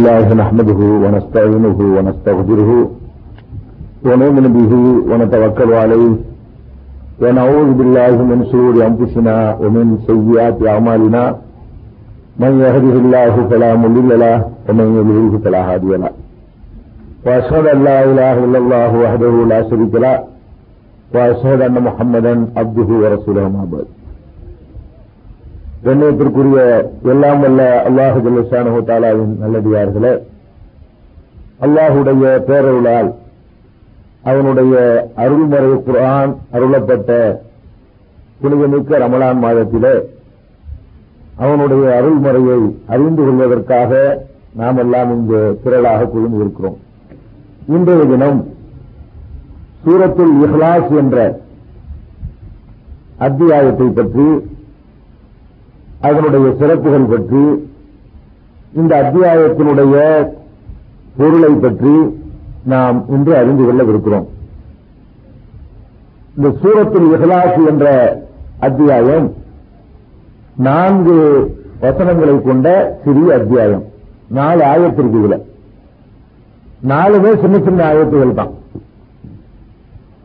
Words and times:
الله 0.00 0.28
نحمده 0.42 0.80
ونستعينه 1.04 1.78
ونستغفره 1.96 2.70
ونؤمن 4.06 4.46
به 4.56 4.72
ونتوكل 5.10 5.70
عليه 5.82 6.12
ونعوذ 7.22 7.68
بالله 7.78 8.14
من 8.30 8.38
شرور 8.50 8.74
أنفسنا 8.90 9.36
ومن 9.62 9.86
سيئات 10.08 10.58
أعمالنا 10.72 11.22
من 12.42 12.52
يهده 12.64 12.94
الله 13.02 13.34
فلا 13.50 13.70
مضل 13.82 14.10
له 14.24 14.38
ومن 14.68 14.86
يضلل 14.98 15.32
فلا 15.44 15.60
هادي 15.68 15.92
له 16.02 16.10
وأشهد 17.26 17.64
أن 17.74 17.78
لا 17.88 17.98
إله 18.10 18.34
إلا 18.46 18.58
الله 18.62 18.90
وحده 19.04 19.34
لا 19.52 19.60
شريك 19.70 19.94
له 20.04 20.16
وأشهد 21.14 21.60
أن 21.68 21.76
محمدا 21.88 22.34
عبده 22.56 22.88
ورسوله 23.02 23.44
ما 23.56 23.64
بعد. 23.72 23.97
கண்ணியத்திற்குரிய 25.84 26.60
எல்லாம் 27.12 27.40
வல்ல 27.42 27.62
அல்லாஹு 27.88 28.18
ஜல்லஷானு 28.24 28.80
தாலாவின் 28.88 29.34
நல்லடியார்களே 29.40 30.12
அல்லாஹுடைய 31.60 32.24
பேரருளால் 32.48 33.10
அவனுடைய 34.24 34.74
அருள்மறை 35.16 35.70
குரான் 35.86 36.32
அருளப்பட்ட 36.52 37.10
புனிதமிக்க 38.40 38.98
ரமலான் 38.98 39.40
மாதத்திலே 39.44 39.94
அவனுடைய 41.38 41.84
அருள்முறையை 41.98 42.58
அறிந்து 42.86 43.22
கொள்வதற்காக 43.22 43.90
நாம் 44.54 44.78
எல்லாம் 44.78 45.10
இங்கு 45.16 45.40
திரளாக 45.62 46.06
குழுமியிருக்கிறோம். 46.06 46.78
இன்றைய 47.68 48.04
தினம் 48.04 48.38
சூரத்துல் 49.82 50.34
இஹ்லாஸ் 50.44 50.92
என்ற 50.98 51.16
அத்தியாயத்தை 53.18 53.88
பற்றி 53.90 54.26
அதனுடைய 56.00 56.54
சிறப்புகள் 56.58 57.04
பற்றி 57.04 57.70
இந்த 58.74 58.92
அத்தியாயத்தினுடைய 59.02 60.28
பொருளை 61.16 61.52
பற்றி 61.54 62.20
நாம் 62.64 63.04
இன்று 63.08 63.36
அறிந்து 63.36 63.64
கொள்ளவிருக்கிறோம். 63.64 64.26
இந்த 66.36 66.50
சூரத்தில் 66.62 67.08
இகலாசு 67.12 67.66
என்ற 67.66 67.86
அத்தியாயம் 68.58 69.34
நான்கு 70.56 71.16
வசனங்களை 71.80 72.42
கொண்ட 72.42 72.98
சிறிய 73.04 73.34
அத்தியாயம். 73.34 73.84
நாலு 74.28 74.64
ஆயத்திற்கு 74.64 75.18
இதுல. 75.20 75.42
நாலுமே 76.88 77.40
சின்ன 77.40 77.58
சின்ன 77.58 77.92
ஆயத்துகள் 77.92 78.34
தான். 78.34 78.50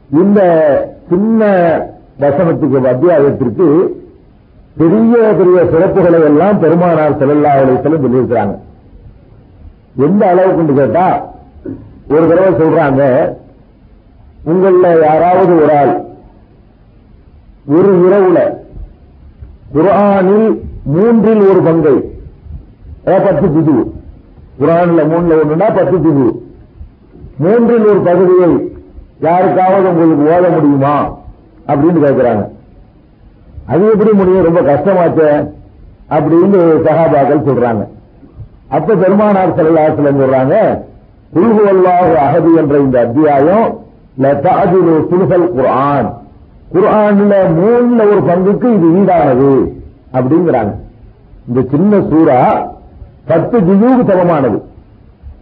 இந்த 0.10 0.40
சின்ன 1.10 1.44
வசனத்துக்கு 2.20 2.88
அத்தியாயத்திற்கு 2.88 4.02
பெரிய 4.78 5.16
பெரிய 5.40 5.60
சிறப்புகளை 5.74 6.20
எல்லாம் 6.30 6.60
பெருமானார் 6.60 7.18
செல்லல்லா 7.18 7.52
அலைத்தலும் 7.60 8.04
சொல்லியிருக்கிறாங்க. 8.06 8.56
எந்த 10.06 10.22
அளவுக்கு 10.32 10.74
கேட்டா 10.80 11.06
ஒரு 12.14 12.24
தடவை 12.30 12.52
சொல்றாங்க 12.62 13.02
உங்கள 14.52 14.88
யாராவது 15.04 15.54
ஒரு 15.64 15.74
ஆள் 15.82 15.94
ஒரு 17.76 17.92
இரவுல 18.06 18.40
குரானில் 19.76 20.48
மூன்றில் 20.96 21.44
ஒரு 21.50 21.62
பங்கை 21.68 21.94
பத்து 23.06 23.48
ஜிது 23.56 23.76
குரானில் 24.62 25.10
மூணுல 25.12 25.38
ஒண்ணுன்னா 25.44 25.70
பத்து 25.78 25.98
ஜிது 26.06 26.26
மூன்றில் 27.44 27.88
ஒரு 27.92 28.02
பகுதியை 28.10 28.50
யாருக்காவது 29.28 29.88
உங்களுக்கு 29.92 30.26
ஓத 30.34 30.46
முடியுமா? 30.56 30.96
அப்படின்னு 31.68 32.04
கேட்கிறாங்க 32.06 32.44
அது 33.72 33.84
எப்படி 33.94 34.12
முடியும்? 34.20 34.48
ரொம்ப 34.48 34.62
கஷ்டமாச்சே 34.70 35.30
அப்படின்னு 36.16 36.60
சகாபாக்கள் 36.86 37.46
சொல்றாங்க. 37.50 37.84
அப்ப 38.78 38.96
பெருமானார் 39.04 39.56
செல்லாசலம் 39.60 40.22
சொல்றாங்க 40.22 40.56
குல்குவல்லாஹு 41.36 42.14
அகதி 42.26 42.52
என்ற 42.62 42.76
இந்த 42.86 42.98
அத்தியாயம் 43.06 43.68
லதாதிரு 44.24 44.96
சுல்ஹல் 45.12 45.48
குர்ஆன். 45.56 46.10
குர்ஆன்ல 46.74 47.34
மூணுல 47.60 48.02
ஒரு 48.12 48.22
பங்குக்கு 48.30 48.68
இது 48.78 48.88
ஈடானது 49.00 49.54
அப்படிங்கிறாங்க. 50.18 50.74
இந்த 51.48 51.62
சின்ன 51.74 52.00
சூறா 52.12 52.40
பத்து 53.32 53.58
ஜியூக்கு 53.68 54.04
சமமானது. 54.12 54.58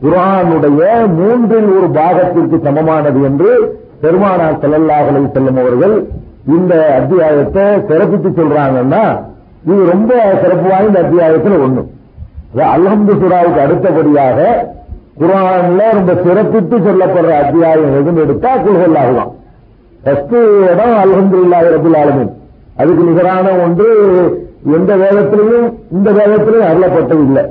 குரானுடைய 0.04 0.84
மூன்றில் 1.18 1.70
ஒரு 1.78 1.88
பாகத்திற்கு 1.98 2.58
சமமானது 2.68 3.20
என்று 3.30 3.50
பெருமானார் 4.04 4.62
செல்லல்லாஹலை 4.64 5.20
செல்லும் 5.36 5.60
அவர்கள் 5.64 5.96
இந்த 6.56 6.74
அத்தியாயத்தை 7.00 7.64
சிறப்பித்து 7.90 8.30
சொல்றாங்கன்னா 8.40 9.04
இது 9.66 9.82
ரொம்ப 9.94 10.12
சிறப்பு 10.44 10.68
வாய்ந்த 10.70 11.00
அத்தியாயத்தில் 11.06 11.64
ஒண்ணு. 11.66 11.82
அல்ஹம்து 12.76 13.14
சுராவுக்கு 13.22 13.60
அடுத்தபடியாக 13.66 14.40
குரான்ல 15.22 15.82
ரொம்ப 15.98 16.14
சிறப்பித்து 16.26 16.78
சொல்லப்படுற 16.88 17.34
அத்தியாயம் 17.44 17.96
எதுன்னு 18.00 18.24
எடுத்தா 18.26 18.52
குல்ஹல்லாகலாம் 18.66 19.32
ஃபர்ஸ்ட் 20.04 20.38
இடம் 20.72 20.96
அல்ஹம்து 21.04 21.38
இல்லாத 21.44 21.68
ரபுல் 21.76 21.98
ஆலமின். 22.02 22.32
அதுக்கு 22.82 23.04
நிகரான 23.10 23.48
ஒன்று 23.64 23.90
எந்த 24.78 24.92
வேதத்திலையும் 25.04 25.68
இந்த 25.98 26.10
வேதத்திலையும் 26.20 26.70
அருளப்பட்டது 26.70 27.24
இல்லை. 27.28 27.44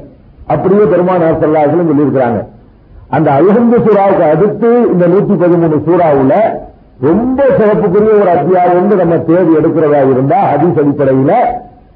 அப்படியே 0.53 0.85
பெருமானார் 0.93 1.43
சொல்லாசலும் 1.43 1.91
சொல்லியிருக்கிறாங்க. 1.91 2.41
அந்த 3.17 3.29
அல்ஹம்து 3.39 3.79
சூறாவுக்கு 3.87 4.27
அடுத்து 4.33 4.71
இந்த 4.93 5.07
நூத்தி 5.13 5.37
பதிமூணு 5.43 5.79
சூறாவுல 5.87 6.35
ரொம்ப 7.01 7.43
சிறப்புக்குரிய 7.59 8.13
ஒரு 8.15 8.31
அத்தியாயம் 8.31 8.89
நம்ம 8.95 9.19
தேடி 9.29 9.53
எடுக்கிறதா 9.57 10.01
இருந்தா 10.11 10.39
ஹதீஸ் 10.51 10.81
அடிப்படையில் 10.81 11.37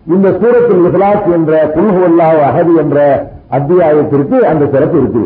இந்த 0.07 0.29
சூரத்தில் 0.39 0.83
இஹ்லாஸ் 0.87 1.29
என்ற 1.35 1.53
குல்ஹுல்லா 1.75 2.29
அகதி 2.49 2.75
என்ற 2.79 2.99
அத்தியாயத்திற்கு 3.51 4.37
அந்த 4.47 4.65
சிறப்பு 4.67 4.97
இருக்கு. 4.99 5.23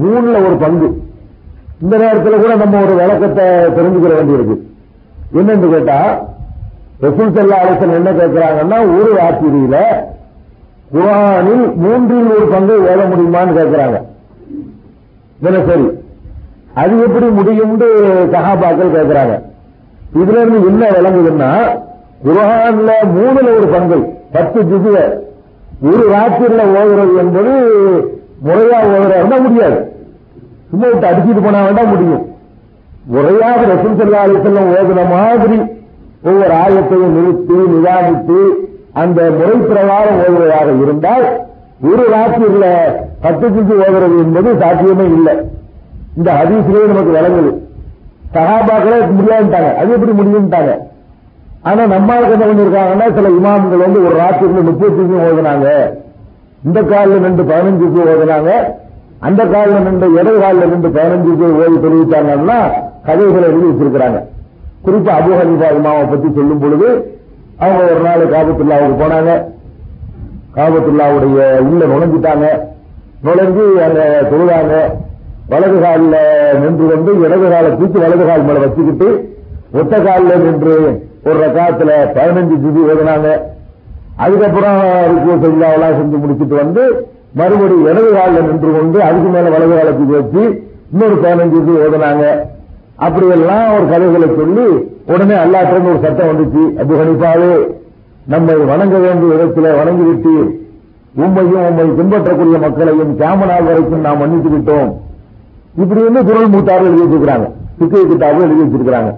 மூணுல 0.00 0.36
ஒரு 0.46 0.56
பங்கு. 0.56 0.88
இந்த 1.80 1.94
நேரத்தில் 1.98 2.42
கூட 2.42 2.54
நம்ம 2.54 2.80
ஒரு 2.84 2.94
விளக்கத்தை 2.94 3.44
தெரிஞ்சுக்கிற 3.76 4.12
வேண்டியிருக்கு 4.18 4.56
என்னன்னு 5.34 5.68
கேட்டா 5.68 5.98
ரசூல் 7.00 7.34
சல்லா 7.34 7.58
அலிசன் 7.64 7.96
என்ன 7.98 8.10
கேட்கிறாங்கன்னா 8.12 8.78
ஒரு 8.94 9.10
ராத்திரியில 9.18 9.76
குரானில் 10.90 11.64
மூன்றில் 11.76 12.30
ஒரு 12.36 12.46
பங்கு 12.48 12.76
ஓத 12.86 13.00
முடியுமான்னு 13.10 13.56
கேட்கிறாங்க 13.58 13.98
சரி? 15.66 15.86
அது 16.80 16.94
எப்படி 17.06 17.26
முடியும்னு 17.38 17.88
சகாபாக்கள் 18.34 18.94
கேட்கிறாங்க 18.96 19.36
இதுல 20.20 20.40
இருந்து 20.42 20.60
என்ன 20.70 20.84
விளங்குதுன்னா 20.96 21.50
குரான்ல 22.26 22.90
மூணுல 23.16 23.48
ஒரு 23.58 23.68
பங்கு 23.74 23.98
பத்து 24.34 24.60
ஜிதுவ 24.70 24.96
ஒரு 25.88 26.04
ராத்திரில 26.12 26.62
ஓதுறது 26.78 27.14
என்பது 27.22 27.52
முறையா 28.46 28.78
ஓதுறா 28.94 29.38
முடியாது. 29.46 29.78
சும்மா 30.70 30.86
விட்டு 30.92 31.08
அடிச்சுட்டு 31.10 31.42
போனா 31.44 31.60
வேண்டாம் 31.66 31.92
முடியும். 31.92 32.24
முறையாக 33.12 33.60
ரசூல் 33.72 33.98
சல்லா 34.00 34.22
அலிசல்லம் 34.26 34.72
ஓதுன 34.78 35.04
மாதிரி 35.12 35.58
ஒவ்வொரு 36.28 36.54
ஆயத்தையும் 36.62 37.14
நிறுத்தி 37.16 37.58
நிதானித்து 37.72 38.40
அந்த 39.02 39.20
முறை 39.38 39.54
பிரகாரம் 39.70 40.20
ஓதுவதாக 40.24 40.68
இருந்தால் 40.84 41.26
ஒரு 41.90 42.04
ராத்திரில 42.14 42.66
பத்து 43.24 43.48
ஜிது 43.56 43.74
ஓதுறது 43.84 44.18
என்பது 44.24 44.50
சாத்தியமே 44.62 45.06
இல்லை. 45.16 45.34
இந்த 46.18 46.30
ஹதீஸ்லயே 46.38 46.86
நமக்கு 46.90 47.16
விளங்குது 47.16 47.50
சகாபாக்களே 48.34 48.98
முடியாதுட்டாங்க 49.18 49.74
அது 49.74 49.92
எப்படி 49.96 50.12
முடியும்ட்டாங்க 50.20 50.72
ஆனா 51.62 51.82
நம்மளுக்கு 51.84 52.34
என்ன 52.34 52.46
பண்ணிருக்காங்கன்னா 52.48 53.06
சில 53.14 53.28
இமாம்கள் 53.28 53.84
வந்து 53.84 54.04
ஒரு 54.06 54.16
ராத்திரில 54.16 54.62
முப்பத்தி 54.62 55.02
ஓதுனாங்க. 55.28 55.68
இந்த 56.64 56.82
காலில் 56.82 57.20
நின்று 57.20 57.44
பதினஞ்சுக்கு 57.44 58.00
ஓதுனாங்க. 58.12 58.50
அந்த 59.20 59.44
காலில் 59.44 59.82
நின்று 59.82 60.12
இடது 60.12 60.40
காலில் 60.40 60.70
நின்று 60.70 60.88
பதினஞ்சுக்கு 60.88 61.46
ஓதி 61.62 61.76
தெரிவித்தாங்கன்னா 61.84 62.58
கதைகளை 63.06 63.48
எழுதி 63.48 63.68
வச்சிருக்கிறாங்க. 63.68 64.20
குறிப்பா 64.84 65.12
அபு 65.18 65.30
ஹனீஃபா 65.40 65.68
இமாவை 65.74 66.04
பத்தி 66.04 66.28
சொல்லும் 66.34 66.58
பொழுது 66.58 66.88
அவங்க 67.58 67.82
ஒரு 67.92 68.00
நாள் 68.00 68.32
காபத்துல்லாவுக்கு 68.34 69.02
போனாங்க. 69.02 69.32
காபத்துல்லாவுடைய 70.56 71.58
உள்ள 71.58 71.84
நுழைஞ்சிட்டாங்க. 71.92 72.46
நுழைஞ்சு 73.24 73.64
அங்க 73.86 74.00
தொழுதாங்க. 74.30 74.74
வலது 75.50 75.76
காலில் 75.84 76.16
நின்று 76.62 76.86
வந்து 76.94 77.10
இடது 77.26 77.46
காலை 77.52 77.68
தூக்கி 77.80 77.98
வலது 78.04 78.24
கால் 78.28 78.46
மேல 78.48 78.58
வச்சுக்கிட்டு 78.64 79.08
ஒத்த 79.80 79.94
காலில் 80.06 80.42
நின்று 80.46 80.74
ஒரு 81.28 81.36
ரக்காத்துல 81.44 81.90
பதினஞ்சு 82.16 82.56
திதி 82.64 82.80
ஓதுனாங்க. 82.90 83.28
அதுக்கப்புறம் 84.24 84.78
அதுக்கு 85.04 85.38
செல்லாவெல்லாம் 85.44 85.96
செஞ்சு 85.98 86.16
முடிச்சுட்டு 86.22 86.56
வந்து 86.62 86.82
மறுபடியும் 87.40 87.88
இடது 87.92 88.10
காலில் 88.18 88.46
நின்று 88.48 88.70
கொண்டு 88.76 88.98
அதுக்கு 89.08 89.30
மேல 89.36 89.48
வலது 89.56 89.74
காலை 89.78 89.92
தூக்கி 89.98 90.14
வச்சு 90.18 90.42
இன்னொரு 90.92 91.16
பதினஞ்சு 91.24 91.58
திதி 91.64 91.74
ஓதுனாங்க. 91.86 92.26
அப்படியெல்லாம் 93.06 93.66
ஒரு 93.74 93.84
கதைகளை 93.90 94.28
சொல்லி 94.38 94.68
உடனே 95.12 95.36
அல்லாட்டிருந்து 95.42 95.92
ஒரு 95.94 96.00
சட்டம் 96.06 96.30
வந்துச்சு. 96.30 96.62
அபு 96.82 96.94
ஹனிஃபாவே 97.00 97.50
நம்மை 98.32 98.54
வணங்க 98.70 98.96
வேண்டிய 99.04 99.36
இடத்துல 99.36 99.68
வணங்கிவிட்டு 99.80 100.32
உண்மையும் 101.24 101.66
உண்மை 101.68 101.84
பின்பற்றக்கூடிய 101.98 102.58
மக்களையும் 102.64 103.12
கேமனால் 103.20 103.68
வரைக்கும் 103.68 104.04
நாம் 104.06 104.20
மன்னித்து 104.22 104.50
விட்டோம் 104.54 104.90
இப்படி 105.82 106.00
வந்து 106.06 106.20
குரல் 106.28 106.52
மூத்தார்கள் 106.54 106.90
எழுதி 106.90 107.04
வச்சிருக்கிறாங்க. 107.04 107.46
சிக்கை 107.78 108.02
கிட்டாவும் 108.10 108.44
எழுதி 108.46 108.62
வச்சிருக்கிறாங்க. 108.64 109.10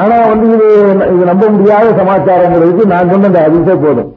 ஆனா 0.00 0.16
வந்து 0.30 0.46
இது 0.54 0.66
இது 1.14 1.24
நம்ப 1.30 1.44
முடியாத 1.54 1.86
சமாச்சாரங்கிறதுக்கு 2.00 2.84
நான் 2.92 3.10
சொன்ன 3.12 3.28
அந்த 3.30 3.42
அதிசய 3.48 3.76
போதும். 3.84 4.10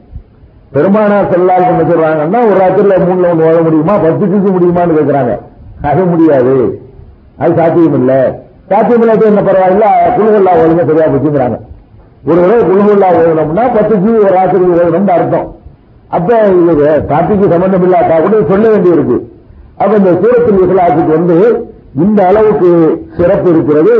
பெருமானார் 0.74 1.30
செல்லால் 1.30 1.68
என்ன 1.70 1.84
சொல்றாங்கன்னா 1.90 2.40
ஒரு 2.48 2.58
ராத்திரில 2.62 2.96
மூணுல 3.04 3.30
ஒன்று 3.32 3.46
ஓத 3.50 3.60
முடியுமா? 3.66 3.94
பத்து 4.04 4.26
ஜூஸ் 4.32 4.54
முடியுமான்னு 4.56 4.98
கேட்கிறாங்க 4.98 5.32
அது 5.90 6.02
முடியாது. 6.12 6.54
அது 7.42 7.52
சாத்தியம் 7.60 7.96
இல்ல 8.00 8.12
சாத்தியம் 8.70 9.02
இல்லாத 9.04 9.26
என்ன 9.30 9.42
பரவாயில்ல 9.48 9.86
குழுகல்லா 10.16 10.52
ஓதுங்க 10.62 10.84
சரியா 10.90 11.06
போச்சுங்கிறாங்க. 11.12 11.56
ஒரு 12.28 12.38
தடவை 12.42 12.60
குழுகல்லா 12.68 13.08
ஓதணும்னா 13.20 13.64
பத்து 13.78 13.94
ஜி 14.02 14.10
ஒரு 14.24 14.32
ராத்திரி 14.38 14.64
ஓதணும்னு 14.74 15.16
அர்த்தம். 15.16 15.48
அப்ப 16.16 16.38
இது 16.72 16.86
டாபிக்கு 17.10 17.52
சம்பந்தம் 17.54 17.84
இல்லாட்டா 17.86 18.16
கூட 18.26 18.36
சொல்ல 18.52 18.64
வேண்டியிருக்கு. 18.74 19.18
அப்ப 19.82 19.92
இந்த 20.00 20.12
சூரத்தில் 20.22 20.62
இஸ்லாத்துக்கு 20.66 21.12
வந்து 21.18 21.36
இந்த 22.04 22.20
அளவுக்கு 22.30 22.70
சிறப்பு 23.18 23.48
இருக்கிறது 23.54 23.92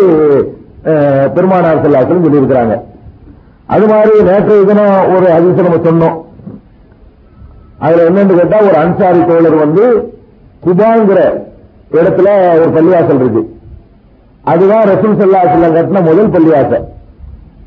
பெருமானார் 1.34 1.82
செல்லாசலம் 1.84 2.24
சொல்லியிருக்கிறாங்க. 2.26 2.74
அது 3.74 3.84
மாதிரி 3.92 4.12
நேற்றைய 4.28 4.60
தினம் 4.68 5.08
ஒரு 5.14 5.26
அதிசயம் 5.36 5.66
நம்ம 5.68 5.80
சொன்னோம். 5.88 6.16
அதுல 7.84 8.06
என்னன்னு 8.08 8.38
கேட்டா 8.38 8.58
ஒரு 8.68 8.76
அன்சாரி 8.82 9.20
தோழர் 9.30 9.56
வந்து 9.64 9.84
குபாங்கிற 10.64 11.20
இடத்துல 11.98 12.28
ஒரு 12.60 12.70
பள்ளிவாசல் 12.76 13.20
இருக்கு. 13.22 13.42
அதுதான் 14.52 14.88
ரசூல் 14.92 15.18
சல்லா 15.20 15.42
செல்லம் 15.52 15.76
கட்டின 15.76 16.02
முதல் 16.08 16.32
பள்ளிவாசல். 16.36 16.86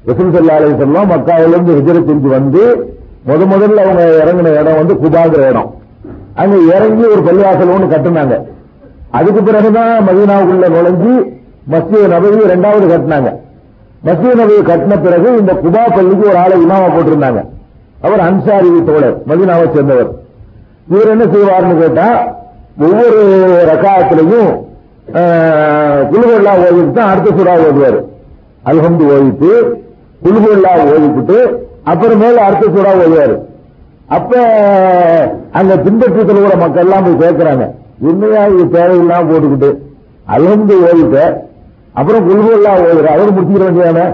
ரசூல் 0.09 0.33
சல்லா 0.35 0.57
அலி 0.59 0.73
செல்லம் 0.83 1.11
மக்காவிலிருந்து 1.13 1.77
ஹிஜரத்திற்கு 1.79 2.29
வந்து 2.37 2.63
முத 3.27 3.43
முதல்ல 3.53 3.83
அவங்க 3.85 4.05
இறங்கின 4.21 4.53
இடம் 4.61 4.79
வந்து 4.81 4.95
குபாங்கிற 5.03 5.43
இடம். 5.51 5.69
அங்க 6.41 6.55
இறங்கி 6.75 7.05
ஒரு 7.13 7.21
பள்ளிவாசல் 7.27 7.73
ஒன்று 7.75 7.93
கட்டுனாங்க. 7.95 8.37
அதுக்கு 9.17 9.41
பிறகுதான் 9.47 9.93
மதீனாவுக்குள்ள 10.07 10.67
நுழைஞ்சு 10.75 11.13
மஸ்ஜித் 11.71 12.11
நபவி 12.13 12.39
ரெண்டாவது 12.53 12.85
கட்டினாங்க. 12.91 13.29
மஸ்ஜித் 14.07 14.39
நபவி 14.41 14.61
கட்டின 14.69 14.95
பிறகு 15.05 15.27
இந்த 15.41 15.53
குபா 15.63 15.83
பள்ளிக்கு 15.95 16.25
ஒரு 16.31 16.39
ஆளை 16.43 16.55
இமாமா 16.63 16.87
போட்டிருந்தாங்க. 16.95 17.41
அவர் 18.05 18.21
அன்சாரி 18.27 18.69
தோழர் 18.89 19.17
மதீனாவை 19.29 19.67
சேர்ந்தவர். 19.75 20.09
இவர் 20.91 21.11
என்ன 21.13 21.25
செய்வார்னு 21.33 21.75
கேட்டா 21.81 22.07
ஒவ்வொரு 22.85 23.21
ரகாயத்திலையும் 23.71 24.51
குழுவெல்லாம் 26.11 26.61
ஓதிட்டு 26.65 26.93
தான் 26.97 27.11
அடுத்த 27.11 27.29
சுறா 27.37 27.53
ஓதுவார். 27.67 27.99
அல்ஹம்து 28.71 29.05
ஓதிட்டு 29.15 29.51
குழுவெல்லாம் 30.23 30.81
ஓதிக்கிட்டு 30.95 31.37
அப்புறமேல 31.91 32.43
அடுத்த 32.47 32.65
சுறா 32.75 32.91
ஓதுவார். 33.03 33.35
அப்ப 34.17 34.33
அங்க 35.59 35.73
பின்பற்றி 35.85 36.21
கூட 36.31 36.55
மக்கள் 36.65 36.85
எல்லாம் 36.85 37.05
போய் 37.05 37.21
கேட்கிறாங்க 37.23 37.65
என்னையா 38.09 38.43
இது 38.45 38.63
தேவையில்லாம 38.75 39.27
போட்டுக்கிட்டு 39.29 39.69
அல்ஹம்து 40.35 40.75
ஓதிட்ட 40.87 41.17
அப்புறம் 41.93 42.25
குழுவெல்லாம் 42.27 42.79
ஓதுற 42.83 43.07
அவர் 43.15 43.33
முடிச்சுக்கிற 43.35 43.65
வேண்டியதானே? 43.65 44.05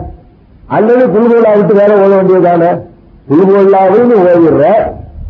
அல்லது 0.67 1.03
குழுவெல்லாம் 1.07 1.57
விட்டு 1.57 1.73
வேற 1.73 1.91
ஓத 2.05 2.11
வேண்டியதானே? 2.19 2.71
குழுவெல்லாவும் 3.29 4.13
ஓதிடுற 4.23 4.65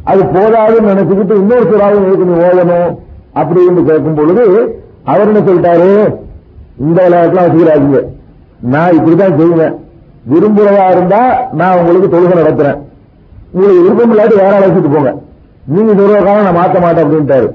அது 0.03 0.21
போதாதுன்னு 0.23 0.91
நினைச்சுக்கிட்டு 0.91 1.35
இன்னொரு 1.41 1.65
சுறாவும் 1.71 2.05
இருக்கு 2.07 2.29
நீ 2.29 2.35
ஓதணும்? 2.47 2.91
அப்படின்னு 3.39 3.83
கேட்கும் 3.89 4.17
பொழுது 4.19 4.45
அவர் 5.05 5.27
என்ன 5.27 5.39
சொல்லிட்டாரு? 5.39 5.89
இந்த 6.77 6.97
விளையாட்டுலாம் 7.05 7.45
வச்சுக்கிறாதீங்க. 7.45 8.01
நான் 8.73 8.95
இப்படிதான் 8.97 9.37
செய்வேன். 9.37 9.75
விரும்புறதா 10.31 10.85
இருந்தா 10.91 11.21
நான் 11.51 11.79
உங்களுக்கு 11.79 12.09
தொழுகை 12.15 12.35
நடத்துறேன். 12.39 12.77
உங்களுக்கு 13.53 13.83
விருப்பம் 13.83 14.11
இல்லாட்டி 14.13 14.35
வேற 14.43 14.59
அழைச்சிட்டு 14.59 14.93
போங்க. 14.93 15.11
நீங்க 15.67 15.91
சொல்ற 15.93 16.23
காலம் 16.25 16.47
நான் 16.47 16.59
மாத்த 16.59 16.81
மாட்டேன் 16.81 17.05
அப்படின்ட்டாரு. 17.05 17.47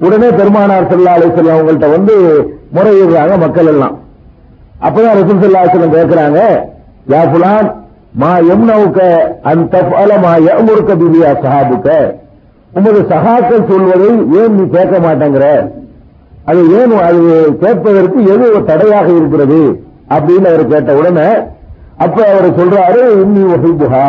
உடனே 0.00 0.28
பெருமானார் 0.38 0.90
செல்லா 0.90 1.12
அலிசல்லம் 1.16 1.56
அவங்கள்ட்ட 1.56 1.88
வந்து 1.96 2.14
முறையிடுறாங்க 2.76 3.34
மக்கள் 3.44 3.70
எல்லாம். 3.72 3.96
அப்பதான் 4.86 5.16
ரசூல் 5.20 5.42
செல்லா 5.44 5.62
அலிசல்லம் 5.62 5.96
கேட்கிறாங்க 5.98 6.38
யா 7.12 7.20
புலான் 7.32 7.68
மா 8.20 8.30
எம்னவுக்க 8.52 9.00
அந்த 9.50 9.64
தஃஅல 9.74 10.12
மா 10.24 10.32
யமுருக்க 10.46 10.92
பிபியா 11.02 11.30
சஹாபுக்க. 11.42 11.88
உமது 12.70 13.00
சகாக்கள் 13.12 13.68
சொல்வதை 13.70 14.08
ஏன் 14.40 14.56
நீ 14.56 14.64
கேட்க 14.76 14.96
மாட்டேங்கிற? 15.06 15.46
அது 16.50 16.60
ஏன் 16.78 16.92
அது 17.08 17.22
கேட்பதற்கு 17.62 18.18
எது 18.32 18.44
ஒரு 18.54 18.60
தடையாக 18.70 19.08
இருக்கிறது? 19.18 19.60
அப்படின்னு 20.14 20.48
அவர் 20.52 20.70
கேட்ட 20.72 20.92
உடனே 21.00 21.28
அப்ப 22.04 22.18
அவர் 22.32 22.48
சொல்றாரு 22.58 23.00
இன்னி 23.22 23.42
வஹிபுஹா. 23.52 24.06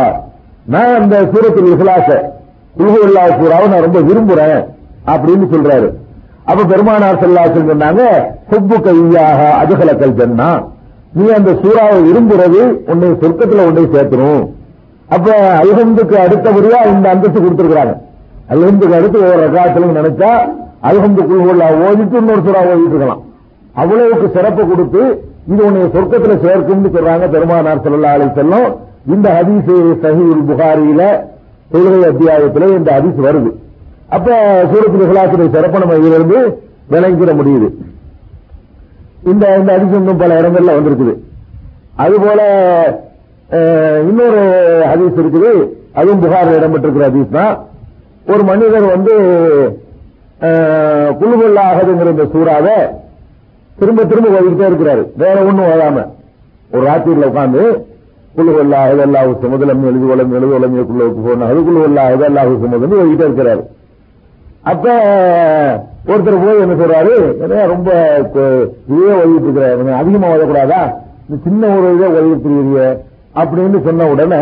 நான் 0.74 0.96
அந்த 1.00 1.16
சூரத்தில் 1.32 1.72
இஸ்லாச 1.76 2.08
குல்ஹுல்லா 2.76 3.24
சூறாவை 3.40 3.66
நான் 3.72 3.86
ரொம்ப 3.88 4.00
விரும்புறேன். 4.10 4.60
அப்படின்னு 5.14 5.48
சொல்றாரு. 5.54 5.90
அப்ப 6.50 6.64
பெருமானார் 6.72 7.22
செல்லாசன் 7.24 7.70
சொன்னாங்க 7.72 8.04
ஹுப்பு 8.52 8.78
கையாக 8.86 9.42
அஜகலக்கல் 9.62 10.18
ஜன்னா. 10.20 10.50
நீ 11.18 11.26
அந்த 11.38 11.52
சூறாவை 11.62 11.98
விரும்புறது 12.08 12.62
உன்னை 12.92 13.08
சொர்க்கத்துல 13.22 13.66
உன்னை 13.70 13.84
சேர்த்துரும் 13.96 14.44
அப்ப 15.16 15.28
அல்ஹந்துக்கு 15.62 16.16
அடுத்தபடியா 16.26 16.80
இந்த 16.92 17.08
அந்தஸ்து 17.14 17.40
கொடுத்திருக்கிறாங்க. 17.46 17.96
அல்ஹந்துக்கு 18.54 18.98
அடுத்து 19.00 19.18
ஒவ்வொரு 19.24 19.42
ரகாத்திலும் 19.48 19.98
நினைச்சா 20.00 20.32
அல்ஹந்து 20.90 21.22
குல்ஹுல்லா 21.32 21.68
ஓதிட்டு 21.88 22.18
இன்னொரு 22.22 22.44
சூறா 22.46 22.62
ஓதிட்டு 22.70 22.96
இருக்கலாம். 22.96 23.22
அவ்வளவுக்கு 23.82 24.28
சிறப்பு 24.38 24.64
கொடுத்து 24.70 25.02
இது 25.52 25.62
உன்னை 25.68 25.84
சொர்க்கத்துல 25.96 26.34
சேர்க்கும்னு 26.46 26.94
சொல்றாங்க 26.96 27.28
பெருமானார் 27.36 27.84
செல்லா 27.86 28.14
அலை 28.18 28.30
செல்லும் 28.40 28.70
இந்த 29.14 29.28
ஹதீஸ் 29.38 29.70
சஹி 30.04 30.26
புகாரியில 30.50 31.04
தொழுகை 31.74 32.02
அத்தியாயத்திலே 32.12 32.70
இந்த 32.80 32.90
ஹதீஸ் 32.98 33.20
வருது. 33.28 33.52
அப்ப 34.16 34.30
சூரத்துல் 34.72 35.06
இஹ்லாஸுடைய 35.08 35.50
சிறப்பு 35.56 35.82
நம்ம 35.82 35.98
இதிலிருந்து 36.02 36.40
விளங்கிட 36.94 37.34
முடியுது. 37.40 37.68
இந்த 39.32 39.44
இந்த 39.60 39.72
அதிசயம் 39.78 40.22
பல 40.24 40.40
இடங்கள்ல 40.42 40.76
வந்திருக்குது. 40.78 41.14
அதுபோல 42.04 42.42
இன்னொரு 44.10 44.42
ஹதீஸ் 44.92 45.22
இருக்குது. 45.22 45.52
அதுவும் 46.00 46.22
புகாரில் 46.24 46.58
இடம்பெற்றிருக்கிற 46.60 47.08
ஹதீஸ் 47.10 47.38
தான் 47.38 47.56
ஒரு 48.32 48.44
மனிதர் 48.50 48.88
வந்து 48.96 49.14
குழுவல்லாகதுங்கிற 51.20 52.12
இந்த 52.16 52.26
சூறாவ 52.34 52.68
திரும்ப 53.80 54.06
திரும்ப 54.12 54.30
ஓதிக்கிட்டே 54.38 54.70
இருக்கிறாரு. 54.70 55.04
வேற 55.24 55.38
ஒண்ணும் 55.50 55.70
ஓதாம 55.74 56.06
ஒரு 56.74 56.84
ராத்திரியில் 56.90 57.30
உட்காந்து 57.32 57.64
குழுவல்லா 58.38 58.80
இதெல்லாம் 58.94 59.36
சுமதலம் 59.44 59.86
எழுதி 59.90 60.08
வளம் 60.12 60.34
குழுவுக்கு 60.90 61.22
போன 61.28 61.48
அது 61.52 61.62
குழுவல்லா 61.70 62.06
இதெல்லாம் 62.16 62.60
சுமதம் 62.64 62.98
ஓதிக்கிட்டே 63.02 63.28
இருக்கிறாரு. 63.30 63.64
அப்ப 64.70 64.86
ஒருத்தர் 66.12 66.44
போய் 66.44 66.62
என்ன 66.64 66.76
சொல்றாரு? 66.82 67.14
ரொம்ப 67.72 67.90
இதே 68.94 69.12
ஓதிட்டு 69.22 69.48
இருக்கிறாரு. 69.48 69.94
அதிகமா 70.02 70.28
ஓதக்கூடாதா 70.34 70.82
இந்த 71.26 71.38
சின்ன 71.46 71.70
ஒரு 71.78 71.88
இதே 71.96 72.10
ஓதிட்டு 72.20 72.86
அப்படின்னு 73.42 73.82
சொன்ன 73.88 74.08
உடனே 74.14 74.42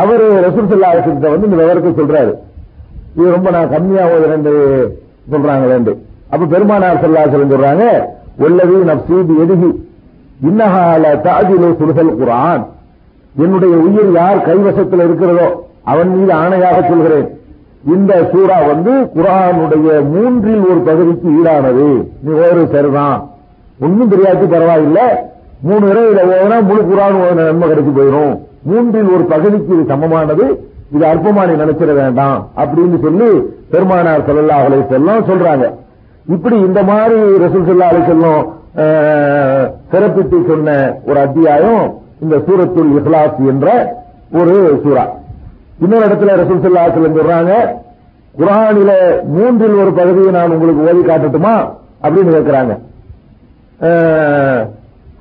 அவரு 0.00 0.26
ரசூல் 0.46 0.70
சல்லா 0.72 0.90
வந்து 1.34 1.48
இந்த 1.48 1.58
விவரத்தை 1.62 1.92
சொல்றாரு. 2.00 2.32
இது 3.16 3.34
ரொம்ப 3.36 3.50
நான் 3.56 3.72
கம்மியா 3.74 4.04
ஓதுறேன் 4.14 4.46
சொல்றாங்களேண்டு 5.32 5.92
அப்ப 6.32 6.44
பெருமானார் 6.52 7.02
சல்லாசலம் 7.04 7.54
சொல்றாங்க 7.54 7.86
உள்ளது 8.44 8.76
நப்சீபி 8.90 9.34
எதுகி 9.44 9.70
இன்னஹால 10.48 11.08
தாஜிலு 11.24 11.68
சுடுதல் 11.80 12.14
குரான் 12.20 12.62
என்னுடைய 13.42 13.74
உயிர் 13.86 14.12
யார் 14.18 14.46
கைவசத்தில் 14.46 15.04
இருக்கிறதோ 15.06 15.48
அவன் 15.92 16.10
மீது 16.14 16.32
ஆணையாக 16.42 16.78
சொல்கிறேன். 16.90 17.28
இந்த 17.94 18.12
சூறா 18.32 18.56
வந்து 18.70 18.92
குரானுடைய 19.16 19.90
மூன்றில் 20.14 20.64
ஒரு 20.70 20.80
பகுதிக்கு 20.88 21.28
ஈடானது. 21.38 21.86
நீ 22.22 22.30
ஓதுறது 22.40 22.64
சரிதான். 22.74 23.18
ஒன்னும் 23.84 24.10
தெரியாது 24.12 24.46
பரவாயில்லை. 24.54 25.06
மூணு 25.68 25.84
இரவுல 25.92 26.20
ஓதுனா 26.32 26.58
முழு 26.68 26.82
குரான் 26.90 27.16
நன்மை 27.38 27.68
கிடைச்சு 27.70 27.92
போயிடும் 27.98 28.34
மூன்றில் 28.70 29.12
ஒரு 29.14 29.24
பகுதிக்கு 29.32 29.72
இது 29.76 29.84
சமமானது. 29.92 30.46
இது 30.94 31.04
அற்பமா 31.12 31.42
நீ 31.48 31.54
நினைச்சிட 31.62 31.92
வேண்டாம். 32.00 32.38
அப்படின்னு 32.60 32.98
சொல்லி 33.04 33.30
பெருமானார் 33.72 34.26
ஸல்லல்லாஹு 34.28 34.66
அலை 34.68 34.80
செல்லும் 34.92 35.28
சொல்றாங்க. 35.30 35.66
இப்படி 36.34 36.56
இந்த 36.68 36.82
மாதிரி 36.90 37.20
ரசூல் 37.44 37.68
செல்லா 37.70 37.88
அலை 37.92 38.02
வஸல்லம் 38.02 38.42
சிறப்பித்து 39.92 40.38
சொன்ன 40.50 40.76
ஒரு 41.08 41.18
அத்தியாயம் 41.26 41.84
இந்த 42.22 42.36
சூரத்துல் 42.46 42.92
இஹ்லாஸ் 42.98 43.40
என்ற 43.52 43.68
ஒரு 44.40 44.56
சூறா. 44.84 45.04
இன்னொரு 45.84 46.04
இடத்துல 46.08 46.34
ரசூல் 46.40 46.62
ஸல்லல்லாஹு 46.64 46.88
அலைஹி 46.90 47.18
சொல்றாங்க 47.18 47.52
குரானில 48.40 48.90
மூன்றில் 49.36 49.78
ஒரு 49.82 49.92
பகுதியை 49.98 50.30
நான் 50.36 50.52
உங்களுக்கு 50.56 50.82
ஓதி 50.90 51.02
காட்டட்டுமா? 51.08 51.54
அப்படின்னு 52.04 52.34
கேட்கிறாங்க 52.36 52.72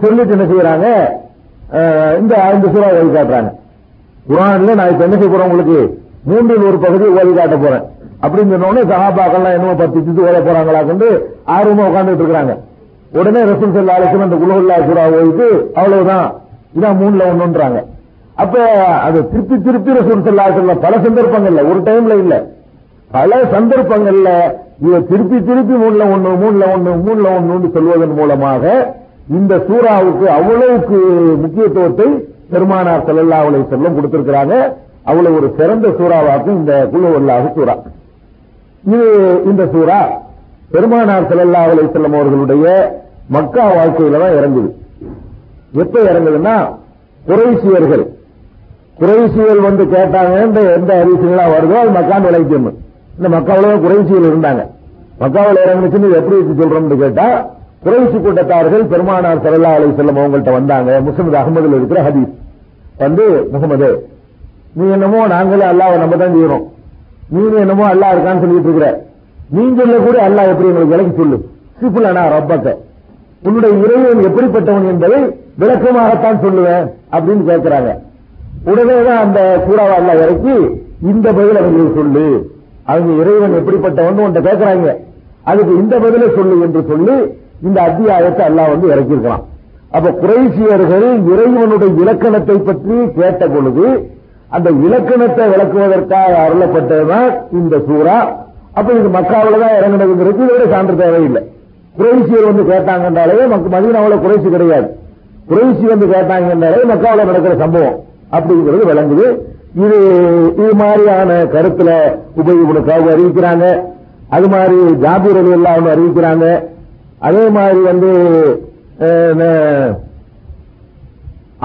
சொல்லிட்டு 0.02 0.36
என்ன 0.36 0.46
செய்யறாங்க 0.52 0.88
இந்த 2.20 2.34
ஐந்து 2.50 2.68
சூறா 2.74 2.88
ஓதி 3.00 3.12
காட்டுறாங்க. 3.16 3.50
குரான்ல 4.30 4.76
நான் 4.80 4.92
இப்ப 4.92 5.04
என்ன 5.08 5.18
செய்ய 5.20 5.30
போறேன் 5.34 5.50
உங்களுக்கு? 5.50 5.80
மூன்றில் 6.30 6.68
ஒரு 6.70 6.78
பகுதியை 6.86 7.12
ஓதி 7.20 7.34
காட்ட 7.40 7.58
போறேன். 7.64 7.86
அப்படின்னு 8.24 8.54
சொன்னோடனே 8.54 8.84
சகாபாக்கள்லாம் 8.92 9.56
என்னமோ 9.58 9.76
பத்து 9.82 10.04
சித்து 10.06 10.26
ஓத 10.30 10.40
போறாங்களா 10.48 10.82
கொண்டு 10.90 11.08
ஆர்வமா 11.56 11.86
உட்காந்துட்டு 11.90 12.26
இருக்காங்க. 12.26 12.56
உடனே 13.20 13.42
ரசூல் 13.52 13.76
செல்ல 13.78 13.96
அலிஸ்லாம் 13.98 14.28
அந்த 14.28 14.40
குலகுல்லா 14.44 14.78
சூறா 14.90 15.06
ஓதிட்டு 15.20 15.48
அவ்வளவுதான். 15.80 16.28
இதான் 16.78 17.00
மூணுல 17.02 17.30
ஒண்ணுன்றாங்க. 17.32 17.80
அப்ப 18.42 18.56
அது 19.08 19.20
திருப்பி 19.32 19.56
திருப்பி 19.66 19.92
ரசூல் 19.98 20.24
சல்லா 20.26 20.46
பல 20.86 20.94
சந்தர்ப்பங்கள்ல 21.06 21.62
ஒரு 21.72 21.80
டைம்ல 21.88 22.16
இல்ல. 22.24 22.34
பல 23.12 23.32
சந்தர்ப்பங்கள்ல 23.54 24.30
இதை 24.86 25.00
திருப்பி 25.12 25.38
திருப்பி 25.48 25.76
மூணுல 25.84 26.04
ஒண்ணு 26.14 26.32
மூணுல 26.44 26.66
ஒண்ணு 26.76 26.92
மூணுல 27.06 27.28
ஒண்ணுன்னு 27.38 27.70
சொல்வதன் 27.76 28.18
மூலமாக 28.20 28.64
இந்த 29.38 29.54
சூறாவுக்கு 29.68 30.26
அவ்வளவுக்கு 30.38 31.00
முக்கியத்துவத்தை 31.44 32.08
பெருமானார் 32.52 33.04
ஸல்லல்லாஹு 33.08 33.48
அலைஹி 33.50 33.64
வஸல்லம் 33.66 33.98
கொடுத்திருக்கிறாங்க. 33.98 34.54
அவ்வளவு 35.10 35.38
ஒரு 35.40 35.48
சிறந்த 35.58 35.88
சூறாவாக்கும் 36.00 36.58
இந்த 36.60 36.74
குழுவல்லாக 36.94 37.52
சூறா. 37.58 37.76
இது 38.84 39.08
இந்த 39.52 39.64
சூறா 39.74 40.00
பெருமானார் 40.74 41.28
ஸல்லல்லாஹு 41.32 41.72
அலைஹி 41.74 41.90
அவர்களுடைய 42.14 42.66
மக்கா 43.36 43.66
வாழ்க்கையில 43.78 44.20
தான் 44.24 44.38
இறங்குது. 44.40 44.70
எப்ப 45.84 45.96
இறங்குதுன்னா 46.12 46.56
குறைசியர்கள் 47.22 48.06
குறைசிகள் 49.02 49.62
வந்து 49.68 49.84
கேட்டாங்க 49.94 50.34
எந்த 50.78 50.92
அரிசிகளா 51.02 51.46
வருதோ 51.54 51.78
அது 51.84 51.92
மக்கான் 52.00 52.26
விளைவிக்கணும் 52.28 52.78
இந்த 53.18 53.30
மக்காவில 53.36 53.72
குறைசியல் 53.86 54.28
இருந்தாங்க. 54.30 54.62
மக்காவில் 55.22 55.64
இறங்குச்சுன்னு 55.66 56.10
எப்படி 56.20 56.38
சொல்றோம்னு 56.60 56.98
கேட்டா 57.04 57.28
குறைசி 57.86 58.18
கூட்டத்தார்கள் 58.26 58.84
பெருமானார் 58.92 59.44
சரல்லா 59.46 59.72
அலைஹி 59.78 59.94
செல்லம் 60.00 60.20
அவங்கள்ட்ட 60.22 60.52
வந்தாங்க. 60.58 60.90
முஸ்லிம் 61.08 61.30
அகமதுல 61.42 61.78
இருக்கிற 61.80 62.00
ஹதீஸ். 62.08 62.34
வந்து 63.04 63.26
முகமது 63.54 63.90
நீ 64.78 64.86
என்னமோ 64.96 65.22
நாங்களே 65.36 65.66
அல்லாவை 65.72 65.96
நம்ம 66.04 66.18
தான் 66.22 66.36
செய்யறோம். 66.36 66.66
நீ 67.34 67.42
என்னமோ 67.64 67.86
அல்லாஹ் 67.94 68.14
இருக்கான்னு 68.14 68.44
சொல்லிட்டு 68.44 68.70
இருக்கிற. 68.70 68.90
நீங்கள 69.58 69.98
கூட 70.08 70.18
அல்லாஹ் 70.28 70.52
எப்படி 70.52 70.70
எங்களுக்கு 70.72 70.94
விலக்கி 70.96 71.14
சொல்லு? 71.22 71.38
சிப்புலனா 71.82 72.24
ரப்பத்தை 72.36 72.74
உன்னுடைய 73.48 73.74
இறைவன் 73.84 74.26
எப்படிப்பட்டவன் 74.30 74.90
என்பதை 74.94 75.20
விளக்கமாகத்தான் 75.62 76.42
சொல்லுவேன் 76.46 76.86
அப்படின்னு 77.16 77.44
கேட்கிறாங்க 77.50 77.92
உடனே 78.66 79.04
தான் 79.04 79.18
அந்த 79.18 79.66
சூறாவை 79.68 80.16
இறக்கி 80.16 80.82
இந்த 81.04 81.34
பதில் 81.34 81.58
அவங்களுக்கு 81.58 82.02
சொல்லு. 82.02 82.52
அவங்க 82.84 83.24
இறைவன் 83.24 83.54
எப்படிப்பட்டவன் 83.54 84.20
உன்ட்ட 84.20 84.40
கேட்கிறாங்க 84.40 84.96
அதுக்கு 85.44 85.76
இந்த 85.76 86.00
பதிலை 86.00 86.28
சொல்லு 86.36 86.62
என்று 86.62 86.86
சொல்லி 86.88 87.34
இந்த 87.64 87.82
அத்தியாயத்தை 87.82 88.46
எல்லாம் 88.46 88.70
வந்து 88.70 88.88
இறக்கியிருக்கலாம் 88.88 89.44
அப்ப 89.92 90.10
குறைசியர்கள் 90.12 91.34
இறைவனுடைய 91.34 91.94
இலக்கணத்தை 92.02 92.58
பற்றி 92.58 93.12
கேட்ட 93.16 93.48
பொழுது 93.48 94.10
அந்த 94.50 94.70
இலக்கணத்தை 94.70 95.48
விளக்குவதற்காக 95.48 96.48
அருளப்பட்டதுதான் 96.48 97.42
இந்த 97.52 97.78
சூறா. 97.78 98.28
அப்ப 98.74 98.94
இது 98.94 99.08
மக்காவில 99.08 99.60
தான் 99.60 99.84
இறங்கினதுங்கிறது 99.84 100.40
இதோட 100.40 100.70
சான்று 100.70 100.96
தேவையில்லை. 100.96 101.44
குறைசியர் 101.98 102.54
வந்து 102.54 102.64
கேட்டாங்கன்றாலே 102.64 103.48
மக்க- 103.48 103.80
மதீனாவுல 103.80 104.20
குறைசி 104.20 104.50
கிடையாது. 104.50 104.96
குறைசி 105.48 105.86
வந்து 105.86 106.06
கேட்டாங்கன்றாலே 106.06 106.86
மக்காவில் 106.86 107.26
நடக்கிற 107.26 107.56
சம்பவம். 107.58 108.00
அப்படிங்கிறது 108.36 108.90
விளங்குது. 108.92 109.28
இது 109.84 109.98
இது 110.62 110.72
மாதிரியான 110.82 111.32
கருத்துல 111.54 111.90
உபயோகப்படுக்காக 112.40 113.12
அறிவிக்கிறாங்க. 113.16 113.66
அது 114.36 114.48
மாதிரி 114.54 114.78
ஜாபீர் 115.04 115.40
அலி 115.42 115.52
எல்லாம் 115.58 115.92
அறிவிக்கிறாங்க. 115.96 116.46
அதே 117.28 117.44
மாதிரி 117.58 117.82
வந்து 117.92 118.10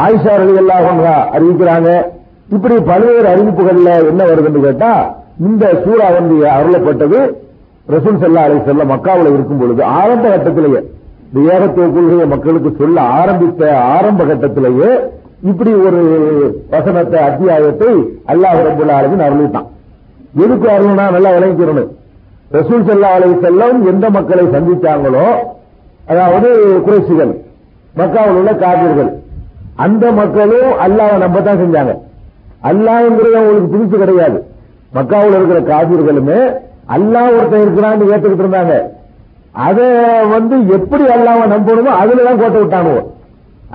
ஆயிஷா 0.04 0.32
அலி 0.38 0.54
எல்லாம் 0.62 1.02
அறிவிக்கிறாங்க. 1.36 1.90
இப்படி 2.54 2.74
பல்வேறு 2.90 3.26
அறிவிப்புகள்ல 3.34 3.90
என்ன 4.10 4.22
வருதுன்னு 4.30 4.66
கேட்டா 4.66 4.92
இந்த 5.46 5.64
சூறா 5.84 6.08
வந்து 6.18 6.34
அருளப்பட்டது 6.56 7.20
ரசூல் 7.92 8.20
செல்லா 8.24 8.42
அலி 8.48 8.58
செல்ல 8.66 8.84
மக்காவில் 8.90 9.32
இருக்கும் 9.36 9.60
பொழுது 9.62 9.82
ஆரம்ப 9.98 10.24
கட்டத்திலேயே 10.32 10.80
இந்த 11.28 11.38
ஏகத்துவ 11.54 11.86
கொள்கையை 11.94 12.26
மக்களுக்கு 12.32 12.70
சொல்ல 12.80 12.96
ஆரம்பித்த 13.20 13.62
ஆரம்ப 13.94 14.24
கட்டத்திலேயே 14.30 14.90
இப்படி 15.50 15.72
ஒரு 15.86 16.02
வசனத்தை 16.74 17.18
அத்தியாயத்தை 17.28 17.90
அல்லாஹ் 18.32 18.60
ரபுல் 18.66 18.92
ஆலமின் 18.98 19.24
அருளிட்டான். 19.26 19.68
எதுக்கு 20.44 20.66
அருள்னா 20.74 21.04
நல்லா 21.16 21.30
விளங்கிக்கிறணும் 21.36 21.90
ரசூல் 22.56 22.86
செல்லா 22.88 23.10
அலை 23.16 23.28
செல்லம் 23.44 23.78
எந்த 23.90 24.06
மக்களை 24.16 24.44
சந்தித்தாங்களோ 24.54 25.26
அதாவது 26.12 26.48
குறைசிகள் 26.86 27.32
மக்காவில் 28.00 28.38
உள்ள 28.40 28.52
காவிர்கள் 28.64 29.10
அந்த 29.84 30.04
மக்களும் 30.20 30.72
அல்லாவை 30.84 31.16
நம்ப 31.24 31.38
தான் 31.46 31.60
செஞ்சாங்க 31.62 31.92
அல்லாங்கிறது 32.70 33.38
அவங்களுக்கு 33.38 33.72
பிடிச்சு 33.74 33.96
கிடையாது. 34.02 34.38
மக்காவில் 34.96 35.36
இருக்கிற 35.38 35.60
காவிர்களுமே 35.72 36.40
அல்லாஹ் 36.96 37.34
ஒருத்தன் 37.36 37.64
இருக்கிறான்னு 37.64 38.10
ஏற்றுக்கிட்டு 38.12 38.44
இருந்தாங்க. 38.44 38.74
அதை 39.68 39.88
வந்து 40.34 40.56
எப்படி 40.76 41.04
அல்லாவை 41.16 41.44
நம்பணுமோ 41.54 41.92
அதுலதான் 42.02 42.40
கோட்டை 42.42 42.60
விட்டானுவோம் 42.62 43.08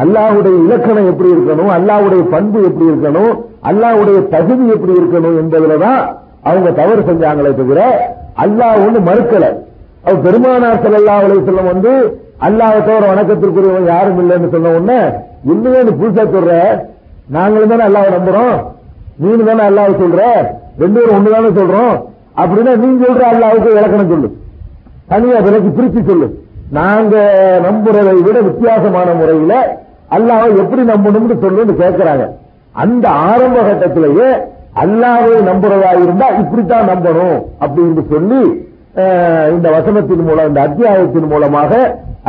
அல்லாவுடைய 0.03 0.55
இலக்கணம் 0.65 1.09
எப்படி 1.11 1.29
இருக்கணும் 1.35 1.71
அல்லாஹ்வுடைய 1.77 2.21
பண்பு 2.33 2.59
எப்படி 2.69 2.85
இருக்கணும் 2.91 3.31
அல்லாஹ்வுடைய 3.69 4.19
தகுதி 4.33 4.65
எப்படி 4.75 4.93
இருக்கணும் 5.01 5.37
என்பதுல 5.41 5.77
தான் 5.85 6.01
அவங்க 6.49 6.69
தவறு 6.79 7.01
செஞ்சாங்களே 7.09 7.51
தவிர 7.61 7.79
அல்லாஹ் 8.43 8.75
ஒண்ணு 8.85 8.99
மறுக்கல. 9.09 9.45
அவர் 10.05 10.21
பெருமானார் 10.25 10.81
ஸல்லல்லாஹு 10.83 11.25
உலக 11.27 11.39
செல்லம் 11.47 11.71
வந்து 11.73 11.91
அல்லாஹ்வை 12.47 12.79
தவிர 12.87 13.05
வணக்கத்திற்குரியவன் 13.13 13.89
யாரும் 13.93 14.19
இல்லைன்னு 14.23 14.49
சொன்ன 14.53 14.71
உடனே 14.77 14.99
இன்னுமே 15.51 15.81
புதுசா 16.01 16.23
சொல்ற. 16.35 16.53
நாங்களும் 17.35 17.71
தானே 17.73 17.83
அல்லாவை 17.89 18.09
நம்புறோம். 18.17 18.55
நீனு 19.21 19.43
தானே 19.49 19.63
அல்லாஹ் 19.69 19.99
சொல்ற. 20.03 20.21
ரெண்டு 20.81 20.99
பேரும் 20.99 21.17
ஒண்ணு 21.17 21.35
தானே 21.35 21.49
சொல்றோம். 21.59 21.95
அப்படின்னா 22.41 22.73
நீ 22.83 22.89
சொல்ற 23.05 23.23
அல்லாவுக்கு 23.33 23.69
இலக்கணம் 23.79 24.11
சொல்லு. 24.13 24.29
தனியா 25.11 25.39
விலக்கு 25.47 25.69
பிரிச்சு 25.77 26.01
சொல்லு. 26.09 26.27
நாங்க 26.77 27.15
நம்புறதை 27.67 28.15
விட 28.25 28.37
வித்தியாசமான 28.47 29.13
முறையில 29.19 29.53
அல்லாவை 30.15 30.49
எப்படி 30.61 30.83
நம்பணும்னு 30.91 31.35
சொல்லுன்னு 31.43 31.73
கேட்கிறாங்க 31.81 32.25
அந்த 32.83 33.05
ஆரம்ப 33.29 33.57
கட்டத்திலேயே 33.67 34.29
அல்லாஹ்வை 34.83 35.37
நம்புறதா 35.49 35.91
இருந்தா 36.03 36.27
இப்படித்தான் 36.41 36.89
நம்பணும் 36.91 37.37
அப்படின்னு 37.63 38.03
சொல்லி 38.13 38.41
இந்த 39.53 39.67
வசனத்தின் 39.75 40.23
மூலம் 40.27 40.47
இந்த 40.49 40.61
அத்தியாயத்தின் 40.67 41.29
மூலமாக 41.33 41.71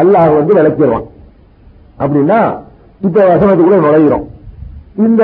அல்லாஹ் 0.01 0.35
வந்து 0.39 0.53
விளக்கிடுவான். 0.59 1.07
அப்படின்னா 2.03 2.41
இப்ப 3.07 3.19
வசனத்துக்குள்ள 3.31 3.79
நுழையிறோம். 3.87 4.25
இந்த 5.07 5.23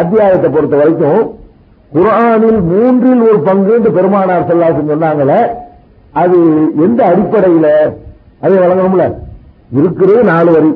அத்தியாயத்தை 0.00 0.48
பொறுத்த 0.50 0.76
வரைக்கும் 0.80 1.22
குரானில் 1.92 2.60
மூன்றில் 2.70 3.22
ஒரு 3.28 3.38
பங்கு 3.48 3.72
என்று 3.78 3.90
பெருமானார் 3.96 4.48
செல்லாசன் 4.48 4.90
சொன்னாங்களே 4.92 5.40
அது 6.22 6.38
எந்த 6.86 7.00
அடிப்படையில? 7.10 7.68
அதை 8.44 8.56
வழங்கணும்ல? 8.62 9.06
இருக்கிறது 9.78 10.22
நாலு 10.32 10.50
வரி. 10.56 10.70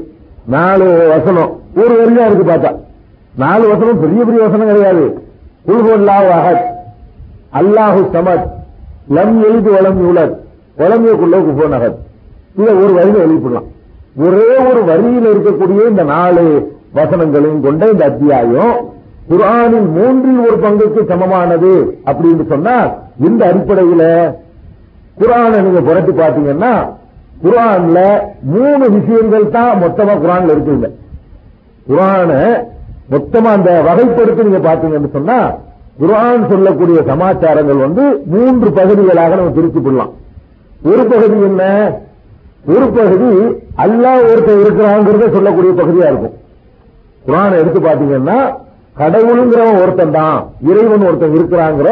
நாலு 0.46 1.08
வசனம். 1.08 1.50
ஒரு 1.76 1.94
வரியா 1.94 2.26
இருக்கு 2.26 2.52
பார்த்தா. 2.52 2.76
நாலு 3.36 3.68
வசனம் 3.68 4.00
பெரிய 4.00 4.24
பெரிய 4.24 4.42
வசனம் 4.42 4.66
கிடையாது. 4.66 5.22
குல்ஹுல்லாஹு 5.68 6.30
அஹத். 6.38 6.64
அல்லாஹு 7.52 8.00
சமத். 8.12 8.46
லம் 9.14 9.44
எழுது 9.44 9.70
வளம் 9.70 10.08
உலர் 10.08 10.40
வளமியக்குள்ள 10.78 11.36
குஃபோன் 11.36 11.74
அகத் 11.76 11.98
இதை 12.58 12.74
ஒரு 12.74 12.92
வரியில 12.94 13.24
எழுதிடலாம் 13.26 13.68
ஒரே 14.16 14.56
ஒரு 14.70 14.84
வரியில் 14.84 15.26
இருக்கக்கூடிய 15.26 15.88
இந்த 15.88 16.02
நாலு 16.02 16.72
வசனங்களையும் 16.94 17.60
கொண்ட 17.60 17.90
இந்த 17.90 18.04
அத்தியாயம் 18.04 18.88
குரானின் 19.30 19.90
மூன்றில் 19.90 20.46
ஒரு 20.46 20.56
பங்குக்கு 20.62 21.06
சமமானது 21.08 21.98
அப்படின்னு 22.06 22.48
சொன்னா 22.48 22.94
இந்த 23.18 23.46
அடிப்படையில 23.46 24.32
குரானை 25.20 25.60
நீங்க 25.60 25.80
புரட்டி 25.80 26.12
பாத்தீங்கன்னா 26.12 26.86
குரான்ல 27.44 27.98
மூணு 28.54 28.84
விஷயங்கள் 28.96 29.46
தான் 29.56 29.74
மொத்தமா 29.82 30.14
குரான்ல 30.24 30.54
இருக்குங்க. 30.56 30.88
குரான 31.88 32.30
மொத்தமா 33.12 33.50
அந்த 33.58 33.70
வகைப்படுத்தி 33.88 34.46
நீங்க 34.48 34.62
பாத்தீங்கன்னு 34.68 35.10
சொன்னா 35.16 35.38
குரான் 36.02 36.44
சொல்லக்கூடிய 36.50 36.98
சமாச்சாரங்கள் 37.10 37.84
வந்து 37.86 38.04
மூன்று 38.32 38.68
பகுதிகளாக 38.78 39.38
நம்ம 39.38 39.54
பிரிச்சு 39.56 39.80
கொள்ளலாம் 39.86 40.12
ஒரு 40.90 41.02
பகுதி 41.12 41.38
என்ன? 41.48 41.64
ஒரு 42.74 42.86
பகுதி 42.98 43.30
அல்லாஹ் 43.84 44.22
ஒருத்தர் 44.30 44.62
இருக்கிறாங்கிறத 44.64 45.26
சொல்லக்கூடிய 45.36 45.72
பகுதியா 45.80 46.06
இருக்கும். 46.12 46.36
குரான் 47.24 47.58
எடுத்து 47.60 47.80
பாத்தீங்கன்னா 47.88 48.38
கடவுளுங்கிறவன் 49.00 49.80
ஒருத்தன் 49.82 50.14
தான் 50.18 50.38
இறைவன் 50.70 51.06
ஒருத்தன் 51.08 51.36
இருக்கிறாங்கிற 51.38 51.90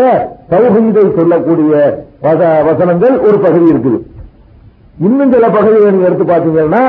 தௌஹீதை 0.52 1.05
சொல்லக்கூடிய 1.19 1.73
வசனங்கள் 2.69 3.17
ஒரு 3.26 3.37
பகுதி 3.47 3.67
இருக்குது. 3.73 3.99
இன்னும் 5.07 5.33
சில 5.35 5.47
பகுதிகளை 5.57 5.90
நீங்க 5.95 6.09
எடுத்து 6.09 6.26
பாத்தீங்கன்னா 6.33 6.83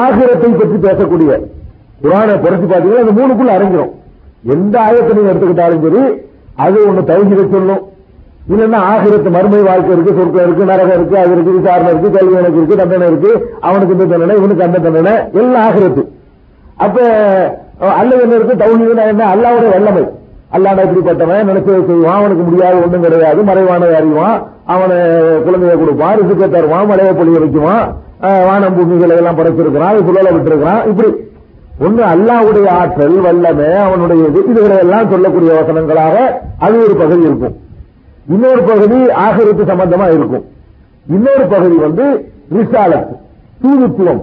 ஆகிரத்தை 0.00 0.50
பற்றி 0.60 0.78
பேசக்கூடிய 0.86 1.30
குரானை 2.02 2.34
புரட்சி 2.44 2.66
பாத்தீங்கன்னா 2.72 3.04
அந்த 3.04 3.14
மூணுக்குள்ள 3.18 3.52
அடங்கிரும். 3.56 3.92
எந்த 4.54 4.74
ஆயத்தை 4.86 5.12
நீங்க 5.16 5.30
எடுத்துக்கிட்டாலும் 5.32 5.84
சரி 5.86 6.02
அது 6.64 6.76
ஒண்ணு 6.88 7.02
தௌஹீதை 7.10 7.44
சொல்லும். 7.54 7.82
இல்லன்னா 8.52 8.78
ஆகிரத்து 8.92 9.30
மறுமை 9.34 9.60
வாழ்க்கை 9.68 9.92
இருக்கு 9.96 10.16
சொர்க்கம் 10.18 10.44
இருக்கு 10.46 10.70
நரகம் 10.70 10.96
இருக்கு 10.98 11.16
அது 11.22 11.32
இருக்கு 11.36 11.56
விசாரணை 11.58 11.90
இருக்கு 11.92 12.10
கல்வி 12.16 12.38
எனக்கு 12.40 12.60
இருக்கு 12.60 12.80
தண்டனை 12.80 13.08
இருக்கு 13.10 13.30
அவனுக்கு 13.68 13.94
இந்த 13.96 14.06
தண்டனை 14.12 14.36
இவனுக்கு 14.40 14.66
அந்த 14.68 14.78
தண்டனை 14.86 15.14
எல்லாம் 15.40 15.64
ஆகிரத்து. 15.66 16.02
அப்ப 16.84 16.98
அல்ல 18.00 18.16
என்ன 18.24 18.34
இருக்கு? 18.38 18.54
தௌஹீதுனா 18.62 19.04
என்ன? 19.12 19.22
அல்லாவுடைய 19.34 19.70
வல்லமை. 19.74 20.02
அல்லாஹ் 20.56 20.82
எப்படிப்பட்டவன் 20.84 21.48
நினைச்சதை 21.50 21.80
செய்வான் 21.88 22.20
அவனுக்கு 22.20 22.44
முடியாது 22.46 22.76
ஒன்றும் 22.84 23.04
கிடையாது 23.06 23.40
மறைவானதை 23.48 23.94
அறிவான் 24.00 24.38
அவனை 24.74 24.96
குழந்தைய 25.46 25.74
கொடுப்பான் 25.80 26.18
ரிசுக்க 26.20 26.44
தருவான் 26.54 26.88
மலையை 26.90 27.12
பொழிய 27.18 27.40
வைக்குவான் 27.42 27.86
வானம் 28.48 28.74
பூமிகளை 28.76 29.16
எல்லாம் 29.20 29.38
படைச்சிருக்கிறான் 29.38 29.98
சுழல 30.06 30.30
விட்டுருக்கிறான் 30.36 30.82
இப்படி. 30.90 31.10
ஒன்று 31.86 32.02
அல்லாவுடைய 32.12 32.68
ஆற்றல் 32.80 33.18
வல்லமை 33.26 33.68
அவனுடைய 33.84 34.22
இது 34.30 34.40
இதுகளை 34.50 34.78
எல்லாம் 34.84 35.10
சொல்லக்கூடிய 35.12 35.50
வசனங்களாக 35.60 36.16
அது 36.64 36.76
ஒரு 36.86 36.94
பகுதி 37.02 37.22
இருக்கும். 37.28 37.54
இன்னொரு 38.34 38.62
பகுதி 38.70 38.98
ஆகரித்து 39.24 39.64
சம்பந்தமா 39.72 40.08
இருக்கும். 40.16 40.44
இன்னொரு 41.16 41.44
பகுதி 41.54 41.76
வந்து 41.86 42.06
ரிசாலத் 42.56 43.08
தூதுத்துவம். 43.62 44.22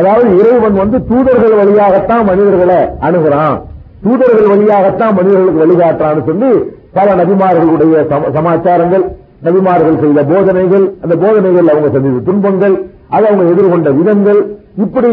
அதாவது 0.00 0.28
இறைவன் 0.40 0.76
வந்து 0.82 0.98
தூதர்கள் 1.10 1.58
வழியாகத்தான் 1.60 2.24
மனிதர்களை 2.30 2.80
அணுகிறான். 3.08 3.58
தூதர்கள் 4.02 4.46
வழியாகத்தான் 4.46 5.14
மனிதர்களுக்கு 5.14 5.64
வழிகாட்டுறான்னு 5.64 6.24
சொல்லி 6.24 6.50
பல 6.92 7.14
நபிமார்களுடைய 7.14 8.06
சம- 8.08 8.30
சமாச்சாரங்கள் 8.32 9.04
நபிமார்கள் 9.44 10.00
செய்த 10.00 10.24
போதனைகள் 10.24 10.94
அந்த 11.02 11.16
போதனைகள் 11.16 11.68
அவங்க 11.68 11.88
செஞ்ச 11.90 12.20
துன்பங்கள் 12.20 12.74
அது 13.08 13.26
அவங்க 13.26 13.50
எதிர்கொண்ட 13.52 13.90
விதங்கள் 13.90 14.40
இப்படி 14.76 15.10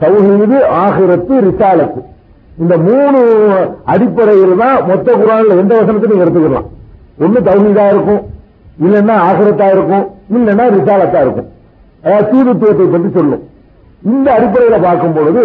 தௌஹீது 0.00 0.56
ஆகிரத்து 0.74 1.40
ரிசாலத்து. 1.40 2.00
இந்த 2.58 2.76
மூணு 2.78 3.20
அடிப்படையில் 3.84 4.56
தான் 4.56 4.86
மொத்த 4.86 5.12
குரான்ல 5.12 5.58
எந்த 5.58 5.74
வசனத்தை 5.74 6.10
நீங்க 6.10 6.24
எடுத்துக்கலாம். 6.24 6.66
ஒண்ணு 7.20 7.40
தௌஹீதா 7.40 7.88
இருக்கும் 7.88 8.22
இல்லைன்னா 8.80 9.14
ஆகிரத்தா 9.22 9.70
இருக்கும் 9.70 10.04
இல்லைன்னா 10.30 10.70
ரிசாலத்தா 10.70 11.20
இருக்கும். 11.20 11.48
அதாவது 12.04 12.30
தூதுத்துவத்தை 12.32 12.86
பற்றி 12.86 13.10
சொல்லும். 13.14 13.42
இந்த 14.02 14.32
அடிப்படையில 14.32 14.82
பார்க்கும் 14.82 15.12
பொழுது 15.12 15.42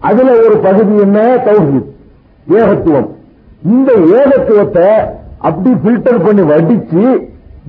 அதுல 0.00 0.30
ஒரு 0.46 0.56
பகுதி 0.58 1.00
என்ன? 1.00 1.18
தௌஹீத். 1.46 1.86
ஏகத்துவம். 2.58 3.08
இந்த 3.74 3.90
ஏகத்துவத்தை 4.20 4.88
அப்படி 5.48 5.70
பில்டர் 5.84 6.24
பண்ணி 6.26 6.42
வடிச்சு 6.50 7.04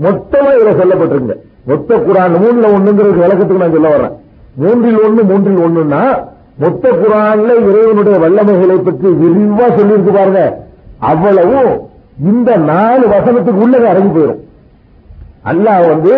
மொத்தமா 0.05 0.49
இதுல 0.57 0.73
சொல்லப்பட்டிருங்க 0.79 1.35
மொத்த 1.69 1.97
குரான் 2.07 2.35
மூணுல 2.41 2.67
ஒண்ணுங்கிறது 2.75 3.23
விளக்கத்துக்கு 3.23 3.63
நான் 3.63 3.75
சொல்ல 3.75 3.89
வர்றேன். 3.93 4.15
மூன்றில் 4.61 4.99
ஒண்ணு 5.05 5.21
மூன்றில் 5.31 5.63
ஒண்ணுன்னா 5.67 6.01
மொத்த 6.63 6.91
குரான்ல 7.01 7.51
இறைவனுடைய 7.69 8.17
வல்லமைகளை 8.23 8.77
பற்றி 8.87 9.07
விரிவா 9.21 9.65
சொல்லியிருக்கு 9.77 10.13
பாருங்க. 10.17 10.43
அவ்வளவும் 11.11 11.71
இந்த 12.31 12.49
நாலு 12.69 13.05
வசனத்துக்கு 13.15 13.63
உள்ளே 13.65 13.79
அடங்கி 13.91 14.11
போயிடும். 14.15 14.43
அல்லாஹ் 15.51 15.83
வந்து 15.93 16.13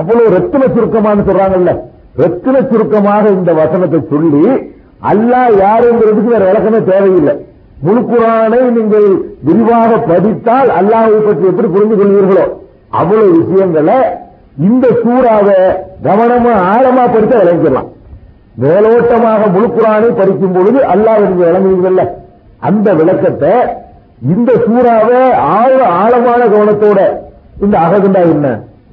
அவ்வளவு 0.00 0.32
ரத்தின 0.36 0.62
சுருக்கமான்னு 0.76 1.26
சொல்றாங்கல்ல. 1.28 1.72
ரத்தின 2.22 2.56
சுருக்கமாக 2.70 3.24
இந்த 3.38 3.50
வசனத்தை 3.60 4.00
சொல்லி 4.12 4.44
அல்லாஹ் 5.12 5.52
யாருங்கிறதுக்கு 5.64 6.34
வேற 6.34 6.44
விளக்கமே 6.50 6.80
தேவையில்லை. 6.92 7.34
முழு 7.78 8.02
குரானை 8.02 8.60
நீங்கள் 8.70 9.08
விரிவாக 9.42 9.96
படித்தால் 10.08 10.70
அல்லாஹை 10.78 11.18
பற்றி 11.20 11.44
எப்படி 11.46 11.68
புரிந்து 11.68 11.96
கொள்வீர்களோ 11.96 12.44
அவ்வளவு 12.92 13.30
விஷயங்களை 13.38 13.98
இந்த 14.66 14.86
சூறாவை 15.00 15.58
கவனமா 16.04 16.52
ஆழமா 16.72 17.04
படித்த 17.06 17.34
விளங்கிடலாம். 17.40 17.88
மேலோட்டமாக 18.58 19.48
முழு 19.54 19.68
குரானை 19.70 20.10
படிக்கும் 20.12 20.54
பொழுது 20.56 20.80
அல்லாஹ் 20.92 21.22
என்று 21.24 21.42
விளங்குவீங்கல்ல 21.42 22.02
அந்த 22.62 22.88
விளக்கத்தை 22.94 23.54
இந்த 24.32 24.50
சூறாவை 24.66 25.20
ஆழ 25.54 25.70
ஆழமான 26.00 26.40
கவனத்தோட 26.54 27.00
இந்த 27.64 27.76
அகதுண்டா 27.84 28.22
என்ன 28.34 28.46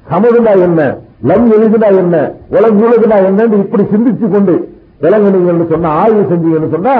சமதுண்டா 0.05 0.53
என்ன 0.67 0.81
லம் 1.29 1.49
எழுதுனா 1.55 1.89
என்ன 2.01 2.15
உலகம் 2.51 2.83
எழுதுனா 2.87 3.17
என்னன்னு 3.27 3.57
இப்படி 3.65 3.83
சிந்திச்சு 3.91 4.27
கொண்டு 4.29 4.53
விளங்குனீங்கன்னு 5.01 5.67
சொன்னா 5.71 5.89
ஆய்வு 6.01 6.23
செஞ்சீங்கன்னு 6.31 6.73
சொன்னா 6.75 6.95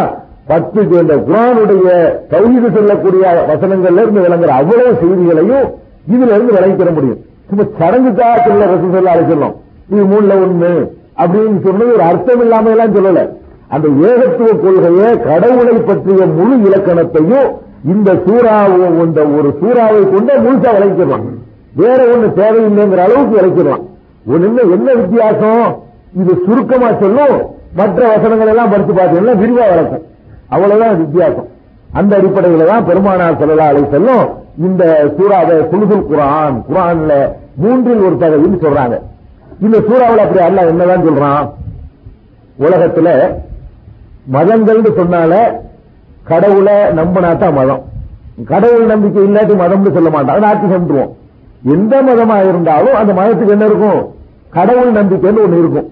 பத்து 0.52 0.80
இந்த 1.02 1.16
குரானுடைய 1.28 1.90
தௌஹீது 2.32 2.70
சொல்லக்கூடிய 2.78 3.24
வசனங்கள்ல 3.52 4.04
இருந்து 4.04 4.24
விளங்குற 4.26 4.54
அவ்வளவு 4.62 4.94
செய்திகளையும் 5.02 5.68
இதுல 6.14 6.34
இருந்து 6.36 6.56
விளங்கிக்கிற 6.58 6.92
முடியும். 6.98 7.20
சும்மா 7.50 7.66
சடங்குக்காக 7.80 8.36
சொல்ல 8.48 8.68
ரசூசல்லா 8.74 9.14
அழைச்சிடலாம் 9.14 9.56
இது 9.92 10.04
மூணுல 10.12 10.36
ஒண்ணு 10.46 10.72
அப்படின்னு 11.22 11.60
சொன்னது 11.68 11.92
ஒரு 11.98 12.04
அர்த்தம் 12.12 12.42
இல்லாம 12.46 12.70
எல்லாம் 12.74 12.96
சொல்லல. 12.98 13.22
அந்த 13.76 13.88
ஏகத்துவ 14.10 14.50
கொள்கையை 14.64 15.10
கடவுளை 15.28 15.76
பற்றிய 15.90 16.26
முழு 16.38 16.56
இலக்கணத்தையும் 16.68 17.50
இந்த 17.94 18.10
சூறாவை 18.26 18.88
இந்த 19.06 19.22
ஒரு 19.38 19.50
சூறாவை 19.62 20.02
கொண்டு 20.14 20.34
முழுசா 20.46 20.72
விளைச்சிடலாம் 20.78 21.26
வேற 21.82 22.00
ஒண்ணு 22.14 22.28
தேவையில்லைங்கிற 22.40 23.02
அளவுக்கு 23.08 23.38
விளைச்சிடலாம் 23.40 23.86
ஒண்ணு 24.34 24.64
என்ன 24.76 24.90
வித்தியாசம்? 25.02 25.66
இது 26.22 26.34
சுருக்கமா 26.46 26.90
சொல்லும். 27.04 27.36
மற்ற 27.80 28.00
வசனங்கள் 28.14 28.52
எல்லாம் 28.54 28.72
படிச்சு 28.72 28.94
பார்த்தீங்கன்னா 28.96 29.36
விரிவா 29.42 29.66
வளர்க்கும் 29.72 30.06
அவ்வளவுதான் 30.54 31.00
வித்தியாசம். 31.02 31.50
அந்த 32.00 32.12
அடிப்படையில 32.18 32.66
தான் 32.72 32.88
பெருமானார் 32.90 33.40
செல்லா 33.42 33.68
அலை 33.72 33.84
செல்லும் 33.94 34.26
இந்த 34.68 34.84
சூறாவை 35.18 35.56
சுழுதுல் 35.72 36.08
குரான் 36.12 36.58
குரான்ல 36.70 37.14
மூன்றில் 37.62 38.04
ஒரு 38.08 38.16
பகுதின்னு 38.24 38.60
சொல்றாங்க. 38.66 38.98
இந்த 39.66 39.78
சூறாவில் 39.88 40.24
அப்படி 40.26 40.42
அல்ல 40.48 40.66
என்னதான் 40.72 41.08
சொல்றான்? 41.08 41.46
உலகத்துல 42.66 43.10
மதங்கள்னு 44.36 44.92
சொன்னால 45.00 45.34
கடவுளை 46.32 46.76
நம்பினா 47.00 47.32
தான் 47.44 47.58
மதம். 47.60 47.82
கடவுள் 48.52 48.86
நம்பிக்கை 48.92 49.24
இல்லாட்டி 49.28 49.56
மதம்னு 49.64 49.96
சொல்ல 49.98 50.10
மாட்டான். 50.16 50.36
அதை 50.38 50.50
ஆட்சி 50.50 50.68
சென்றுவோம் 50.74 51.12
எந்த 51.76 51.94
மதமா 52.10 52.38
இருந்தாலும் 52.50 52.96
அந்த 53.00 53.12
மதத்துக்கு 53.20 53.56
என்ன 53.56 53.66
இருக்கும்? 53.72 54.00
கடவுள் 54.58 54.92
நம்பிக்கைன்னு 55.00 55.44
ஒண்ணு 55.46 55.60
இருக்கும். 55.64 55.88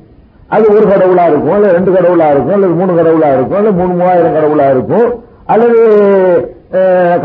அது 0.56 0.66
ஒரு 0.76 0.86
கடவுளா 0.92 1.26
இருக்கும் 1.32 1.56
அல்லது 1.56 1.76
ரெண்டு 1.78 1.92
கடவுளா 1.96 2.28
இருக்கும் 2.34 2.56
அல்லது 2.58 2.78
மூணு 2.80 2.94
கடவுளா 3.00 3.30
இருக்கும் 3.38 3.60
அல்லது 3.60 3.78
மூணு 3.82 3.94
மூவாயிரம் 4.00 4.38
கடவுளா 4.38 4.68
இருக்கும் 4.76 5.08
அல்லது 5.54 5.80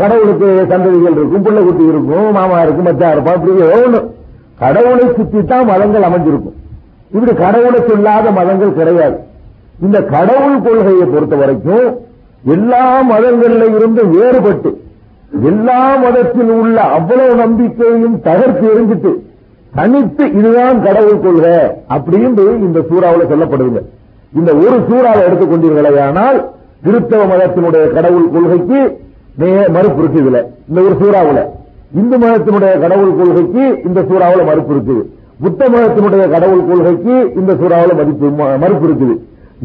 கடவுளுக்கு 0.01 0.47
சந்ததிகள் 0.71 1.17
இருக்கும் 1.17 1.45
பிள்ளை 1.47 1.61
குட்டி 1.63 1.83
இருக்கும் 1.93 2.27
மாமா 2.37 2.59
இருக்கும் 2.65 2.87
மச்சா 2.89 3.09
இருப்பான் 3.15 3.37
இப்படி 3.39 3.65
ஒன்று 3.77 3.99
கடவுளை 4.63 5.05
சுற்றி 5.17 5.39
தான் 5.51 5.69
மதங்கள் 5.71 6.07
அமைஞ்சிருக்கும். 6.07 6.55
இப்படி 7.13 7.33
கடவுளை 7.43 7.79
சொல்லாத 7.89 8.31
மதங்கள் 8.37 8.77
கிடையாது. 8.79 9.17
இந்த 9.85 9.97
கடவுள் 10.15 10.57
கொள்கையை 10.65 11.05
பொறுத்த 11.13 11.35
வரைக்கும் 11.41 11.87
எல்லா 12.55 12.85
மதங்கள்ல 13.11 13.67
இருந்து 13.77 14.01
வேறுபட்டு 14.15 14.71
எல்லா 15.49 15.79
மதத்தில் 16.03 16.51
உள்ள 16.59 16.77
அவ்வளவு 16.97 17.33
நம்பிக்கையும் 17.43 18.17
தகர்த்து 18.27 18.65
எரிஞ்சிட்டு 18.73 19.11
தனித்து 19.75 20.31
இதுதான் 20.31 20.83
கடவுள் 20.83 21.19
கொள்கை 21.19 21.57
அப்படின்னு 21.89 22.59
இந்த 22.59 22.79
சூறாவில் 22.79 23.31
சொல்லப்படுதுங்க. 23.31 23.81
இந்த 24.35 24.53
ஒரு 24.53 24.71
சூறாவை 24.71 25.19
எடுத்துக்கொண்டீர்களேயானால் 25.19 26.45
கிறிஸ்தவ 26.83 27.25
மதத்தினுடைய 27.25 27.89
கடவுள் 27.89 28.29
கொள்கைக்கு 28.31 29.03
மறுப்பு 29.71 30.03
இருக்கு 30.03 30.19
இதுல. 30.19 30.43
இந்த 30.69 30.81
ஒரு 30.81 30.95
சூறாவில். 31.01 31.45
இந்து 31.95 32.17
மதத்தினுடைய 32.17 32.79
கடவுள் 32.79 33.15
கொள்கைக்கு 33.15 33.81
இந்த 33.85 34.01
சூறாவில் 34.01 34.45
மறுப்பு 34.45 34.73
இருக்குது. 34.73 35.03
புத்த 35.41 35.69
மதத்தினுடைய 35.69 36.29
கடவுள் 36.29 36.67
கொள்கைக்கு 36.67 37.31
இந்த 37.35 37.53
சூறாவில் 37.53 37.95
மதிப்பு 37.95 38.43
ம- 38.43 38.57
மறுப்பு 38.57 38.87
இருக்குது. 38.87 39.19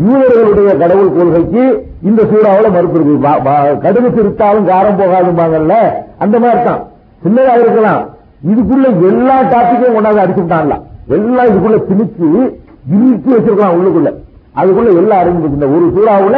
யூதர்களுடைய 0.09 0.79
கடவுள் 0.79 1.17
கொள்கைக்கு 1.17 1.87
இந்த 2.03 2.23
சூறாவில் 2.23 2.71
மறுப்பு 2.71 2.99
இருக்குது. 2.99 3.79
கடுகு 3.79 4.09
திருத்தாலும் 4.09 4.69
காரம் 4.69 5.01
போகாதும்பாங்கல்ல? 5.01 5.75
அந்த 6.19 6.39
மாதிரி 6.39 6.63
தான் 6.63 6.87
சின்னதாக 7.25 7.61
இருக்கலாம். 7.61 8.19
இதுக்குள்ள 8.49 9.09
எல்லா 9.09 9.43
டாபிக்கையும் 9.43 9.97
கொண்டாந்து 9.97 10.21
அடிச்சுட்டான்ல 10.21 10.81
எல்லாம் 11.09 11.47
இதுக்குள்ள 11.47 11.77
திணிச்சு 11.77 12.55
இறுக்கி 12.91 13.33
வச்சிருக்கலாம் 13.33 13.75
உள்ளுக்குள்ள. 13.75 14.15
அதுக்குள்ள 14.57 14.97
எல்லாம் 14.97 15.19
அறிஞ்சு 15.19 15.49
இந்த 15.49 15.67
ஒரு 15.67 15.93
சூறாவுல 15.97 16.37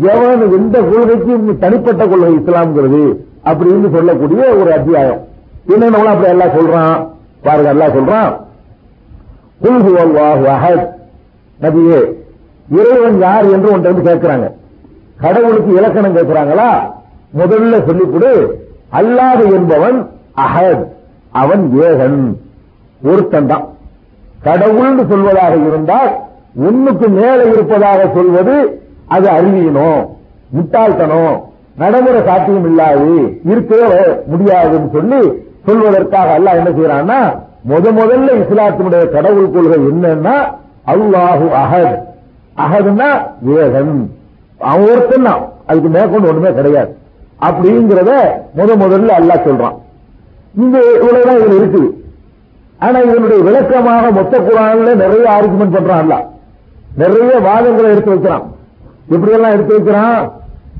எவன் 0.00 0.52
எந்த 0.52 0.80
கொள்கைக்கும் 0.80 1.58
தனிப்பட்ட 1.58 2.06
கொள்கை 2.06 2.34
இஸ்லாம்ங்கிறது 2.34 3.16
அப்படின்னு 3.44 3.94
சொல்லக்கூடிய 3.94 4.44
ஒரு 4.44 4.72
அத்தியாயம். 4.72 5.20
என்னென்ன 5.66 5.98
அப்படி 5.98 6.28
எல்லாம் 6.28 6.48
சொல்றான். 6.48 7.08
பாருங்க 7.42 7.68
எல்லாம் 7.68 7.90
சொல்றான். 7.90 8.36
குல் 9.62 10.90
நபியே 11.60 12.12
இறைவன் 12.70 13.18
யார் 13.18 13.50
என்று 13.50 13.72
ஒன்றை 13.72 13.92
வந்து 13.92 14.14
கேட்கிறாங்க. 14.14 14.50
கடவுளுக்கு 15.20 15.74
இலக்கணம் 15.74 16.16
கேட்கிறாங்களா? 16.16 16.92
முதல்ல 17.38 17.84
சொல்லிக்கொடு 17.84 18.50
அல்லாது 18.92 19.52
என்பவன் 19.52 20.10
அஹத். 20.36 20.86
அவன் 21.32 21.62
ஏகன். 21.86 22.18
ஒருத்தன் 23.00 23.50
தான் 23.52 23.64
கடவுள்னு 24.44 25.04
சொல்வதாக 25.12 25.54
இருந்தால் 25.68 26.10
ஒண்ணுக்கு 26.66 27.06
மேல 27.18 27.38
இருப்பதாக 27.52 28.00
சொல்வது 28.14 28.56
அது 29.08 29.26
அறிவியணும் 29.36 30.02
முட்டாள்தனம் 30.50 31.36
நடைமுறை 31.78 32.20
சாத்தியம் 32.28 32.66
இல்லாது 32.70 33.12
இருக்கவே 33.52 34.00
முடியாதுன்னு 34.26 34.90
சொல்லி 34.96 35.20
சொல்வதற்காக 35.66 36.28
அல்லாஹ் 36.38 36.58
என்ன 36.60 36.70
செய்யறான்னா 36.70 37.18
முத 37.64 37.86
முதல்ல 37.98 38.30
இஸ்லாத்தினுடைய 38.42 39.04
கடவுள் 39.10 39.52
கொள்கை 39.54 39.78
என்னன்னா 39.90 40.36
அல்லாஹு 40.92 41.46
அஹத். 41.62 41.96
அஹதுன்னா 42.56 43.08
ஏகன். 43.58 43.94
அவன் 44.60 44.88
ஒருத்தன் 44.92 45.26
தான் 45.28 45.42
அதுக்கு 45.66 45.88
மேற்கொண்டு 45.88 46.28
ஒண்ணுமே 46.28 46.50
கிடையாது. 46.52 46.92
அப்படிங்கிறத 47.40 48.10
முத 48.54 48.70
முதல்ல 48.82 49.10
அல்லாஹ் 49.20 49.46
சொல்றான். 49.46 49.76
இந்த 50.60 50.78
இவ்வளவுதான் 50.94 51.38
இதுல 51.40 51.58
இருக்குது 51.60 52.00
ஆனா 52.78 52.98
இதனுடைய 52.98 53.42
விளக்கமாக 53.42 54.10
மொத்த 54.10 54.38
குரான்ல 54.38 54.94
நிறைய 54.94 55.24
ஆர்குமெண்ட் 55.36 55.76
பண்றான்ல 55.76 56.14
நிறைய 56.96 57.40
வாதங்களை 57.48 57.90
எடுத்து 57.90 58.10
வைக்கிறான். 58.10 58.44
எப்படியெல்லாம் 59.10 59.52
எடுத்து 59.52 59.74
வைக்கிறான்? 59.74 60.32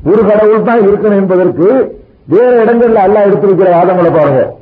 ஒரு 0.07 0.25
கடவுள் 0.25 0.63
தான் 0.63 0.81
இருக்கணும் 0.81 1.21
என்பதற்கு 1.23 1.67
வேற 2.27 2.65
இடங்கள்ல 2.65 3.05
அல்லா 3.07 3.23
எடுத்து 3.27 3.49
வைக்கிற 3.51 3.71
வாதங்களை 3.77 4.11
பாருங்க. 4.19 4.55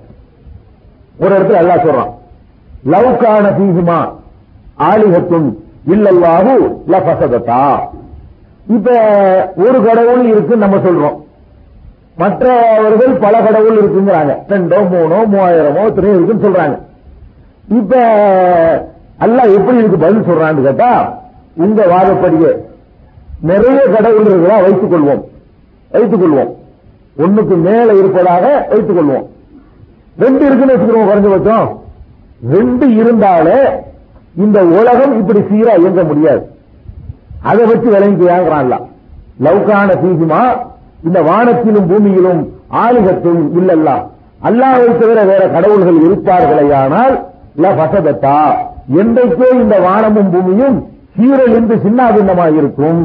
ஒரு 1.18 1.38
இடத்துல 1.38 1.60
அல்லா 1.62 1.76
சொல்றான். 1.86 2.12
லவ்கான 2.92 3.46
பீஹிமா 3.58 4.00
ஆலிகத்தும் 4.78 5.48
இல்லல்லாஹு 5.94 6.54
லஃபசததா. 6.88 7.78
இப்ப 8.66 8.90
ஒரு 9.56 9.84
கடவுள் 9.84 10.24
இருக்குன்னு 10.24 10.64
நம்ம 10.66 10.76
சொல்றோம். 10.76 11.19
மற்றவர்கள் 12.16 13.12
பல 13.12 13.40
கடவுள் 13.40 13.78
இருக்குங்கிறாங்க. 13.80 14.32
ரெண்டோ 14.48 14.78
மூணோ 14.92 15.18
மூவாயிரமோ 15.32 15.84
எத்தனையோ 15.84 16.16
இருக்குன்னு 16.16 16.44
சொல்றாங்க. 16.46 16.78
இப்ப 17.68 17.96
அல்ல 19.18 19.42
எப்படி 19.42 19.78
இதுக்கு 19.78 19.98
பதில் 19.98 20.28
சொல்றான்னு 20.28 20.62
கேட்டா 20.62 21.18
உங்க 21.56 21.86
வாதப்படியே 21.86 22.52
நிறைய 23.40 23.80
கடவுள் 23.94 24.24
இருக்கிறா 24.24 24.62
வைத்துக் 24.62 24.92
கொள்வோம். 24.92 25.22
வைத்துக் 25.90 26.22
கொள்வோம். 26.22 26.50
ஒண்ணுக்கு 27.18 27.56
மேல 27.56 27.92
இருப்பதாக 27.92 28.66
வைத்துக் 28.70 28.98
கொள்வோம். 28.98 29.26
ரெண்டு 30.18 30.46
இருக்குன்னு 30.46 30.74
வச்சுக்கிறோம் 30.74 31.08
குறைஞ்சபட்சம் 31.10 31.68
ரெண்டு 32.50 32.94
இருந்தாலே 32.94 33.58
இந்த 34.36 34.64
உலகம் 34.64 35.18
இப்படி 35.20 35.40
சீரா 35.40 35.72
இயங்க 35.78 36.02
முடியாது. 36.02 36.50
அதை 37.42 37.66
வச்சு 37.66 37.88
விளங்கிக்கிறாங்கிறான்ல 37.90 38.76
லவ்கான 39.44 39.94
சீஜுமா 40.02 40.42
இந்த 41.06 41.18
வானத்திலும் 41.28 41.88
பூமியிலும் 41.90 42.42
ஆலிகத்தும் 42.84 43.42
இல்லல்லா. 43.58 43.96
அல்லாவை 44.48 44.86
தவிர 45.00 45.18
வேற 45.30 45.42
கடவுள்கள் 45.54 45.98
இருப்பார்களேயானால் 46.06 47.14
ல 47.62 47.72
பசதத்தா 47.80 48.38
என்றைக்கோ 49.00 49.46
இந்த 49.62 49.76
வானமும் 49.86 50.30
பூமியும் 50.34 50.76
சீரழிந்து 51.16 51.74
சின்னாபின்னமாக 51.84 52.52
இருக்கும் 52.60 53.02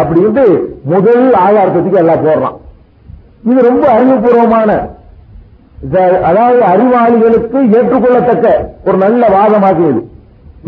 அப்படின்ட்டு 0.00 0.44
முதல் 0.92 1.26
ஆதாரத்துக்கு 1.44 2.00
எல்லாம் 2.02 2.24
போடுறான். 2.26 2.56
இது 3.50 3.60
ரொம்ப 3.68 3.84
அறிவுபூர்வமான 3.96 4.70
அதாவது 6.28 6.60
அறிவாளிகளுக்கு 6.72 7.58
ஏற்றுக்கொள்ளத்தக்க 7.76 8.46
ஒரு 8.88 8.96
நல்ல 9.04 9.22
வாதமாகியது. 9.36 10.00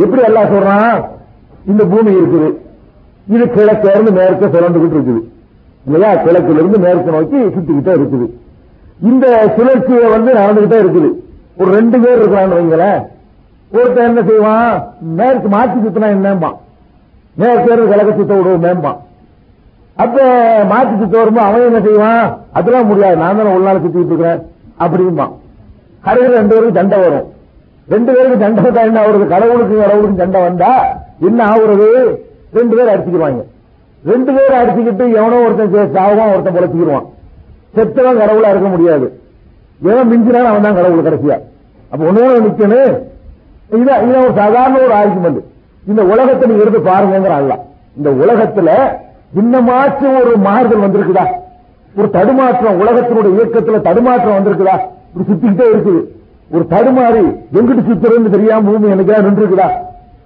எப்படி 0.03 0.23
எல்லாம் 0.29 0.53
சொல்றான்? 0.53 1.01
இந்த 1.71 1.83
பூமி 1.93 2.13
இருக்குது. 2.19 2.49
இது 3.35 3.45
கிழக்க 3.57 3.85
இருந்து 3.95 4.13
மேற்க 4.19 4.47
சுரண்டுகிட்டு 4.47 4.97
இருக்குது. 4.99 5.21
இல்லையா 5.87 6.11
கிழக்கிலிருந்து 6.25 6.79
மேற்கு 6.85 7.15
நோக்கி 7.17 7.39
சுத்திக்கிட்டே 7.55 7.93
இருக்குது. 7.99 8.27
இந்த 9.11 9.27
சுழற்சியை 9.57 10.07
வந்து 10.17 10.31
நடந்துகிட்டே 10.41 10.79
இருக்குது. 10.83 11.09
ஒரு 11.61 11.71
ரெண்டு 11.79 11.97
பேர் 12.03 12.21
இருக்கிறான்னு 12.21 12.59
வைங்களேன். 12.59 13.01
ஒருத்தன் 13.77 14.09
என்ன 14.11 14.23
செய்வான்? 14.29 14.73
மேற்கு 15.19 15.49
மாற்றி 15.55 15.79
சுத்தினா 15.85 16.09
என்னம்பான் 16.17 16.59
மேற்கு 17.41 17.69
இருந்து 17.73 17.91
கிழக்க 17.93 18.11
சுத்த 18.17 18.33
விடுவோம் 18.39 18.65
மேம்பான் 18.67 18.99
அப்ப 20.03 20.17
மாற்றி 20.73 20.95
சுத்த 21.01 21.15
வரும்போது 21.21 21.47
அவன் 21.49 21.69
என்ன 21.69 21.81
செய்வான்? 21.87 22.27
அதெல்லாம் 22.59 22.89
முடியாது. 22.91 23.17
நான் 23.23 23.39
தானே 23.39 23.55
ஒரு 23.57 23.65
நாள் 23.69 23.83
சுத்திட்டு 23.85 24.13
இருக்கிறேன். 24.13 24.41
அப்படிம்பான் 24.85 25.33
கடையில் 26.07 26.39
ரெண்டு 26.41 26.55
பேருக்கு 26.55 26.79
தண்டை 26.81 26.99
வரும். 27.05 27.27
ரெண்டு 27.95 28.11
பேருக்கு 28.15 28.39
தண்டை 28.45 28.63
வந்தா 28.67 28.83
என்ன 28.89 29.01
அவருக்கு 29.05 29.27
கடவுளுக்கு 29.35 29.75
கடவுளுக்கு 29.85 30.23
தண்டை 30.23 30.41
வந்தா 30.49 30.71
என்ன 31.29 31.41
ஆகுறது? 31.53 31.89
ரெண்டு 32.59 32.75
பேர் 32.77 32.93
அடிச்சுக்குவாங்க 32.93 33.43
ரெண்டு 34.05 34.33
பேரும் 34.33 34.59
அடிச்சுக்கிட்டு 34.61 35.15
எவனோ 35.15 35.37
ஒருத்தன் 35.37 35.75
சே- 35.75 35.97
சாவான் 35.97 36.33
ஒருத்தன் 36.33 36.55
பொழைச்சிக்கிடுவான் 36.55 37.07
செத்தவன் 37.77 38.21
கடவுளா 38.21 38.49
இருக்க 38.49 38.69
முடியாது. 38.69 39.21
எவன் 39.83 40.09
மிஞ்சினாலும் 40.09 40.45
அவன் 40.45 40.63
தான் 40.63 40.75
கடவுள் 40.75 41.03
கடைசியா. 41.05 41.39
அப்ப 41.91 42.11
ஒண்ணு 42.11 42.43
நிக்கணும். 42.43 42.99
இதான் 43.71 44.03
இதான் 44.03 44.25
ஒரு 44.25 44.33
சாதாரண 44.35 44.79
ஒரு 44.79 44.95
ஆர்குமெண்ட் 44.95 45.41
இந்த 45.89 46.05
உலகத்தை 46.05 46.49
நீங்க 46.49 46.63
இருந்து 46.63 46.91
பாருங்கிற 46.91 47.31
அல்ல. 47.31 47.65
இந்த 47.97 48.11
உலகத்துல 48.11 48.71
இன்னமாச்சும் 49.41 50.25
ஒரு 50.25 50.37
மாறுதல் 50.37 50.79
வந்திருக்குதா? 50.79 51.27
ஒரு 51.97 52.11
தடுமாற்றம் 52.11 52.81
உலகத்தினுடைய 52.81 53.41
இயக்கத்துல 53.41 53.81
தடுமாற்றம் 53.81 54.35
வந்திருக்குதா? 54.35 54.79
இப்படி 55.15 55.29
சுத்திக்கிட்டே 55.29 55.77
இருக்குது. 55.77 56.03
ஒரு 56.51 56.67
தடுமாறி 56.71 57.37
எங்கிட்டு 57.55 57.91
சுத்துறதுன்னு 57.91 58.31
தெரியாம 58.31 58.71
பூமி 58.71 58.91
எனக்கு 58.91 59.23
நின்று 59.23 59.47
இருக்குதா 59.47 59.71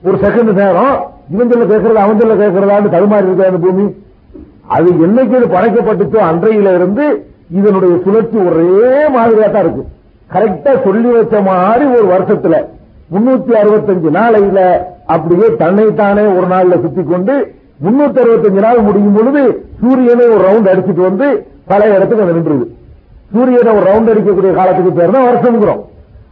ஒரு 0.03 0.17
செகண்ட் 0.17 0.53
நேரம் 0.53 1.11
இவன் 1.33 1.51
சொல்ல 1.53 1.65
கேட்கறது 1.73 2.03
அவன் 2.05 2.21
சொல்ல 2.23 2.35
கேட்கறதான்னு 2.43 2.93
தடுமாறி 2.95 3.29
இருக்கா 3.29 3.49
அந்த 3.51 3.61
பூமி. 3.65 3.87
அது 4.77 4.89
என்னைக்கு 5.07 5.35
இது 5.39 5.49
படைக்கப்பட்டுச்சோ 5.57 6.21
அன்றையில 6.31 6.75
இருந்து 6.79 7.05
இதனுடைய 7.59 7.95
சுழற்சி 8.05 8.37
ஒரே 8.49 8.71
மாதிரியா 9.17 9.49
தான் 9.49 9.65
இருக்கு. 9.65 9.83
கரெக்டா 10.31 10.73
சொல்லி 10.87 11.11
வச்ச 11.17 11.41
மாதிரி 11.51 11.85
ஒரு 11.99 12.07
வருஷத்துல 12.15 12.57
முன்னூத்தி 13.15 13.53
அறுபத்தஞ்சு 13.63 14.09
நாளையில 14.19 14.61
அப்படியே 15.15 15.49
தன்னைத்தானே 15.63 16.25
ஒரு 16.37 16.47
நாள்ல 16.55 16.77
சுத்தி 16.85 17.03
கொண்டு 17.13 17.35
முன்னூத்தி 17.85 18.19
அறுபத்தஞ்சு 18.23 18.61
நாள் 18.67 18.87
முடியும் 18.89 19.17
பொழுது 19.19 19.43
சூரியனை 19.81 20.25
ஒரு 20.35 20.43
ரவுண்ட் 20.49 20.71
அடிச்சுட்டு 20.73 21.03
வந்து 21.09 21.27
பழைய 21.71 21.99
இடத்துக்கு 21.99 22.25
அது 22.25 22.35
நின்றுது. 22.39 22.67
சூரியனை 23.35 23.71
ஒரு 23.79 23.87
ரவுண்ட் 23.91 24.11
அடிக்கக்கூடிய 24.13 24.53
காலத்துக்கு 24.59 24.93
பேர் 24.99 25.15
தான் 25.17 25.29
வருஷம்ங்கிறோம். 25.29 25.83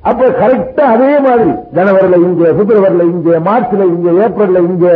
அப்ப 0.08 0.28
கரெக்டா 0.40 0.84
அதே 0.94 1.10
மாதிரி 1.26 1.50
ஜனவரில 1.76 2.16
இங்க 2.26 2.48
பிப்ரவரில 2.58 3.04
இங்க 3.12 3.38
மார்ச்ல 3.48 3.84
இங்க 3.92 4.08
ஏப்ரல்ல 4.24 4.58
இங்க 4.70 4.86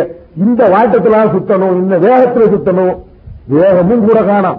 இந்த 0.45 0.63
வாட்டத்துல 0.75 1.23
சுத்தணும் 1.35 1.77
இந்த 1.83 1.95
வேகத்துல 2.07 2.49
சுத்தணும். 2.55 2.97
வேகமும் 3.53 4.05
கூட 4.09 4.19
காணும். 4.23 4.59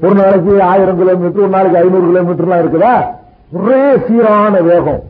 ஒரு 0.00 0.14
நாளைக்கு 0.14 0.52
ஆயிரம் 0.72 0.98
கிலோமீட்டர் 1.00 1.42
ஒரு 1.46 1.54
நாளைக்கு 1.56 1.80
ஐநூறு 1.80 2.06
கிலோமீட்டர்லாம் 2.10 2.62
இருக்குதா? 2.62 2.92
ஒரே 3.56 3.80
சீரான 4.06 4.54
வேகம். 4.68 5.00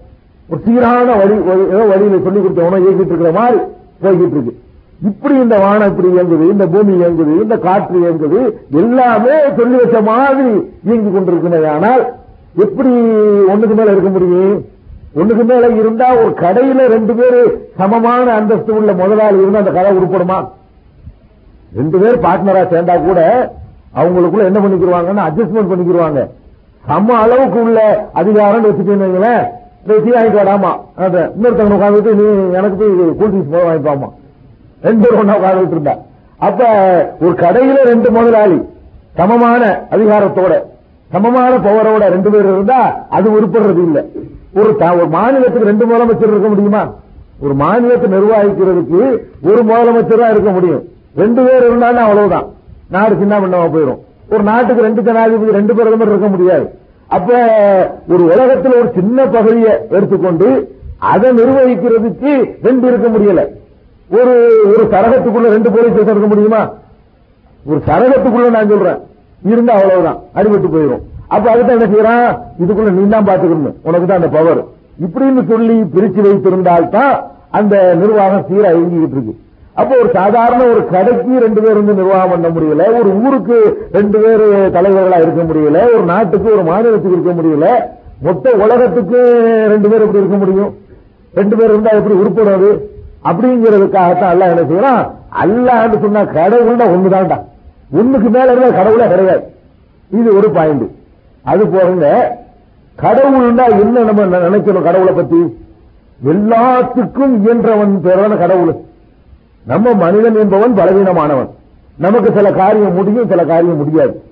ஒரு 0.48 0.60
சீரான 0.64 1.08
வழி 1.20 1.36
ஏதோ 1.72 1.82
வழியில 1.92 2.18
சொல்லி 2.24 2.40
கொடுத்தவனோ 2.40 2.80
இயக்கிட்டு 2.84 3.12
இருக்கிற 3.14 3.32
மாதிரி 3.40 3.58
போய்கிட்டு 4.02 4.36
இருக்கு. 4.36 4.54
இப்படி 5.08 5.34
இந்த 5.44 5.56
வானம் 5.64 5.90
இப்படி 5.92 6.08
இயங்குது 6.14 6.46
இந்த 6.54 6.64
பூமி 6.72 6.94
இயங்குது 7.00 7.34
இந்த 7.44 7.56
காற்று 7.66 7.98
இயங்குது 8.04 8.40
எல்லாமே 8.82 9.36
சொல்லி 9.58 9.76
வச்ச 9.82 10.00
மாதிரி 10.08 10.50
இயங்கி 10.88 11.10
கொண்டிருக்குமே 11.10 11.60
ஆனால் 11.76 12.02
எப்படி 12.64 12.92
ஒண்ணுக்கு 13.52 13.74
மேல 13.78 13.92
இருக்க 13.94 14.10
முடியும்? 14.14 14.54
ஒண்ணுக்கு 15.20 15.44
மேல 15.50 15.68
இருந்தா 15.80 16.08
ஒரு 16.22 16.32
கடையில 16.42 16.86
ரெண்டு 16.94 17.12
பேரு 17.20 17.40
சமமான 17.78 18.26
அந்தஸ்து 18.38 18.72
உள்ள 18.78 18.92
முதலாளி 19.00 19.40
இருந்தா 19.42 19.62
அந்த 19.62 19.72
கடை 19.78 19.92
உருப்படுமா? 19.98 20.38
ரெண்டு 21.78 21.96
பேர் 22.02 22.24
பார்ட்னரா 22.26 22.62
சேர்ந்தா 22.72 22.96
கூட 23.06 23.20
அவங்களுக்குள்ள 24.00 24.44
என்ன 24.50 24.60
பண்ணிக்கிடுவாங்கன்னா 24.64 25.24
அட்ஜஸ்ட்மெண்ட் 25.28 25.70
பண்ணிக்கிடுவாங்க 25.70 26.20
சம 26.84 27.16
அளவுக்கு 27.22 27.58
உள்ள 27.64 27.80
அதிகாரம் 28.20 28.66
வச்சுட்டேன்னு 28.66 29.06
வைங்களேன். 29.06 29.42
டீ 29.86 30.10
வாங்கிட்டு 30.14 30.40
வாடாமா? 30.40 30.72
இன்னொருத்தவங்க 31.36 31.76
உட்காந்துட்டு 31.78 32.12
நீ 32.20 32.24
எனக்கு 32.58 32.76
போய் 32.80 32.92
கூல் 33.18 33.30
ட்ரிங்க்ஸ் 33.32 33.52
போக 33.54 33.64
வாங்கிப்பாமா 33.68 34.08
ரெண்டு 34.86 35.02
பேரும் 35.02 35.20
ஒன்னா 35.22 35.36
உட்காந்துட்டு 35.40 35.76
இருந்தா. 35.76 35.94
அப்ப 36.48 36.60
ஒரு 37.24 37.34
கடையில 37.44 37.78
ரெண்டு 37.92 38.10
முதலாளி 38.16 38.58
சமமான 39.18 39.62
அதிகாரத்தோட 39.94 40.52
சமமான 41.10 41.56
பவரோட 41.56 41.98
ரெண்டு 41.98 42.30
பேர் 42.30 42.42
இருந்தா 42.42 43.06
அது 43.10 43.30
உருப்படுறது 43.30 43.82
இல்ல. 43.82 44.04
ஒரு 44.54 44.76
த- 44.76 44.94
ஒரு 44.94 45.06
மாநிலத்துக்கு 45.06 45.64
ரெண்டு 45.64 45.86
முதலமைச்சர் 45.86 46.28
இருக்க 46.28 46.48
முடியுமா? 46.48 46.92
ஒரு 47.40 47.54
மாநிலத்தை 47.54 48.18
நிர்வகிக்கிறதுக்கு 48.18 49.16
ஒரு 49.42 49.64
முதலமைச்சர் 49.64 50.18
தான் 50.18 50.30
இருக்க 50.30 50.50
முடியும். 50.50 50.82
ரெண்டு 51.16 51.44
பேர் 51.44 51.64
இருந்தாலும் 51.66 52.02
அவ்வளவுதான். 52.02 52.46
நாடு 52.90 53.16
சின்ன 53.18 53.40
பின்னமா 53.40 53.68
போயிடும் 53.68 53.98
ஒரு 54.30 54.42
நாட்டுக்கு 54.42 54.82
ரெண்டு 54.82 55.02
ஜனாதிபதி 55.02 55.52
ரெண்டு 55.52 55.74
பிரதமர் 55.74 56.08
இருக்க 56.08 56.26
முடியாது. 56.26 56.70
அப்ப 57.06 57.32
ஒரு 58.08 58.24
உலகத்தில் 58.24 58.74
ஒரு 58.74 58.90
சின்ன 58.94 59.26
பகுதியை 59.26 59.72
எடுத்துக்கொண்டு 59.90 60.76
அதை 60.98 61.30
நிர்வகிக்கிறதுக்கு 61.30 62.56
ரெண்டு 62.62 62.86
இருக்க 62.86 63.08
முடியல. 63.08 63.46
ஒரு 64.16 64.62
ஒரு 64.66 64.88
சரகத்துக்குள்ள 64.90 65.48
ரெண்டு 65.48 65.70
போலீஸ் 65.70 65.92
இருக்க 65.92 66.26
முடியுமா? 66.26 66.70
ஒரு 67.64 67.80
சரகத்துக்குள்ள 67.86 68.50
நான் 68.50 68.68
சொல்றேன். 68.68 69.08
இருந்தா 69.48 69.74
அவ்வளவுதான். 69.78 70.18
அடிபட்டு 70.38 70.70
போயிடும் 70.74 71.02
அப்ப 71.34 71.44
அதுதான் 71.52 71.76
என்ன 71.76 71.88
செய்யறான்? 71.92 72.28
இதுக்குள்ள 72.62 72.90
நீ 72.96 73.02
தான் 73.14 73.28
பாத்துக்கணும். 73.28 73.76
உனக்கு 73.88 74.06
தான் 74.06 74.20
அந்த 74.20 74.30
பவர் 74.38 74.60
இப்படின்னு 75.04 75.42
சொல்லி 75.52 75.76
பிரிச்சு 75.94 76.20
வைத்திருந்தால் 76.26 76.90
தான் 76.96 77.14
அந்த 77.58 77.74
நிர்வாகம் 78.00 78.44
சீரா 78.48 78.70
இயங்கிக்கிட்டு 78.74 79.16
இருக்கு. 79.18 79.34
அப்போ 79.80 79.94
ஒரு 80.02 80.10
சாதாரண 80.16 80.60
ஒரு 80.72 80.80
கடைக்கு 80.92 81.32
ரெண்டு 81.44 81.60
பேர் 81.64 81.78
வந்து 81.80 81.94
நிர்வாகம் 82.00 82.32
பண்ண 82.32 82.48
முடியல 82.54 82.86
ஒரு 83.00 83.10
ஊருக்கு 83.22 83.58
ரெண்டு 83.98 84.18
பேர் 84.22 84.44
தலைவர்களா 84.76 85.20
இருக்க 85.24 85.42
முடியல 85.50 85.78
ஒரு 85.94 86.04
நாட்டுக்கு 86.12 86.48
ஒரு 86.56 86.64
மாநிலத்துக்கு 86.70 87.16
இருக்க 87.18 87.34
முடியல 87.38 87.68
மொத்த 88.26 88.52
உலகத்துக்கு 88.64 89.20
ரெண்டு 89.72 89.88
பேர் 89.90 90.04
எப்படி 90.04 90.22
இருக்க 90.22 90.38
முடியும்? 90.42 90.72
ரெண்டு 91.34 91.54
பேர் 91.58 91.72
இருந்தா 91.72 91.92
எப்படி 91.98 92.16
உருப்படுறது 92.22 92.70
அப்படிங்கிறதுக்காகத்தான் 93.30 94.32
அல்லாஹ் 94.34 94.52
என்ன 94.54 94.64
செய்யறான்? 94.70 95.00
அல்லான்னு 95.42 95.98
சொன்னா 96.04 96.22
கடவுள்னா 96.36 96.86
ஒண்ணுதான்டா. 96.94 97.38
ஒண்ணுக்கு 97.94 98.30
மேல 98.30 98.52
இருந்தா 98.52 98.76
கடவுளே 98.76 99.08
கிடையாது. 99.08 99.42
இது 100.10 100.36
ஒரு 100.36 100.50
பாயிண்ட் 100.50 100.90
அது 101.42 101.64
போறங்க 101.64 102.22
கடவுள்னா 103.02 103.80
என்ன 103.80 104.00
நம்ம 104.00 104.38
நினைக்கணும் 104.38 104.82
கடவுளை 104.82 105.14
பத்தி? 105.14 105.36
எல்லாத்துக்கும் 106.24 107.40
இயன்றவன் 107.40 108.00
பேரான 108.04 108.38
கடவுள். 108.38 108.74
நம்ம 109.66 109.92
மனிதன் 109.92 110.34
என்பவன் 110.34 110.74
பலவீனமானவன். 110.74 111.48
நமக்கு 111.98 112.32
சில 112.32 112.52
காரியம் 112.52 112.94
முடியும் 112.94 113.28
சில 113.28 113.44
காரியம் 113.44 113.76
முடியாது. 113.76 114.22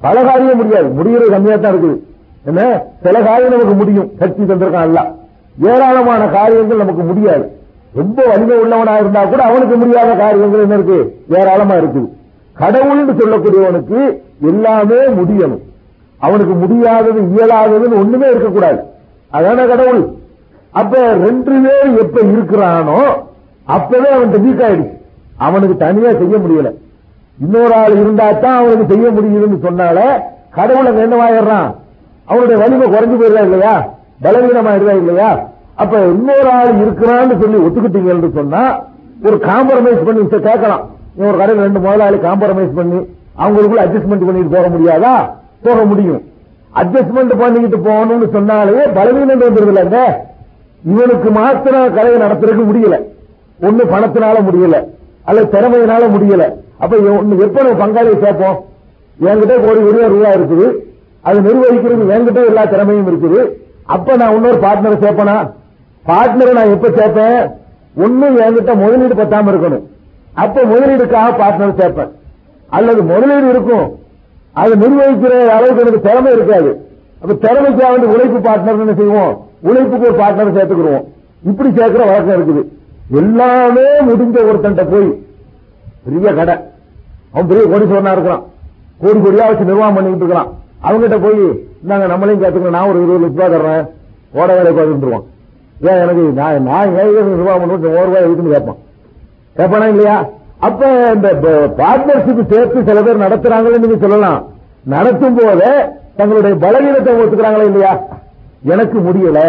பல 0.00 0.22
காரியம் 0.22 0.56
முடியாது. 0.56 0.88
முடிகிறது 0.88 1.30
கம்மியா 1.30 1.56
தான் 1.56 1.74
இருக்குது. 1.74 1.98
என்ன? 2.44 2.82
சில 3.02 3.22
காரியம் 3.22 3.50
நமக்கு 3.50 3.74
முடியும். 3.74 4.10
சக்தி 4.18 4.42
தந்திருக்கான் 4.42 4.86
அல்ல. 4.88 5.12
ஏராளமான 5.62 6.26
காரியங்கள் 6.26 6.76
நமக்கு 6.76 7.02
முடியாது. 7.02 7.50
ரொம்ப 7.94 8.22
வலிமை 8.26 8.56
உள்ளவனா 8.56 8.94
இருந்தா 8.94 9.24
கூட 9.24 9.42
அவனுக்கு 9.42 9.76
முடியாத 9.76 10.14
காரியங்கள் 10.14 10.60
என்ன 10.60 10.74
இருக்கு? 10.74 11.22
ஏராளமா 11.28 11.74
இருக்குது. 11.74 12.08
கடவுள்னு 12.60 13.14
சொல்லக்கூடியவனுக்கு 13.20 13.98
எல்லாமே 14.50 15.00
முடியணும். 15.18 15.62
அவனுக்கு 16.20 16.54
முடியாதது 16.62 17.20
இயலாததுன்னு 17.32 18.00
ஒண்ணுமே 18.02 18.28
இருக்கக்கூடாது. 18.32 18.80
அதான 19.32 19.66
கடவுள். 19.72 20.02
அப்ப 20.80 20.94
ரெண்டு 21.24 21.52
பேர் 21.64 21.90
எப்ப 22.04 22.16
இருக்கிறானோ 22.32 23.00
அப்பவே 23.66 24.08
அவன் 24.16 24.44
வீக் 24.44 24.64
ஆயிடுச்சு 24.66 24.94
அவனுக்கு 25.46 25.76
தனியா 25.84 26.10
செய்ய 26.20 26.36
முடியல. 26.44 26.70
இன்னொரு 27.38 27.74
ஆள் 27.80 27.94
இருந்தா 28.02 28.26
தான் 28.44 28.58
அவனுக்கு 28.60 28.86
செய்ய 28.92 29.06
முடியுதுன்னு 29.16 29.58
சொன்னால 29.66 29.98
கடவுள் 30.58 30.88
அங்க 30.90 31.02
என்னவாயிடுறான் 31.06 31.70
அவனுடைய 32.28 32.56
வலிமை 32.62 32.86
குறைஞ்சு 32.94 33.16
போயிருதா 33.20 33.42
இல்லையா? 33.48 33.74
பலவீனமாயிருதா 34.24 34.94
இல்லையா? 35.00 35.30
அப்ப 35.82 35.94
இன்னொரு 36.14 36.50
ஆள் 36.58 36.70
இருக்கிறான்னு 36.84 37.34
சொல்லி 37.42 37.58
ஒத்துக்கிட்டீங்கன்னு 37.66 38.30
சொன்னா 38.38 38.62
ஒரு 39.26 39.36
காம்ப்ரமைஸ் 39.48 40.06
பண்ணி 40.06 40.22
கேட்கலாம். 40.28 40.84
ஒரு 41.16 41.38
கடையில் 41.38 41.62
ரெண்டு 41.62 41.78
முதலாளி 41.78 42.16
காம்ப்ரமைஸ் 42.16 42.74
பண்ணி 42.74 42.96
அவங்களுக்குள்ள 43.38 43.82
அட்ஜஸ்ட்மெண்ட் 43.84 44.24
பண்ணிட்டு 44.24 44.56
போக 44.56 44.68
முடியாதா? 44.68 45.30
போக 45.62 45.84
முடியும். 45.84 46.22
அட்ஜஸ்ட்மெண்ட் 46.74 47.38
பண்ணிக்கிட்டு 47.38 47.90
போகணும்னு 47.90 48.30
சொன்னாலே 48.32 48.86
பலவீனம் 48.94 49.40
வந்துருது 49.40 49.70
இல்லைங்க 49.72 49.98
இவனுக்கு 50.84 51.30
மாத்திரம் 51.30 51.94
கடையை 51.94 52.20
நடத்துறதுக்கு 52.20 52.64
முடியல. 52.72 53.00
ஒண்ணு 53.60 53.82
பணத்தினால 53.90 54.36
முடியல. 54.50 54.84
அல்லது 55.24 55.58
திறமையினால 55.58 56.08
முடியல. 56.08 56.52
அப்ப 56.78 56.96
இவன் 56.96 57.38
எப்ப 57.38 57.62
நம்ம 57.62 57.86
பங்காளியை 57.86 58.20
சேர்ப்போம்? 58.20 58.64
என்கிட்ட 59.24 59.68
ஒரு 59.68 59.88
இருபது 59.88 60.08
ரூபா 60.08 60.30
இருக்குது. 60.30 60.72
அது 61.20 61.40
நிர்வகிக்கிறது 61.40 62.08
என்கிட்ட 62.08 62.46
எல்லா 62.46 62.64
திறமையும் 62.64 63.08
இருக்குது. 63.08 63.50
அப்ப 63.84 64.16
நான் 64.16 64.34
இன்னொரு 64.34 64.56
பார்ட்னரை 64.56 64.98
சேர்ப்பனா? 65.04 65.50
பார்ட்னரை 66.06 66.52
நான் 66.52 66.70
எப்ப 66.70 66.88
சேர்ப்பேன்? 66.88 67.50
ஒண்ணு 67.98 68.40
என்கிட்ட 68.40 68.74
முதலீடு 68.74 69.14
பத்தாம 69.14 69.50
இருக்கணும். 69.52 69.82
அப்ப 70.42 70.64
முதலீடுக்காக 70.72 71.28
பார்ட்னர் 71.42 71.78
சேர்ப்பேன் 71.80 72.12
அல்லது 72.76 73.00
முதலீடு 73.10 73.48
இருக்கும். 73.54 73.86
அது 74.62 74.72
நிர்வகிக்கிற 74.82 75.34
அளவுக்கு 75.56 75.82
எனக்கு 75.84 76.06
திறமை 76.08 76.30
இருக்காது. 76.36 76.70
அப்ப 77.20 77.34
திறமைக்காக 77.44 77.90
வந்து 77.94 78.12
உழைப்பு 78.14 78.38
பார்ட்னர் 78.48 78.82
என்ன 78.84 78.94
செய்வோம்? 79.00 79.34
உழைப்புக்கு 79.68 80.08
ஒரு 80.08 80.18
பார்ட்னர் 80.22 80.56
சேர்த்துக்கிடுவோம். 80.56 81.06
இப்படி 81.50 81.68
சேர்க்கிற 81.78 82.04
வழக்கம் 82.10 82.36
இருக்குது. 82.38 82.62
எல்லாமே 83.20 83.86
முடிஞ்ச 84.08 84.36
ஒருத்தன்ட்ட 84.50 84.84
போய் 84.92 85.08
பெரிய 86.06 86.32
கடை. 86.38 86.56
அவன் 87.32 87.48
பெரிய 87.50 87.64
கோடீஸ்வரனா 87.72 88.14
இருக்கிறான். 88.16 88.44
கோடி 89.02 89.18
கோடியா 89.24 89.46
வச்சு 89.48 89.70
நிர்வாகம் 89.70 89.96
பண்ணிட்டு 89.96 90.22
இருக்கிறான். 90.22 90.50
அவங்ககிட்ட 90.86 91.18
போய் 91.26 91.40
நாங்க 91.90 92.06
நம்மளையும் 92.12 92.42
கேட்டுக்கணும் 92.42 92.76
நான் 92.76 92.90
ஒரு 92.90 92.98
இருபது 93.02 93.22
லட்ச 93.24 93.36
ரூபாய் 93.36 93.54
தர்றேன். 93.54 93.84
ஓட 94.40 94.48
வேலை 94.58 94.70
பார்த்துருவான் 94.78 95.26
ஏன் 95.88 96.00
எனக்கு 96.04 96.22
நான் 96.40 96.66
நான் 96.70 96.94
ஏன் 97.00 97.30
நிர்வாகம் 97.32 97.62
பண்ணுவோம் 97.62 97.96
ஒரு 97.98 98.08
ரூபாய் 98.08 98.26
இருக்குன்னு 98.26 98.54
கேட்பான். 98.54 98.80
கேட்பானா 99.56 99.86
இல்லையா? 99.88 100.28
அப்ப 100.58 101.12
இந்த 101.14 101.28
பார்ட்னர்ஷிப் 101.76 102.52
சேர்த்து 102.52 102.84
சில 102.84 103.02
பேர் 103.02 103.24
நடத்துறாங்கன்னு 103.24 103.78
நீங்க 103.78 103.96
சொல்லலாம். 104.00 104.44
நடத்தும் 104.84 105.34
போதே 105.34 105.72
தங்களுடைய 106.16 106.56
பலவீனத்தை 106.56 107.14
ஒத்துக்கிறாங்களா 107.14 107.64
இல்லையா? 107.64 108.00
எனக்கு 108.62 108.98
முடியல. 108.98 109.40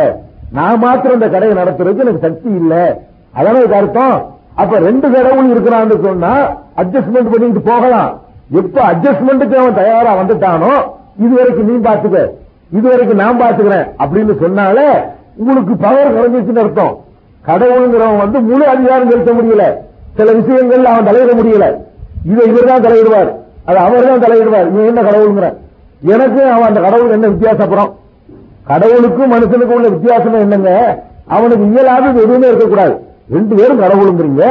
நான் 0.51 0.79
மாத்திரம் 0.79 1.21
இந்த 1.21 1.27
கடையை 1.27 1.57
நடத்துறதுக்கு 1.57 2.03
எனக்கு 2.05 2.19
சக்தி 2.21 2.49
இல்ல. 2.49 2.99
அதான 3.35 3.57
இதுக்கு 3.57 3.75
அர்த்தம்? 3.75 4.25
அப்ப 4.55 4.79
ரெண்டு 4.79 5.11
கடவுள் 5.11 5.51
இருக்கிறான்னு 5.53 6.03
சொன்னா 6.03 6.33
அட்ஜஸ்ட்மெண்ட் 6.77 7.31
பண்ணிட்டு 7.31 7.61
போகலாம். 7.61 8.21
எப்ப 8.51 8.81
அட்ஜஸ்ட்மெண்ட்டுக்கு 8.91 9.55
அவன் 9.55 9.73
தயாரா 9.73 10.11
வந்துட்டானோ 10.21 10.71
இதுவரைக்கும் 11.19 11.69
நீ 11.69 11.89
பாத்துக்க 11.89 12.31
இதுவரைக்கும் 12.71 13.21
நான் 13.23 13.41
பாத்துக்கிறேன் 13.41 13.87
அப்படின்னு 13.99 14.39
சொன்னாலே 14.39 14.87
உங்களுக்கு 15.35 15.75
பவர் 15.75 16.15
குறைஞ்சிச்சுன்னு 16.15 16.63
அர்த்தம். 16.63 16.95
கடவுளுங்கிறவன் 17.47 18.17
வந்து 18.17 18.39
முழு 18.39 18.67
அதிகாரம் 18.67 19.09
செலுத்த 19.09 19.31
முடியல. 19.31 19.65
சில 20.17 20.29
விஷயங்கள்ல 20.39 20.91
அவன் 20.93 21.07
தலையிட 21.09 21.31
முடியல. 21.39 21.65
இதை 22.31 22.43
இவர் 22.51 22.69
தான் 22.71 22.85
தலையிடுவார். 22.85 23.29
அது 23.67 23.77
அவர் 23.85 24.09
தான் 24.09 24.23
தலையிடுவார். 24.25 24.67
நீ 24.75 24.79
என்ன 24.91 25.01
கடவுளுங்கிற 25.07 25.47
எனக்கு 26.13 26.41
அவன் 26.53 26.69
அந்த 26.69 26.81
கடவுள் 26.85 27.15
என்ன 27.17 27.27
வித்தியாசப்படும் 27.33 27.91
கடவுளுக்கும் 28.71 29.31
மனுஷனுக்கும் 29.33 29.77
உள்ள 29.79 29.89
வித்தியாசம் 29.95 30.39
என்னங்க? 30.45 30.71
அவனுக்கு 31.35 31.65
இயலாது 31.73 32.07
எதுவுமே 32.23 32.47
இருக்கக்கூடாது. 32.51 32.93
ரெண்டு 33.35 33.53
பேரும் 33.59 33.81
கடவுளுங்கிறீங்க. 33.83 34.43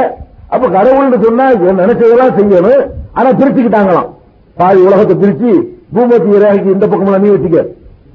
அப்ப 0.53 0.65
கடவுள்னு 0.77 1.19
சொன்னா 1.25 1.45
நினைச்சதெல்லாம் 1.81 2.35
செய்யணும். 2.37 2.83
ஆனா 3.17 3.29
பிரிச்சுக்கிட்டாங்களாம் 3.39 4.09
பாதி 4.59 4.79
உலகத்தை 4.87 5.15
பிரிச்சு 5.23 5.51
பூமத்தி 5.95 6.29
இறகைக்கு 6.37 6.69
இந்த 6.75 6.85
பக்கமா 6.91 7.19
நீ 7.23 7.29
வச்சுக்க. 7.33 7.59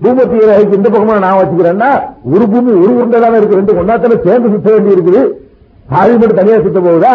பூமத்தி 0.03 0.37
இறகைக்கு 0.45 0.79
இந்த 0.79 0.89
பக்கமா 0.95 1.15
நான் 1.25 1.39
வச்சுக்கிறேன்னா 1.41 1.91
ஒரு 2.35 2.45
பூமி 2.53 2.71
ஒரு 2.83 2.93
உருண்டை 2.99 3.19
தானே 3.25 3.39
இருக்கு. 3.41 3.61
ரெண்டு 3.61 3.77
கொண்டாத்தன 3.79 4.19
சேர்ந்து 4.27 4.53
சுத்த 4.55 4.69
வேண்டி 4.75 4.95
இருக்குது 4.97 5.23
பாதி 5.93 6.13
மட்டும் 6.21 6.41
தனியா 6.41 6.59
சுத்த 6.67 6.79
போகுதா? 6.87 7.15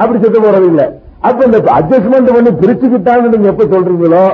அப்படி 0.00 0.18
செத்து 0.22 0.40
போறது 0.40 0.66
இல்ல 0.72 0.82
அப்ப 1.28 1.44
இந்த 1.48 1.58
அட்ஜஸ்ட்மெண்ட் 1.78 2.32
பண்ணி 2.36 2.50
பிரிச்சுக்கிட்டான்னு 2.62 3.32
நீங்க 3.34 3.48
எப்ப 3.52 3.64
சொல்றீங்களோ 3.72 4.24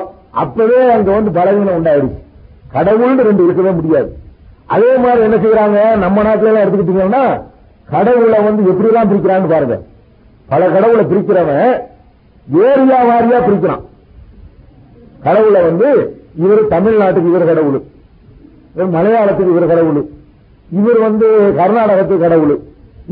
அப்பவே 0.42 0.80
அங்க 0.94 1.10
வந்து 1.16 1.30
பலவீனம் 1.38 1.76
உண்டாயிருச்சு 1.78 2.22
கடவுள்னு 2.74 3.26
ரெண்டு 3.28 3.44
இருக்கவே 3.46 3.70
முடியாது. 3.78 4.08
அதே 4.74 4.90
மாதிரி 5.02 5.20
என்ன 5.26 5.36
செய்யறாங்க 5.44 5.78
நம்ம 6.04 6.22
நாட்டுல 6.26 6.50
எல்லாம் 6.50 6.64
எடுத்துக்கிட்டீங்கன்னா 6.64 7.22
கடவுளை 7.94 8.38
வந்து 8.46 8.62
எப்படி 8.70 8.88
எல்லாம் 8.90 9.10
பிரிக்கிறான்னு 9.10 9.52
பாருங்க. 9.52 9.76
பல 10.50 10.68
கடவுளை 10.74 11.04
பிரிக்கிறவன் 11.12 11.68
ஏரியா 12.66 12.98
வாரியா 13.10 13.38
பிரிக்கிறான். 13.46 13.82
கடவுளை 15.26 15.60
வந்து 15.68 15.88
இவர் 16.44 16.62
தமிழ்நாட்டுக்கு 16.74 17.30
இவர் 17.32 17.50
கடவுள். 17.50 17.80
இவர் 18.74 18.94
மலையாளத்துக்கு 18.96 19.54
இவர் 19.54 19.70
கடவுள். 19.72 20.00
இவர் 20.80 21.00
வந்து 21.06 21.26
கர்நாடகத்துக்கு 21.60 22.24
கடவுள். 22.26 22.54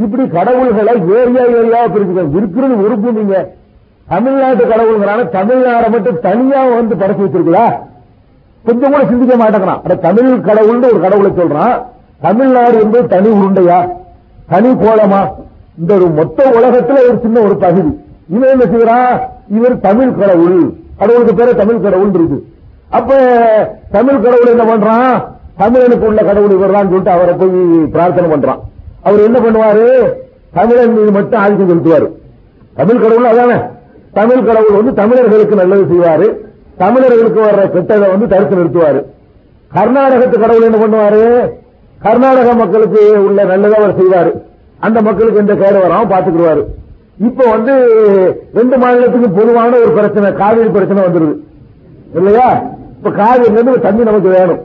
இப்படி 0.02 0.28
கடவுள்களை 0.28 0.94
ஏரியா 1.18 1.44
ஏரியா 1.59 1.87
பிரிச்சுக்கிறாங்க 1.87 2.37
இருக்கிறது 2.37 2.85
ஒரு 2.85 2.96
பூமிங்க 3.02 3.37
தமிழ்நாட்டு 4.09 4.64
கடவுளுங்கிறான 4.64 5.22
தமிழ்நாடை 5.37 5.88
மட்டும் 5.90 6.20
தனியா 6.20 6.62
வந்து 6.68 6.94
படைச்சு 6.94 7.24
வச்சிருக்கா 7.24 7.66
கொஞ்சம் 8.66 8.92
கூட 8.92 9.06
சிந்திக்க 9.06 9.35
மாட்டேங்கிறான். 9.37 9.82
அட 9.85 9.94
தமிழ் 9.94 10.30
கடவுள்னு 10.48 10.90
ஒரு 10.92 11.00
கடவுளை 11.00 11.30
சொல்றான். 11.30 11.82
தமிழ்நாடு 12.20 12.80
என்பது 12.80 13.06
தனி 13.06 13.28
உருண்டையா? 13.28 13.78
தனி 14.48 14.68
கோலமா? 14.68 15.20
இந்த 15.78 15.94
ஒரு 15.94 16.06
மொத்த 16.06 16.44
உலகத்துல 16.56 16.98
ஒரு 17.09 17.18
சின்ன 17.22 17.40
ஒரு 17.40 17.56
பகுதி. 17.56 17.92
இவன் 18.28 18.48
என்ன 18.48 18.64
செய்யறான்? 18.64 19.20
இவர் 19.56 19.80
தமிழ் 19.80 20.14
கடவுள். 20.14 20.72
கடவுளுக்கு 20.96 21.35
பேர 21.35 21.54
தமிழ் 21.54 21.80
கடவுள் 21.80 22.12
இருக்கு 22.12 22.38
அப்ப 22.90 23.14
தமிழ் 23.90 24.20
கடவுள் 24.20 24.52
என்ன 24.54 24.64
பண்றான்? 24.64 25.16
தமிழனுக்கு 25.59 26.06
உள்ள 26.06 26.22
கடவுள் 26.22 26.50
இவர் 26.50 26.72
தான் 26.72 26.85
சொல்லிட்டு 26.85 27.11
அவரை 27.11 27.35
போய் 27.35 27.85
பிரார்த்தனை 27.94 28.30
பண்றான். 28.30 28.62
அவர் 29.06 29.26
என்ன 29.28 29.38
பண்ணுவாரு? 29.38 29.86
தமிழன் 30.52 30.94
மீது 30.96 31.10
மட்டும் 31.10 31.40
ஆதிக்கம் 31.40 31.70
செலுத்துவாரு. 31.70 32.08
தமிழ் 32.74 33.00
கடவுள் 33.00 33.24
அதானே? 33.24 33.56
தமிழ் 34.12 34.44
கடவுள் 34.44 34.76
வந்து 34.76 34.94
தமிழர்களுக்கு 34.94 35.54
நல்லது 35.56 35.84
செய்வாரு. 35.92 36.26
தமிழர்களுக்கு 36.76 37.40
வர்ற 37.40 37.64
கெட்டதை 37.66 38.08
வந்து 38.10 38.28
தடுத்து 38.28 38.56
நிறுத்துவாரு. 38.56 39.00
கர்நாடகத்து 39.74 40.38
கடவுள் 40.38 40.68
என்ன 40.70 40.78
பண்ணுவாரு? 40.78 41.24
கர்நாடக 42.02 42.54
மக்களுக்கு 42.54 43.24
உள்ள 43.24 43.44
நல்லதை 43.44 43.78
அவர் 43.78 44.00
செய்வாரு. 44.00 44.32
அந்த 44.78 45.02
மக்களுக்கு 45.02 45.38
எந்த 45.38 45.54
கேடு 45.54 45.78
வராம 45.78 46.08
பாத்துக்குருவாரு 46.12 46.64
இப்ப 47.20 47.44
வந்து 47.50 47.74
ரெண்டு 48.54 48.78
மாநிலத்துக்கு 48.78 49.28
பொதுவான 49.30 49.76
ஒரு 49.76 49.90
பிரச்சனை 49.90 50.32
காவிரி 50.32 50.68
பிரச்சனை 50.68 51.02
வந்துருது. 51.02 51.34
இல்லையா? 52.14 52.62
இப்ப 52.96 53.10
காவிரி 53.10 53.80
தண்ணி 53.80 54.02
நமக்கு 54.02 54.28
வேணும். 54.28 54.62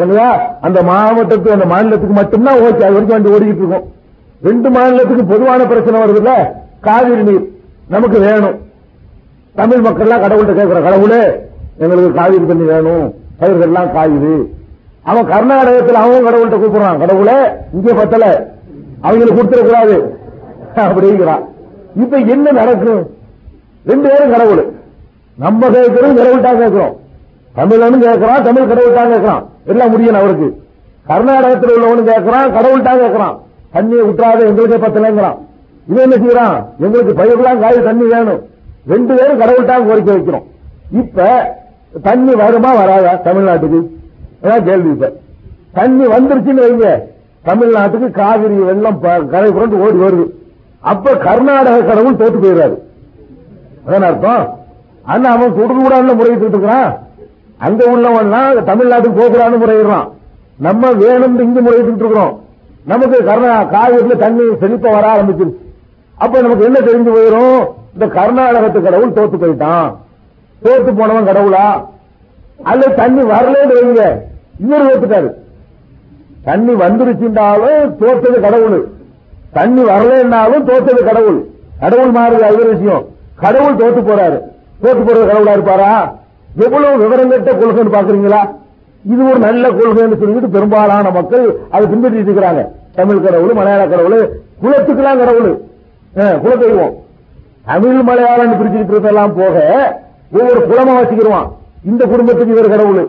இல்லையா? 0.00 0.56
அந்த 0.60 0.82
மாவட்டத்துக்கு 0.82 1.50
அந்த 1.50 1.66
மாநிலத்துக்கு 1.66 2.14
மட்டும்தான் 2.14 2.54
ஓகே. 2.54 2.82
அது 2.82 2.92
வரைக்கும் 2.92 3.06
வண்டி 3.06 3.30
ஓடிக்கிட்டு 3.30 3.56
இருக்கும். 3.56 3.92
ரெண்டு 4.42 4.70
மாநிலத்துக்கு 4.70 5.24
பொதுவான 5.24 5.66
பிரச்சனை 5.66 6.00
வருதுல்ல? 6.00 6.48
காவிரி 6.80 7.22
நீர் 7.22 7.52
நமக்கு 7.88 8.18
வேணும். 8.18 8.58
தமிழ் 9.54 9.86
மக்கள்லாம் 9.86 10.14
கடவுள்கிட்ட 10.14 10.52
கேட்கிற 10.52 10.80
கடவுளே 10.80 11.22
எங்களுக்கு 11.78 12.12
காவிரி 12.12 12.46
தண்ணி 12.46 12.62
வேணும். 12.62 13.14
பயிர்கள்லாம் 13.40 13.90
காயுது. 13.94 14.46
அவன் 15.02 15.26
கர்நாடகத்தில் 15.26 15.94
அவன் 15.94 16.26
கடவுள்கிட்ட 16.26 16.56
கூப்பிடுறான். 16.56 16.98
கடவுளே 16.98 17.32
இங்கே 17.72 17.92
பத்தல. 17.92 18.52
அவங்களுக்கு 19.00 19.42
கொடுத்துடக்கூடாது 19.42 20.02
அப்படிங்கிறான். 20.74 21.44
இப்ப 21.96 22.16
என்ன 22.16 22.50
நடக்கும் 22.50 23.10
ரெண்டு 23.86 24.08
பேரும் 24.08 24.30
கடவுள். 24.30 24.72
நம்ம 25.38 25.68
கேட்கிறோம் 25.68 26.16
கடவுள்தான் 26.16 26.58
கேட்கிறோம். 26.58 26.96
தமிழனும் 27.56 28.06
கேட்கிறான் 28.06 28.42
தமிழ் 28.42 28.66
கடவுள்தான் 28.66 29.12
கேட்கிறான். 29.12 29.52
எல்லாம் 29.64 29.90
முடியும் 29.90 30.14
அவருக்கு. 30.14 30.62
கர்நாடகத்தில் 31.06 31.82
உள்ளவனு 31.82 32.10
கேட்கிறான் 32.10 32.52
கடவுள்டா 32.52 32.92
கேட்கிறான். 32.92 33.38
தண்ணியை 33.74 34.04
விட்டுறாத 34.04 34.46
எங்களுக்கே 34.46 34.86
பத்தலைங்கிறான் 34.86 35.38
இவன் 35.88 36.10
என்ன 36.10 36.16
செய்யறான்? 36.16 36.64
எங்களுக்கு 36.78 37.24
பயிரெல்லாம் 37.24 37.60
காய் 37.60 37.82
தண்ணி 37.82 38.04
வேணும். 38.04 38.42
ரெண்டு 38.88 39.14
பேரும் 39.14 39.40
கடவுள்டா 39.40 39.86
கோரிக்கை 39.86 40.14
வைக்கிறோம். 40.14 40.42
இப்ப 40.92 41.44
தண்ணி 42.02 42.34
வருமா 42.34 42.72
வராதா 42.72 43.12
தமிழ்நாட்டுக்கு? 43.12 43.86
அதான் 44.42 44.62
கேள்வி 44.62 44.90
இப்ப. 44.90 45.12
தண்ணி 45.72 46.06
வந்துருச்சுன்னு 46.06 46.64
வைங்க. 46.64 47.00
தமிழ்நாட்டுக்கு 47.44 48.10
காவிரி 48.10 48.54
வெள்ளம் 48.54 49.00
ப- 49.00 49.22
கரை 49.22 49.52
புரண்டு 49.52 49.78
ஓடி 49.78 49.98
வருது. 49.98 50.30
அப்ப 50.80 51.16
கர்நாடக 51.16 51.80
கடவுள் 51.80 52.14
தோத்து 52.14 52.44
போயிடுறாரு. 52.44 52.78
அதான் 53.88 54.00
அர்த்தம்? 54.00 54.58
ஆனா 55.02 55.30
அவன் 55.30 55.54
கொடுக்க 55.54 55.88
கூடாதுன்னு 55.88 56.16
முறையிட்டு 56.16 56.48
இருக்கிறான் 56.48 56.98
அங்க 57.58 57.84
உள்ளவன்னா 57.84 58.62
தமிழ்நாட்டுக்கு 58.70 59.20
போகிறான்னு 59.20 59.58
முறையிடுறான். 59.58 60.10
நம்ம 60.58 60.90
வேணும்னு 60.90 61.40
இங்கு 61.40 61.60
முறையிட்டு 61.60 61.96
இருக்கிறோம் 61.96 62.40
நமக்கு 62.84 63.22
கர்நா 63.22 63.54
காவிரியில 63.72 64.16
தண்ணி 64.16 64.42
செழிப்ப 64.42 64.92
வர 64.92 65.14
ஆரம்பிச்சிருச்சு. 65.14 65.54
அப்ப 66.14 66.40
நமக்கு 66.40 66.64
என்ன 66.64 66.78
தெரிஞ்சு 66.78 67.14
போயிடும் 67.14 67.66
இந்த 67.92 68.06
கர்நாடகத்து 68.06 68.82
கடவுள் 68.82 69.10
தோத்து 69.10 69.36
போயிட்டான். 69.36 69.96
தோத்து 70.62 70.96
போனவன் 70.96 71.26
கடவுளா? 71.26 71.84
அல்ல 72.62 72.86
தண்ணி 72.86 73.22
வரலன்னு 73.22 73.72
வைங்க 73.74 74.18
இவர் 74.60 74.86
தோத்துட்டாரு 74.86 75.32
தண்ணி 76.44 76.72
வந்துருச்சுட்டாலும் 76.72 77.94
தோத்தது 78.00 78.40
கடவுள். 78.40 78.88
தண்ணி 79.52 79.82
வரலன்னாலும் 79.82 80.66
தோத்தது 80.66 81.04
கடவுள். 81.04 81.44
கடவுள் 81.80 82.10
மாறுது 82.10 82.40
அது 82.40 82.68
விஷயம். 82.68 83.04
கடவுள் 83.34 83.74
தோத்து 83.74 84.02
போறாரு. 84.02 84.38
தோத்து 84.82 85.04
போறது 85.04 85.26
கடவுளா 85.26 85.50
இருப்பாரா? 85.50 86.14
எவ்வளவு 86.56 86.98
விவரம் 86.98 87.30
கேட்ட 87.30 87.52
கொள்கைன்னு 87.52 87.94
பாக்குறீங்களா 87.96 88.40
இது 89.04 89.22
ஒரு 89.24 89.38
நல்ல 89.38 89.64
கொள்கைன்னு 89.70 90.18
சொல்லிட்டு 90.18 90.48
பெரும்பாலான 90.48 91.10
மக்கள் 91.10 91.44
அதை 91.70 91.84
பின்பற்றிட்டு 91.86 92.28
இருக்கிறாங்க. 92.28 92.60
தமிழ் 92.94 93.24
கடவுள் 93.24 93.54
மலையாள 93.54 93.82
கடவுள் 93.88 94.18
குலத்துக்கெல்லாம் 94.62 95.18
கடவுள். 95.18 95.50
அஹ், 96.12 96.36
குலதெய்வம். 96.42 96.92
தமிழ் 97.66 98.00
மலையாளம் 98.02 98.56
பிரிச்சுக்கிட்டு 98.60 98.94
இருந்தெல்லாம் 98.94 99.34
போக 99.34 99.54
ஒவ்வொரு 100.32 100.60
குலமா 100.70 100.94
வச்சுக்கிடுவான் 100.98 101.48
இந்த 101.84 102.02
குடும்பத்துக்கு 102.04 102.54
இவர் 102.56 102.72
கடவுள் 102.74 103.02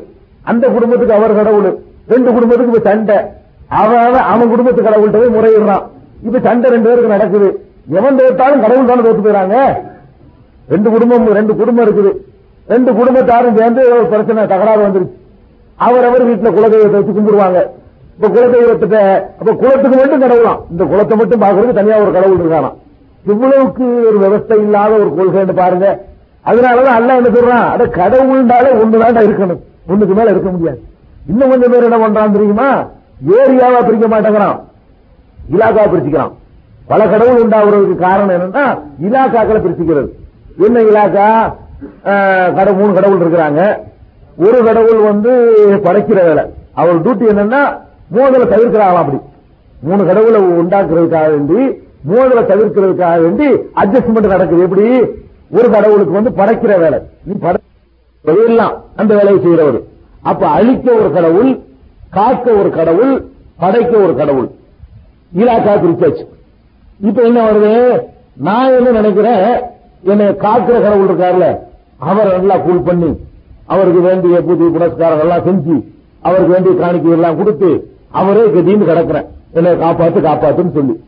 அந்த 0.46 0.66
குடும்பத்துக்கு 0.68 1.18
அவர் 1.18 1.36
கடவுள் 1.36 1.70
ரெண்டு 2.08 2.30
குடும்பத்துக்கு 2.32 2.74
இப்ப 2.74 2.90
சண்டை. 2.90 3.18
அவன் 3.80 4.00
அவன் 4.32 4.50
குடும்பத்து 4.50 4.82
கடவுள்கிட்ட 4.82 5.22
போய் 5.22 5.36
முறையிடுறான். 5.38 5.86
இப்ப 6.24 6.40
சண்டை 6.40 6.70
ரெண்டு 6.70 6.88
பேருக்கு 6.90 7.16
நடக்குது. 7.16 7.48
எவன் 7.92 8.18
தோத்தாலும் 8.20 8.62
கடவுள் 8.62 8.90
தானே 8.92 9.02
தோத்து 9.02 9.24
போயிறாங்க 9.26 9.56
ரெண்டு 10.68 10.90
குடும்பம் 10.90 11.26
ரெண்டு 11.40 11.54
குடும்பம் 11.56 11.86
இருக்குது. 11.88 12.12
ரெண்டு 12.68 12.92
குடும்பத்தாரும் 12.92 13.58
சேர்ந்து 13.58 13.94
ஒரு 13.94 14.06
பிரச்சனை 14.06 14.46
தகராறு 14.46 14.88
வந்துருச்சு. 14.88 15.16
அவரவர் 15.76 16.28
வீட்டுல 16.28 16.46
குலதெய்வத்தை 16.46 16.92
வச்சு 16.92 17.12
கும்பிடுவாங்க. 17.12 17.60
இப்ப 18.16 18.28
குலதெய்வத்திட்ட 18.28 18.98
அப்ப 19.40 19.54
குளத்துக்கு 19.54 19.98
மட்டும் 19.98 20.24
கடவுளாம். 20.24 20.60
இந்த 20.72 20.84
குலத்தை 20.84 21.16
மட்டும் 21.16 21.42
பாக்குறதுக்கு 21.42 21.74
தனியா 21.74 21.98
ஒரு 21.98 22.12
கடவுள் 22.12 22.38
இருக்கானா? 22.38 22.74
இவ்வளவுக்கு 23.26 23.86
ஒரு 24.08 24.18
விவஸ்தை 24.20 24.62
இல்லாத 24.62 24.94
ஒரு 24.94 25.14
கொள்கைன்னு 25.18 25.54
பாருங்க. 25.54 26.06
அதனாலதான் 26.46 26.98
அல்ல 26.98 27.16
என்ன 27.16 27.30
சொல்றான்? 27.30 27.70
அட 27.72 27.86
கடவுள்னாலே 27.86 28.72
ஒண்ணுதான்டா 28.82 29.24
இருக்கணும். 29.28 29.62
ஒண்ணுக்கு 29.90 30.14
மேல 30.14 30.30
இருக்க 30.30 30.50
முடியாது. 30.50 30.84
இன்னும் 31.28 31.50
கொஞ்சம் 31.50 31.72
பேர் 31.72 31.84
என்ன 31.84 31.98
பண்றான் 31.98 32.32
தெரியுமா? 32.32 32.88
ஏரியாவா 33.28 33.86
பிரிக்க 33.86 34.08
மாட்டேங்கிறான். 34.08 34.60
இலாக்கா 35.56 35.84
பிரிச்சுக்கிறான். 35.92 36.32
பல 36.88 37.08
கடவுள் 37.08 37.44
உண்டாகிறதுக்கு 37.44 37.96
காரணம் 37.96 38.36
என்னன்னா 38.36 38.80
இலாக்காக்களை 39.02 39.62
பிரிச்சுக்கிறது. 39.66 40.10
என்ன 40.58 40.80
இலாக்கா 40.82 41.54
கடவுள் 42.58 42.82
மூணு 42.82 42.94
கடவுள் 42.94 43.22
இருக்கிறாங்க. 43.24 43.62
ஒரு 44.46 44.64
கடவுள் 44.64 45.02
வந்து 45.10 45.32
படைக்கிற 45.84 46.20
வேலை. 46.30 46.44
அவர் 46.74 47.02
டியூட்டி 47.04 47.30
என்னன்னா 47.30 47.62
மோதலை 48.16 48.46
தவிர்க்கிறாங்களாம் 48.48 49.02
அப்படி. 49.04 49.18
மூணு 49.88 50.06
கடவுளை 50.06 50.42
உண்டாக்குறதுக்காக 50.42 51.30
வேண்டி 51.30 51.60
மோதலை 52.10 52.44
தவிர்க்கிறதுக்காக 52.44 53.22
வேண்டி 53.22 53.48
அட்ஜஸ்ட்மெண்ட் 53.82 54.34
நடக்குது. 54.34 54.66
எப்படி? 54.68 54.88
ஒரு 55.58 55.70
கடவுளுக்கு 55.70 56.18
வந்து 56.20 56.32
படைக்கிற 56.42 56.80
வேலை. 56.80 57.00
நீ 57.24 57.34
படையெல்லாம் 57.42 58.76
அந்த 58.96 59.16
வேலையை 59.16 59.38
செய்யறவர் 59.46 59.80
அப்ப 60.22 60.48
அழிக்க 60.48 60.92
ஒரு 60.92 61.12
கடவுள் 61.12 61.60
காக்க 62.10 62.52
ஒரு 62.52 62.70
கடவுள் 62.70 63.14
படைக்க 63.60 63.98
ஒரு 63.98 64.16
கடவுள். 64.16 64.48
இலாக்கா 65.38 65.74
பிரிச்சாச்சு. 65.84 66.26
இப்ப 67.00 67.22
என்ன 67.22 67.40
வருது? 67.52 68.02
நான் 68.48 68.76
என்ன 68.78 68.90
நினைக்கிறேன்? 68.90 69.74
என்னை 70.06 70.26
காக்கிற 70.26 70.82
கடவுள் 70.82 71.08
இருக்காருல்ல 71.08 71.58
அவர் 71.98 72.38
நல்லா 72.38 72.58
கூல் 72.58 72.82
பண்ணி 72.82 73.20
அவருக்கு 73.66 74.02
வேண்டிய 74.02 74.42
புதிய 74.42 74.70
புரஸ்காரம் 74.70 75.20
எல்லாம் 75.20 75.46
செஞ்சு 75.46 75.84
அவருக்கு 76.22 76.52
வேண்டிய 76.52 76.76
காணிக்கை 76.76 77.12
எல்லாம் 77.12 77.38
கொடுத்து 77.38 77.90
அவரே 78.12 78.40
கதின்னு 78.40 78.88
கிடக்குறேன். 78.90 79.26
என்னை 79.52 79.72
காப்பாத்து 79.72 80.20
காப்பாத்துன்னு 80.28 80.74
சொல்லி. 80.74 81.04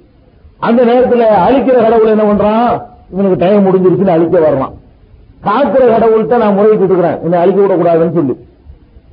அந்த 0.57 0.83
நேரத்துல 0.83 1.23
அழிக்கிற 1.47 1.81
கடவுள் 1.81 2.07
என்ன 2.07 2.23
பண்றான்? 2.23 2.81
இவனுக்கு 3.13 3.37
டைம் 3.37 3.65
முடிஞ்சிருச்சுன்னு 3.65 4.07
அழிக்க 4.07 4.39
வரலாம். 4.39 4.73
காக்கிற 5.43 5.83
கடவுள்கிட்ட 5.83 6.37
நான் 6.37 6.57
முறையிட்டு 6.57 6.83
இருக்கிறேன் 6.83 7.21
என்னை 7.23 7.39
அழிக்க 7.39 7.61
விடக்கூடாதுன்னு 7.61 8.13
சொல்லி. 8.13 8.37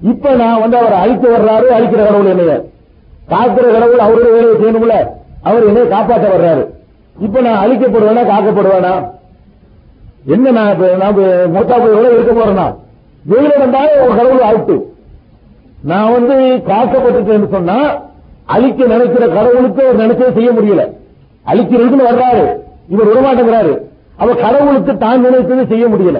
இப்ப 0.02 0.30
நான் 0.30 0.60
வந்து 0.60 0.76
அவர் 0.76 0.92
அழிக்க 0.92 1.28
வர்றாரு 1.28 1.72
அழிக்கிற 1.78 2.04
கடவுள் 2.04 2.26
என்னைய. 2.26 2.64
காக்கிற 3.28 3.72
கடவுள் 3.72 3.98
அவருடைய 3.98 4.40
வேலையை 4.40 4.54
செய்யணும்ல. 4.60 5.06
அவர் 5.42 5.66
என்னைய 5.66 5.88
காப்பாற்ற 5.88 6.28
வர்றாரு. 6.36 6.66
இப்ப 7.20 7.40
நான் 7.40 7.68
அழிக்கப்படுவேனா 7.68 8.24
காக்கப்படுவேனா? 8.32 8.94
என்ன 10.32 10.50
நான் 10.50 10.72
இப்ப 10.72 10.86
நான் 11.02 11.14
மூத்தா 11.54 11.76
போய் 11.80 11.94
எவ்வளவு 11.94 12.14
இருக்க 12.16 12.32
போறேன்னா? 12.32 12.66
வெளியில 13.30 13.58
வந்தாலே 13.58 13.92
ஒரு 14.04 14.14
கடவுள் 14.18 14.46
ஆயிட்டு 14.48 14.76
நான் 15.90 16.12
வந்து 16.12 16.34
காக்கப்பட்டுட்டேன்னு 16.70 17.48
சொன்னா 17.48 17.76
அழிக்க 18.54 18.86
நினைக்கிற 18.92 19.24
கடவுளுக்கு 19.28 19.82
அவர் 19.86 20.00
நினைச்சே 20.02 20.28
செய்ய 20.32 20.50
முடியல. 20.52 20.82
அழிக்கிறதுக்குன்னு 21.50 22.08
வர்றாரு. 22.10 22.44
இவர் 22.92 23.08
விடமாட்டேங்கிறாரு 23.10 23.72
அவ 24.16 24.34
கடவுளுக்கு 24.34 24.92
தான் 24.96 25.20
நினைத்தது 25.20 25.66
செய்ய 25.72 25.86
முடியல. 25.92 26.18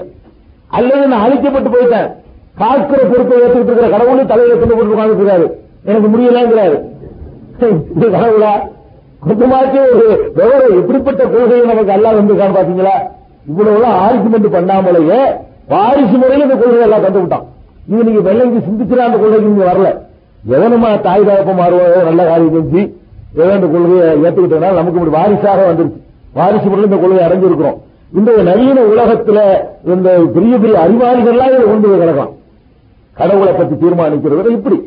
அல்லது 0.67 1.07
நான் 1.07 1.25
அழிக்கப்பட்டு 1.25 1.69
போயிட்டேன். 1.75 2.09
காக்கிற 2.61 2.99
பொறுப்பை 3.11 3.37
ஏற்றுக்கிட்டு 3.41 3.71
இருக்கிற 3.71 3.89
கடவுளும் 3.95 4.31
தலையில 4.31 4.55
கொண்டு 4.55 4.75
போட்டு 4.75 4.95
உட்கார்ந்துட்டு 4.95 5.51
எனக்கு 5.89 6.07
முடியலங்கிறாரு. 6.13 6.77
இது 7.95 8.07
கடவுளா? 8.15 8.53
கொஞ்சமாச்சு 9.27 9.81
ஒரு 9.91 10.77
எப்படிப்பட்ட 10.79 11.23
கொள்கையை 11.25 11.65
நமக்கு 11.65 11.93
எல்லாம் 11.93 12.15
வந்து 12.15 12.33
பாத்தீங்களா? 12.33 12.95
இவ்வளவு 13.51 13.87
ஆர்குமெண்ட் 14.05 14.47
பண்ணாமலேயே 14.55 15.19
வாரிசு 15.73 16.15
முறையில் 16.21 16.45
இந்த 16.47 16.57
கொள்கை 16.61 16.83
எல்லாம் 16.87 17.03
கண்டு 17.05 17.19
விட்டான் 17.23 17.45
இது 17.91 18.01
நீங்க 18.07 18.21
வெள்ளைக்கு 18.27 18.59
சிந்திச்சுனா 18.67 19.07
அந்த 19.07 19.17
கொள்கைக்கு 19.21 19.49
நீங்க 19.49 19.65
வரல. 19.71 19.89
எவனுமா 20.55 20.89
தாய் 21.07 21.27
தகப்ப 21.27 21.53
மாறுவோ 21.59 21.85
நல்ல 22.07 22.21
காரியம் 22.29 22.55
செஞ்சு 22.57 22.81
ஏதோ 23.39 23.51
இந்த 23.59 23.67
கொள்கையை 23.73 24.07
ஏத்துக்கிட்டதுனால 24.25 24.77
நமக்கு 24.79 24.99
இப்படி 24.99 25.15
வாரிசாக 25.17 25.67
வந்துருச்சு 25.69 25.99
வாரிசு 26.37 26.67
முறையில் 26.71 26.89
இந்த 26.89 26.99
கொள்கையை 27.03 27.23
அடைஞ்சிருக்கிறோம் 27.27 27.77
இந்த 28.17 28.31
நவீன 28.49 28.79
உலகத்துல 28.91 29.39
இந்த 29.93 30.09
பெரிய 30.35 30.55
பெரிய 30.63 30.75
அறிவாளிகள்லாம் 30.85 31.53
இதை 31.53 31.63
கொண்டு 31.69 31.87
போய் 31.89 32.01
கிடக்கலாம். 32.01 32.33
கடவுளை 33.17 33.53
பத்தி 33.57 33.75
தீர்மானிக்கிறது 33.83 34.51
இப்படி. 34.57 34.77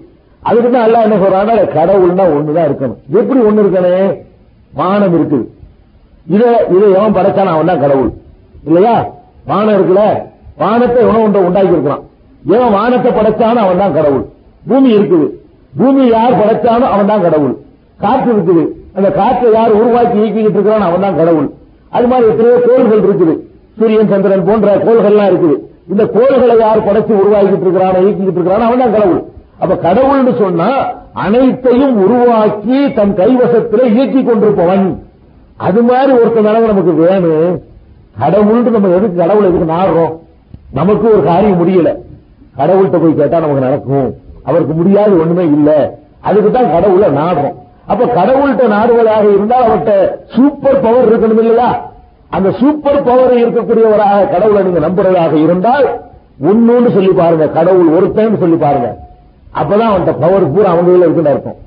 அதுக்கு 0.42 0.68
தான் 0.70 0.86
அல்லாஹ் 0.86 1.04
என்ன 1.06 1.16
சொல்றாங்க 1.22 1.52
கடவுள்னா 1.76 2.24
ஒண்ணுதான் 2.36 2.68
இருக்கணும். 2.68 2.98
எப்படி 3.20 3.40
ஒண்ணு 3.48 3.62
இருக்கணும்? 3.64 4.12
வானம் 4.80 5.14
இருக்குது. 5.18 5.44
இதை 6.34 6.48
இதை 6.76 6.86
எவன் 6.98 7.16
படைச்சான 7.18 7.52
அவன் 7.54 7.70
தான் 7.70 7.84
கடவுள். 7.84 8.10
இல்லையா? 8.66 8.96
வானம் 9.50 9.76
இருக்குல்ல 9.76 10.04
வானத்தை 10.62 11.02
உணவு 11.08 11.24
ஒன்றை 11.26 11.42
உண்டாக்கி 11.48 11.74
இருக்கிறான். 11.76 12.02
ஏன் 12.56 12.74
வானத்தை 12.78 13.10
படைச்சானோ 13.18 13.60
அவன் 13.66 13.82
தான் 13.82 13.96
கடவுள். 13.98 14.24
பூமி 14.68 14.90
இருக்குது. 14.98 15.26
பூமி 15.78 16.04
யார் 16.16 16.38
படைச்சானோ 16.40 16.86
அவன் 16.94 17.10
தான் 17.12 17.24
கடவுள். 17.26 17.54
காற்று 18.02 18.30
இருக்குது. 18.34 18.64
அந்த 18.96 19.08
காற்றை 19.20 19.48
யார் 19.58 19.78
உருவாக்கி 19.80 20.16
இயக்கிக்கிட்டு 20.20 20.58
இருக்கிறான் 20.58 20.86
அவன் 20.88 21.04
தான் 21.06 21.18
கடவுள். 21.20 21.48
அது 21.96 22.06
மாதிரி 22.10 22.28
எத்தனையோ 22.32 22.56
கோள்கள் 22.68 23.04
இருக்குது. 23.08 23.34
சூரியன் 23.78 24.12
சந்திரன் 24.12 24.46
போன்ற 24.48 24.68
கோள்கள்லாம் 24.86 25.30
இருக்குது. 25.32 25.56
இந்த 25.92 26.04
கோள்களை 26.14 26.54
யார் 26.64 26.86
படைச்சு 26.88 27.12
உருவாக்கிட்டு 27.22 27.66
இருக்கிறானோ 27.66 27.98
இயக்கிட்டு 28.04 28.38
இருக்கிறானோ 28.38 28.66
அவன் 28.68 28.82
தான் 28.84 28.96
கடவுள். 28.96 29.20
அப்ப 29.62 29.74
கடவுள்னு 29.86 30.32
சொன்னா 30.42 30.70
அனைத்தையும் 31.26 31.94
உருவாக்கி 32.04 32.78
தன் 32.98 33.14
கைவசத்திலே 33.20 33.86
இயக்கி 33.94 34.20
கொண்டிருப்பவன். 34.22 34.86
அது 35.66 35.80
மாதிரி 35.90 36.12
ஒருத்தனால 36.20 36.66
நமக்கு 36.72 36.92
வேணும். 37.04 37.54
கடவுள்னு 38.20 38.70
நம்ம 38.70 38.88
எதுக்கு 38.88 39.16
கடவுள் 39.16 39.44
எதுக்கு 39.44 39.72
நாடுறோம்? 39.72 40.12
நமக்கு 40.72 41.12
ஒரு 41.12 41.24
காரியம் 41.24 41.58
முடியல. 41.60 41.96
கடவுள்கிட்ட 42.58 43.00
போய் 43.00 43.14
கேட்டா 43.14 43.38
நமக்கு 43.38 43.60
நடக்கும். 43.60 44.14
அவருக்கு 44.44 44.74
முடியாது 44.74 45.20
ஒண்ணுமே 45.20 45.44
இல்ல. 45.44 45.98
அதுக்கு 46.20 46.50
தான் 46.50 46.70
கடவுளை 46.70 47.08
நாடுறோம். 47.08 47.54
அப்ப 47.86 48.04
கடவுள்கிட்ட 48.04 48.66
நாடுவதாக 48.68 49.34
இருந்தால் 49.34 49.62
அவர்கிட்ட 49.62 50.18
சூப்பர் 50.36 50.80
பவர் 50.80 51.08
இருக்கணும் 51.08 51.38
இல்லையா? 51.38 51.90
அந்த 52.28 52.50
சூப்பர் 52.50 53.02
பவர் 53.02 53.36
இருக்கக்கூடியவராக 53.36 54.30
கடவுளை 54.30 54.62
நீங்க 54.62 54.78
நம்புறதாக 54.88 55.32
இருந்தால் 55.32 55.86
ஒன்னு 56.42 56.90
சொல்லி 56.90 57.10
பாருங்க. 57.10 57.48
கடவுள் 57.48 57.88
ஒருத்தன் 57.88 58.38
சொல்லி 58.38 58.56
பாருங்க. 58.56 58.96
அப்பதான் 59.54 59.90
அவன்கிட்ட 59.90 60.14
பவர் 60.20 60.52
பூரா 60.52 60.70
அவங்க 60.70 60.90
இருக்குன்னு 60.92 61.30
அர்த்தம். 61.30 61.58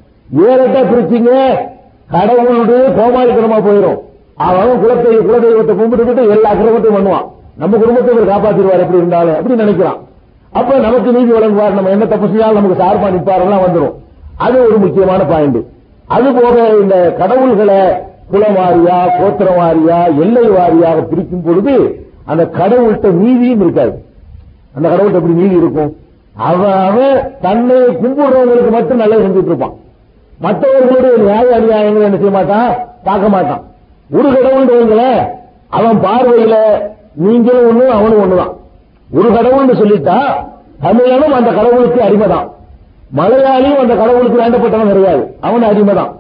ஏறட்டா 0.48 0.82
பிரிச்சிங்க. 0.92 1.32
கடவுளுடைய 2.12 2.90
கோமாளித்தனமா 2.98 3.60
போயிடும் 3.68 4.00
அவன் 4.38 4.82
குலத்தை 4.84 5.12
குலதெய்வத்தை 5.28 5.74
கும்பிட்டுக்கிட்டு 5.80 6.24
எல்லா 6.36 6.52
குடும்பத்தையும் 6.60 6.98
பண்ணுவான். 6.98 7.28
நம்ம 7.62 7.78
குடும்பத்தை 7.82 8.14
இவர் 8.16 8.32
காப்பாத்திடுவார் 8.34 8.84
எப்படி 8.84 9.02
இருந்தாலும் 9.02 9.38
அப்படி 9.38 9.62
நினைக்கிறான். 9.64 10.00
அப்ப 10.60 10.78
நமக்கு 10.86 11.10
நீதி 11.18 11.32
வழங்குவார் 11.38 11.76
நம்ம 11.78 11.92
என்ன 11.96 12.06
தப்பு 12.14 12.28
செய்யாலும் 12.32 12.60
நமக்கு 12.60 12.82
சார்பா 12.84 13.10
நிற்பாரெல்லாம் 13.16 13.66
வந்துடும் 13.66 13.98
அது 14.46 14.58
ஒரு 14.68 14.78
முக்கியமான 14.84 15.22
பாயிண்ட் 15.32 15.60
அது 16.16 16.30
போக 16.38 16.56
இந்த 16.82 16.96
கடவுள்களை 17.20 17.82
குலம் 18.32 18.58
வாரியா 18.58 18.98
கோத்திரம் 19.20 19.60
வாரியா 19.62 20.00
எல்லை 20.24 20.46
வாரியாக 20.56 21.00
பிரிக்கும் 21.10 21.46
பொழுது 21.48 21.76
அந்த 22.26 22.44
கடவுள்கிட்ட 22.60 23.10
நீதியும் 23.22 23.62
இருக்காது. 23.62 23.94
அந்த 24.76 24.86
கடவுள்கிட்ட 24.90 25.22
எப்படி 25.22 25.40
நீதி 25.42 25.56
இருக்கும்? 25.56 25.92
அவன் 26.50 26.78
அவன் 26.88 27.18
தன்னை 27.46 27.80
கும்பிடுறவங்களுக்கு 28.02 28.72
மட்டும் 28.72 29.02
நல்லது 29.04 29.24
செஞ்சுட்டு 29.26 29.52
இருப்பான். 29.52 29.76
மற்றவர்களுடைய 30.40 31.16
நியாய 31.24 31.58
அநியாயங்களை 31.60 32.06
என்ன 32.10 32.18
செய்ய 32.18 32.34
மாட்டான்? 32.38 32.72
பார்க்க 33.04 33.36
மாட்டான். 33.36 33.64
ஒரு 34.12 34.42
கடவுள் 34.42 34.66
வைங்களேன் 34.66 35.28
அவன் 35.70 36.00
பார்வையில 36.00 36.56
நீங்களும் 37.14 37.68
ஒண்ணு 37.70 37.86
அவனும் 37.86 38.22
ஒண்ணுதான். 38.24 38.54
ஒரு 39.14 39.30
கடவுள்னு 39.32 39.78
சொல்லிட்டா 39.78 40.18
தமிழனும் 40.82 41.34
அந்த 41.34 41.52
கடவுளுக்கு 41.52 42.02
அடிமைதான். 42.02 42.52
மலையாளியும் 43.18 43.80
அந்த 43.80 43.96
கடவுளுக்கு 43.96 44.42
வேண்டப்பட்டவன் 44.42 44.92
கிடையாது. 44.92 45.36
அவன் 45.42 45.64
அடிமைதான். 45.64 46.12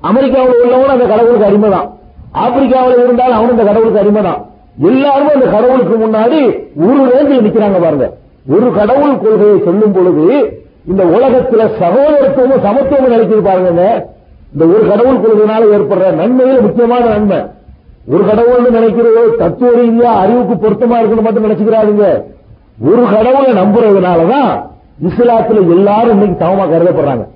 அமெரிக்காவில் 0.00 0.62
உள்ளவன் 0.62 0.88
அந்த 0.88 1.04
கடவுளுக்கு 1.04 1.46
அடிமைதான். 1.46 1.90
ஆப்பிரிக்காவில் 2.32 3.04
இருந்தால் 3.04 3.32
அவன் 3.32 3.50
அந்த 3.50 3.62
கடவுளுக்கு 3.62 4.00
அடிமைதான். 4.00 4.46
எல்லாரும் 4.82 5.28
அந்த 5.28 5.46
கடவுளுக்கு 5.46 6.06
முன்னாடி 6.06 6.64
ஒரு 6.76 7.10
ரேஞ்சில் 7.14 7.46
நிக்கிறாங்க 7.46 7.82
பாருங்க. 7.82 8.10
ஒரு 8.50 8.72
கடவுள் 8.72 9.18
கொள்கையை 9.18 9.62
சொல்லும் 9.64 9.92
பொழுது 9.92 10.62
இந்த 10.88 11.04
உலகத்துல 11.04 11.70
சகோதரத்துவமும் 11.80 12.64
சமத்துவமும் 12.64 13.12
நினைக்கிறது 13.12 13.44
பாருங்க. 13.44 14.08
இந்த 14.52 14.74
ஒரு 14.74 14.88
கடவுள் 14.88 15.16
கொள்கையினால 15.16 15.62
ஏற்படுற 15.76 16.06
நன்மையில 16.14 16.60
முக்கியமான 16.60 17.04
நன்மை. 17.04 17.38
ஒரு 18.06 18.24
கடவுள்னு 18.24 18.74
நினைக்கிறது 18.74 19.36
தத்துவ 19.36 19.70
ரீதியா 19.70 20.16
அறிவுக்கு 20.16 20.68
பொருத்தமா 20.68 20.98
இருக்கணும் 20.98 21.22
மட்டும் 21.22 21.44
நினைச்சுக்கிறாருங்க. 21.44 22.22
ஒரு 22.90 23.06
கடவுளை 23.12 23.52
நம்புறதுனாலதான் 23.52 24.68
இஸ்லாத்துல 25.08 25.68
எல்லாரும் 25.70 26.10
இன்னைக்கு 26.10 26.44
சமமா 26.44 26.48
கருதப்படுறாங்க. 26.48 27.26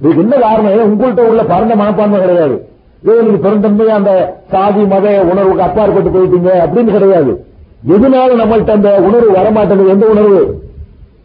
இதுக்கு 0.00 0.20
என்ன 0.20 0.36
காரணம்? 0.36 0.72
உங்கள்கிட்ட 0.72 1.20
உள்ள 1.20 1.44
பரந்த 1.44 1.76
மனப்பான்மை 1.76 2.20
கிடையாது. 2.20 2.68
ஏன் 3.06 3.26
நீங்க 3.26 3.48
பெருந்தன்மையா 3.48 3.94
அந்த 3.94 4.36
சாதி 4.50 4.84
மத 4.84 5.22
உணர்வுக்கு 5.22 5.62
அப்பாற்பட்டு 5.62 6.10
போயிட்டீங்க 6.10 6.48
அப்படின்னு 6.48 6.92
கிடையாது. 6.92 7.44
எதனால 7.88 8.30
நம்மள்ட்ட 8.40 8.70
அந்த 8.70 8.94
உணர்வு 8.94 9.32
வரமாட்டேங்குது? 9.32 9.88
எந்த 9.88 10.06
உணர்வு? 10.06 10.62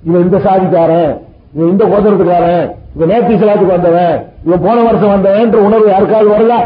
இவன் 0.03 0.21
இந்த 0.21 0.38
சாதிக்காரன் 0.38 1.19
இவன் 1.53 1.69
இந்த 1.69 1.86
கோதரத்துக்காரன் 1.86 2.71
இவன் 2.95 3.11
நேற்று 3.11 3.37
சிலாத்துக்கு 3.41 3.75
வந்தவன் 3.75 4.15
இவன் 4.45 4.63
போன 4.65 4.77
வருஷம் 4.87 5.13
வந்தவன் 5.13 5.55
உணர்வு 5.67 5.87
யாருக்காவது 5.89 6.29
வருதா? 6.33 6.59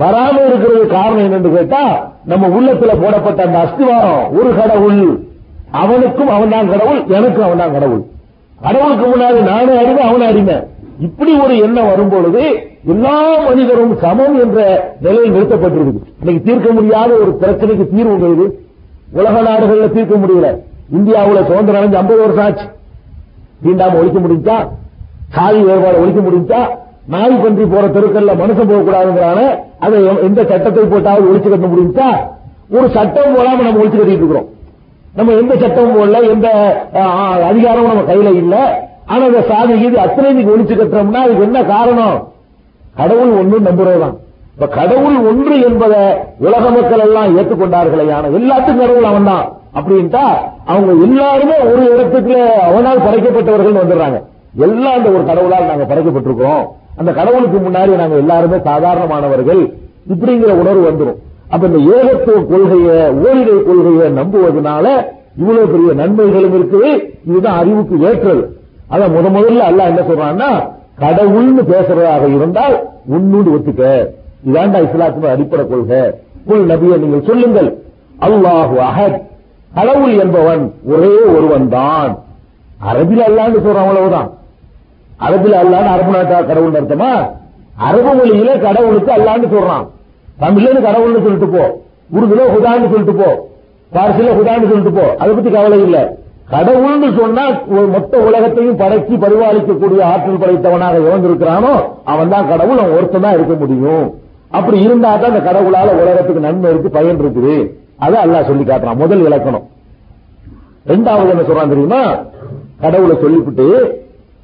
வராம 0.00 0.34
இருக்கிறது 0.48 0.86
காரணம் 0.86 1.24
என்னன்னு 1.26 1.50
கேட்டா 1.56 1.82
நம்ம 2.30 2.48
உள்ளத்துல 2.56 2.92
போடப்பட்ட 3.02 3.40
அந்த 3.46 3.58
அஸ்திவாரம் 3.64 4.24
ஒரு 4.38 4.50
கடவுள். 4.60 5.02
அவனுக்கும் 5.82 6.32
அவன் 6.36 6.52
தான் 6.54 6.70
கடவுள் 6.72 7.00
எனக்கும் 7.16 7.46
அவன் 7.46 7.62
தான் 7.62 7.72
கடவுள். 7.72 8.02
கடவுளுக்கு 8.58 9.06
முன்னாடி 9.12 9.40
நானே 9.50 9.76
அறிவு 9.82 10.00
அவனை 10.08 10.26
அறிவேன். 10.26 10.64
இப்படி 11.06 11.32
ஒரு 11.44 11.54
எண்ணம் 11.66 11.90
வரும்பொழுது 11.92 12.42
எல்லா 12.92 13.16
மனிதரும் 13.46 13.94
சமம் 14.02 14.36
என்ற 14.44 14.58
நிலையில் 15.04 15.34
நிறுத்தப்பட்டிருக்கு 15.36 16.02
இன்னைக்கு 16.20 16.46
தீர்க்க 16.48 16.68
முடியாத 16.72 17.10
ஒரு 17.22 17.32
பிரச்சனைக்கு 17.40 17.84
தீர்வு 17.94 18.14
கிடையாது 18.16 18.46
உலக 19.18 19.36
நாடுகள்ல 19.48 19.88
தீர்க்க 19.96 20.14
முடியல. 20.22 20.48
இந்தியாவுல 20.98 21.40
சுதந்திரம் 21.48 21.80
அடைஞ்சு 21.80 22.00
ஐம்பது 22.02 22.20
வருஷம் 22.20 22.44
ஆச்சு. 22.44 22.66
தீண்டாம 23.64 23.98
ஒழிக்க 24.00 24.18
முடிஞ்சா 24.18 24.56
சாதி 25.36 25.60
வேறுபாடு 25.68 26.00
ஒழிக்க 26.02 26.20
முடிஞ்சா 26.26 26.60
நாய் 27.12 27.42
பன்றி 27.42 27.64
போற 27.72 27.84
தெருக்கல்ல 27.94 28.32
மனுஷன் 28.40 28.70
போகக்கூடாதுங்கிறான 28.70 29.40
அதை 29.84 29.96
எந்த 30.28 30.40
சட்டத்தை 30.50 30.84
போட்டாவது 30.92 31.30
ஒழிச்சு 31.30 31.52
கட்ட 31.52 31.68
முடிஞ்சா 31.74 32.08
ஒரு 32.76 32.86
சட்டம் 32.96 33.34
போடாம 33.36 33.62
நம்ம 33.66 33.80
ஒழிச்சு 33.82 33.98
கட்டிட்டு 34.00 34.22
இருக்கிறோம். 34.22 34.48
நம்ம 35.16 35.32
எந்த 35.40 35.54
சட்டமும் 35.62 35.96
போடல 35.96 36.20
எந்த 36.34 36.48
அதிகாரமும் 37.48 37.90
நம்ம 37.92 38.04
கையில 38.10 38.30
இல்ல. 38.42 38.54
ஆனா 39.12 39.22
இந்த 39.30 39.42
சாதி 39.50 39.74
இது 39.86 39.96
அத்தனை 40.04 40.28
இன்னைக்கு 40.32 40.54
ஒழிச்சு 40.54 40.74
கட்டுறோம்னா 40.80 41.22
அதுக்கு 41.24 41.46
என்ன 41.48 41.62
காரணம்? 41.72 42.18
கடவுள் 43.00 43.32
ஒன்று 43.40 43.58
நம்புறதுதான். 43.68 44.14
இப்ப 44.54 44.66
கடவுள் 44.78 45.18
ஒன்று 45.30 45.54
என்பதை 45.68 46.00
உலக 46.46 46.64
மக்கள் 46.76 47.04
எல்லாம் 47.06 47.34
ஏற்றுக்கொண்டார்களே 47.38 48.06
ஆனா 48.18 48.30
எல்லாத்துக்கும் 48.38 48.82
கடவுள் 48.84 49.10
அவன் 49.10 49.28
தான் 49.30 49.44
அப்படின்ட்டா 49.78 50.24
அவங்க 50.70 50.90
எல்லாருமே 51.06 51.56
ஒரு 51.72 51.82
இடத்துக்கு 51.92 52.36
அவனால் 52.68 53.04
படைக்கப்பட்டவர்கள் 53.06 53.80
வந்துடுறாங்க. 53.82 54.18
எல்லாம் 54.56 54.92
அந்த 54.92 55.10
ஒரு 55.10 55.24
கடவுளால் 55.24 55.66
நாங்க 55.66 55.94
படைக்கப்பட்டிருக்கிறோம். 55.94 56.66
அந்த 56.96 57.12
கடவுளுக்கு 57.12 57.58
முன்னாடி 57.58 57.96
நாங்க 57.96 58.16
எல்லாருமே 58.16 58.56
சாதாரணமானவர்கள். 58.56 59.72
இப்படிங்கிற 60.08 60.50
உணர்வு 60.50 60.90
வந்துடும் 60.90 61.16
அப்ப 61.50 61.66
இந்த 61.66 61.92
ஏகத்துவ 61.96 62.46
கொள்கையை 62.46 62.98
ஓரிடை 63.12 63.62
கொள்கையை 63.62 64.12
நம்புவதனால 64.12 65.04
இவ்வளவு 65.38 65.66
பெரிய 65.66 65.92
நன்மைகளும் 65.92 66.52
இருக்குது 66.52 67.12
இதுதான் 67.26 67.58
அறிவுக்கு 67.58 68.00
ஏற்றது. 68.00 68.56
அத 68.88 69.08
முத 69.08 69.28
முதல்ல 69.30 69.62
அல்லாஹ் 69.68 69.90
என்ன 69.92 70.00
சொல்றான்னா 70.00 70.70
கடவுள்னு 71.00 71.62
பேசுறதாக 71.62 72.34
இருந்தால் 72.34 72.88
உன்னோடு 73.06 73.50
ஒத்துக்க. 73.52 74.08
இதாண்டா 74.50 74.82
இஸ்லாத்தின் 74.82 75.30
அடிப்படை 75.30 75.68
கொள்கை. 75.68 76.14
குல் 76.46 76.66
நபியை 76.66 76.98
நீங்கள் 76.98 77.22
சொல்லுங்கள். 77.22 77.78
அல்லாஹு 78.20 78.76
அஹத். 78.76 79.22
கடவுள் 79.74 80.18
என்பவன் 80.18 80.72
ஒரே 80.86 81.16
ஒருவன் 81.36 81.68
தான் 81.68 82.18
அரபில் 82.84 83.22
அல்லான்னு 83.22 83.62
சொல்றான் 83.64 83.84
அவ்வளவுதான். 83.84 84.30
அரபில் 85.26 85.56
அல்லான்னு 85.60 85.90
அரபு 85.94 86.10
நாட்டா 86.10 86.42
கடவுள் 86.42 86.78
அர்த்தமா? 86.80 87.10
அரபு 87.88 88.10
மொழியில 88.18 88.60
கடவுளுக்கு 88.60 89.12
அல்லான்னு 89.12 89.48
சொல்றான். 89.54 89.84
தமிழ்ல 90.42 90.78
கடவுள்னு 90.88 91.22
சொல்லிட்டு 91.26 91.48
போ. 91.48 91.62
உருதுல 92.16 92.46
ஹுதான்னு 92.54 92.90
சொல்லிட்டு 92.92 93.14
போ. 93.20 93.28
பார்சில 93.94 94.32
ஹுதான்னு 94.38 94.68
சொல்லிட்டு 94.70 94.92
போ. 94.92 95.14
அதை 95.18 95.34
பத்தி 95.34 95.50
கவலை 95.50 95.82
இல்ல. 95.82 95.98
கடவுள்னு 96.50 97.08
சொன்னா 97.18 97.44
மொத்த 97.92 98.18
உலகத்தையும் 98.18 98.78
படைச்சி 98.78 99.14
பரிபாலிக்கக்கூடிய 99.24 100.00
ஆற்றல் 100.02 100.40
படைத்தவனாக 100.42 100.98
இழந்திருக்கிறானோ 100.98 101.74
அவன் 102.04 102.28
தான் 102.28 102.48
கடவுள் 102.48 102.78
அவன் 102.78 102.96
ஒருத்தன் 102.96 103.20
தான் 103.20 103.32
இருக்க 103.32 103.54
முடியும். 103.54 104.14
அப்படி 104.50 104.80
இருந்தா 104.82 105.16
தான் 105.16 105.32
அந்த 105.32 105.52
கடவுளால 105.52 105.94
உலகத்துக்கு 106.02 106.40
நன்மை 106.40 106.70
இருக்கு 106.70 106.90
பயன் 106.90 107.20
இருக்குது. 107.22 107.54
அதை 107.98 108.18
அல்லாஹ் 108.24 108.46
சொல்லி 108.46 108.64
காட்டுறான். 108.64 108.96
முதல் 108.96 109.24
இலக்கணம். 109.26 109.62
ரெண்டாவது 110.86 111.32
என்ன 111.34 111.42
சொல்றான் 111.48 111.68
தெரியுமா? 111.68 112.02
கடவுளை 112.80 113.16
சொல்லிவிட்டு 113.20 114.01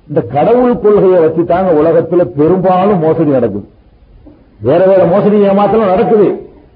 இந்த 0.08 0.20
கடவுள் 0.20 0.80
கொள்கையை 0.80 1.18
வச்சுட்டாங்க 1.24 1.70
உலகத்துல 1.80 2.24
பெரும்பாலும் 2.24 2.98
மோசடி 2.98 3.30
நடக்குது. 3.30 3.68
வேற 4.60 4.86
வேற 4.86 5.04
மோசடி 5.04 5.36
ஏமாத்தலாம் 5.36 5.92
நடக்குது. 5.94 6.28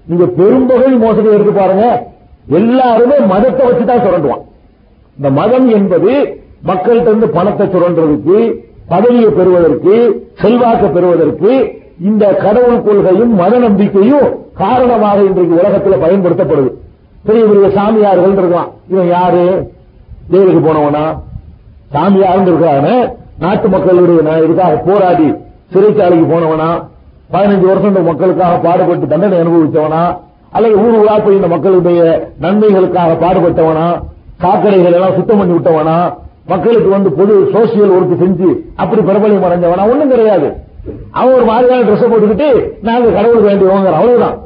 நீங்க 0.07 0.27
பெரும்பகுதி 0.27 0.97
மோசடி 0.97 1.29
எடுத்து 1.29 1.53
பாருங்க. 1.53 1.87
எல்லாருமே 2.49 3.19
மதத்தை 3.19 3.67
வச்சுதான் 3.67 4.05
சுரண்டுவான். 4.05 4.43
இந்த 5.17 5.31
மதம் 5.31 5.69
என்பது 5.69 6.41
மக்கள்கிட்ட 6.67 7.11
இருந்து 7.11 7.29
பணத்தை 7.29 7.67
சுரண்டுறதுக்கு 7.67 8.55
பதவியை 8.89 9.31
பெறுவதற்கு 9.31 9.95
செல்வாக்க 10.43 10.93
பெறுவதற்கு 10.93 11.81
இந்த 12.01 12.35
கடவுள் 12.35 12.83
கொள்கையும் 12.83 13.35
மத 13.35 13.59
நம்பிக்கையும் 13.59 14.29
காரணமாக 14.55 15.23
இன்றைக்கு 15.23 15.55
உலகத்தில் 15.55 16.03
பயன்படுத்தப்படுது. 16.05 16.71
பெரிய 17.27 17.45
பெரிய 17.45 17.69
சாமியார்கள் 17.69 18.33
இருக்கலாம் 18.33 18.71
இவன் 18.89 19.09
யாரு? 19.09 19.73
ஜெயிலுக்கு 20.31 20.63
போனவனா? 20.69 21.05
சாமியார் 21.93 22.47
இருக்கிறாங்க 22.47 22.91
நாட்டு 23.43 23.69
மக்களுடைய 23.75 24.23
நான் 24.29 24.45
இதுக்காக 24.47 24.75
போராடி 24.89 25.29
சிறைச்சாலைக்கு 25.75 26.27
போனவனா 26.33 26.71
பதினஞ்சு 27.35 27.67
வருஷம் 27.71 27.93
இந்த 27.93 28.03
மக்களுக்காக 28.09 28.57
பாடுபட்டு 28.67 29.13
தண்டனை 29.13 29.37
அனுபவித்தவனா 29.43 30.03
அல்லது 30.57 30.75
ஊர் 30.85 30.97
ஊரா 31.01 31.15
போய் 31.25 31.39
இந்த 31.39 31.49
மக்களுடைய 31.55 32.01
நன்மைகளுக்காக 32.45 33.13
பாடுபட்டவனா 33.23 33.87
சாக்கடைகள் 34.43 34.97
எல்லாம் 34.99 35.17
சுத்தம் 35.19 35.41
பண்ணி 35.41 35.55
விட்டவனா 35.57 35.97
மக்களுக்கு 36.53 36.89
வந்து 36.97 37.11
பொது 37.19 37.35
சோசியல் 37.55 37.93
ஒர்க் 37.97 38.15
செஞ்சு 38.23 38.49
அப்படி 38.83 39.01
பிரபலம் 39.09 39.47
அடைஞ்சவனா 39.49 39.85
ஒண்ணும் 39.93 40.13
கிடையாது. 40.13 40.49
அவன் 41.19 41.35
ஒரு 41.39 41.45
மாதிரியான 41.51 41.85
ட்ரெஸ் 41.89 42.11
போட்டுக்கிட்டு 42.13 42.49
நாங்க 42.89 43.13
கடவுளுக்கு 43.17 43.49
வேண்டியவங்க 43.51 43.91
அவ்வளவுதான். 43.99 44.37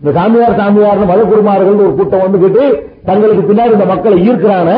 இந்த 0.00 0.12
சாமியார் 0.18 0.58
சாமியார் 0.60 1.10
மத 1.10 1.20
குருமார்கள் 1.32 1.82
ஒரு 1.86 1.92
கூட்டம் 1.98 2.24
வந்துகிட்டு 2.24 2.62
தங்களுக்கு 3.08 3.42
பின்னாடி 3.50 3.76
இந்த 3.76 3.88
மக்களை 3.92 4.16
ஈர்க்கிறான 4.28 4.70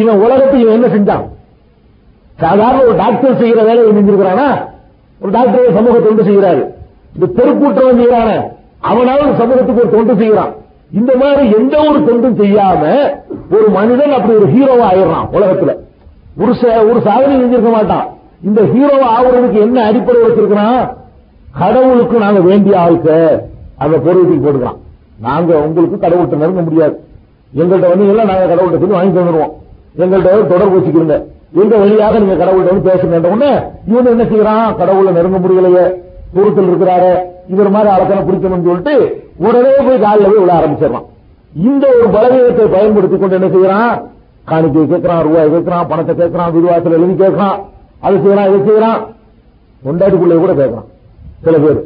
இவன் 0.00 0.22
உலகத்தை 0.24 0.58
இவன் 0.62 0.76
என்ன 0.78 0.88
செஞ்சான்? 0.96 1.24
சாதாரண 2.40 2.82
ஒரு 2.82 2.96
டாக்டர் 2.96 3.40
செய்யற 3.40 3.60
வேலையை 3.68 3.86
நினைஞ்சிருக்கிறானா 3.86 4.48
ஒரு 5.20 5.30
டாக்டர் 5.30 5.74
சமூக 5.74 5.98
தொண்டு 5.98 6.22
செய்கிறாரு. 6.22 6.62
இந்த 7.14 7.26
தெருக்கூட்டம் 7.36 8.00
செய்யறான. 8.00 8.30
அவனால 8.90 9.20
சமூகத்துக்கு 9.38 9.82
ஒரு 9.82 9.90
தொண்டு 9.90 10.14
செய்யறான். 10.14 10.52
இந்த 10.92 11.12
மாதிரி 11.16 11.44
எந்த 11.50 11.76
ஒரு 11.88 12.04
தொண்டும் 12.04 12.38
செய்யாம 12.38 12.82
ஒரு 13.50 13.68
மனிதன் 13.68 14.12
அப்படி 14.12 14.34
ஒரு 14.38 14.48
ஹீரோவா 14.52 14.86
ஆயிடுறான் 14.90 15.26
உலகத்துல. 15.32 15.72
ஒரு 16.40 16.52
ஒரு 16.90 17.00
சாதனை 17.00 17.36
செஞ்சிருக்க 17.36 17.72
மாட்டான். 17.72 18.06
இந்த 18.44 18.60
ஹீரோவா 18.62 19.08
ஆகுறதுக்கு 19.18 19.58
என்ன 19.60 19.84
அடிப்படை 19.84 20.20
வச்சிருக்கிறான் 20.20 20.80
கடவுளுக்கு 21.58 22.18
நாங்க 22.18 22.40
வேண்டிய 22.40 22.76
ஆளுக்க 22.78 23.10
அந்த 23.76 23.96
பொருளுக்கு 23.98 24.36
போட்டுக்கிறான். 24.36 24.80
நாங்க 25.20 25.54
உங்களுக்கு 25.56 26.06
கடவுள்கிட்ட 26.06 26.36
நெருங்க 26.42 26.60
முடியாது. 26.60 26.96
எங்கள்கிட்ட 27.56 27.88
வந்து 27.88 28.08
எல்லாம் 28.08 28.26
நாங்க 28.26 28.46
கடவுள்கிட்ட 28.54 28.82
சொல்லி 28.82 28.98
வாங்கி 28.98 29.18
தந்துடுவோம் 29.18 29.54
எங்கள்கிட்ட 29.98 30.46
தொடர்பு 30.46 30.78
வச்சுக்கிறீங்க 30.78 31.16
எங்க 31.56 31.76
வழியாக 31.76 32.18
நீங்க 32.18 32.44
கடவுள்கிட்ட 32.44 32.64
வந்து 32.64 32.90
பேசுங்க 32.90 33.32
உடனே 33.32 33.58
இவன் 33.86 34.18
என்ன 34.18 34.22
செய்யறான்? 34.22 34.76
கடவுளை 34.76 35.12
நெருங்க 35.12 35.38
முடியலையே. 35.38 35.94
தூரத்தில் 36.34 36.68
இருக்கிறாரு. 36.68 37.18
இவர் 37.48 37.70
மாதிரி 37.70 37.92
அரசனை 37.92 38.22
பிடிக்கணும்னு 38.22 38.64
சொல்லிட்டு 38.64 39.22
உடனே 39.36 39.68
போய் 39.86 40.00
காலில் 40.00 40.26
போய் 40.26 40.38
விட 40.38 40.52
ஆரம்பிச்சிடறான். 40.52 41.04
இந்த 41.64 41.86
ஒரு 41.86 42.08
பலவீனத்தை 42.08 42.66
பயன்படுத்திக் 42.66 43.20
கொண்டு 43.20 43.40
என்ன 43.40 43.46
செய்யறான்? 43.46 44.02
காணிக்கை 44.44 44.82
கேட்கறான் 44.82 45.22
ரூபாய் 45.22 45.50
கேட்கறான் 45.50 45.88
பணத்தை 45.88 46.14
கேட்கறான் 46.14 46.52
விரிவாசல் 46.52 46.92
எழுதி 46.92 47.24
கேட்கறான். 47.24 47.60
அது 48.00 48.16
செய்யறான் 48.16 48.54
இதை 48.54 48.74
செய்யறான். 48.74 49.06
கொண்டாடிக்குள்ளே 49.84 50.38
கூட 50.38 50.52
கேட்கறான். 50.52 50.84
சில 51.42 51.58
பேர். 51.58 51.84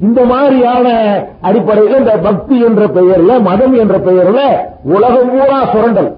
இந்த 0.00 0.24
மாதிரியான 0.24 1.18
அடிப்படையில் 1.40 1.98
இந்த 1.98 2.10
பக்தி 2.10 2.60
என்ற 2.60 2.86
பெயர்ல 2.86 3.40
மதம் 3.40 3.74
என்ற 3.74 3.98
பெயர்ல 3.98 4.38
உலகம் 4.82 5.30
பூரா 5.30 5.64
சுரண்டல். 5.64 6.16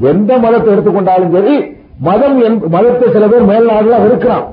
எந்த 0.00 0.38
மதத்தை 0.38 0.74
எடுத்துக்கொண்டாலும் 0.74 1.32
சரி 1.32 1.75
மதம் 2.00 2.42
என்- 2.42 2.68
மதத்தை 2.68 3.12
சில 3.12 3.26
பேர் 3.26 3.46
மேல்நாடுல 3.46 4.04
இருக்கிறான் 4.04 4.44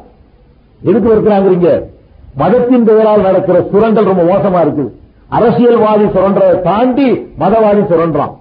எதுக்கு 0.84 1.16
இருக்கிறாங்கிறீங்க 1.16 1.84
மதத்தின் 2.38 2.84
பெயரால் 2.84 3.22
நடக்கிற 3.22 3.62
சுரண்டல் 3.72 4.06
ரொம்ப 4.06 4.22
மோசமா 4.22 4.64
இருக்குது. 4.64 4.90
அரசியல்வாதி 5.30 6.04
சுரண்டதை 6.04 6.62
தாண்டி 6.62 7.12
மதவாதி 7.12 7.88
சுரண்டான். 7.88 8.38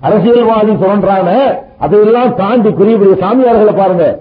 அரசியல்வாதி 0.00 0.70
சுரண்டான 0.70 1.58
அதையெல்லாம் 1.78 2.34
தாண்டி 2.34 2.70
பெரிய 2.70 2.96
பெரிய 2.96 3.16
சாமியார்களை 3.16 3.76
பாருங்க. 3.76 4.18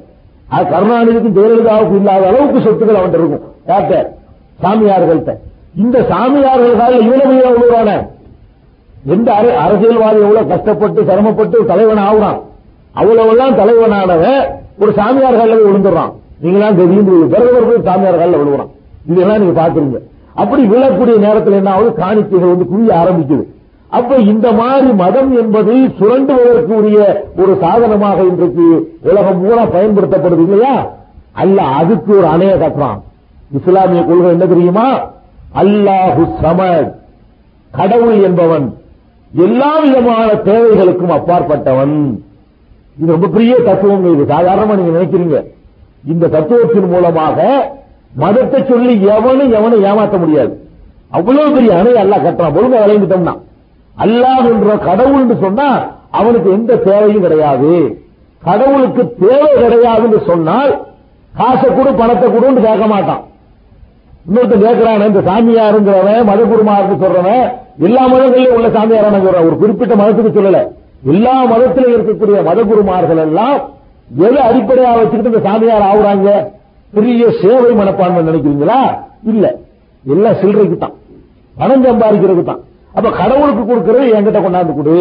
அது 0.48 0.76
கருணாநிதிக்கும் 0.76 1.38
ஜெயலலிதாவுக்கும் 1.38 1.96
இல்லாத 1.96 2.28
அளவுக்கு 2.28 2.60
சொத்துக்கள் 2.60 2.96
அவன் 2.96 3.14
இருக்கும். 3.14 3.42
யார்கிட்ட? 3.68 4.08
சாமியார்கள்ட்ட. 4.64 5.36
இந்த 5.78 6.06
சாமியார்கள் 6.10 7.00
இவ்வளவு 7.00 7.44
உள்ளவரான? 7.50 8.08
எந்த 9.06 9.34
அரசியல்வாதி 9.34 10.20
எவ்வளவு 10.20 10.48
கஷ்டப்பட்டு 10.48 11.06
சிரமப்பட்டு 11.06 11.66
தலைவன் 11.66 11.98
ஆகுறான்? 11.98 12.42
அவ்வளவுலாம் 13.00 13.56
தலைவனானவன் 13.56 14.48
ஒரு 14.80 14.94
சாமியார்கள் 14.94 15.66
விழுந்துடுறான். 15.66 16.12
நீங்களாம் 16.44 16.76
கதிந்து 16.76 17.12
பிறகு 17.12 17.82
சாமியார்கள் 17.84 18.32
விழுவுறான். 18.32 18.70
இதெல்லாம் 19.10 19.40
நீங்க 19.40 19.62
பாக்குறீங்க 19.62 19.98
அப்படி 20.36 20.64
விழக்கூடிய 20.64 21.18
நேரத்தில் 21.18 21.54
என்ன 21.54 21.72
ஆகுது? 21.72 21.94
காணிக்கைகள் 21.94 22.56
வந்து 22.56 22.66
குவிய 22.66 22.96
ஆரம்பிக்குது. 22.96 23.44
அப்ப 23.88 24.16
இந்த 24.16 24.52
மாதிரி 24.52 24.92
மதம் 24.92 25.38
என்பது 25.38 25.74
சுரண்டுவதற்கு 25.74 26.74
உரிய 26.74 27.26
ஒரு 27.38 27.58
சாதனமாக 27.62 28.22
இன்றைக்கு 28.22 28.96
உலகம் 29.02 29.42
பூரா 29.42 29.64
பயன்படுத்தப்படுது 29.64 30.44
இல்லையா? 30.44 30.92
அல்ல 31.32 31.62
அதுக்கு 31.62 32.18
ஒரு 32.18 32.28
அணைய 32.28 32.56
கட்டுறான். 32.56 33.00
இஸ்லாமிய 33.58 34.04
கொள்கை 34.04 34.30
என்ன 34.30 34.46
தெரியுமா? 34.46 34.98
அல்லாஹு 35.56 36.30
சமத். 36.44 36.92
கடவுள் 37.72 38.24
என்பவன் 38.24 38.74
எல்லா 39.36 39.80
விதமான 39.80 40.32
தேவைகளுக்கும் 40.34 41.12
அப்பாற்பட்டவன். 41.12 42.28
இது 43.00 43.12
ரொம்ப 43.16 43.28
பெரிய 43.36 43.54
தத்துவம். 43.68 44.08
இது 44.16 44.24
சாதாரணமா 44.34 44.74
நீங்க 44.80 44.94
நினைக்கிறீங்க. 44.98 45.38
இந்த 46.14 46.26
தத்துவத்தின் 46.36 46.90
மூலமாக 46.94 47.38
மதத்தை 48.22 48.60
சொல்லி 48.72 48.94
எவனும் 49.16 49.54
எவனை 49.58 49.78
ஏமாற்ற 49.90 50.18
முடியாது. 50.24 50.54
அவ்வளவு 51.18 51.54
பெரிய 51.56 51.72
அணை 51.80 51.94
அல்லா 52.02 52.18
கட்டுறான். 52.26 52.56
ஒழுங்கா 52.58 52.82
விளைந்துட்டோம்னா 52.84 53.36
அல்லாஹ் 54.06 54.50
என்ற 54.52 54.74
கடவுள்னு 54.90 55.36
சொன்னா 55.46 55.70
அவனுக்கு 56.20 56.50
எந்த 56.58 56.78
தேவையும் 56.88 57.26
கிடையாது. 57.26 57.72
கடவுளுக்கு 58.44 59.04
தேவை 59.24 59.50
கிடையாதுன்னு 59.64 60.20
சொன்னால் 60.30 60.72
காசை 61.40 61.68
கொடு 61.70 61.92
பணத்தை 62.02 62.28
கொடுன்னு 62.36 62.66
கேட்க 62.68 62.86
மாட்டான். 62.94 63.24
இன்னொருத்தன் 64.28 64.66
கேட்கிறான் 64.66 65.08
இந்த 65.10 65.22
சாமியாருங்கிறவன் 65.30 66.28
மதகுருமாருக்கு 66.30 66.96
சொல்றவன் 67.04 67.46
எல்லா 67.88 68.04
மதங்களையும் 68.14 68.56
உள்ள 68.58 68.70
சாமியாரான 68.78 69.20
சொல்றான். 69.26 69.48
ஒரு 69.50 69.58
குறிப்பிட்ட 69.64 69.96
மதத்துக்கு 70.02 70.38
சொல்லல. 70.38 70.62
எல்லா 71.04 71.36
மதத்திலும் 71.52 71.96
இருக்கக்கூடிய 71.96 72.38
மதகுருமார்கள் 72.48 73.22
எல்லாம் 73.26 73.58
எதை 74.26 74.40
அடிப்படையா 74.48 74.92
வச்சுக்கிட்டு 74.98 75.32
இந்த 75.32 75.42
சாமியார் 75.48 75.90
ஆகுறாங்க 75.90 76.30
பெரிய 76.94 77.24
சேவை 77.42 77.72
மனப்பான்மை 77.80 78.22
நினைக்கிறீங்களா? 78.30 78.80
இல்ல. 79.32 79.46
எல்லாம் 80.06 80.38
சில்லறைக்கு 80.42 80.78
தான் 80.78 80.96
பணம் 81.56 81.86
சம்பாதிக்கிறதுக்கு 81.86 82.46
தான் 82.52 82.62
அப்ப 82.96 83.10
கடவுளுக்கு 83.22 83.64
கொடுக்கறது 83.66 84.06
என்கிட்ட 84.18 84.40
கொண்டாந்து 84.46 84.74
கொடு. 84.78 84.96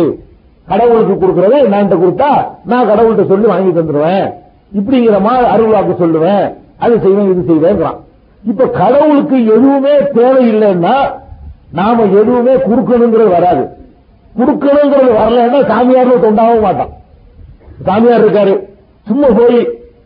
கடவுளுக்கு 0.69 1.15
கொடுக்கறத 1.23 1.55
என்கிட்ட 1.65 1.97
கொடுத்தா 2.03 2.31
நான் 2.71 2.89
கடவுள்கிட்ட 2.91 3.25
சொல்லி 3.33 3.47
வாங்கி 3.53 3.73
தந்துடுவேன் 3.79 4.27
இப்படிங்கிற 4.73 5.19
மாதிரி 5.27 5.47
அருள்வாக்கு 5.55 5.95
சொல்லுவேன். 6.03 6.45
அது 6.79 6.95
செய்வேன் 7.05 7.31
இது 7.33 7.43
செய்வேங்கிறான் 7.51 7.99
இப்ப 8.45 8.67
கடவுளுக்கு 8.81 9.37
எதுவுமே 9.55 9.95
தேவையில்லைன்னா 10.19 10.97
நாம 11.73 12.05
எதுவுமே 12.21 12.55
கொடுக்கணுங்கிறது 12.69 13.31
வராது. 13.39 13.65
கொடுக்கணுங்கிறது 14.39 15.13
வரலன்னா 15.21 15.61
சாமியார் 15.73 16.13
தொண்டாகவும் 16.27 16.67
மாட்டான். 16.67 16.93
சாமியார் 17.87 18.25
இருக்காரு. 18.25 18.55
சும்மா 19.09 19.29
போய் 19.39 19.59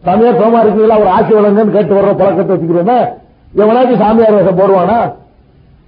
சாமியார் 0.06 0.40
சோமா 0.42 0.60
இருக்கீங்களா 0.62 1.00
ஒரு 1.02 1.10
ஆட்சி 1.16 1.32
வழங்கன்னு 1.38 1.74
கேட்டு 1.76 1.94
வர்ற 1.98 2.12
பழக்கத்தை 2.20 2.52
வச்சுக்கிறோமே. 2.54 2.98
எவனாச்சும் 3.62 4.02
சாமியார் 4.04 4.36
வேஷம் 4.38 4.60
போடுவானா? 4.60 4.98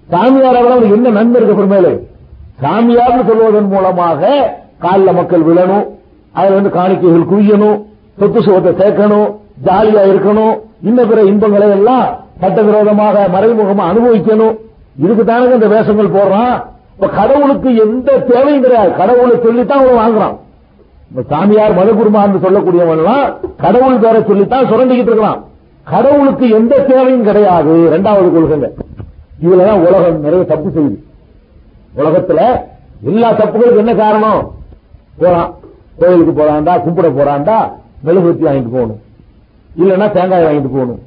சாமியார் 0.09 0.59
அவர்கள் 0.61 0.95
என்ன 0.97 1.11
நன்மை 1.18 1.38
இருக்கு 1.40 1.59
பெருமேலு 1.61 1.92
சாமியார்னு 2.64 3.22
சொல்வதன் 3.28 3.72
மூலமாக 3.74 4.22
காலில் 4.84 5.16
மக்கள் 5.18 5.47
விழணும் 5.49 5.86
அதுல 6.34 6.57
வந்து 6.59 6.70
காணிக்கைகள் 6.76 7.30
குவியணும் 7.30 7.78
சொத்து 8.20 8.40
சுகத்தை 8.47 8.72
சேர்க்கணும் 8.80 9.28
ஜாலியா 9.66 10.03
இருக்கணும் 10.12 10.55
இன்ன 10.88 11.01
பிற 11.11 11.20
இன்பங்களை 11.30 11.68
எல்லாம் 11.78 12.07
சட்டவிரோதமாக 12.42 13.26
மறைமுகமா 13.34 13.84
அனுபவிக்கணும். 13.90 14.55
இதுக்கு 15.05 15.24
தானே 15.24 15.53
இந்த 15.59 15.68
வேஷங்கள் 15.74 16.14
போடுறான்? 16.16 16.57
இப்ப 16.95 17.09
கடவுளுக்கு 17.09 17.76
எந்த 17.76 18.18
தேவையும் 18.18 18.62
கிடையாது. 18.62 18.92
கடவுளை 18.97 19.38
சொல்லித்தான் 19.42 19.86
அவன் 19.86 20.01
வாங்குறான். 20.03 20.36
இந்த 21.11 21.22
சாமியார் 21.28 21.78
மதகுருமான்னு 21.78 22.45
சொல்லக்கூடியவன்லாம் 22.45 23.34
கடவுள் 23.57 23.99
பேரை 23.99 24.22
சொல்லித்தான் 24.26 24.64
சுரண்டிக்கிட்டு 24.64 25.12
இருக்கிறான். 25.12 25.45
கடவுளுக்கு 25.84 26.51
எந்த 26.51 26.78
தேவையும் 26.78 27.24
கிடையாது. 27.24 27.86
இரண்டாவது 27.86 28.28
கொள்கைங்க. 28.28 28.68
இதுலதான் 29.45 29.86
உலகம் 29.86 30.20
நிறைய 30.20 30.45
தப்பு 30.45 30.68
செய்யுது. 30.76 30.99
உலகத்துல 31.97 32.61
எல்லா 33.03 33.32
தப்புகளுக்கு 33.32 33.76
என்ன 33.76 33.95
காரணம்? 33.95 34.51
போறான் 35.18 35.55
கோயிலுக்கு 35.99 36.42
போறான்டா 36.42 36.74
கும்பிட 36.84 37.09
போறான்டா 37.18 37.59
மெழுகுத்தி 38.07 38.45
வாங்கிட்டு 38.47 38.72
போகணும். 38.72 39.01
இல்லன்னா 39.82 40.11
தேங்காய் 40.11 40.45
வாங்கிட்டு 40.45 40.72
போகணும். 40.72 41.01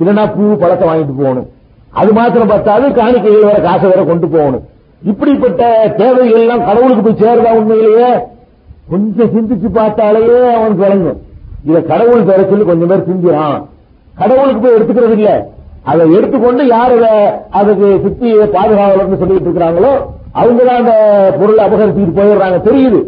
இல்லன்னா 0.00 0.32
பூ 0.36 0.56
பழத்தை 0.56 0.88
வாங்கிட்டு 0.88 1.16
போகணும். 1.18 1.48
அது 1.90 2.12
மாத்திரம் 2.12 2.48
பார்த்தாலும் 2.48 2.94
காணிக்கைகள் 2.94 3.48
வேற 3.48 3.60
காசை 3.60 3.88
வேற 3.88 4.04
கொண்டு 4.04 4.28
போகணும். 4.28 4.70
இப்படிப்பட்ட 5.10 5.62
தேவைகள் 5.96 6.40
எல்லாம் 6.40 6.64
கடவுளுக்கு 6.64 7.02
போய் 7.02 7.20
சேருதா 7.22 7.50
உண்மையிலேயே? 7.60 8.10
கொஞ்சம் 8.90 9.32
சிந்திச்சு 9.34 9.68
பார்த்தாலேயே 9.78 10.38
அவனுக்கு 10.54 10.82
விளங்கும். 10.84 11.20
இத 11.68 11.80
கடவுள் 11.80 12.22
பெற 12.22 12.44
சொல்லி 12.48 12.64
கொஞ்சம் 12.64 12.90
பேர் 12.92 13.08
சிந்திறான் 13.08 13.58
கடவுளுக்கு 14.20 14.60
போய் 14.62 14.76
எடுத்துக்கிறது 14.78 15.16
இல்ல. 15.18 15.30
அதை 15.82 16.04
எடுத்துக்கொண்டு 16.14 16.66
யார் 16.66 16.94
அதுக்கு 17.50 18.00
சுத்தி 18.02 18.28
பாதுகாவலர்னு 18.36 19.20
சொல்லிட்டு 19.22 19.48
இருக்கிறாங்களோ 19.48 19.92
அவங்க 20.32 20.64
தான் 20.64 20.80
அந்த 20.82 20.94
பொருளை 21.38 21.62
அபகரிச்சுட்டு 21.64 22.18
போயிடுறாங்க. 22.18 22.58
தெரியுது. 22.68 23.00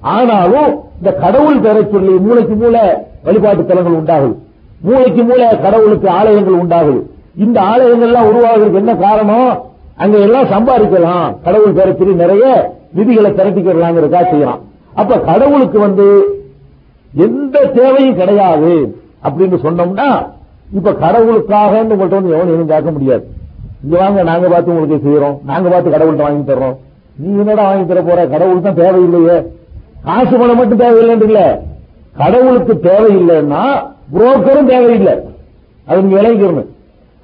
ஆனாலும் 0.00 0.70
இந்த 0.98 1.10
கடவுள் 1.22 1.60
பெற 1.60 1.76
சொல்லி 1.92 2.12
மூளைக்கு 2.26 2.54
மூளை 2.54 2.82
வழிபாட்டு 3.22 3.64
தலங்கள் 3.66 3.98
உண்டாகுது. 4.00 4.34
மூளைக்கு 4.80 5.22
மூளை 5.22 5.48
கடவுளுக்கு 5.60 6.08
ஆலயங்கள் 6.18 6.60
உண்டாகுது. 6.62 7.00
இந்த 7.44 7.60
ஆலயங்கள்லாம் 7.60 8.28
உருவாகிறதுக்கு 8.30 8.82
என்ன 8.82 8.94
காரணம்? 8.94 9.50
அங்க 9.98 10.18
எல்லாம் 10.18 10.50
சம்பாதிக்கலாம். 10.54 11.42
கடவுள் 11.44 11.72
பேரை 11.72 12.14
நிறைய 12.14 12.44
விதிகளை 12.94 13.30
திரட்டிக்கிறலாங்கிறதா 13.30 14.30
செய்யலாம் 14.30 14.60
அப்ப 14.94 15.18
கடவுளுக்கு 15.18 15.78
வந்து 15.78 16.06
எந்த 17.14 17.64
தேவையும் 17.64 18.16
கிடையாது 18.16 18.96
அப்படின்னு 19.26 19.56
சொன்னோம்னா 19.64 20.26
இப்ப 20.74 20.92
கடவுளுக்காக 20.92 21.82
உங்கள்கிட்ட 21.82 22.18
வந்து 22.20 22.34
எவனும் 22.34 22.54
எதுவும் 22.54 22.66
கேட்க 22.66 22.90
முடியாது. 22.90 23.26
இங்க 23.84 23.98
வாங்க 23.98 24.22
நாங்க 24.22 24.48
பார்த்து 24.48 24.72
உங்களுக்கு 24.74 25.08
செய்யறோம். 25.08 25.36
நாங்க 25.44 25.68
பார்த்து 25.68 25.90
கடவுள்கிட்ட 25.90 26.26
வாங்கி 26.26 26.52
தர்றோம். 26.52 26.76
நீ 27.16 27.38
என்னடா 27.38 27.62
வாங்கி 27.62 27.86
தர 27.86 28.00
போற? 28.02 28.26
கடவுள் 28.26 28.60
தான் 28.60 28.74
தேவையில்லையே. 28.74 29.46
காசு 30.04 30.38
பணம் 30.38 30.56
மட்டும் 30.56 30.78
தேவையில்லைன்றீங்கள. 30.78 31.58
கடவுளுக்கு 32.16 32.74
தேவையில்லைன்னா 32.82 33.62
புரோக்கரும் 34.12 34.66
தேவையில்லை. 34.66 35.14
அது 35.86 36.02
நீங்க 36.02 36.22
விளங்கிக்கணும். 36.22 36.68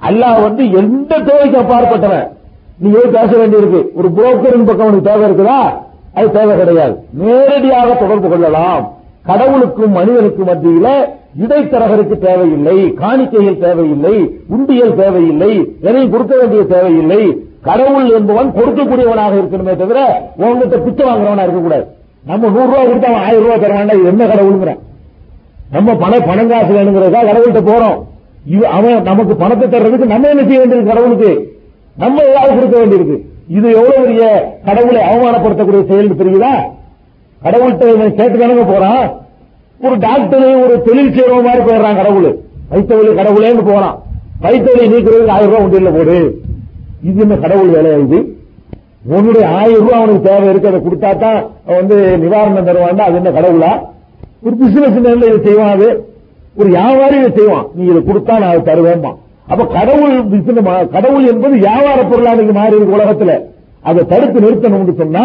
அல்லாஹ் 0.02 0.42
வந்து 0.42 0.70
எந்த 0.70 1.18
தேவைக்கு 1.18 1.58
அப்பாற்பட்டவன்? 1.58 2.33
நீயே 2.82 3.02
பேச 3.16 3.30
வேண்டியிருக்கு. 3.40 3.80
ஒரு 3.98 4.08
புரோக்கரின் 4.16 4.68
பக்கம் 4.68 4.88
உனக்கு 4.90 5.08
தேவை 5.10 5.24
இருக்குதா? 5.28 5.58
அது 6.16 6.30
தேவை 6.36 6.54
கிடையாது. 6.56 6.94
நேரடியாக 7.22 7.94
தொடர்பு 8.02 8.28
கொள்ளலாம். 8.28 8.84
கடவுளுக்கும் 9.28 9.94
மனிதனுக்கும் 9.98 10.48
மத்தியில 10.48 10.88
இடைத்தரகருக்கு 11.44 12.16
தேவையில்லை 12.24 12.76
காணிக்கைகள் 13.02 13.62
தேவையில்லை 13.64 14.14
உண்டியல் 14.54 14.94
தேவையில்லை 14.94 15.52
எதையும் 15.86 16.12
கொடுக்க 16.14 16.34
வேண்டிய 16.40 16.62
தேவையில்லை. 16.74 17.22
கடவுள் 17.68 18.08
என்பவன் 18.18 18.50
கொடுக்கக்கூடியவனாக 18.58 19.34
இருக்கணுமே 19.40 19.74
தவிர 19.82 19.98
உங்ககிட்ட 20.36 20.76
பிச்சை 20.86 21.04
வாங்குறவனா 21.06 21.44
இருக்கக்கூடாது. 21.46 21.86
நம்ம 22.30 22.50
நூறு 22.54 22.68
ரூபாய் 22.70 22.88
கொடுத்தா 22.90 23.08
அவன் 23.12 23.24
ஆயிரம் 23.26 23.44
ரூபாய் 23.44 23.62
தருவான்டா 23.64 23.96
இது 24.00 24.10
என்ன 24.12 24.26
கடவுளுங்கிறான் 24.32 24.82
நம்ம 25.74 25.94
பண 26.02 26.14
பணம் 26.28 26.50
காசு 26.52 26.72
வேணுங்கிறதா 26.76 27.22
கடவுள்கிட்ட 27.30 27.62
போறோம். 27.70 27.98
அவன் 28.76 29.02
நமக்கு 29.10 29.34
பணத்தை 29.42 29.66
தர்றதுக்கு 29.74 30.12
நம்ம 30.12 30.28
என்ன 30.32 30.42
செய்ய 30.48 30.58
வேண்டியது 30.62 30.90
கடவுளுக்கு? 30.92 31.32
நம்ம 32.02 32.22
ஏதாவது 32.22 32.54
கொடுக்க 32.54 32.76
வேண்டியிருக்கு. 32.80 33.16
இது 33.48 33.66
எவ்வளவு 33.78 34.04
பெரிய 34.04 34.24
கடவுளை 34.66 35.00
அவமானப்படுத்தக்கூடிய 35.08 35.82
செயல் 35.88 36.20
தெரியுதா? 36.20 36.54
கடவுள்கிட்ட 37.44 37.88
இவன் 37.94 38.14
கேட்டு 38.14 38.36
தானங்க 38.38 38.64
போறான்? 38.72 39.04
ஒரு 39.84 39.98
டாக்டர் 39.98 40.46
ஒரு 40.64 40.82
தொழில் 40.82 41.14
செய்யற 41.16 41.42
மாதிரி 41.46 41.62
போயிடுறான் 41.64 41.96
கடவுள். 41.96 42.28
வைத்தவழி 42.72 43.10
கடவுளேன்னு 43.20 43.64
போறான். 43.70 43.96
வைத்தவழி 44.44 44.86
நீக்கிறதுக்கு 44.92 45.34
ஆயிரம் 45.36 45.50
ரூபாய் 45.50 45.64
உண்டியல்ல 45.66 45.92
போடு. 45.96 46.16
இது 47.02 47.20
என்ன 47.20 47.36
கடவுள் 47.36 47.74
வேலையா 47.76 47.98
இது? 48.04 48.18
உன்னுடைய 49.14 49.48
ஆயிரம் 49.48 49.82
ரூபாய் 49.84 50.00
அவனுக்கு 50.00 50.28
தேவை 50.28 50.48
இருக்கு 50.48 50.68
அதை 50.68 50.80
கொடுத்தா 50.86 51.10
தான் 51.18 51.38
அவன் 51.66 51.80
வந்து 51.80 51.96
நிவாரணம் 52.22 52.68
தருவான் 52.68 53.06
அது 53.08 53.16
என்ன 53.16 53.32
கடவுளா? 53.40 53.72
ஒரு 54.44 54.56
பிசினஸ் 54.56 54.98
நேரில் 55.06 55.28
இதை 55.28 55.40
செய்வான் 55.48 55.74
அது? 55.76 55.88
ஒரு 56.56 56.68
வியாபாரி 56.68 57.16
இதை 57.18 57.30
செய்வான். 57.38 57.66
நீ 57.74 57.84
இதை 57.84 58.02
கொடுத்தா 58.08 58.32
நான் 58.40 58.52
அதை 58.52 58.62
தருவேன்மா 58.70 59.12
அப்ப 59.48 59.66
கடவுள் 59.66 60.14
கடவுள் 60.90 61.26
என்பது 61.32 61.54
வியாபார 61.58 62.02
பொருளாக 62.02 62.52
மாறி 62.52 62.76
இருக்கு 62.76 62.96
உலகத்துல. 62.96 63.32
அதை 63.88 64.04
தடுத்து 64.04 64.40
நிறுத்தணும்னு 64.40 64.94
சொன்னா 64.94 65.24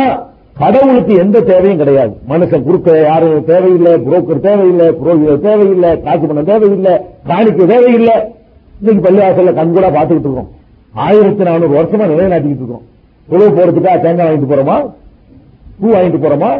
கடவுளுக்கு 0.59 1.13
எந்த 1.15 1.41
தேவையும் 1.41 1.77
கிடையாது. 1.77 2.13
மனுஷன் 2.29 2.63
குறுக்க 2.63 3.01
யாரும் 3.01 3.45
தேவையில்லை 3.45 3.93
புரோக்கர் 3.93 4.39
தேவையில்லை 4.39 4.87
புரோகிதர் 4.87 5.39
தேவையில்லை 5.39 6.01
காசு 6.01 6.27
பணம் 6.27 6.45
தேவையில்லை 6.45 6.93
காணிக்க 7.27 7.65
தேவையில்லை. 7.65 8.15
இன்னைக்கு 8.79 9.03
பள்ளிவாசல்ல 9.05 9.53
கண்கூடா 9.59 9.89
பாத்துக்கிட்டு 9.97 10.29
இருக்கோம் 10.29 10.49
ஆயிரத்தி 10.93 11.43
நானூறு 11.43 11.73
வருஷமா 11.79 12.05
நிலைநாட்டிக்கிட்டு 12.11 12.63
இருக்கோம் 12.63 12.85
உழவு 13.27 13.49
போறதுக்கா 13.57 13.99
தேங்காய் 13.99 14.27
வாங்கிட்டு 14.27 14.51
போறோமா? 14.53 14.77
பூ 15.79 15.87
வாங்கிட்டு 15.93 16.21
போறோமா? 16.25 16.51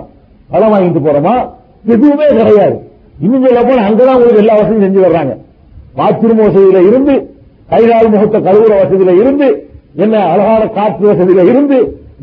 பழம் 0.49 0.73
வாங்கிட்டு 0.73 1.01
போறோமா? 1.07 1.35
எதுவுமே 1.85 2.25
கிடையாது. 2.27 2.77
இன்னும் 3.21 3.45
சொல்ல 3.45 3.63
போனா 3.63 3.87
அங்கதான் 3.87 4.15
உங்களுக்கு 4.15 4.37
எல்லா 4.37 4.55
வசதியும் 4.55 4.85
செஞ்சு 4.85 5.05
வர்றாங்க 5.07 5.33
பாத்ரூம் 5.97 6.41
வசதியில 6.45 6.87
இருந்து 6.87 7.13
கைகால் 7.71 8.11
முகத்த 8.13 8.37
கழுவுற 8.47 8.73
வசதியில 8.81 9.15
இருந்து 9.21 9.47
என்ன 9.95 10.15
அழகான 10.31 10.67
காற்று 10.67 11.05
வசதியில 11.11 11.45
இருந்து 11.51 11.77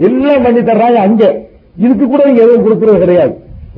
எல்லாம் 0.07 0.43
பண்ணி 0.43 0.61
தர்றாங்க 0.61 0.99
அங்க. 1.07 1.25
இதுக்கு 1.85 2.07
கூட 2.09 2.23
இங்க 2.31 2.43
எதுவும் 2.43 2.65
கொடுக்கறது 2.67 2.99
கிடையாது. 2.99 3.33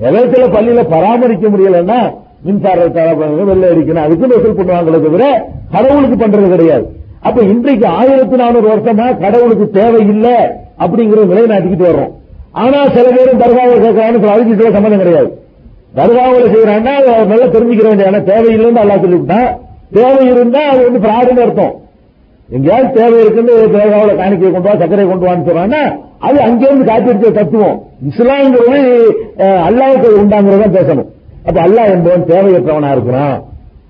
எதற்குல 0.07 0.47
பள்ளியில 0.57 0.83
பராமரிக்க 0.95 1.49
முடியலன்னா 1.49 1.99
மின்சாரத்தை 2.47 3.05
வெள்ளை 3.16 3.69
அடிக்கணும் 3.71 4.05
அதுக்கு 4.07 4.27
வசூல் 4.33 4.59
பண்ணுவாங்களே 4.59 5.01
தவிர 5.07 5.25
கடவுளுக்கு 5.73 6.16
பண்றது 6.25 6.49
கிடையாது. 6.49 6.85
அப்ப 7.21 7.43
இன்றைக்கு 7.43 7.87
ஆயிரத்தி 7.87 8.37
நானூறு 8.37 8.66
வருஷமா 8.73 9.07
கடவுளுக்கு 9.25 9.71
தேவை 9.71 10.01
இல்லை 10.14 10.37
அப்படிங்கிற 10.83 11.25
நிலைநாட்டிக்கிட்டு 11.31 11.89
வர்றோம். 11.91 12.12
ஆனா 12.53 12.79
சில 12.97 13.07
பேரும் 13.16 13.41
தர்காவில் 13.43 13.85
கேட்கறாங்க 13.85 14.29
அதுக்கு 14.35 14.55
சம்மந்தம் 14.55 14.77
சம்பந்தம் 14.77 15.03
கிடையாது. 15.05 15.31
தர்காவில் 15.99 16.53
செய்யறாங்கன்னா 16.55 16.95
நல்லா 17.33 17.47
தெரிஞ்சுக்கிற 17.57 17.89
வேண்டிய 17.91 18.23
தேவையில்லைன்னு 18.31 18.83
அல்லா 18.85 19.01
சொல்லிவிட்டான். 19.05 19.49
தேவை 19.97 20.24
இருந்தா 20.32 20.62
அது 20.70 20.80
வந்து 20.86 21.01
பிராடுன்னு 21.05 21.45
அர்த்தம். 21.47 21.74
எங்கேயாவது 22.49 22.89
தேவை 22.99 23.16
இருக்குன்னு 23.22 23.55
தேவையாவில் 23.76 24.20
காணிக்கை 24.20 24.51
கொண்டு 24.53 24.68
வா 24.68 24.74
சர்க்கரை 24.82 25.05
கொண்டு 25.09 25.26
வான்னு 25.28 25.82
அது 26.26 26.39
அங்கிருந்து 26.47 26.84
காத்திருக்க 26.91 27.30
தத்துவம் 27.39 27.76
இஸ்லாம்ங்கிறது 28.11 28.80
அல்லாவுக்கு 29.68 30.09
உண்டாங்கிறத 30.22 30.68
பேசணும். 30.78 31.09
அப்ப 31.49 31.59
அல்லாஹ் 31.66 31.93
என்பவன் 31.97 32.24
தேவையற்றவனா 32.32 32.91
இருக்கிறான் 32.97 33.36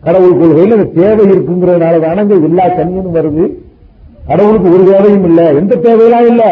கடவுள் 0.07 0.35
கொள்கையில் 0.41 0.75
அந்த 0.77 0.89
தேவை 0.99 1.25
இருக்குங்கிறதுனால 1.35 2.01
தானங்க 2.07 2.35
எல்லா 2.49 2.65
தனியனும் 2.79 3.17
வருது. 3.19 3.45
கடவுளுக்கு 4.29 4.69
ஒரு 4.75 4.85
தேவையும் 4.91 5.27
இல்ல 5.31 5.41
எந்த 5.61 5.75
தேவையெல்லாம் 5.87 6.27
இல்ல? 6.33 6.43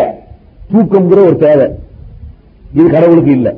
தூக்கம்ங்கிற 0.71 1.21
ஒரு 1.29 1.37
தேவை. 1.45 1.67
இது 2.77 2.87
கடவுளுக்கு 2.95 3.33
இல்ல. 3.39 3.49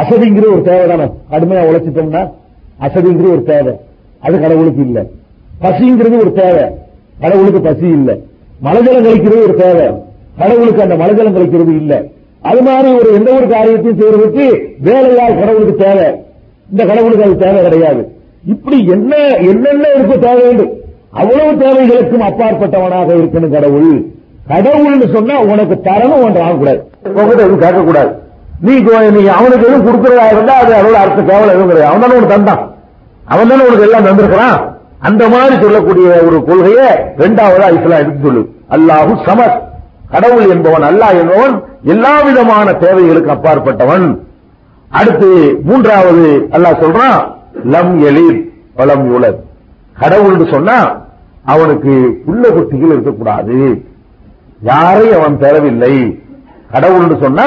அசதிங்கிற 0.00 0.46
ஒரு 0.54 0.62
தேவை 0.70 0.86
தானே 0.92 1.06
கடுமையா 1.32 1.62
உழைச்சிட்டோம்னா 1.68 2.22
அசதிங்கிற 2.86 3.28
ஒரு 3.36 3.44
தேவை. 3.52 3.74
அது 4.20 4.40
கடவுளுக்கு 4.40 4.82
இல்ல. 4.82 5.04
பசிங்கிறது 5.60 6.18
ஒரு 6.18 6.32
தேவை. 6.32 6.64
கடவுளுக்கு 7.20 7.60
பசி 7.60 7.86
இல்ல. 7.86 8.12
மலஜலம் 8.64 9.04
கழிக்கிறது 9.04 9.42
ஒரு 9.42 9.54
தேவை. 9.54 9.92
கடவுளுக்கு 10.38 10.82
அந்த 10.82 10.94
மலஜலம் 10.94 11.36
கழிக்கிறது 11.36 11.76
இல்ல. 11.76 12.02
அது 12.40 12.62
மாதிரி 12.62 12.94
ஒரு 12.94 13.12
எந்த 13.12 13.32
ஒரு 13.32 13.48
காரியத்தையும் 13.48 13.98
செய்யறதுக்கு 13.98 14.64
வேலையால் 14.78 15.38
கடவுளுக்கு 15.38 15.84
தேவை. 15.84 16.12
இந்த 16.70 16.84
கடவுளுக்கு 16.84 17.24
அது 17.24 17.36
தேவை 17.36 17.62
கிடையாது. 17.62 18.12
இப்படி 18.46 18.86
என்ன 18.86 19.16
என்னென்ன 19.16 19.88
இருக்க 19.94 20.16
தேவை 20.16 20.42
வேண்டும். 20.42 20.76
அவ்வளவு 21.10 21.52
தேவைகளுக்கும் 21.52 22.20
அப்பாற்பட்டவனாக 22.20 23.14
இருக்கணும் 23.14 23.50
கடவுள். 23.50 24.04
கடவுள்னு 24.48 25.12
சொன்னா 25.12 25.40
உனக்கு 25.40 25.74
தரணும் 25.74 26.22
ஒன்று 26.22 26.40
ஆகக்கூடாது 26.40 26.90
உங்ககிட்ட 27.04 27.42
எதுவும் 27.42 27.60
கேட்கக்கூடாது. 27.60 28.14
நீ 28.60 28.74
நீ 29.10 29.26
அவனுக்கு 29.26 29.66
எதுவும் 29.66 29.86
கொடுக்கறதா 29.86 30.32
இருந்தா 30.32 30.54
அது 30.54 30.74
அவ்வளவு 30.74 30.96
அர்த்த 30.96 31.22
கேவலம் 31.22 31.48
எதுவும் 31.48 31.66
கிடையாது. 31.66 31.94
அவன் 31.94 32.00
தானே 32.00 32.14
உனக்கு 32.14 32.36
தந்தான். 32.36 32.77
அவன் 33.28 33.48
தானே 33.48 33.64
உனக்கு 33.64 33.82
எல்லாம் 33.82 34.04
தந்திருக்கிறான்? 34.04 34.76
அந்த 34.98 35.28
மாதிரி 35.28 35.62
சொல்லக்கூடிய 35.62 36.08
ஒரு 36.26 36.44
கொள்கையை 36.44 36.86
இரண்டாவதா 37.16 37.72
இஸ்லாம் 37.72 37.98
எடுத்து 37.98 38.20
சொல்லு. 38.22 38.48
அல்லாஹு 38.70 39.18
சமத். 39.26 39.60
கடவுள் 40.10 40.48
என்பவன் 40.48 40.82
அல்லாஹ் 40.82 41.20
என்பவன் 41.20 41.62
எல்லா 41.84 42.20
விதமான 42.20 42.72
தேவைகளுக்கு 42.72 43.30
அப்பாற்பட்டவன். 43.30 44.18
அடுத்து 44.90 45.58
மூன்றாவது 45.62 46.48
அல்லாஹ் 46.50 46.82
சொல்றான் 46.84 47.34
லம் 47.64 47.98
எலிர் 48.00 48.48
பலம் 48.74 49.12
உலர் 49.12 49.38
கடவுள்னு 50.00 50.52
சொன்னா 50.52 51.00
அவனுக்கு 51.44 52.22
புள்ள 52.26 52.52
குட்டிகள் 52.52 52.92
இருக்கக்கூடாது. 52.92 53.84
யாரையும் 54.62 55.20
அவன் 55.20 55.38
பெறவில்லை 55.38 56.22
கடவுள்னு 56.72 57.22
சொன்னா 57.22 57.44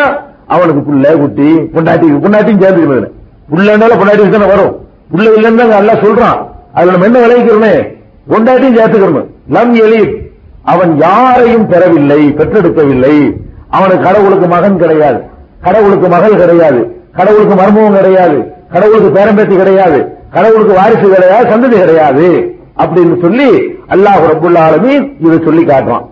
அவனுக்கு 0.48 0.92
புள்ள 0.92 1.18
குட்டி 1.18 1.56
பொண்டாட்டி 1.58 2.08
பொண்டாட்டியும் 2.24 2.64
சேர்ந்துக்கிறது 2.64 3.12
புள்ளனால 3.52 3.96
பொண்டாட்டி 3.96 4.30
தானே 4.30 4.46
வரும். 4.46 4.90
உள்ள 5.12 5.30
இல்லைன்னு 5.30 5.66
நல்லா 5.66 5.94
சொல்றான். 5.94 6.48
அதுல 6.74 6.98
நம்ம 6.98 7.06
என்ன 7.06 7.20
விளைவிக்கிறோமே? 7.20 8.00
பொண்டாட்டியும் 8.30 8.80
சேர்த்துக்கணும் 8.80 9.26
லம் 9.50 9.72
எலி 9.72 10.18
அவன் 10.64 10.98
யாரையும் 10.98 11.68
பெறவில்லை 11.68 12.34
பெற்றெடுக்கவில்லை. 12.34 13.34
அவனுக்கு 13.70 14.04
கடவுளுக்கு 14.04 14.48
மகன் 14.48 14.78
கிடையாது. 14.78 15.22
கடவுளுக்கு 15.62 16.08
மகள் 16.08 16.36
கிடையாது. 16.36 17.02
கடவுளுக்கு 17.12 17.56
மர்மமும் 17.56 17.96
கிடையாது. 17.96 18.54
கடவுளுக்கு 18.72 19.20
பேரம்பேத்தி 19.20 19.56
கிடையாது. 19.56 20.08
கடவுளுக்கு 20.32 20.74
வாரிசு 20.74 21.14
கிடையாது 21.14 21.46
சந்ததி 21.46 21.80
கிடையாது. 21.80 22.56
அப்படின்னு 22.78 23.22
சொல்லி 23.22 23.50
அல்லாஹ் 23.90 24.28
ரப்புல் 24.32 24.58
ஆலமீன் 24.58 25.16
இதை 25.20 25.40
சொல்லி 25.44 25.66
காட்டுறான். 25.66 26.06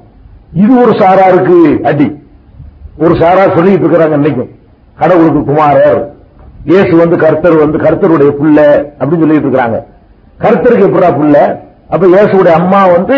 இது 0.53 0.81
ஒரு 0.81 0.91
சாராருக்கு 0.91 1.81
அடி. 1.81 2.15
ஒரு 2.97 3.15
சாரா 3.19 3.55
சொல்லிட்டு 3.55 3.87
இருக்கிறாங்க 3.87 4.17
இன்னைக்கும். 4.17 4.49
கடவுளுக்கு 4.99 5.43
குமாரர். 5.43 6.17
இயேசு 6.65 6.95
வந்து 6.95 7.17
கர்த்தர் 7.17 7.55
வந்து 7.55 7.77
கர்த்தருடைய 7.77 8.29
புள்ள 8.39 8.57
அப்படின்னு 8.99 9.23
சொல்லிட்டு 9.23 9.47
இருக்கிறாங்க. 9.47 9.83
கர்த்தருக்கு 10.41 10.87
எப்படா 10.87 11.09
புள்ள? 11.17 11.65
அப்ப 11.89 12.07
இயேசுடைய 12.07 12.51
அம்மா 12.51 12.87
வந்து 12.87 13.15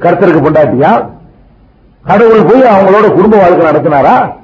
கர்த்தருக்கு 0.00 0.42
பொண்டாட்டியா? 0.46 1.10
கடவுள் 2.04 2.44
போய் 2.44 2.62
அவங்களோட 2.62 3.14
குடும்ப 3.14 3.36
வாழ்க்கை 3.36 3.66
நடத்தினாரா? 3.66 4.36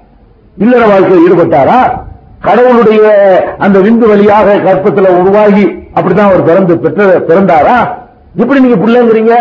இல்லற 0.56 0.86
வாழ்க்கையில் 0.86 1.24
ஈடுபட்டாரா? 1.26 2.04
கடவுளுடைய 2.40 3.02
அந்த 3.58 3.78
விந்து 3.78 4.06
வழியாக 4.08 4.54
கற்பத்துல 4.54 5.08
உருவாகி 5.20 5.64
அப்படிதான் 5.94 6.30
அவர் 6.30 6.42
பிறந்து 6.42 6.78
பெற்ற 6.78 7.20
பிறந்தாரா? 7.28 7.78
இப்படி 8.36 8.60
நீங்க 8.60 8.76
பிள்ளைங்கிறீங்க. 8.76 9.34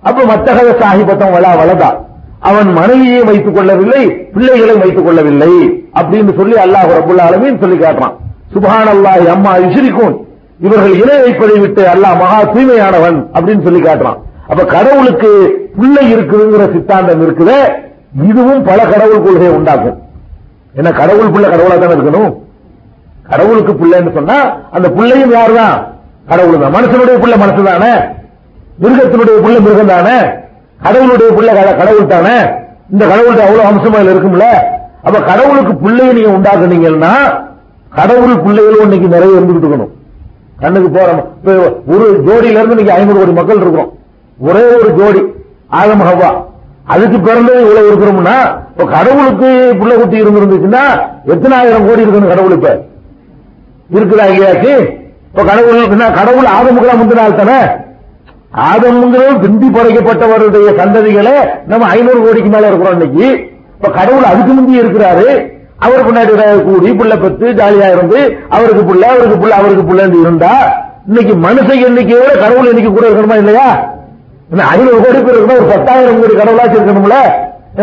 அப்ப 0.00 0.24
மத்தகத 0.24 0.78
சாஹிபத்தம் 0.80 1.32
வளா 1.32 1.54
வளதா 1.54 2.06
அவன் 2.40 2.72
மனைவியை 2.72 3.22
வைத்துக் 3.24 3.54
கொள்ளவில்லை 3.54 4.30
பிள்ளைகளை 4.34 4.76
வைத்துக் 4.76 5.04
கொள்ளவில்லை 5.04 5.52
அப்படின்னு 5.94 6.36
சொல்லி 6.36 6.56
அல்லாஹ் 6.56 6.94
ரபுல்ல 6.98 7.58
சொல்லி 7.60 7.76
காட்டுறான். 7.76 8.16
சுபான் 8.54 8.88
அல்லாஹ் 8.88 9.28
அம்மா 9.28 9.56
இசிரிக்கும் 9.58 10.14
இவர்கள் 10.60 10.94
இணை 10.94 11.16
வைப்பதை 11.22 11.58
விட்டு 11.58 11.82
அல்லாஹ் 11.86 12.18
மகா 12.18 12.44
தூய்மையானவன் 12.52 13.18
அப்படின்னு 13.34 13.62
சொல்லி 13.62 13.80
காட்டுறான். 13.80 14.18
அப்ப 14.48 14.64
கடவுளுக்கு 14.66 15.30
பிள்ளை 15.80 16.14
இருக்குதுங்கிற 16.14 16.72
சித்தாந்தம் 16.72 17.22
இருக்குதே 17.22 17.58
இதுவும் 18.28 18.62
பல 18.62 18.84
கடவுள் 18.84 19.22
கொள்கையை 19.22 19.54
உண்டாக்கும். 19.54 19.96
என்ன 20.74 20.92
கடவுள் 20.92 21.28
புள்ள 21.28 21.46
கடவுளா 21.48 21.78
தானே 21.78 21.94
இருக்கணும்? 21.94 22.30
கடவுளுக்கு 23.30 23.72
பிள்ளைன்னு 23.72 24.14
சொன்னா 24.14 24.38
அந்த 24.70 24.88
பிள்ளையும் 24.90 25.32
யாருதான்? 25.32 25.76
கடவுள் 26.28 26.58
தான் 26.58 26.74
மனுஷனுடைய 26.74 27.16
புள்ள 27.18 27.36
மனசு 27.36 27.62
தானே 27.64 27.92
மிருகத்தினுடைய 28.82 29.36
பிள்ளை 29.40 29.60
மிருகம் 29.60 29.86
தானே 29.86 30.16
கடவுளுடைய 30.80 31.30
பிள்ளை 31.32 31.54
கட- 31.54 31.76
கடவுள் 31.76 32.06
தானே 32.06 32.36
இந்த 32.90 33.04
கடவுள்கிட்ட 33.06 33.44
அவ்வளவு 33.44 33.68
அம்சமா 33.70 33.98
இருக்கும்ல? 34.06 34.46
அப்ப 35.02 35.20
கடவுளுக்கு 35.22 35.74
பிள்ளையை 35.76 36.12
நீங்க 36.14 36.30
உண்டாக்குனீங்கன்னா 36.38 37.12
கடவுள் 37.94 38.38
பிள்ளைகளும் 38.38 38.82
இன்னைக்கு 38.82 39.08
நிறைய 39.08 39.38
இருந்துகிட்டு 39.38 39.68
இருக்கணும் 39.68 39.92
கண்ணுக்கு 40.60 40.98
போறோம். 40.98 41.24
ஒரு 41.86 42.22
ஜோடியில 42.26 42.58
இருந்து 42.58 42.68
இன்னைக்கு 42.68 42.92
ஐநூறு 42.92 43.18
கோடி 43.18 43.32
மக்கள் 43.32 43.60
இருக்கிறோம். 43.60 43.92
ஒரே 44.38 44.62
ஒரு 44.76 44.94
ஜோடி 44.98 45.22
ஆதம் 45.68 46.46
அதுக்கு 46.84 47.20
பிறந்தது 47.20 47.60
இவ்வளவு 47.60 47.90
இருக்கிறோம்னா 47.90 48.36
இப்ப 48.70 48.84
கடவுளுக்கு 48.84 49.74
புள்ள 49.80 49.94
குட்டி 49.96 50.22
இருந்திருந்துச்சுன்னா 50.22 50.82
எத்தனை 51.24 51.58
ஆயிரம் 51.58 51.86
கோடி 51.86 52.04
இருக்கணும் 52.04 52.28
கடவுள் 52.28 52.52
இப்ப? 52.52 52.84
இருக்குதா 53.94 54.24
இல்லையாச்சு? 54.32 54.72
இப்ப 55.30 55.44
கடவுள் 55.44 55.82
என்ன 55.82 56.10
கடவுள் 56.10 56.44
ஆதமுக்கெல்லாம் 56.44 56.96
முந்தினால் 56.96 57.34
தானே? 57.34 57.58
ஆதம்ங்கிறது 58.54 59.40
பிந்தி 59.40 59.68
படைக்கப்பட்டவருடைய 59.68 60.68
சந்ததிகளே 60.80 61.36
நம்ம 61.66 61.86
ஐநூறு 61.86 62.24
கோடிக்கு 62.24 62.50
மேல 62.50 62.66
இருக்கிறோம் 62.66 63.00
இன்னைக்கு. 63.00 63.50
இப்ப 63.76 63.88
கடவுள் 63.88 64.22
அதுக்கு 64.22 64.52
முந்தி 64.52 64.80
இருக்கிறாரு. 64.80 65.56
அவர் 65.78 66.06
பின்னாடி 66.06 66.32
கூடி 66.68 66.90
புள்ள 67.00 67.14
பெற்று 67.22 67.48
ஜாலியா 67.58 67.88
இருந்து 67.94 68.20
அவருக்கு 68.56 68.82
புள்ள 68.88 69.02
அவருக்கு 69.12 69.36
புள்ள 69.42 69.52
அவருக்கு 69.60 69.84
புள்ளன்னு 69.90 70.20
இருந்தா 70.24 70.52
இன்னைக்கு 71.10 71.34
மனுஷ 71.44 71.68
எண்ணிக்கையோட 71.88 72.32
கடவுள் 72.42 72.70
எண்ணிக்கை 72.70 72.90
கூட 72.92 73.04
இருக்கணுமா 73.08 73.36
இல்லையா? 73.42 73.68
ஐநூறு 74.72 74.98
கோடி 75.04 75.20
பேர் 75.26 75.36
இருக்கணும் 75.36 75.60
ஒரு 75.60 75.68
பத்தாயிரம் 75.72 76.20
கோடி 76.22 76.34
கடவுளாச்சும் 76.40 76.78
இருக்கணும்ல? 76.78 77.18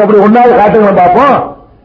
அப்படி 0.01 0.17
ஒன்னாவது 0.25 0.53
காட்டுங்க 0.59 0.91
பார்ப்போம். 0.99 1.35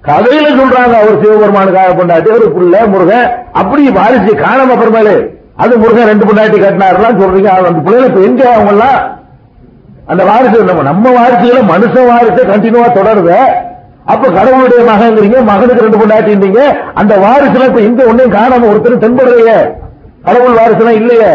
கதையில 0.08 0.50
சொல்றாங்க 0.61 0.94
அவர் 1.00 1.20
சிவபெருமானுக்காக 1.22 1.94
கொண்டாட்டி 2.00 2.30
ஒரு 2.38 2.46
புள்ள 2.56 2.74
முருகன் 2.92 3.26
அப்படி 3.61 3.82
வாரிசு 3.98 4.34
காணாம 4.42 4.74
அப்புறமேலு 4.74 5.14
அது 5.62 5.72
முருகன் 5.82 6.11
ரெண்டு 6.11 6.26
பொண்டாட்டி 6.28 6.58
கட்டினாருலாம் 6.64 7.18
சொல்றீங்க. 7.22 7.50
அவன் 7.54 7.70
அந்த 7.70 7.82
பிள்ளைகள் 7.86 8.11
இப்ப 8.11 8.20
எங்க 8.28 8.42
அவங்க 8.54 8.72
எல்லாம் 8.76 8.98
அந்த 10.12 10.22
வாரிசு 10.30 10.68
நம்ம 10.70 10.84
நம்ம 10.90 11.11
வாரிசுகளை 11.18 11.62
மனுஷ 11.72 11.94
வாரிசை 12.12 12.44
கண்டினியூவா 12.52 12.88
தொடருத. 12.98 13.32
அப்ப 14.12 14.24
கடவுளுடைய 14.36 14.82
மகங்கிறீங்க 14.90 15.38
மகனுக்கு 15.51 15.84
ரெண்டு 15.86 16.01
பொண்டாட்டின்றீங்க 16.01 16.61
அந்த 17.01 17.14
வாரிசுல 17.24 17.68
இப்ப 17.70 17.80
எங்க 17.88 18.03
ஒன்னையும் 18.11 18.36
காணாம 18.38 18.68
ஒருத்தர் 18.72 19.03
தென்படுறையே 19.05 19.57
கடவுள் 20.26 20.59
வாரிசுலாம் 20.61 21.01
இல்லையே. 21.01 21.32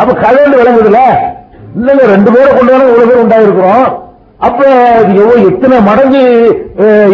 அப்ப 0.00 0.10
கடவுள் 0.24 0.58
விளங்குதுல 0.60 1.00
இல்லங்க 1.78 2.04
ரெண்டு 2.14 2.30
பேரை 2.34 2.50
கொண்டு 2.56 2.72
வர 2.72 2.82
இவ்வளவு 2.88 3.08
பேர் 3.10 3.22
உண்டாயிருக்கிறோம். 3.24 3.86
அப்ப 4.46 4.60
எவ்வளவு 5.20 5.46
எத்தனை 5.50 5.76
மடங்கு 5.88 6.22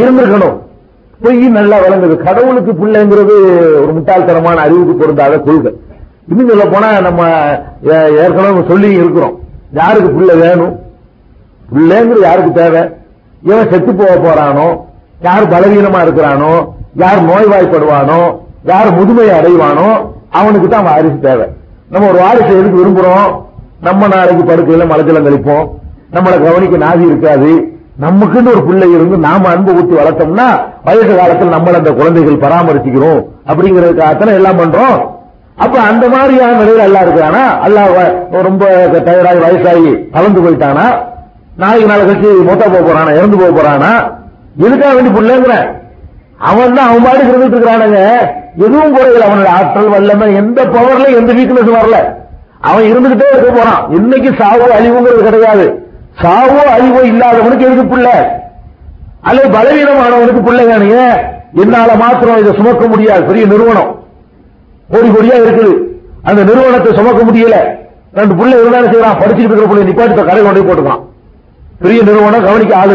இருந்திருக்கணும்? 0.02 0.56
பொய் 1.22 1.40
நல்லா 1.58 1.76
விளங்குது. 1.84 2.14
கடவுளுக்கு 2.26 2.72
பிள்ளைங்கிறது 2.82 3.34
ஒரு 3.82 3.92
முட்டாள்தனமான 3.96 4.60
அறிவுக்கு 4.66 4.94
பொருந்தாத 5.00 5.38
கொள்கை. 5.46 5.72
இன்னும் 6.30 6.50
சொல்ல 6.52 6.64
போனா 6.74 6.88
நம்ம 7.08 7.22
ஏற்கனவே 8.24 8.62
சொல்லி 8.70 8.88
இருக்கிறோம் 9.00 9.34
யாருக்கு 9.80 10.10
பிள்ளை 10.16 10.34
வேணும்? 10.44 10.74
பிள்ளைங்கிறது 11.72 12.26
யாருக்கு 12.28 12.52
தேவை? 12.60 12.82
இவன் 13.42 13.70
செத்து 13.70 13.94
போக 13.94 14.16
போறானோ 14.16 14.80
யார் 15.22 15.48
பலவீனமா 15.48 15.96
இருக்கிறானோ 15.96 16.68
யார் 16.94 17.24
நோய்வாய்ப்படுவானோ 17.24 18.36
யார் 18.64 18.94
முதுமையை 18.94 19.30
அடைவானோ 19.30 20.06
அவனுக்கு 20.30 20.68
தான் 20.68 20.84
வாரிசு 20.84 21.20
தேவை. 21.20 21.46
நம்ம 21.90 22.08
ஒரு 22.08 22.18
வாரிசை 22.18 22.58
எதுக்கு 22.58 22.86
விரும்புறோம்? 22.86 23.42
நம்ம 23.80 24.06
நாளைக்கு 24.06 24.44
படுக்கையில 24.44 24.88
மலஜலம் 24.88 25.26
கழிப்போம் 25.26 25.68
நம்மளை 26.12 26.42
கவனிக்க 26.42 26.76
நாதி 26.76 27.06
இருக்காது. 27.06 27.72
நமக்குன்னு 28.00 28.48
ஒரு 28.48 28.64
பிள்ளை 28.64 28.92
இருந்து 28.92 29.16
நாம 29.16 29.48
அன்பு 29.48 29.74
ஊட்டி 29.74 29.94
வளர்த்தோம்னா 29.94 30.60
வயசு 30.84 31.16
காலத்தில் 31.16 31.48
நம்மள 31.48 31.72
அந்த 31.72 31.92
குழந்தைகள் 31.92 32.50
பராமரிச்சுக்கிறோம். 32.50 33.24
அப்படிங்கறதுக்காகத்தான 33.46 34.26
எல்லாம் 34.26 34.58
பண்றோம். 34.58 35.08
அப்ப 35.56 35.80
அந்த 35.80 36.08
மாதிரியான 36.08 36.64
நிலையில 36.64 36.88
அல்லா 36.88 37.00
இருக்கிறானா? 37.04 37.68
அல்லா 37.68 37.80
வ- 37.80 38.42
ரொம்ப 38.42 38.86
டயர்டாகி 38.92 39.40
வயசாகி 39.40 40.10
கலந்து 40.10 40.40
போயிட்டானா? 40.40 41.08
நாளைக்கு 41.56 41.88
நாளை 41.88 42.04
கழிச்சு 42.04 42.44
மொத்த 42.44 42.68
போக 42.68 42.80
போறானா 42.80 43.16
இறந்து 43.16 43.36
போக 43.36 43.62
போறானா? 43.62 44.12
எதுக்காக 44.56 44.94
வேண்டி 44.94 45.20
பிள்ளைங்கிற 45.20 45.78
அவன் 46.38 46.74
தான் 46.74 46.88
அவன் 46.88 47.02
பாடி 47.02 47.18
இருந்துட்டு 47.18 47.56
இருக்கிறானுங்க. 47.56 47.98
எதுவும் 48.56 48.96
குறையல 48.96 49.26
அவனோட 49.28 49.46
ஆற்றல் 49.46 49.88
வல்லமை 49.88 50.34
எந்த 50.34 50.64
பவர்ல 50.64 51.16
எந்த 51.16 51.32
வீக்னஸ் 51.32 51.76
வரல. 51.76 52.14
அவன் 52.60 52.84
இருந்துகிட்டே 52.84 53.26
இருக்க 53.32 53.50
போறான். 53.50 53.90
இன்னைக்கு 53.90 54.30
சாவோ 54.30 54.66
அழிவுங்கிறது 54.78 55.22
கிடையாது. 55.22 55.84
சாவோ 56.22 56.62
அழிவோ 56.76 57.02
இல்லாதவனுக்கு 57.10 57.66
எதுக்கு 57.68 57.84
பிள்ளை? 57.84 58.12
அல்லது 59.20 59.48
பலவீனமானவனுக்கு 59.48 60.42
பிள்ளைங்க 60.48 61.18
என்னால 61.54 61.94
மாத்திரம் 61.94 62.36
இதை 62.36 62.52
சுமக்க 62.54 62.86
முடியாது. 62.86 63.22
பெரிய 63.22 63.46
நிறுவனம். 63.46 63.98
கோடி 64.90 65.08
கோடியா 65.08 65.36
இருக்குது. 65.36 65.72
அந்த 66.22 66.44
நிறுவனத்தை 66.44 66.94
சுமக்க 66.94 67.22
முடியல. 67.22 67.56
ரெண்டு 68.14 68.34
பிள்ளை 68.34 68.58
இருந்தாலும் 68.58 68.92
செய்யறான். 68.92 69.20
படிச்சுட்டு 69.20 69.50
இருக்கிற 69.50 69.66
பிள்ளை 69.66 69.92
நிப்பாட்டி 69.92 70.24
கடை 70.24 70.42
கொண்டு 70.42 70.62
போட்டுக்கான் 70.62 71.08
பெரிய 71.82 72.00
நிறுவனம் 72.02 72.46
கவனிக்க 72.48 72.72
ஆள் 72.80 72.94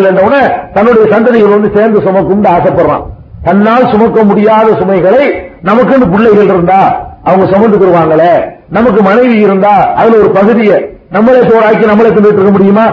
தன்னுடைய 0.76 1.06
சந்ததிகள் 1.14 1.56
வந்து 1.56 1.70
சேர்ந்து 1.76 2.00
சுமக்கும் 2.08 2.44
ஆசைப்படுறான். 2.56 3.04
தன்னால் 3.48 3.90
சுமக்க 3.94 4.24
முடியாத 4.30 4.68
சுமைகளை 4.82 5.24
நமக்குன்னு 5.70 6.08
பிள்ளைகள் 6.14 6.52
இருந்தா 6.54 6.82
அவங்க 7.30 7.46
சுமந்துக்குருவாங்களே 7.54 8.34
நமக்கு 8.70 9.02
மனைவி 9.10 9.38
இருந்தா 9.48 9.74
அதுல 10.00 10.18
ஒரு 10.18 10.30
பகுதியை 10.38 10.78
நம்மளே 11.16 11.42
சோறாக்கி 11.50 11.86
நம்மளே 11.90 12.10
தின்னுட்டு 12.10 12.40
இருக்க 12.40 12.54
முடியுமா? 12.56 12.86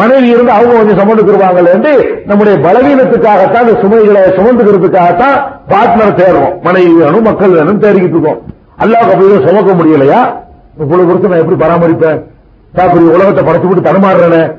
மனைவி 0.00 0.28
இருந்து 0.34 0.52
அவங்க 0.56 0.74
கொஞ்சம் 0.76 1.00
சுமந்துக்குருவாங்களே 1.00 1.70
என்று 1.76 1.92
நம்முடைய 2.26 2.56
பலவீனத்துக்காகத்தான் 2.66 3.64
இந்த 3.66 3.74
சுமைகளை 3.82 4.22
சுமந்துக்கிறதுக்காகத்தான் 4.38 5.36
பார்ட்னர் 5.72 6.18
தேடுறோம். 6.20 6.54
மனைவி 6.62 6.92
வேணும் 7.02 7.22
மக்கள் 7.22 7.56
வேணும் 7.58 7.82
தேடிக்கிட்டு 7.82 8.16
இருக்கோம். 8.16 8.40
அல்லாஹ் 8.82 9.10
அப்படி 9.12 9.46
சுமக்க 9.48 9.72
முடியலையா? 9.80 10.20
இவ்வளவு 10.82 11.08
கொடுத்து 11.08 11.32
நான் 11.32 11.42
எப்படி 11.44 11.58
பராமரிப்பேன்? 11.64 12.20
உலகத்தை 13.16 13.42
படைச்சு 13.44 13.68
விட்டு 13.68 13.88
தடுமாறுறேன். 13.88 14.50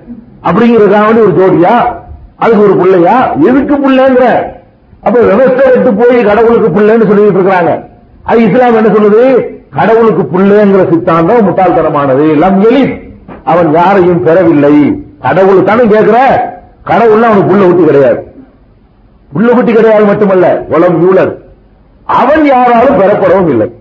அப்படிங்கிறதுக்காக 0.44 1.22
ஒரு 1.22 1.34
ஜோடியா? 1.40 1.76
அதுக்கு 2.36 2.64
ஒரு 2.64 2.76
பிள்ளையா? 2.78 3.34
எதுக்கு 3.34 3.76
பிள்ளைங்கிற? 3.76 4.28
அப்ப 5.04 5.20
விவசாய 5.20 5.72
விட்டு 5.74 5.94
போய் 5.94 6.24
கடவுளுக்கு 6.24 6.70
பிள்ளைன்னு 6.70 7.08
சொல்லிட்டு 7.08 7.40
இருக்கிறாங்க. 7.40 7.84
அது 8.24 8.42
இஸ்லாம் 8.42 8.76
என்ன 8.76 8.90
சொல்லுது? 8.90 9.52
கடவுளுக்கு 9.76 10.24
பிள்ளைங்கிற 10.24 10.90
சித்தாந்தம் 10.90 11.48
முட்டாள்தனமானது. 11.48 12.30
எல்லாம் 12.30 12.62
எலி 12.62 12.94
அவன் 13.44 13.72
யாரையும் 13.72 14.24
பெறவில்லை. 14.24 14.96
கடவுள் 15.22 15.64
தானே 15.64 15.86
கேட்கிற 15.88 16.20
கடவுள் 16.84 17.22
அவனுக்கு 17.22 17.56
புள்ள 17.56 17.66
குட்டி 17.66 17.84
கிடையாது. 17.84 18.34
புள்ள 19.36 19.50
குட்டி 19.50 19.74
கிடையாது 19.74 20.06
மட்டுமல்ல 20.06 20.66
உலம் 20.70 20.98
யூலர். 21.04 21.32
அவன் 22.06 22.46
யாராலும் 22.46 23.00
பெறப்படவும் 23.00 23.50
இல்லை. 23.50 23.72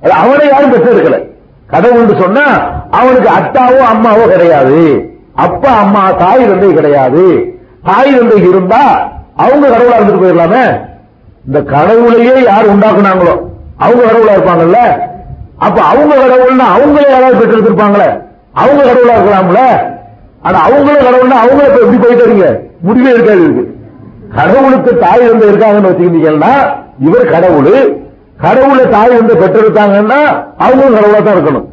அவனை 0.00 0.48
யாரும் 0.48 0.72
பெற்றெடுக்கல 0.72 1.28
கடவுள் 1.66 2.20
சொன்னா 2.20 2.46
அவனுக்கு 2.90 3.30
அத்தாவோ 3.30 3.80
அம்மாவோ 3.94 4.28
கிடையாது. 4.28 5.07
அப்பா 5.44 5.70
அம்மா 5.82 6.02
தாய் 6.22 6.48
தந்தை 6.50 6.70
கிடையாது. 6.78 7.24
தாய் 7.88 8.16
தந்தை 8.16 8.38
இருந்தா 8.50 8.82
அவங்க 9.44 9.64
கடவுளா 9.72 9.98
இருந்துட்டு 9.98 10.22
போயிடலாமே. 10.22 10.64
இந்த 11.46 11.58
கடவுளையே 11.74 12.34
யார் 12.48 12.72
உண்டாக்குனாங்களோ 12.72 13.34
அவங்க 13.84 14.02
கடவுளா 14.08 14.34
இருப்பாங்கல்ல. 14.36 14.80
அப்ப 15.66 15.78
அவங்க 15.90 16.14
கடவுள்னா 16.22 16.66
அவங்களே 16.76 17.08
யாராவது 17.12 17.40
பெற்றெடுத்திருப்பாங்களே 17.40 18.08
அவங்க 18.62 18.80
கடவுளா 18.88 19.16
இருக்கலாம்ல. 19.16 19.62
ஆனா 20.46 20.58
அவங்களும் 20.66 21.06
கடவுள்னா 21.08 21.38
அவங்கள 21.44 21.66
இப்ப 21.68 21.80
எப்படி 21.84 22.00
போயிட்டு 22.04 22.26
வரீங்க 22.26 22.48
முடிவே 22.86 23.12
இருக்காது 23.14 23.44
இருக்கு 23.46 23.64
கடவுளுக்கு 24.36 24.90
தாய் 25.04 25.28
தந்தை 25.28 25.46
இருக்காங்கன்னு 25.48 25.90
வச்சுக்கிட்டீங்கன்னா 25.90 26.52
இவர் 27.06 27.32
கடவுள். 27.34 27.72
கடவுளை 28.44 28.84
தாய் 28.96 29.18
வந்து 29.20 29.34
பெற்றெடுத்தாங்கன்னா 29.42 30.18
அவங்களும் 30.64 30.96
கடவுளா 30.98 31.20
தான் 31.26 31.36
இருக்கணும். 31.36 31.66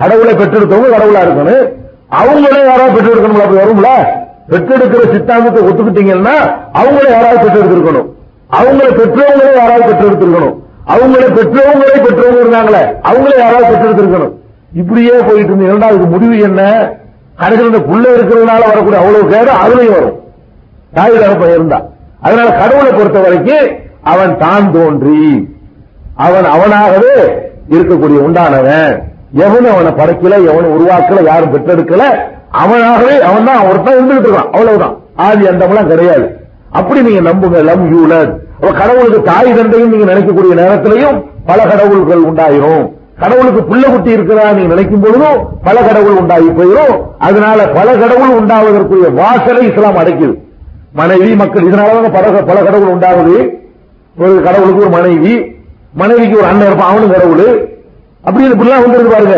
கடவுளை 0.00 0.34
பெற்றெடுத்தவங்க 0.40 0.90
கடவுளா 0.96 1.22
இருக்கணும். 1.26 1.64
அவங்களே 2.12 2.64
யாராவது 2.64 3.00
பெற்றெடுக்கணும் 3.00 3.42
அப்படி 3.42 3.62
வரும்ல? 3.62 3.86
பெற்றெடுக்கிற 4.50 5.12
சித்தாந்தத்தை 5.12 5.62
ஒத்துக்கிட்டீங்கன்னா 5.62 6.36
அவங்களே 6.74 7.10
யாராவது 7.10 7.48
பெற்றெடுத்திருக்கணும். 7.48 8.08
அவங்கள 8.50 8.94
பெற்றவங்களே 8.94 9.56
யாராவது 9.56 9.92
பெற்றெடுத்திருக்கணும். 9.92 10.56
அவங்கள 10.86 11.34
பெற்றவங்களே 11.34 11.96
பெற்றவங்க 11.96 12.40
இருந்தாங்களே 12.40 12.82
அவங்களே 13.02 13.38
யாராவது 13.38 13.76
பெற்றெடுத்திருக்கணும். 13.76 14.32
இப்படியே 14.74 15.10
போயிட்டு 15.10 15.44
இருந்த 15.44 15.64
இரண்டாவது 15.64 16.06
முடிவு 16.06 16.38
என்ன? 16.38 16.90
கடைசியில் 17.36 17.74
இந்த 17.74 17.86
புள்ள 17.86 18.12
இருக்கிறதுனால 18.12 18.60
வரக்கூடிய 18.60 18.98
அவ்வளவு 18.98 19.26
கேடு 19.26 19.50
அதுலயும் 19.52 19.92
வரும். 19.92 20.20
தாய் 20.94 21.18
தகப்பன் 21.18 21.48
இருந்தா. 21.48 21.82
அதனால 22.20 22.50
கடவுளை 22.50 22.92
பொறுத்த 22.92 23.20
வரைக்கும் 23.20 23.76
அவன் 24.02 24.38
தான் 24.38 24.72
தோன்றி. 24.72 25.48
அவன் 26.16 26.44
அவனாகவே 26.44 27.14
இருக்கக்கூடிய 27.70 28.18
உண்டானவன். 28.18 29.11
எவனும் 29.34 29.72
அவனை 29.72 29.92
படைக்கல 29.92 30.50
எவனும் 30.50 30.74
உருவாக்கல 30.74 31.24
யாரும் 31.24 31.52
பெற்றெடுக்கல. 31.54 32.02
அவனாகவே 32.52 33.20
அவன் 33.20 33.44
தான் 33.44 33.66
ஒருத்தன் 33.68 33.96
இருந்துகிட்டு 33.98 34.28
இருக்கான். 34.28 34.50
அவ்வளவுதான். 34.50 34.96
ஆதி 35.16 35.46
அந்தமெல்லாம் 35.46 35.86
கிடையாது. 35.86 36.36
அப்படி 36.70 37.02
நீங்க 37.02 37.30
நம்புங்க 37.30 37.60
லம் 37.62 37.86
யூலர் 37.94 38.40
கடவுளுக்கு 38.78 39.22
தாய் 39.22 39.54
தந்தையும் 39.54 39.92
நீங்க 39.92 40.12
நினைக்கக்கூடிய 40.12 40.54
நேரத்திலையும் 40.60 41.24
பல 41.46 41.62
கடவுள்கள் 41.62 42.22
உண்டாயிரும். 42.24 42.90
கடவுளுக்கு 43.20 43.60
புள்ள 43.60 43.90
குட்டி 43.90 44.10
இருக்கிறதா 44.10 44.52
நீங்க 44.52 44.74
நினைக்கும் 44.74 45.00
பொழுதும் 45.00 45.48
பல 45.64 45.80
கடவுள் 45.80 46.16
உண்டாகி 46.16 46.48
போயிடும் 46.48 47.00
அதனால 47.18 47.68
பல 47.68 47.94
கடவுள் 47.94 48.38
உண்டாவதற்குரிய 48.40 49.14
வாசலை 49.14 49.66
இஸ்லாம் 49.66 49.96
அடைக்குது. 49.96 50.38
மனைவி 50.92 51.34
மக்கள் 51.34 51.62
இதனாலதான் 51.62 52.12
பல 52.12 52.30
பல 52.30 52.62
கடவுள் 52.62 52.94
உண்டாகுது. 52.94 53.48
ஒரு 54.18 54.42
கடவுளுக்கு 54.42 54.80
ஒரு 54.80 54.88
மனைவி 54.88 55.54
மனைவிக்கு 55.94 56.38
ஒரு 56.38 56.46
அண்ணன் 56.46 56.66
இருப்பான் 56.66 56.90
அவனும் 56.90 57.10
கடவுள். 57.10 57.70
அப்படி 58.24 58.50
இப்படிலாம் 58.50 58.82
வந்துருக்கு 58.84 59.12
பாருங்க. 59.12 59.36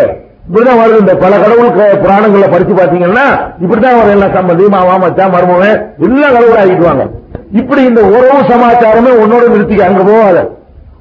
இப்படிதான் 0.48 0.80
வருது 0.80 1.00
இந்த 1.00 1.16
பல 1.16 1.38
கடவுள் 1.38 1.70
புராணங்களை 2.02 2.48
படிச்சு 2.50 2.74
பாத்தீங்கன்னா 2.74 3.26
இப்படிதான் 3.62 3.96
வரும் 3.98 4.10
எல்லாம் 4.10 4.34
சம்பந்தி 4.34 4.68
மாமா 4.68 4.96
மச்சான் 4.96 5.30
மருமவன் 5.30 5.78
எல்லாம் 5.98 6.32
கடவுள் 6.32 6.60
ஆகிக்குவாங்க 6.62 7.04
இப்படி 7.52 7.82
இந்த 7.82 8.00
உறவு 8.00 8.40
சமாச்சாரமே 8.48 9.12
உன்னோட 9.22 9.44
நிறுத்திக்க 9.48 9.80
அங்க 9.80 10.02
போவாத 10.02 10.50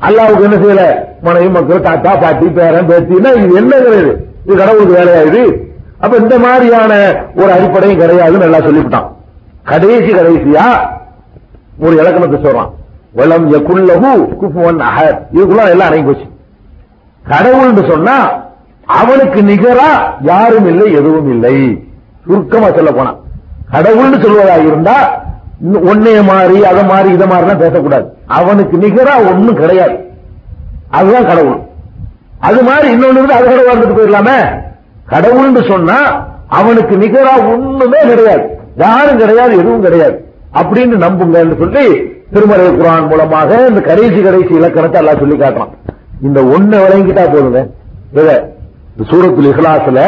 அல்லாவுக்கு 0.01 0.43
என்ன 0.43 0.55
செய்யல? 0.55 0.83
மனைவி 1.21 1.49
மக்கள் 1.49 1.81
தாத்தா 1.81 2.15
பாட்டி 2.15 2.45
பேரன் 2.45 2.89
பேத்தின்னா 2.89 3.31
இது? 3.43 3.59
என்னங்கிறது 3.61 4.17
இது 4.45 4.57
கடவுளுக்கு 4.57 4.97
வேலையாயுது. 4.97 5.43
அப்ப 5.99 6.17
இந்த 6.17 6.39
மாதிரியான 6.39 6.93
ஒரு 7.35 7.51
அடிப்படையும் 7.51 7.99
கிடையாதுன்னு 7.99 8.37
நல்லா 8.37 8.57
சொல்லிவிட்டான். 8.57 9.07
கடைசி 9.63 10.11
கடைசியா 10.13 10.65
ஒரு 11.79 11.95
இலக்கணத்தை 11.97 12.39
சொல்றான். 12.39 12.71
வளம் 13.13 13.51
எக்குள்ளகு 13.51 14.11
குஃபுவன் 14.41 14.83
அஹத். 14.89 15.19
இதுக்குள்ள 15.33 15.69
எல்லாம் 15.69 15.87
அடங்கி 15.87 16.01
போச்சு. 16.01 16.27
கடவுள்னு 17.29 17.89
சொன்னா 17.89 18.43
அவனுக்கு 18.85 19.41
நிகரா 19.41 20.13
யாரும் 20.21 20.67
இல்லை 20.67 20.91
எதுவும் 20.91 21.29
இல்லை. 21.29 21.83
சுருக்கமா 22.25 22.71
சொல்ல 22.71 22.91
போனா. 22.91 23.15
கடவுள்னு 23.71 24.21
சொல்வதா 24.21 24.65
இருந்தா 24.65 25.21
ஒன்னே 25.73 26.23
மாறி 26.23 26.65
அதை 26.65 26.85
மாறி 26.85 27.09
இதை 27.11 27.27
மாறிலாம் 27.27 27.57
பேசக்கூடாது. 27.57 28.13
அவனுக்கு 28.27 28.77
நிகரா 28.77 29.15
ஒண்ணும் 29.17 29.55
கிடையாது. 29.55 29.97
அதுதான் 30.89 31.25
கடவுள். 31.25 31.57
அது 32.39 32.63
மாதிரி 32.63 32.93
இன்னொன்னு 32.93 33.25
அது 33.25 33.47
கடவுளா 33.47 33.75
இருந்துட்டு 33.75 33.99
போயிடலாமே. 33.99 34.59
கடவுள்னு 35.09 35.67
சொன்னா 35.67 36.27
அவனுக்கு 36.47 36.97
நிகரா 36.97 37.37
ஒண்ணுமே 37.37 37.99
கிடையாது. 37.99 38.43
யாரும் 38.77 39.17
கிடையாது 39.17 39.53
எதுவும் 39.53 39.81
கிடையாது. 39.81 40.31
அப்படின்னு 40.53 41.03
நம்புங்கன்னு 41.05 41.57
சொல்லி 41.57 42.11
திருமறை 42.33 42.67
குரான் 42.67 43.07
மூலமாக 43.07 43.65
இந்த 43.67 43.81
கடைசி 43.81 44.21
கடைசி 44.21 44.53
இலக்கணத்தை 44.53 45.01
எல்லாம் 45.01 45.19
சொல்லி 45.19 45.35
காட்டுறான். 45.35 45.82
இந்த 46.27 46.39
ஒண்ணு 46.55 46.75
விளங்கிட்டா 46.85 47.23
போதுங்க. 47.33 47.61
இந்த 48.17 48.33
சூரத்தில் 49.11 49.49
இஹ்லாஸ்ல 49.51 50.01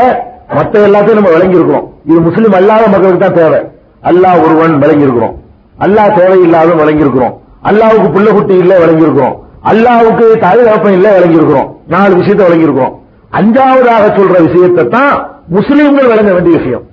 மத்த 0.57 0.73
எல்லாத்தையும் 0.87 1.19
நம்ம 1.19 1.31
விளங்கி 1.35 1.57
இருக்கிறோம் 1.59 1.85
இது 2.09 2.19
முஸ்லீம் 2.27 2.57
அல்லாத 2.59 2.83
மக்களுக்கு 2.93 3.23
தான் 3.23 3.39
தேவை. 3.39 3.59
அல்லாஹ் 4.09 4.41
ஒருவன் 4.45 4.75
விளங்கி 4.83 5.05
இருக்கிறோம் 5.07 5.35
அல்லாஹ் 5.85 6.15
தேவையில்லாத 6.19 6.75
விளங்கி 6.81 7.03
இருக்கிறோம் 7.05 7.33
அல்லாவுக்கு 7.69 8.09
புள்ள 8.15 8.29
குட்டி 8.35 8.55
இல்ல 8.63 8.73
விளங்கி 8.83 9.05
இருக்கிறோம் 9.05 9.35
அல்லாவுக்கு 9.71 10.25
தாய் 10.43 10.65
தகப்பன் 10.67 10.97
இல்ல 10.97 11.07
விளங்கி 11.17 11.39
இருக்கிறோம் 11.39 11.69
நாலு 11.93 12.13
விஷயத்தை 12.19 12.45
விளங்கி 12.47 12.67
இருக்கிறோம் 12.67 12.93
அஞ்சாவதாக 13.39 14.03
சொல்ற 14.17 14.35
விஷயத்தை 14.47 14.83
தான் 14.97 15.15
முஸ்லீம்கள் 15.55 16.11
விளங்க 16.11 16.29
வேண்டிய 16.35 16.53
விஷயம். 16.59 16.83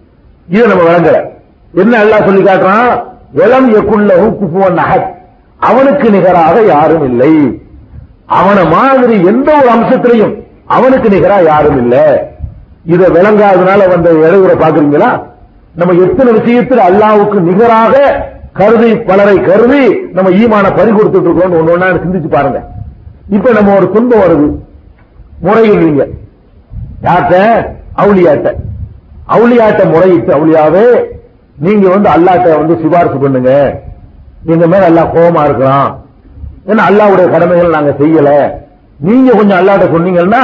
இதை 0.49 0.65
நம்ம 0.71 0.85
விளங்கல 0.89 1.19
என்ன 1.75 1.93
அல்லாஹ் 2.03 2.27
சொல்லி 2.29 2.43
காட்டுறான்? 2.47 2.91
விளம் 3.39 3.69
எக்குள்ளஹு 3.81 4.27
குஃபுவன் 4.41 4.79
நகத் 4.81 5.07
அவனுக்கு 5.61 6.07
நிகராக 6.15 6.57
யாரும் 6.73 7.05
இல்லை. 7.11 7.31
அவனை 8.27 8.65
மாதிரி 8.67 9.25
எந்த 9.27 9.53
ஒரு 9.59 9.69
அம்சத்திலையும் 9.77 10.45
அவனுக்கு 10.67 11.09
நிகரா 11.09 11.45
யாரும் 11.45 11.79
இல்ல. 11.79 12.29
இத 12.85 13.09
விளங்காதனால 13.09 13.89
வந்த 13.89 14.11
இடையூற 14.11 14.53
பாக்குறீங்களா 14.63 15.23
நம்ம 15.75 16.03
எத்தனை 16.03 16.33
விஷயத்தில் 16.33 16.79
அல்லாவுக்கு 16.79 17.41
நிகராக 17.41 18.25
கருதி 18.53 18.97
பலரை 18.97 19.41
கருதி 19.41 20.11
நம்ம 20.13 20.31
ஈமான 20.31 20.71
பறி 20.71 20.91
கொடுத்துட்டு 20.91 21.23
இருக்கோம் 21.23 21.53
ஒன்னு 21.53 22.03
சிந்திச்சு 22.05 22.29
பாருங்க. 22.29 22.63
இப்ப 23.29 23.53
நம்ம 23.53 23.75
ஒரு 23.75 23.91
துன்பம் 23.91 24.21
வருது. 24.21 24.59
முறையிடுறீங்க 25.45 26.07
யார்கிட்ட? 27.03 27.37
அவுளியாட்ட. 27.97 28.55
அவுளியாட்ட 29.29 29.85
முறையிட்டு 29.85 30.33
அவுளியாவே 30.33 31.09
நீங்க 31.59 31.89
வந்து 31.89 32.09
அல்லாட்ட 32.09 32.59
வந்து 32.59 32.79
சிபாரிசு 32.83 33.19
பண்ணுங்க. 33.19 33.81
நீங்க 34.45 34.67
மேல 34.67 34.85
எல்லாம் 34.85 35.15
கோபமா 35.15 35.45
இருக்கிறான் 35.45 36.02
ஏன்னா 36.71 36.83
அல்லாவுடைய 36.91 37.27
கடமைகள் 37.35 37.77
நாங்க 37.77 37.93
செய்யல? 38.01 38.31
நீங்க 39.07 39.31
கொஞ்சம் 39.39 39.59
அல்லாட்ட 39.61 39.87
சொன்னீங்கன்னா 39.95 40.43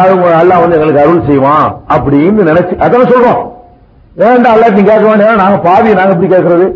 அவங்க 0.00 0.26
அல்லாஹ் 0.40 0.62
வந்து 0.62 0.76
எங்களுக்கு 0.76 1.02
அருள் 1.04 1.26
செய்வான் 1.28 1.66
அப்படின்னு 1.94 2.48
நினைச்சு 2.50 2.74
அதான் 2.84 3.10
சொல்றோம். 3.12 3.40
வேண்டாம் 4.20 4.54
அல்லா 4.54 4.68
நீ 4.76 4.82
கேட்க 4.82 5.04
வேண்டாம் 5.10 5.42
நாங்க 5.42 5.58
பாவி 5.68 5.94
நாங்க 5.98 6.14
எப்படி 6.14 6.30
கேட்கறது? 6.34 6.66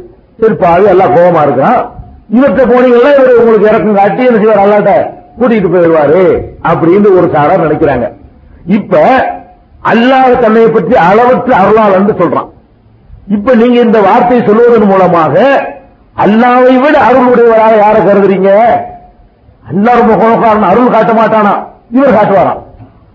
சரி 0.41 0.55
பாவி 0.65 0.87
எல்லாம் 0.95 1.15
கோபமா 1.17 1.43
இருக்கிறான். 1.47 1.81
இவர்கிட்ட 2.37 2.65
போனீங்கன்னா 2.73 3.11
இவர் 3.17 3.41
உங்களுக்கு 3.41 3.69
இறக்கம் 3.71 3.99
காட்டி 4.01 4.29
என்ன 4.29 4.41
செய்வார்? 4.43 4.63
அல்லாட்ட 4.65 4.93
கூட்டிட்டு 5.39 5.73
போயிடுவாரு 5.75 6.23
அப்படின்னு 6.71 7.11
ஒரு 7.19 7.27
சாரா 7.35 7.55
நினைக்கிறாங்க. 7.67 8.07
இப்ப 8.79 9.03
அல்லாஹ் 9.93 10.33
தன்னை 10.45 10.65
பற்றி 10.77 10.95
அளவற்று 11.09 11.53
அருளாளன் 11.61 12.21
சொல்றான். 12.23 12.49
இப்ப 13.37 13.55
நீங்க 13.61 13.79
இந்த 13.87 13.99
வார்த்தையை 14.09 14.41
சொல்வதன் 14.47 14.91
மூலமாக 14.93 15.35
அல்லாவை 16.25 16.77
விட 16.77 16.99
அருளுடையவராக 16.99 17.77
யாரை 17.77 18.03
கருதுறீங்க? 18.03 18.51
அல்லா 19.69 19.93
ரொம்ப 19.93 20.15
குணக்காரன் 20.15 20.63
அருள் 20.63 20.91
காட்ட 20.91 21.13
மாட்டானா? 21.13 21.67
இவர் 21.91 22.15
காட்டுவாராம். 22.15 22.59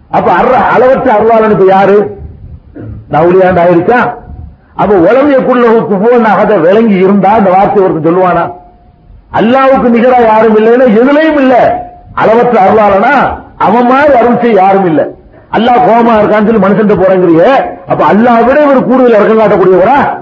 அப்ப 0.10 0.32
அற- 0.32 0.68
அளவற்ற 0.74 1.14
அருளாளன் 1.14 1.52
இப்ப 1.52 1.66
யாரு? 1.66 2.18
நவுலியாண்டு 3.12 3.62
ஆயிருச்சா 3.62 4.14
அப்ப 4.76 4.96
உலகைக்குள்ள 4.96 5.66
குள்ளவுக்கு 5.66 6.26
அகத 6.26 6.58
விளங்கி 6.58 6.96
இருந்தா 6.96 7.30
அந்த 7.32 7.50
வார்த்தை 7.50 7.84
ஒருத்தர் 7.84 8.14
சொல்லுவானா? 8.14 8.52
அல்லாவுக்கு 9.34 9.90
நிகரா 9.90 10.22
யாரும் 10.24 10.58
இல்லைன்னா 10.58 10.86
எதுலையும் 10.86 11.40
இல்ல. 11.40 11.84
அளவற்ற 12.14 12.62
அருளாளனா? 12.62 13.38
அவன் 13.58 13.86
மாதிரி 13.86 14.18
அருள் 14.18 14.42
செய்ய 14.42 14.62
யாரும் 14.62 14.86
இல்ல. 14.86 15.10
அல்லாஹ் 15.54 15.86
கோமா 15.86 16.14
இருக்கான்னு 16.14 16.46
சொல்லி 16.46 16.68
மனுஷன் 16.68 17.06
போறேங்கிறீங்க 17.06 17.44
அப்ப 17.88 18.06
அல்லாஹ் 18.14 18.46
விட 18.46 18.62
இவர் 18.62 18.84
கூடுதல் 18.84 19.14
இறக்கம் 19.14 19.40
காட்டக்கூடியவரா? 19.40 20.18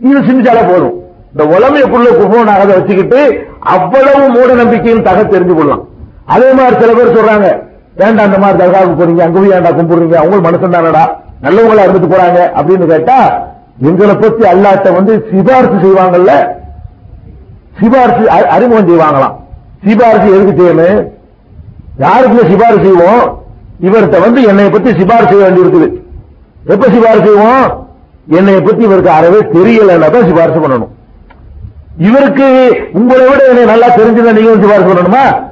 இது 0.00 0.18
சிந்திச்சாலே 0.20 0.68
போதும். 0.68 1.01
இந்த 1.32 1.44
உலமைக்குள்ள 1.54 2.08
குபோனாக 2.20 2.64
வச்சுக்கிட்டு 2.72 3.20
அவ்வளவு 3.74 4.24
மூட 4.34 4.50
நம்பிக்கையும் 4.60 5.04
தக 5.08 5.20
தெரிஞ்சு 5.22 5.54
கொள்ளலாம். 5.58 5.84
அதே 6.34 6.48
மாதிரி 6.58 6.74
சில 6.80 6.92
பேர் 6.98 7.14
சொல்றாங்க 7.16 7.48
வேண்டாம் 8.00 8.26
அந்த 8.26 8.38
மாதிரி 8.42 8.58
தர்காவுக்கு 8.62 8.98
போறீங்க 9.00 9.22
அங்க 9.26 9.38
போய் 9.38 9.54
ஏன்டா 9.56 9.70
கும்பிடுறீங்க? 9.78 10.16
அவங்க 10.22 10.36
மனுஷன் 10.46 10.76
தானடா 10.76 11.04
நல்லவங்களா 11.44 11.84
இருந்துட்டு 11.86 12.12
போறாங்க. 12.14 12.40
அப்படின்னு 12.58 12.86
கேட்டா 12.92 13.18
எங்களை 13.88 14.14
பத்தி 14.14 14.42
அல்லாட்ட 14.52 14.88
வந்து 14.98 15.12
சிபாரிசு 15.30 15.76
செய்வாங்கல்ல? 15.84 16.32
சிபாரிசு 17.80 18.24
அறிமுகம் 18.54 18.88
செய்வாங்களாம். 18.90 19.34
சிபாரிசு 19.86 20.34
எதுக்கு 20.36 20.54
செய்யணும்? 20.60 21.00
யாருக்கு 22.04 22.48
சிபாரிசு 22.50 22.84
செய்வோம்? 22.88 23.24
இவர்கிட்ட 23.86 24.18
வந்து 24.26 24.42
என்னை 24.50 24.70
பத்தி 24.70 24.90
சிபாரிசு 25.00 25.30
செய்ய 25.32 25.44
வேண்டியிருக்குது. 25.46 25.88
எப்ப 26.74 26.84
சிபாரிசு 26.96 27.28
செய்வோம்? 27.28 27.64
என்னை 28.38 28.60
பத்தி 28.60 28.82
இவருக்கு 28.88 29.10
அறவே 29.18 29.40
தெரியலன்னா 29.56 30.10
தான் 30.16 30.28
சிபாரிசு 30.30 30.60
பண்ணணும். 30.64 30.92
இவருக்கு 31.98 32.74
உங்களை 32.92 33.26
விட 33.26 33.44
என்னை 33.48 33.64
நல்லா 33.64 33.86
தெரிஞ்சுதான் 33.86 34.32
நீங்க 34.32 34.50
வந்து 34.50 34.66
சிபாரிசு 34.66 34.92
சொல்லணுமா? 34.92 35.42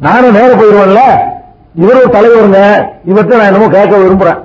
நானும் 0.00 0.32
நேரம் 0.32 0.60
போயிருவேன்ல. 0.60 1.00
இவர் 1.74 1.96
ஒரு 1.96 2.08
தலைவருங்க. 2.12 2.88
இவர்கிட்ட 3.10 3.36
நான் 3.36 3.52
என்னமோ 3.52 3.68
கேட்க 3.68 3.96
விரும்புறேன். 3.96 4.38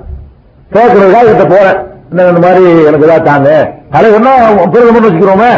கேட்கறதுக்காக 0.72 1.26
இவர்கிட்ட 1.26 1.48
போறேன். 1.48 1.78
என்ன 2.10 2.28
இந்த 2.28 2.46
மாதிரி 2.46 2.84
எனக்கு 2.84 3.06
இதாக 3.06 3.22
தாங்க. 3.22 3.72
தலைவர்னா 3.92 4.32
பிரதமர் 4.70 5.06
வச்சுக்கிறோமே. 5.06 5.52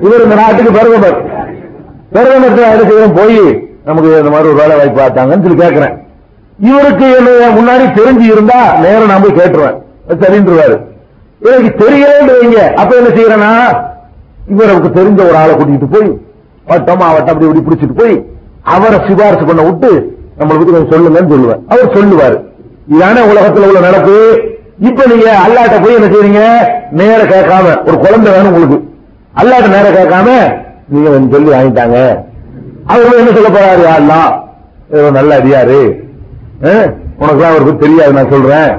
இவர் 0.00 0.22
இந்த 0.22 0.34
நாட்டுக்கு 0.34 0.72
பிரதமர் 0.72 1.22
பிரதமர் 2.12 2.58
என்ன 2.58 3.06
போய் 3.06 3.68
நமக்கு 3.84 4.18
இந்த 4.18 4.30
மாதிரி 4.30 4.48
ஒரு 4.48 4.54
வேலை 4.54 4.76
வாய்ப்பு 4.76 5.00
பார்த்தாங்கன்னு 5.00 5.42
சொல்லி 5.42 5.54
கேட்கிறேன். 5.54 6.08
இவருக்கு 6.60 7.16
என்னைய 7.16 7.48
முன்னாடி 7.48 7.98
தெரிஞ்சு 7.98 8.20
இருந்தா 8.20 8.78
நேரம் 8.78 9.06
நான் 9.06 9.22
போய் 9.22 9.38
கேட்டுருவேன். 9.40 9.78
தெரிஞ்சிருவாரு 10.08 10.88
எனக்கு 11.40 11.70
தெரியலன்னு 11.78 12.32
வைங்க 12.40 12.74
அப்ப 12.74 12.96
என்ன 12.96 13.08
செய்யறேன்னா 13.08 13.88
இவருக்கு 14.52 14.90
தெரிஞ்ச 14.98 15.20
ஒரு 15.28 15.36
ஆளை 15.40 15.52
கூட்டிட்டு 15.54 15.88
போய் 15.94 16.08
வட்டம் 16.70 17.00
மாவட்டம் 17.02 17.32
அப்படி 17.32 17.48
இப்படி 17.48 17.64
பிடிச்சிட்டு 17.66 17.96
போய் 18.00 18.14
அவரை 18.74 18.98
சிபாரிசு 19.08 19.44
பண்ண 19.48 19.62
விட்டு 19.68 19.90
நம்மளை 20.38 20.56
பத்தி 20.58 20.72
கொஞ்சம் 20.72 20.92
சொல்லுங்கன்னு 20.92 21.32
சொல்லுவேன் 21.34 21.62
அவர் 21.72 21.94
சொல்லுவாரு. 21.96 22.36
இதானே 22.94 23.22
உலகத்துல 23.32 23.68
உள்ள 23.68 23.80
நடப்பு 23.86 24.16
இப்ப 24.88 25.06
நீங்க 25.12 25.28
அல்லாட்ட 25.44 25.78
போய் 25.84 25.96
என்ன 25.98 26.08
செய்றீங்க? 26.12 26.42
நேர 27.00 27.20
கேட்காம 27.32 27.66
ஒரு 27.88 27.96
குழந்தை 28.04 28.28
வேணும் 28.34 28.50
உங்களுக்கு. 28.52 28.78
அல்லாட்ட 29.40 29.68
நேர 29.76 29.88
கேட்காம 29.98 30.28
நீங்க 30.92 31.10
சொல்லி 31.34 31.50
வாங்கிட்டாங்க. 31.56 31.98
அவர் 32.92 33.18
என்ன 33.22 33.34
சொல்ல 33.38 33.50
போறாரு? 33.56 33.84
அல்லா 33.96 34.20
நல்ல 35.18 35.30
அடியாரு. 35.40 35.80
உனக்கு 37.22 37.44
அவருக்கு 37.48 37.74
தெரியாது 37.82 38.16
நான் 38.18 38.32
சொல்றேன். 38.34 38.70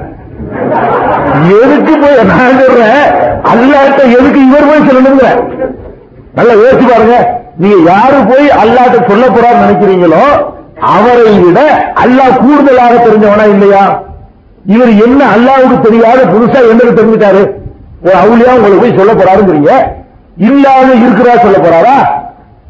எதுக்கு 1.32 1.94
போய் 2.02 2.24
நான் 2.24 2.58
சொல்றேன் 2.60 3.02
அல்லாட்ட 3.50 4.02
எதுக்கு 4.16 4.40
இவர் 4.48 4.68
போய் 4.70 4.88
சொல்லணுங்க? 4.88 5.26
நல்லா 6.34 6.52
யோசிச்சு 6.52 6.86
பாருங்க. 6.92 7.16
நீங்க 7.58 7.90
யாரு 7.92 8.18
போய் 8.30 8.48
அல்லாட்ட 8.62 9.08
சொல்ல 9.10 9.26
போறாரு 9.28 9.62
நினைக்கிறீங்களோ 9.64 10.22
அவரை 10.96 11.32
விட 11.44 11.58
அல்லாஹ் 12.02 12.38
கூடுதலாக 12.44 12.94
தெரிஞ்சவனா 13.06 13.44
இல்லையா? 13.44 13.82
இவர் 14.66 14.92
என்ன 15.06 15.20
அல்லாவுக்கு 15.34 15.76
தெரியாத 15.80 16.20
புதுசா 16.24 16.60
என்னது 16.72 16.98
தெரிஞ்சுட்டாரு? 16.98 17.42
ஒரு 18.04 18.16
அவுளியா 18.16 18.54
உங்களுக்கு 18.56 18.82
போய் 18.84 18.98
சொல்ல 18.98 19.12
போறாருங்கிறீங்க. 19.12 19.72
இல்லாத 20.36 20.88
இருக்கிறா 21.04 21.42
சொல்ல 21.42 21.58
போறாரா? 21.58 21.96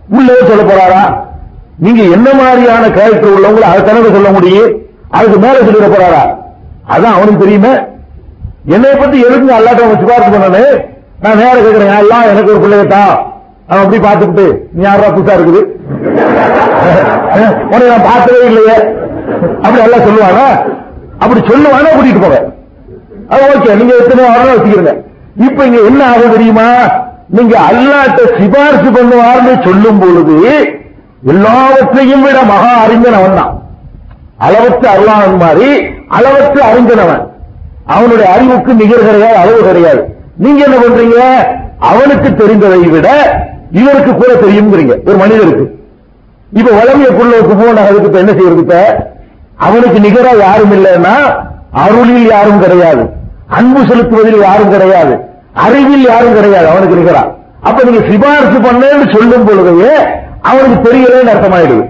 உள்ளே 0.09 0.35
சொல்ல 0.51 0.63
போறாரா? 0.63 1.03
நீங்க 1.79 2.03
என்ன 2.03 2.29
மாதிரியான 2.35 2.89
கேரக்டர் 2.89 3.35
உள்ளவங்களை 3.37 3.63
அதை 3.63 3.83
தனக்கு 3.83 4.13
சொல்ல 4.13 4.31
முடியும். 4.31 4.71
அதுக்கு 5.11 5.39
மேல 5.39 5.57
சொல்லிட 5.59 5.89
போறாரா? 5.89 6.23
அதான் 6.89 7.17
அவனுக்கு 7.17 7.45
தெரியுமே. 7.45 7.73
என்னை 8.65 8.91
பத்தி 8.95 9.17
எதுக்கு 9.27 9.55
அல்லாட்ட 9.55 9.85
அவன் 9.85 10.01
சிபாரிசு 10.03 10.33
பண்ணனே? 10.35 10.65
நான் 11.23 11.39
நேர 11.39 11.55
கேட்கிறேன் 11.57 11.95
எல்லாம் 11.97 12.29
எனக்கு 12.33 12.53
ஒரு 12.53 12.61
பிள்ளையத்தா 12.65 13.03
அவன் 13.69 13.83
அப்படி 13.83 13.99
பார்த்துக்கிட்டு 14.05 14.47
நீ 14.75 14.83
யாரா 14.85 15.09
புதுசா 15.11 15.37
இருக்குது? 15.39 15.61
உனக்கு 17.71 17.91
நான் 17.91 18.09
பார்த்ததே 18.09 18.41
இல்லையே. 18.51 18.77
அப்படி 19.63 19.83
எல்லாம் 19.85 20.07
சொல்லுவானா? 20.07 20.47
அப்படி 21.23 21.41
சொல்லுவானா 21.51 21.91
கூட்டிட்டு 21.93 22.25
போவேன் 22.25 22.47
அது 23.31 23.43
ஓகே. 23.51 23.75
நீங்க 23.81 23.95
எத்தனை 24.01 24.23
வாரம் 24.27 24.53
வச்சுக்கிறீங்க 24.53 24.93
இப்ப 25.43 25.67
இங்க 25.69 25.81
என்ன 25.91 26.01
ஆகும் 26.11 26.35
தெரியுமா? 26.35 26.69
நீங்க 27.37 27.55
அல்லாட்ட 27.69 28.23
சிபாரிசு 28.39 28.91
பண்ணுவார்னு 28.97 29.55
சொல்லும் 29.67 30.01
பொழுது 30.03 30.37
எல்லாவற்றையும் 31.33 32.25
விட 32.27 32.39
மகா 32.51 32.73
அறிஞன் 32.85 33.19
அவன் 33.19 33.39
தான் 33.39 33.53
அளவற்ற 34.47 34.85
அருளாளன் 34.95 35.43
மாதிரி 35.43 35.69
அளவற்ற 36.17 36.59
அறிஞனவன் 36.71 37.23
அவனுடைய 37.87 38.33
அறிவுக்கு 38.33 38.75
நிகர் 38.75 39.05
கிடையாது 39.05 39.37
அளவு 39.37 39.63
கிடையாது. 39.63 40.17
நீங்க 40.37 40.65
என்ன 40.65 40.77
பண்றீங்க? 40.77 41.47
அவனுக்கு 41.79 42.29
தெரிந்ததை 42.29 42.91
விட 42.91 43.09
இவருக்கு 43.73 44.15
கூட 44.15 44.33
தெரியுங்கிறீங்க 44.33 45.09
ஒரு 45.09 45.17
மனிதருக்கு 45.17 45.81
இப்ப 46.53 46.71
வளமையக்குள்ள 46.71 47.65
போன 47.65 47.81
அதுக்கு 47.81 48.05
இப்ப 48.05 48.19
என்ன 48.19 48.33
செய்யறது 48.33 48.61
இப்ப? 48.61 49.07
அவனுக்கு 49.57 50.01
நிகரா 50.01 50.39
யாரும் 50.39 50.73
இல்லைன்னா 50.73 51.41
அருளில் 51.71 52.27
யாரும் 52.27 52.61
கிடையாது. 52.61 53.11
அன்பு 53.49 53.81
செலுத்துவதில் 53.81 54.41
யாரும் 54.41 54.71
கிடையாது. 54.71 55.19
அறிவில் 55.53 56.09
யாரும் 56.09 56.35
கிடையாது. 56.35 56.67
அவனுக்கு 56.67 56.95
நிகரா. 56.95 57.27
அப்ப 57.61 57.83
நீங்க 57.83 58.07
சிபாரிசு 58.07 58.59
பண்ணேன்னு 58.61 59.19
சொல்லும் 59.19 59.45
பொழுதே 59.45 59.95
அவனுக்கு 60.43 60.93
தெரியலன்னு 60.93 61.29
அர்த்தமாயிடுது. 61.29 61.85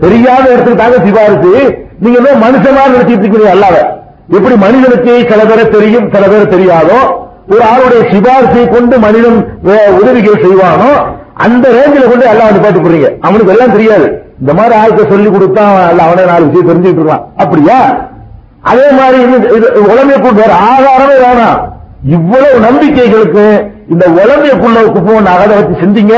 தெரியாத 0.00 0.54
இடத்துக்காக 0.56 1.04
சிபாரிசு. 1.04 1.78
நீங்க 1.98 2.20
மனுஷமா 2.20 2.46
மனுஷனா 2.46 2.94
நினைச்சிட்டு 2.94 3.18
இருக்கீங்க 3.18 3.50
அல்லாத. 3.50 4.01
எப்படி 4.32 4.56
மனிதனுக்கு 4.56 5.26
சில 5.30 5.44
பேரை 5.44 5.68
தெரியும் 5.68 6.14
சில 6.14 6.28
பேர் 6.28 6.54
தெரியாதோ 6.54 6.98
ஒரு 7.48 7.62
ஆளுடைய 7.72 8.12
சிபாரிசை 8.12 8.68
கொண்டு 8.68 8.98
மனிதன் 8.98 9.58
வே- 9.64 9.90
உதவிகள் 10.00 10.42
செய்வானோ 10.42 10.90
அந்த 11.34 11.68
ரேஞ்சில 11.68 12.08
கொண்டு 12.08 12.26
எல்லாம் 12.26 12.46
வந்து 12.46 12.60
பாட்டு 12.60 12.80
போறீங்க 12.80 13.18
அவனுக்கு 13.20 13.52
எல்லாம் 13.52 13.72
தெரியாது. 13.72 14.22
இந்த 14.40 14.54
மாதிரி 14.54 14.74
ஆளுக்கு 14.74 15.06
சொல்லி 15.08 15.28
கொடுத்தா 15.28 15.64
அவனே 15.98 16.24
நாலு 16.24 16.46
விஷயம் 16.46 16.68
தெரிஞ்சுட்டு 16.68 17.02
இருக்கான். 17.02 17.22
அப்படியா? 17.36 18.08
அதே 18.62 18.90
மாதிரி 18.90 19.22
இது- 19.22 20.32
வேற 20.32 20.52
ஆதாரமே 20.70 21.16
வேணாம். 21.26 21.58
இவ்வளவு 22.04 22.60
நம்பிக்கைகளுக்கு 22.60 23.72
இந்த 23.88 24.06
உலமைக்குள்ளவுக்கு 24.08 25.06
போன 25.06 25.30
அகதை 25.30 25.56
வச்சு 25.56 25.86
செஞ்சீங்க 25.86 26.14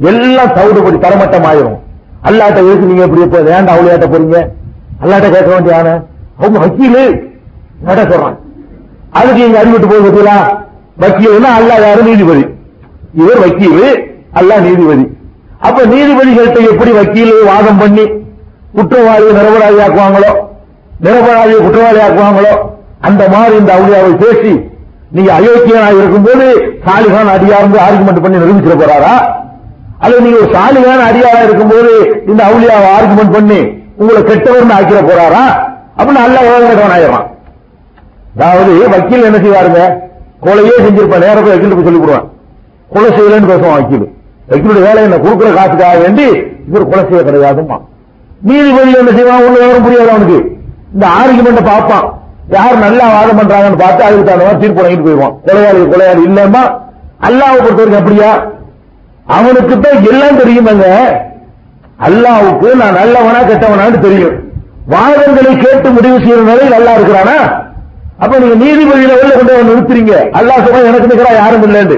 எல்லாம் 0.00 0.48
தவிடுபடி 0.48 0.98
தரமட்டம் 0.98 1.44
ஆயிரும் 1.44 1.78
அல்லாட்ட 2.24 2.56
எதுக்கு 2.56 2.86
நீங்க 2.86 3.02
எப்படி 3.02 3.22
இப்போ 3.22 3.38
ஏன்டா 3.38 3.72
அவளையாட்ட 3.76 4.06
போறீங்க? 4.06 4.48
அல்லாட்ட 5.02 5.30
கேட்க 5.30 5.60
வேண்டியான 5.60 6.02
அவங்க 6.38 6.58
வக்கீலு. 6.58 7.28
நட 7.82 8.02
சொல்றான். 8.02 8.38
அதுக்கு 9.10 9.46
இங்க 9.46 9.58
அறிவிட்டு 9.58 9.88
போய் 9.88 9.98
பார்த்தீங்களா? 9.98 10.36
வக்கீல்னா 11.00 11.50
அல்லா 11.58 11.86
யாரு? 11.86 12.02
நீதிபதி. 12.02 12.44
இவர் 13.14 13.38
வக்கீல் 13.38 14.08
அல்லாஹ் 14.34 14.60
நீதிபதி. 14.60 15.04
அப்ப 15.60 15.82
நீதிபதிகள்கிட்ட 15.82 16.70
எப்படி 16.72 16.90
வக்கீல் 16.90 17.32
வாதம் 17.44 17.78
பண்ணி 17.78 18.04
குற்றவாளியை 18.76 19.32
நிரபராதி 19.32 19.78
ஆக்குவாங்களோ? 19.86 20.30
நிரபராதியை 21.04 21.60
குற்றவாளி 21.62 22.00
ஆக்குவாங்களோ? 22.00 22.52
அந்த 23.00 23.28
மாதிரி 23.28 23.56
இந்த 23.56 23.72
அவுளியாவை 23.74 24.16
பேசி 24.16 24.68
நீங்க 25.10 25.32
அயோக்கியனா 25.38 25.88
இருக்கும்போது 25.98 26.46
சாலிகான் 26.86 27.32
அடியார்ந்து 27.34 27.78
ஆர்குமெண்ட் 27.78 28.22
பண்ணி 28.22 28.38
நிரூபிச்சிட 28.38 28.74
போறாரா? 28.82 29.14
அல்லது 29.98 30.22
நீங்க 30.22 30.38
ஒரு 30.38 30.50
சாலிகான 30.52 31.04
அடியாரா 31.10 31.42
இருக்கும்போது 31.42 32.22
இந்த 32.26 32.44
அவுளியாவை 32.44 32.88
ஆர்குமெண்ட் 32.98 33.32
பண்ணி 33.32 33.60
உங்களை 33.96 34.22
கெட்டவர்னு 34.22 34.76
ஆக்கிட 34.78 35.00
போறாரா? 35.10 35.44
அப்படின்னு 35.98 36.24
அல்ல 36.26 36.40
உலகம் 36.40 36.94
ஆயிடுறான். 36.96 37.29
அதாவது 38.34 38.72
வக்கீல் 38.94 39.26
என்ன 39.28 39.38
செய்வாருங்க? 39.44 39.80
கொலையே 40.44 40.76
செஞ்சிருப்பான் 40.84 41.24
நேரம் 41.26 41.44
போய் 41.44 41.54
வக்கீலுக்கு 41.54 41.86
சொல்லி 41.88 42.00
கொடுவான் 42.02 42.28
கொலை 42.92 43.08
செய்யலன்னு 43.16 43.50
பேசுவான் 43.52 43.76
வக்கீல். 43.78 44.06
வக்கீலுடைய 44.50 44.84
வேலை 44.88 45.00
என்ன? 45.06 45.18
கொடுக்குற 45.24 45.48
காசுக்காக 45.58 45.98
வேண்டி 46.04 46.26
இவர் 46.68 46.90
கொலை 46.90 47.02
செய்ய 47.08 47.22
கிடையாதுமா 47.28 47.76
நீதிபதி 48.48 48.92
என்ன 49.00 49.12
செய்வான்? 49.16 49.44
ஒண்ணு 49.46 49.58
விவரம் 49.62 49.86
புரியாது 49.86 50.12
அவனுக்கு? 50.14 50.38
இந்த 50.94 51.06
ஆர்குமெண்ட்டை 51.18 51.64
பார்ப்பான். 51.70 52.06
யார் 52.56 52.84
நல்லா 52.84 53.04
வாதம் 53.14 53.38
பண்றாங்கன்னு 53.40 53.80
பார்த்து 53.82 54.06
அதுக்கு 54.06 54.24
தகுந்த 54.28 54.44
மாதிரி 54.46 54.60
தீர்ப்பு 54.62 54.82
வாங்கிட்டு 54.82 55.06
போயிடுவான். 55.06 55.34
கொலையாளி 55.46 55.82
கொலையாளி 55.92 56.22
இல்லம்மா 56.28 56.62
அல்லாவை 57.26 57.58
பொறுத்த 57.64 57.80
வரைக்கும் 57.80 58.00
அப்படியா 58.02 58.30
அவனுக்கு 59.36 59.74
தான் 59.84 60.06
எல்லாம் 60.12 60.40
தெரியுமாங்க. 60.42 60.86
அல்லாவுக்கு 62.06 62.68
நான் 62.80 62.98
நல்லவனா 63.00 63.40
கெட்டவனான்னு 63.50 63.98
தெரியும். 64.06 64.36
வாதங்களை 64.94 65.52
கேட்டு 65.64 65.88
முடிவு 65.96 66.16
செய்யற 66.22 66.40
நிலையில் 66.50 66.74
நல்லா 66.76 66.92
இருக்கிறானா? 66.98 67.36
அப்ப 68.22 68.38
நீங்க 68.38 68.56
நீதிபதி 68.62 69.04
உள்ள 69.04 69.34
கொண்டு 69.36 69.52
வந்து 69.56 69.70
நிறுத்துறீங்க. 69.70 70.14
அல்லாஹ் 70.38 70.64
சொல்ல 70.64 70.88
எனக்கு 70.90 71.10
நிகரா 71.12 71.32
யாரும் 71.42 71.64
இல்லைன்னு. 71.66 71.96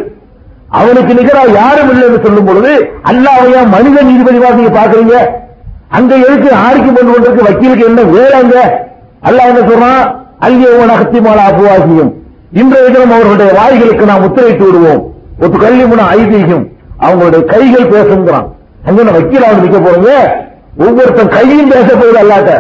அவனுக்கு 0.79 1.13
நிகரா 1.19 1.43
யாரும் 1.61 1.91
இல்லைன்னு 1.93 2.19
சொல்லும் 2.27 2.49
பொழுது 2.49 2.73
அல்லாவையா 3.11 3.63
மனித 3.75 4.03
நீதிபதிவா 4.09 4.51
நீங்க 4.59 4.73
பாக்குறீங்க 4.79 5.15
அங்க 5.97 6.13
எதுக்கு 6.27 6.49
கொண்டு 6.97 7.11
கொண்டிருக்கு 7.13 7.47
வக்கீலுக்கு 7.49 7.89
என்ன 7.91 8.03
வேலைங்க 8.17 8.57
அல்லாஹ் 9.29 9.51
என்ன 9.51 9.63
சொல்றான்? 9.71 10.03
அல்லியவன 10.47 10.95
அகத்திமால 10.97 11.41
அபுவாகியும் 11.51 12.11
இன்றைய 12.61 12.87
தினம் 12.95 13.15
அவர்களுடைய 13.17 13.51
வாய்களுக்கு 13.59 14.05
நாம் 14.11 14.23
முத்திரையிட்டு 14.25 14.65
விடுவோம். 14.69 15.03
ஒரு 15.43 15.59
கல்விமுன 15.65 16.07
ஐதீகம். 16.17 16.65
அவங்களுடைய 17.05 17.43
கைகள் 17.53 17.91
பேசுங்கிறான். 17.93 18.47
அங்க 18.87 19.03
நான் 19.03 19.17
வக்கீல் 19.19 19.47
அவன் 19.49 19.65
நிக்க 19.65 19.79
போறீங்க. 19.79 20.11
ஒவ்வொருத்தன் 20.85 21.33
கையும் 21.37 21.69
பேச 21.69 21.89
போகுது 21.95 22.19
அல்லாட்ட. 22.23 22.53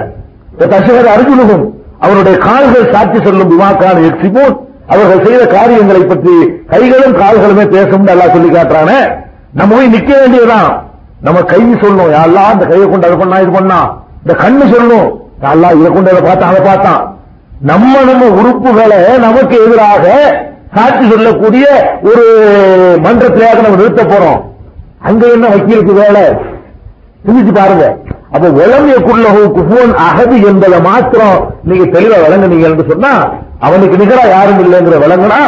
தசகர் 0.72 1.12
அர்ஜுனுகும் 1.14 1.64
அவருடைய 2.05 2.36
கால்கள் 2.48 2.92
சாட்சி 2.94 3.18
சொல்லும் 3.26 3.50
விமாக்கான 3.53 4.05
எக்ஸிபோன் 4.11 4.55
அவர்கள் 4.92 5.24
செய்த 5.26 5.42
காரியங்களை 5.57 6.03
பற்றி 6.12 6.34
கைகளும் 6.72 7.18
கால்களுமே 7.22 7.64
பேசும் 7.74 8.09
அல்லாஹ் 8.12 8.34
சொல்லி 8.36 8.50
காட்டுறானே. 8.55 9.00
நம்ம 9.59 9.74
போய் 9.74 9.92
நிக்க 9.94 10.11
வேண்டியதுதான். 10.20 10.70
நம்ம 11.26 11.40
கை 11.53 11.61
சொல்லணும். 11.82 12.12
யாரெல்லாம் 12.16 12.53
இந்த 12.55 12.66
கையை 12.70 12.86
கொண்டு 12.88 13.07
அதை 13.09 13.16
பண்ணா 13.22 13.38
இது 13.44 13.53
பண்ணா. 13.59 13.80
இந்த 14.22 14.34
கண்ணு 14.42 14.64
சொல்லணும். 14.74 15.09
யாரெல்லாம் 15.44 15.76
இதை 15.80 15.90
கொண்டு 15.92 16.12
அதை 16.12 16.22
பார்த்தான் 16.28 16.53
அதை 16.53 16.62
பார்த்தான். 16.68 17.03
நம்ம 17.70 17.92
நம்ம 18.11 18.28
உறுப்புகளை 18.40 19.00
நமக்கு 19.26 19.57
எதிராக 19.66 20.05
சாட்சி 20.76 21.05
சொல்லக்கூடிய 21.12 21.64
ஒரு 22.11 22.24
மன்றத்திலேயாக 23.05 23.62
நம்ம 23.64 23.78
நிறுத்த 23.80 24.05
போறோம். 24.05 24.40
அங்க 25.09 25.26
என்ன 25.26 25.46
வக்கீலுக்கு 25.48 25.94
வேலை? 26.03 26.24
சிந்திச்சு 27.24 27.53
பாருங்க. 27.61 27.86
அப்ப 28.35 28.47
குள்ளகு 29.09 29.43
குஃபோன் 29.57 29.93
அகதி 30.09 30.37
என்பதை 30.51 30.78
மாத்திரம் 30.87 31.39
நீங்க 31.68 31.85
தெளிவா 31.95 32.18
விளங்குனீங்க 32.24 32.68
என்று 32.70 32.85
சொன்னா 32.93 33.12
அவனுக்கு 33.66 33.97
நிகரா 34.03 34.24
யாரும் 34.37 34.62
இல்லைங்கிற 34.64 34.97
விளங்குனா 35.05 35.41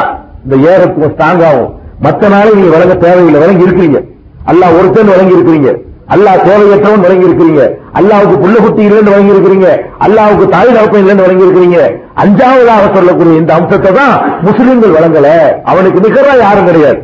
இந்த 0.45 0.57
ஏறத்துவம் 0.72 1.12
ஸ்ட்ராங் 1.14 1.43
ஆகும். 1.51 1.70
மத்த 2.05 2.28
நாளை 2.35 2.51
நீங்க 2.57 2.70
விளங்க 2.76 2.95
தேவையில்லை 3.05 3.41
விளங்கி 3.45 3.66
இருக்கிறீங்க. 3.66 3.99
அல்லாஹ் 4.51 4.76
ஒருத்தன் 4.78 5.12
விளங்கி 5.14 5.37
இருக்கிறீங்க. 5.37 5.70
அல்லாஹ் 6.14 6.43
தேவையற்றவன் 6.49 7.05
விளங்கி 7.07 7.28
இருக்கிறீங்க. 7.28 7.62
அல்லாவுக்கு 7.99 8.37
புள்ள 8.43 8.57
குட்டி 8.64 8.82
இல்லைன்னு 8.89 9.12
விளங்கி 9.14 9.35
இருக்கிறீங்க. 9.35 9.68
அல்லாவுக்கு 10.07 10.47
தாய் 10.55 10.74
தகப்பன் 10.76 11.03
இல்லைன்னு 11.05 11.26
வழங்கி 11.26 11.47
இருக்கிறீங்க. 11.47 11.78
அஞ்சாவதாக 12.22 12.85
சொல்லக்கூடிய 12.97 13.41
இந்த 13.43 13.53
அம்சத்தை 13.59 13.93
தான் 14.01 14.14
முஸ்லிம்கள் 14.49 14.97
வழங்கல 14.99 15.28
அவனுக்கு 15.72 16.05
நிகரா 16.07 16.35
யாரும் 16.45 16.68
கிடையாது. 16.70 17.01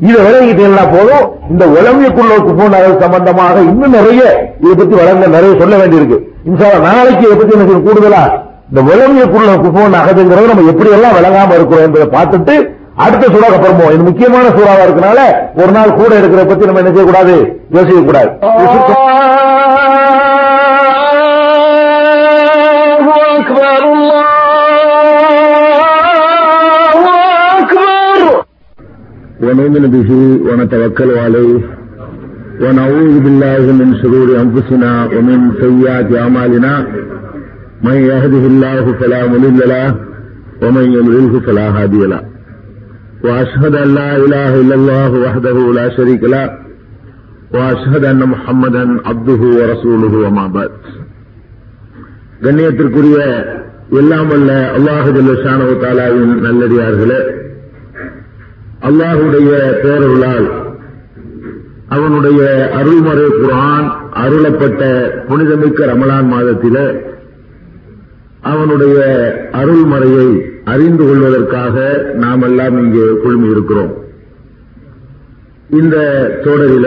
இதை 0.00 0.18
விளங்கிட்டீங்கன்னா 0.26 0.84
போதும் 0.92 1.24
இந்த 1.50 1.64
உலமைக்குள்ளோக்கு 1.72 2.52
போன 2.54 2.78
சம்பந்தமாக 3.02 3.56
இன்னும் 3.70 3.96
நிறைய 3.98 4.22
இதை 4.60 4.74
பத்தி 4.74 4.94
வழங்க 4.94 5.26
நிறைய 5.28 5.52
சொல்ல 5.58 5.74
வேண்டியிருக்கு 5.76 6.18
இன்சால 6.44 6.78
நாளைக்கு 6.86 7.26
இதை 7.26 7.36
பத்தி 7.36 7.56
எனக்கு 7.58 7.86
கூடுதலா 7.86 8.22
இந்த 8.70 8.80
உலமையக்குள்ள 8.90 9.54
குப்போன் 9.58 10.00
அகதுங்கிறது 10.00 10.50
நம்ம 10.50 10.66
எப்படி 10.72 10.90
எல்லாம் 10.90 11.16
விளங்காம 11.16 11.54
இருக்கிறோம் 11.54 11.86
என்பதை 11.86 12.06
பார்த்துட்டு 12.08 12.54
அடுத்த 12.98 13.24
சூறாக 13.26 13.56
அப்புறமோ 13.56 13.88
இது 13.92 14.02
முக்கியமான 14.02 14.46
சூறாவா 14.50 14.84
இருக்கனால 14.86 15.20
ஒரு 15.56 15.72
நாள் 15.72 15.96
கூட 15.96 16.12
இருக்கிற 16.18 16.44
பத்தி 16.44 16.68
நம்ம 16.68 16.82
என்ன 16.82 16.92
செய்யக்கூடாது 16.92 17.36
யோசிக்க 17.70 18.02
கூடாது 18.02 18.30
ونؤمن 29.43 29.83
به 29.95 30.09
ونتوكل 30.49 31.11
عليه 31.11 31.61
ونعوذ 32.61 33.19
بالله 33.25 33.63
من 33.79 33.89
شرور 34.01 34.27
انفسنا 34.43 34.91
ومن 35.15 35.39
سيئات 35.61 36.13
اعمالنا 36.21 36.73
من 37.83 37.93
يهده 38.11 38.43
الله 38.51 38.93
فلا 38.99 39.27
مضل 39.27 39.59
له 39.73 39.95
ومن 40.63 40.85
يضلله 40.97 41.39
فلا 41.39 41.67
هادي 41.69 42.05
له 42.05 42.21
واشهد 43.23 43.75
ان 43.75 43.95
لا 43.95 44.15
اله 44.15 44.61
الا 44.61 44.75
الله 44.75 45.11
وحده 45.25 45.73
لا 45.73 45.89
شريك 45.97 46.23
له 46.23 46.49
واشهد 47.53 48.03
ان 48.05 48.21
محمدا 48.33 48.83
عبده 49.05 49.41
ورسوله 49.59 50.13
وما 50.27 50.47
بعد 50.47 50.71
கண்ணியத்திற்குரிய 52.43 53.17
எல்லாம் 53.99 54.27
வல்ல 54.31 54.51
அல்லாஹு 54.77 55.09
ஜல்லஷானு 55.17 55.65
தாலாவின் 55.83 56.33
நல்லடியார்களே 56.45 57.19
அல்லாஹுடைய 58.80 59.50
பேரருளால் 59.82 60.48
அவனுடைய 61.90 62.40
அருள்மறை 62.78 63.26
குரான் 63.38 63.88
அருளப்பட்ட 64.22 64.82
புனிதமிக்க 65.28 65.86
ரமலான் 65.86 66.28
மாதத்தில 66.32 66.76
அவனுடைய 68.42 68.98
அருள்மறையை 69.52 70.28
அறிந்து 70.64 71.04
கொள்வதற்காக 71.04 71.76
நாம் 72.16 72.42
எல்லாம் 72.42 72.76
இங்கே 72.82 73.06
குழுமி 73.22 73.48
இருக்கிறோம் 73.50 73.92
இந்த 75.70 75.96
தொடரில 76.44 76.86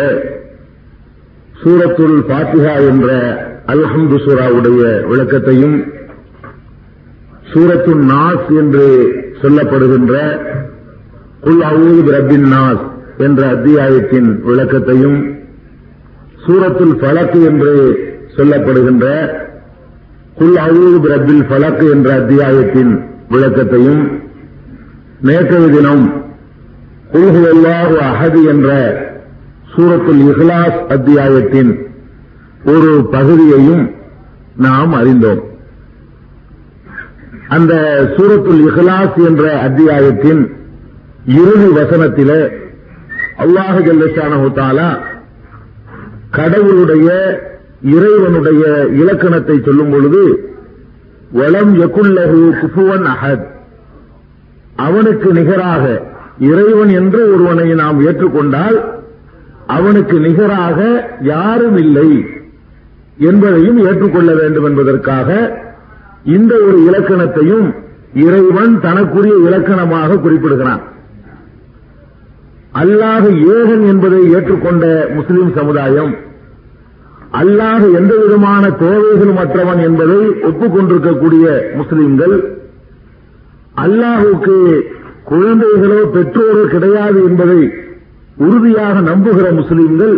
சூரத்துல் 1.61 2.17
பாத்திகா 2.29 2.73
என்ற 2.87 3.09
அல்ஹம்து 3.67 4.17
சூராவுடைய 4.25 4.81
விளக்கத்தையும் 5.09 5.77
சூரத்துல் 7.51 8.03
நாஸ் 8.09 8.49
என்று 8.61 8.87
சொல்லப்படுகின்ற 9.41 10.15
குல் 11.43 11.63
அவுது 11.63 12.11
ரப்பின் 12.11 12.47
நாஸ் 12.47 12.83
என்ற 13.17 13.41
அத்தியாயத்தின் 13.47 14.29
விளக்கத்தையும் 14.45 15.17
சூரத்தில் 16.45 16.95
பலக்கு 16.95 17.39
என்று 17.43 17.73
சொல்லப்படுகின்ற 18.37 19.05
குல் 20.35 20.57
அவுது 20.57 21.07
ரப்பில் 21.07 21.43
ஃபலக் 21.49 21.91
என்ற 21.91 22.09
அத்தியாயத்தின் 22.13 22.93
விளக்கத்தையும் 23.29 24.03
நேற்றைய 25.19 25.67
தினம் 25.67 26.05
குல்ஹுவல்லாஹு 27.11 27.95
அகதி 28.09 28.41
என்ற 28.43 28.69
சூரத்துல் 29.75 30.23
இஹ்லாஸ் 30.29 30.79
அத்தியாயத்தின் 30.87 31.71
ஒரு 32.65 33.09
பகுதியையும் 33.11 33.83
நாம் 34.55 34.93
அறிந்தோம். 34.93 35.41
அந்த 37.47 37.73
சூரத்துல் 38.17 38.61
இஹ்லாஸ் 38.67 39.27
என்ற 39.27 39.43
அத்தியாயத்தின் 39.59 40.41
இறுதி 41.25 41.67
வசனத்திலே 41.77 42.41
அல்லாஹு 43.37 43.79
ஜல்லஷானஹு 43.79 44.47
கடவுளுடைய 46.31 47.09
இறைவனுடைய 47.81 48.63
இலக்கணத்தை 48.91 49.61
சொல்லும் 49.61 49.89
பொழுது 49.89 50.23
வளம் 51.31 51.73
எக்குள்ளகு 51.79 52.41
குப்புவன் 52.61 53.07
அகத் 53.13 53.45
அவனுக்கு 54.75 55.33
நிகராக 55.33 55.83
இறைவன் 56.39 56.89
என்று 56.89 57.33
ஒருவனை 57.33 57.73
நாம் 57.73 57.99
ஏற்றுக்கொண்டால் 58.05 58.77
அவனுக்கு 59.67 60.19
நிகராக 60.19 60.79
யாரும் 61.21 61.77
இல்லை 61.77 62.09
என்பதையும் 63.17 63.79
ஏற்றுக்கொள்ள 63.85 64.33
வேண்டும் 64.33 64.63
என்பதற்காக 64.63 65.29
இந்த 66.23 66.55
ஒரு 66.55 66.77
இலக்கணத்தையும் 66.89 67.67
இறைவன் 68.13 68.79
தனக்குரிய 68.79 69.35
இலக்கணமாக 69.47 70.17
குறிப்பிடுகிறான். 70.17 70.83
அல்லாஹ் 72.81 73.25
ஏகன் 73.55 73.83
என்பதை 73.91 74.19
ஏற்றுக்கொண்ட 74.35 74.85
முஸ்லிம் 75.17 75.51
சமுதாயம். 75.57 76.13
அல்லாஹ் 77.41 77.85
எந்த 77.99 78.13
விதமான 78.23 78.63
தேவைகளும் 78.83 79.39
அற்றவன் 79.43 79.81
என்பதை 79.87 80.21
ஒப்புக்கொண்டிருக்கக்கூடிய 80.49 81.45
முஸ்லிம்கள். 81.79 82.35
அல்லாஹுக்கு 83.83 84.57
குழந்தைகளோ 85.31 85.99
பெற்றோரோ 86.15 86.63
கிடையாது 86.73 87.19
என்பதை 87.29 87.59
உறுதியாக 88.47 88.95
நம்புகிற 89.11 89.47
முஸ்லிம்கள் 89.59 90.15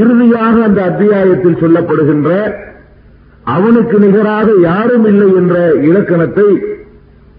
இறுதியாக 0.00 0.54
அந்த 0.68 0.80
அத்தியாயத்தில் 0.90 1.60
சொல்லப்படுகின்ற 1.62 2.30
அவனுக்கு 3.54 3.98
நிகராக 3.98 4.48
யாரும் 4.62 5.06
இல்லை 5.12 5.28
என்ற 5.34 5.54
இலக்கணத்தை 5.88 6.48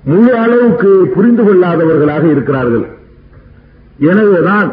முழு 0.03 0.31
அளவுக்கு 0.43 0.91
புரிந்து 1.15 1.43
கொள்ளாதவர்களாக 1.43 2.23
இருக்கிறார்கள். 2.33 2.85
எனவேதான் 4.09 4.69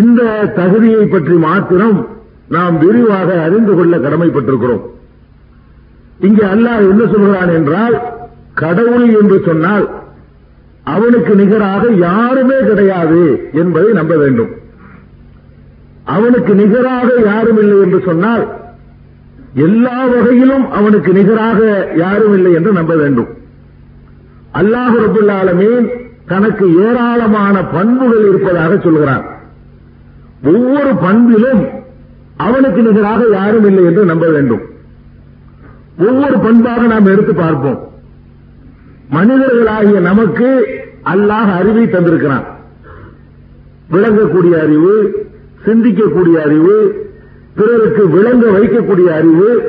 இந்த 0.00 0.22
தகுதியை 0.58 1.04
பற்றி 1.06 1.36
மாத்திரம் 1.46 1.98
நாம் 2.54 2.74
விரிவாக 2.82 3.28
அறிந்து 3.46 3.72
கொள்ள 3.78 3.94
கடமைப்பட்டிருக்கிறோம். 4.04 4.84
இங்கே 6.26 6.44
அல்லாஹ் 6.54 6.82
என்ன 6.90 7.04
சொல்கிறான் 7.14 7.52
என்றால் 7.58 7.96
கடவுள் 8.62 9.06
என்று 9.20 9.38
சொன்னால் 9.48 9.86
அவனுக்கு 10.94 11.32
நிகராக 11.40 11.84
யாருமே 12.08 12.58
கிடையாது 12.68 13.22
என்பதை 13.62 13.90
நம்ப 13.98 14.14
வேண்டும். 14.22 14.52
அவனுக்கு 16.14 16.52
நிகராக 16.62 17.08
யாரும் 17.30 17.58
இல்லை 17.62 17.78
என்று 17.84 18.00
சொன்னால் 18.08 18.44
எல்லா 19.66 19.98
வகையிலும் 20.14 20.66
அவனுக்கு 20.78 21.10
நிகராக 21.18 21.60
யாரும் 22.04 22.34
இல்லை 22.38 22.52
என்று 22.58 22.72
நம்ப 22.78 22.94
வேண்டும். 23.02 23.30
அல்லாஹு 24.60 24.96
ரபுல்லாலமீன் 25.06 25.86
தனக்கு 26.26 26.84
ஏராளமான 26.84 27.64
பண்புகள் 27.64 28.28
இருப்பதாக 28.28 28.78
சொல்கிறார். 28.78 29.24
ஒவ்வொரு 30.44 30.90
பண்பிலும் 30.90 31.66
அவனுக்கு 32.36 32.82
நிகராக 32.82 33.24
யாரும் 33.32 33.66
இல்லை 33.66 33.84
என்று 33.84 34.04
நம்ப 34.04 34.26
வேண்டும். 34.26 34.60
ஒவ்வொரு 35.98 36.38
பண்பாக 36.38 36.82
நாம் 36.82 37.06
எடுத்து 37.06 37.34
பார்ப்போம். 37.34 37.92
மனிதர்களாகிய 39.10 40.00
நமக்கு 40.00 40.66
அல்லாஹ் 41.04 41.52
அறிவை 41.56 41.84
தந்திருக்கிறான். 41.84 42.44
விளங்கக்கூடிய 43.92 44.58
அறிவு 44.62 45.26
சிந்திக்கக்கூடிய 45.66 46.32
அறிவு 46.32 47.06
பிறருக்கு 47.54 48.10
விளங்க 48.10 48.46
வைக்கக்கூடிய 48.46 49.04
அறிவு 49.04 49.62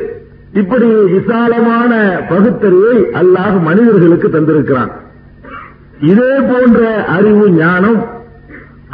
இப்படி 0.53 0.85
விசாலமான 0.85 2.21
பகுத்தறிவை 2.29 2.97
அல்லாஹ் 3.01 3.61
மனிதர்களுக்கு 3.61 4.27
தந்திருக்கிறான். 4.27 5.05
இதே 6.11 6.33
போன்ற 6.49 6.79
அறிவு 7.15 7.45
ஞானம் 7.59 7.99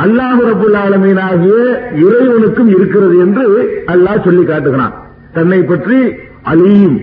அல்லாஹ் 0.04 0.39
ரபுல் 0.49 0.78
ஆலமீனாகிய 0.84 1.56
இறைவனுக்கும் 2.04 2.70
இருக்கிறது 2.76 3.16
என்று 3.26 3.45
அல்லாஹ் 3.93 4.24
சொல்லி 4.28 4.43
காட்டுகிறான். 4.43 4.93
தன்னை 5.36 5.60
பற்றி 5.72 5.97
அலியும் 6.51 6.97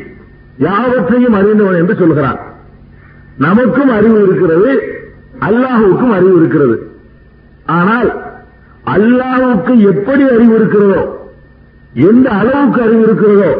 யாவற்றையும் 0.66 1.36
அறிந்தவன் 1.40 1.80
என்று 1.82 1.94
சொல்கிறான். 2.02 2.40
நமக்கும் 3.46 3.92
அறிவு 3.98 4.18
இருக்கிறது 4.26 4.70
அல்லாஹுக்கும் 5.48 6.14
அறிவு 6.18 6.34
இருக்கிறது. 6.40 6.76
ஆனால் 7.78 8.10
அல்லாஹுக்கு 8.96 9.74
எப்படி 9.92 10.24
அறிவு 10.34 10.54
இருக்கிறதோ 10.58 11.00
எந்த 12.08 12.28
அளவுக்கு 12.40 12.80
அறிவு 12.86 13.02
இருக்கிறதோ 13.08 13.50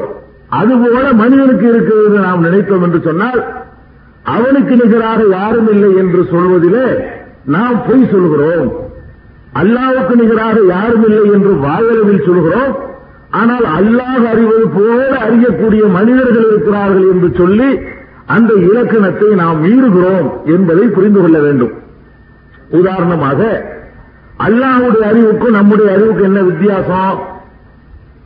அதுபோல 0.59 1.07
மனிதனுக்கு 1.23 1.67
இருக்கிறது 1.73 2.17
நாம் 2.27 2.45
நினைத்தோம் 2.47 2.85
என்று 2.87 3.01
சொன்னால் 3.09 3.41
அவனுக்கு 4.23 4.77
நிகராக 4.77 5.21
யாரும் 5.31 5.69
இல்லை 5.73 5.97
என்று 5.97 6.29
சொல்வதிலே 6.31 6.87
நாம் 7.45 7.85
பொய் 7.87 8.11
சொல்கிறோம். 8.11 8.69
அல்லாவுக்கு 9.55 10.15
நிகராக 10.15 10.57
யாரும் 10.67 11.05
இல்லை 11.09 11.33
என்று 11.33 11.53
வாயளவில் 11.59 12.27
சொல்கிறோம். 12.27 12.79
ஆனால் 13.31 13.67
அல்லாஹ் 13.79 14.25
அறிவது 14.33 14.69
போல 14.69 15.19
அறியக்கூடிய 15.27 15.83
மனிதர்கள் 15.91 16.47
இருக்கிறார்கள் 16.51 17.07
என்று 17.13 17.29
சொல்லி 17.37 17.79
அந்த 18.27 18.55
இலக்கணத்தை 18.55 19.29
நாம் 19.35 19.63
மீறுகிறோம் 19.65 20.29
என்பதை 20.45 20.87
புரிந்து 20.87 21.21
கொள்ள 21.21 21.39
வேண்டும். 21.39 21.73
உதாரணமாக 22.69 23.69
அல்லாஹுடைய 24.39 25.07
அறிவுக்கும் 25.07 25.51
நம்முடைய 25.51 25.93
அறிவுக்கு 25.93 26.23
என்ன 26.23 26.41
வித்தியாசம்? 26.41 27.19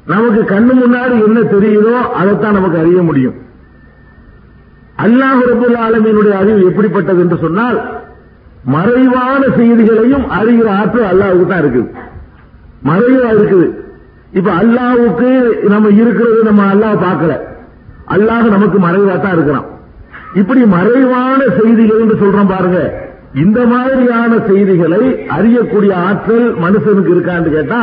நமக்கு 0.07 0.43
கண்ணு 0.55 0.73
முன்னாடி 0.83 1.17
என்ன 1.27 1.41
தெரியுதோ 1.41 1.97
அதைத்தான் 2.13 2.53
நமக்கு 2.53 2.79
அறிய 2.79 3.03
முடியும். 3.03 3.35
அல்லாஹ் 5.03 5.41
ரபுல் 5.51 5.77
ஆலமீனுடைய 5.85 6.35
அறிவு 6.41 6.61
எப்படிப்பட்டது 6.71 7.21
என்று 7.21 7.39
சொன்னால் 7.45 7.79
மறைவான 8.75 9.43
செய்திகளையும் 9.57 10.27
அறிகிற 10.39 10.69
ஆற்றல் 10.81 11.09
அல்லாவுக்கு 11.13 11.47
தான் 11.47 11.63
இருக்குது. 11.65 11.89
மறைவா 12.89 13.31
இருக்குது. 13.39 13.67
இப்ப 14.39 14.51
அல்லாவுக்கு 14.51 15.31
நம்ம 15.73 15.89
இருக்கிறது 15.89 16.43
நம்ம 16.43 16.63
அல்லாஹ் 16.75 17.03
பார்க்கல. 17.07 17.35
அல்லாஹ் 18.15 18.47
நமக்கு 18.57 18.79
மறைவா 18.79 19.17
தான் 19.17 19.37
இருக்கிறான். 19.37 19.67
இப்படி 20.41 20.63
மறைவான 20.77 21.41
செய்திகள் 21.59 22.01
என்று 22.05 22.17
சொல்றோம் 22.23 22.53
பாருங்க. 22.55 22.79
இந்த 23.45 23.67
மாதிரியான 23.67 24.33
செய்திகளை 24.49 25.03
அறியக்கூடிய 25.37 25.93
ஆற்றல் 26.09 26.47
மனுஷனுக்கு 26.65 27.15
இருக்கான்னு 27.15 27.51
கேட்டா 27.57 27.83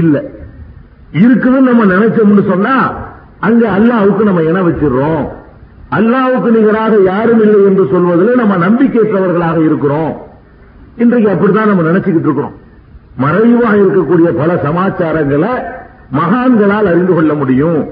இல்ல. 0.00 0.22
இருக்குதுன்னு 1.12 1.70
நம்ம 1.70 1.84
நினைச்சோம்னு 1.94 2.44
சொன்னா 2.52 2.76
அங்க 3.40 3.70
அல்லாவுக்கு 3.78 4.24
நம்ம 4.28 4.42
இன 4.42 4.62
வச்சிடுறோம். 4.68 5.24
அல்லாவுக்கு 5.90 6.50
நிகராக 6.50 6.96
யாரும் 7.04 7.42
இல்லை 7.42 7.64
என்று 7.64 7.88
சொல்வதில் 7.90 8.34
நம்ம 8.34 8.56
நம்பிக்கையற்றவர்களாக 8.56 9.64
இருக்கிறோம். 9.64 10.22
இன்றைக்கு 10.96 11.30
அப்படித்தான் 11.30 11.68
நம்ம 11.68 11.82
நினைச்சுக்கிட்டு 11.82 12.20
இருக்கிறோம். 12.20 12.52
மறைவாக 13.16 13.76
இருக்கக்கூடிய 13.76 14.36
பல 14.36 14.54
சமாச்சாரங்களை 14.54 15.48
மகான்களால் 16.12 16.86
அறிந்து 16.86 17.14
கொள்ள 17.14 17.34
முடியும். 17.34 17.88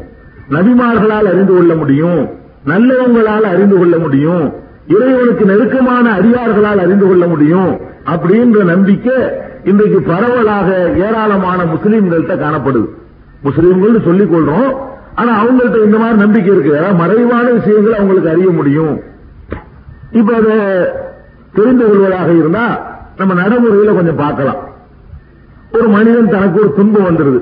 நபிமார்களால் 0.51 1.25
அறிந்து 1.25 1.55
கொள்ள 1.55 1.75
முடியும். 1.75 2.29
நல்லவங்களால் 2.67 3.41
அறிந்து 3.41 3.79
கொள்ள 3.79 3.99
முடியும். 3.99 4.53
இறைவனுக்கு 4.87 5.45
நெருக்கமான 5.45 6.19
அடியார்களால் 6.19 6.79
அறிந்து 6.79 7.07
கொள்ள 7.07 7.27
முடியும் 7.27 7.81
அப்படின்ற 8.07 8.65
நம்பிக்கை 8.65 9.15
இன்றைக்கு 9.65 10.03
பரவலாக 10.03 10.93
ஏராளமான 10.97 11.65
முஸ்லீம்கள்ட்ட 11.65 12.37
காணப்படுது. 12.37 12.89
முஸ்லீம்கள் 13.45 14.05
சொல்லிக் 14.05 14.33
கொள்றோம். 14.33 14.77
ஆனா 15.15 15.33
அவங்கள்ட்ட 15.43 15.85
இந்த 15.85 15.99
மாதிரி 15.99 16.19
நம்பிக்கை 16.19 16.55
இருக்கு 16.55 16.79
அதாவது 16.79 17.01
மறைவான 17.03 17.47
விஷயங்களை 17.51 17.99
அவங்களுக்கு 17.99 18.31
அறிய 18.31 18.51
முடியும். 18.51 18.95
இப்ப 20.11 20.35
அதை 20.35 20.57
தெரிந்து 21.53 21.85
கொள்வதாக 21.89 22.31
இருந்தா 22.33 22.65
நம்ம 23.19 23.35
நடைமுறையில 23.35 23.95
கொஞ்சம் 23.95 24.17
பார்க்கலாம். 24.17 24.61
ஒரு 25.73 25.89
மனிதன் 25.89 26.33
தனக்கு 26.35 26.61
ஒரு 26.61 26.73
துன்பம் 26.77 27.07
வந்துருது. 27.09 27.41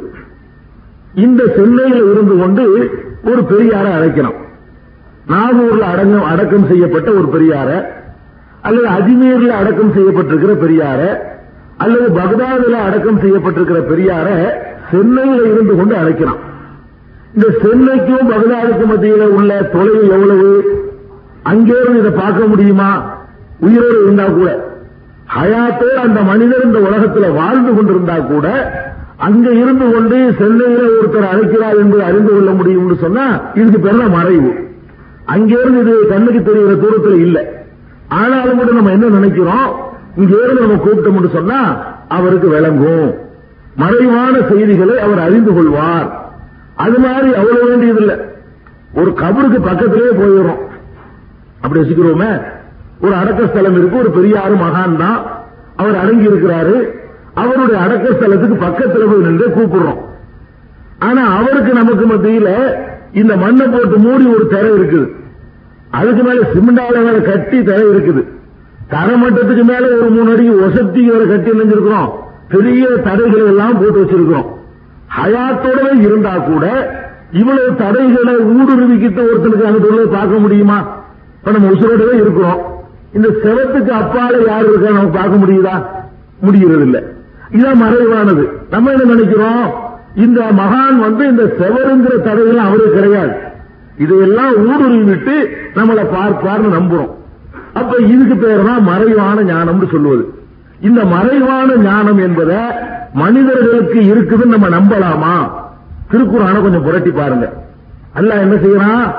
இந்த 1.14 1.42
சென்னையில 1.56 2.00
இருந்து 2.10 2.36
கொண்டு 2.38 2.64
ஒரு 3.24 3.40
பெரியாரை 3.52 3.90
அழைக்கணும். 3.98 4.38
நாகூர்ல 5.30 5.84
அடங்கம் 5.92 6.28
அடக்கம் 6.32 6.68
செய்யப்பட்ட 6.68 7.08
ஒரு 7.10 7.28
பெரியார 7.34 7.70
அல்லது 8.62 8.88
அஜ்மீர்ல 8.88 9.52
அடக்கம் 9.60 9.92
செய்யப்பட்டிருக்கிற 9.96 10.54
பெரியார 10.64 11.00
அல்லது 11.76 12.08
பக்தாதுல 12.18 12.78
அடக்கம் 12.86 13.20
செய்யப்பட்டிருக்கிற 13.20 13.80
பெரியார 13.92 14.28
சென்னையில 14.90 15.42
இருந்து 15.52 15.76
கொண்டு 15.76 15.96
அழைக்கலாம் 15.96 16.40
இந்த 17.34 17.48
சென்னைக்கும் 17.62 18.30
பகதாதுக்கும் 18.30 18.90
மத்தியில 18.90 19.22
உள்ள 19.22 19.62
தொலைவு 19.62 20.08
எவ்வளவு? 20.08 20.78
அங்கேருந்து 21.44 21.98
இதை 21.98 22.10
பார்க்க 22.10 22.44
முடியுமா? 22.44 23.18
உயிரோடு 23.60 24.02
இருந்தா 24.02 24.24
கூட. 24.24 24.68
ஹயாத்தோடு 25.36 25.94
அந்த 25.94 26.20
மனிதர் 26.20 26.64
இந்த 26.64 26.78
உலகத்துல 26.78 27.34
வாழ்ந்து 27.34 27.74
கொண்டிருந்தா 27.74 28.14
கூட 28.14 28.72
அங்க 29.16 29.50
இருந்து 29.50 29.92
கொண்டு 29.92 30.34
சென்னையில 30.38 30.82
ஒருத்தர் 30.82 31.28
அழைக்கிறார் 31.28 31.76
என்று 31.76 32.02
அறிந்து 32.02 32.32
கொள்ள 32.32 32.50
முடியும்னு 32.50 32.98
சொன்னா 32.98 33.40
இதுக்கு 33.54 33.80
பேர் 33.80 34.08
மறைவு. 34.08 34.54
அங்கேருந்து 35.26 35.80
இது 35.80 36.06
கண்ணுக்கு 36.08 36.42
தெரிகிற 36.42 36.74
தூரத்தில் 36.74 37.18
இல்லை. 37.18 37.46
ஆனாலும் 38.08 38.58
கூட 38.58 38.72
நம்ம 38.72 38.90
என்ன 38.90 39.06
நினைக்கிறோம்? 39.06 39.92
இங்க 40.16 40.36
இருந்து 40.42 40.60
நம்ம 40.60 40.84
கூப்பிட்டோம்னு 40.84 41.30
சொன்னா 41.30 41.84
அவருக்கு 42.08 42.48
விளங்கும். 42.48 43.14
மறைவான 43.76 44.38
செய்திகளை 44.48 44.98
அவர் 44.98 45.18
அறிந்து 45.18 45.52
கொள்வார். 45.52 46.19
அது 46.84 46.96
மாதிரி 47.04 47.28
அவ்வளவு 47.40 47.68
வேண்டியதில்லை. 47.70 48.16
ஒரு 49.00 49.10
கபருக்கு 49.22 49.58
பக்கத்திலேயே 49.68 50.12
போயிடும் 50.20 50.62
அப்படி 51.62 51.80
வச்சுக்கிறோமே 51.80 52.30
ஒரு 53.04 53.14
அடக்க 53.20 53.46
ஸ்தலம் 53.48 53.76
இருக்கு 53.78 54.02
ஒரு 54.02 54.10
பெரியாரு 54.16 54.54
மகான் 54.64 55.00
தான் 55.02 55.20
அவர் 55.80 56.00
அடங்கி 56.02 56.26
இருக்கிறாரு 56.30 56.76
அவருடைய 57.42 57.78
அடக்க 57.84 58.06
ஸ்தலத்துக்கு 58.14 58.56
பக்கத்தில் 58.66 59.08
போய் 59.10 59.26
நின்று 59.26 59.46
கூப்பிடுறோம். 59.56 60.00
ஆனா 61.08 61.22
அவருக்கு 61.38 61.72
நமக்கு 61.80 62.06
மத்தியில 62.12 62.50
இந்த 63.20 63.32
மண்ணை 63.42 63.66
போட்டு 63.74 63.96
மூடி 64.06 64.24
ஒரு 64.34 64.44
திரை 64.54 64.70
இருக்குது. 64.78 65.06
அதுக்கு 65.98 66.22
மேல 66.26 66.40
சிமெண்டால 66.54 66.96
வேற 67.06 67.18
கட்டி 67.30 67.58
திரை 67.68 67.86
இருக்குது. 67.92 68.22
தரமட்டத்துக்கு 68.94 69.64
மேல 69.72 69.84
ஒரு 69.98 70.10
மூணு 70.16 70.32
அடிக்கு 70.34 70.62
ஒசத்தி 70.66 71.02
வேற 71.12 71.22
கட்டி 71.32 71.50
நினைஞ்சிருக்கிறோம் 71.56 72.10
பெரிய 72.54 72.84
தடைகளை 73.06 73.44
எல்லாம் 73.52 73.78
போட்டு 73.80 73.98
வச்சிருக்கிறோம். 74.02 74.48
ஹயாத்தோடவே 75.18 76.00
இருந்தா 76.00 76.34
கூட 76.38 76.64
இவ்வளவு 77.32 77.76
தடைகளை 77.76 78.34
ஊடுருவிக்கிட்டு 78.34 79.22
ஒருத்தனுக்கு 79.30 79.68
அங்கிட்டு 79.68 80.08
பார்க்க 80.08 80.38
முடியுமா? 80.38 80.78
இப்ப 81.38 81.50
நம்ம 81.50 81.68
உசுரோடவே 81.68 82.14
இருக்கிறோம். 82.14 82.60
இந்த 83.12 83.28
செவத்துக்கு 83.42 83.92
அப்பால 84.02 84.46
யார் 84.46 84.68
இருக்கா 84.68 84.90
நம்ம 84.90 85.10
பார்க்க 85.18 85.36
முடியுதா? 85.36 85.76
முடிகிறது 86.40 86.84
இல்ல 86.84 86.98
இதான் 87.50 87.76
மறைவானது. 87.76 88.44
நம்ம 88.70 88.90
என்ன 88.90 89.04
நினைக்கிறோம்? 89.04 89.64
இந்த 90.14 90.40
மகான் 90.40 90.98
வந்து 90.98 91.28
இந்த 91.28 91.42
செவருங்கிற 91.58 92.14
தடையெல்லாம் 92.26 92.68
அவருக்கு 92.68 93.00
கிடையாது. 93.00 93.32
இதையெல்லாம் 93.98 94.56
ஊடுருவி 94.56 95.02
விட்டு 95.02 95.34
நம்மளை 95.74 96.04
பார்ப்பார்னு 96.16 96.70
நம்புறோம். 96.78 97.10
அப்ப 97.72 97.96
இதுக்கு 97.96 98.36
பேர் 98.36 98.64
தான் 98.64 98.82
மறைவான 98.82 99.42
ஞானம்னு 99.42 99.88
சொல்லுவது. 99.90 100.34
இந்த 100.80 101.04
மறைவான 101.04 101.76
ஞானம் 101.76 102.18
என்பதை 102.18 102.56
மனிதர்களுக்கு 103.14 104.00
இருக்குதுன்னு 104.00 104.56
நம்ம 104.56 104.68
நம்பலாமா? 104.68 105.50
திருக்குறான 106.10 106.60
கொஞ்சம் 106.60 106.82
புரட்டி 106.82 107.10
பாருங்க. 107.10 107.52
அல்லாஹ் 108.14 108.40
என்ன 108.40 108.54
செய்யறான்? 108.54 109.14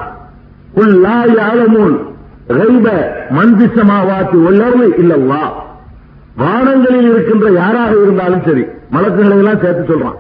குல்லா 0.74 1.26
யாழமுல் 1.38 2.06
ரைப 2.48 2.88
மன்பிசமாவாத்து 3.30 4.34
உள்ளவு 4.34 4.96
இல்லவா 4.98 5.44
வானங்களில் 6.38 7.10
இருக்கின்ற 7.12 7.52
யாராக 7.52 7.92
இருந்தாலும் 7.92 8.42
சரி 8.46 8.66
மலக்குகளை 8.90 9.38
எல்லாம் 9.38 9.60
சேர்த்து 9.60 9.94
சொல்றான். 9.94 10.18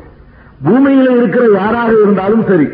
பூமியில 0.65 1.18
இருக்கிற 1.18 1.45
யாராக 1.53 1.91
இருந்தாலும் 2.03 2.43
சரி 2.48 2.68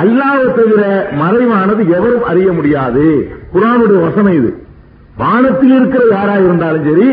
அல்லாவை 0.00 0.54
தவிர 0.54 1.08
மறைவானது 1.12 1.88
எவரும் 1.88 2.24
அறிய 2.24 2.52
முடியாது. 2.52 3.28
குரானுடைய 3.52 4.00
வசனம் 4.00 4.32
இது. 4.32 4.56
வானத்தில் 5.16 5.70
இருக்கிற 5.70 6.02
யாரா 6.10 6.36
இருந்தாலும் 6.36 6.84
சரி 6.84 7.08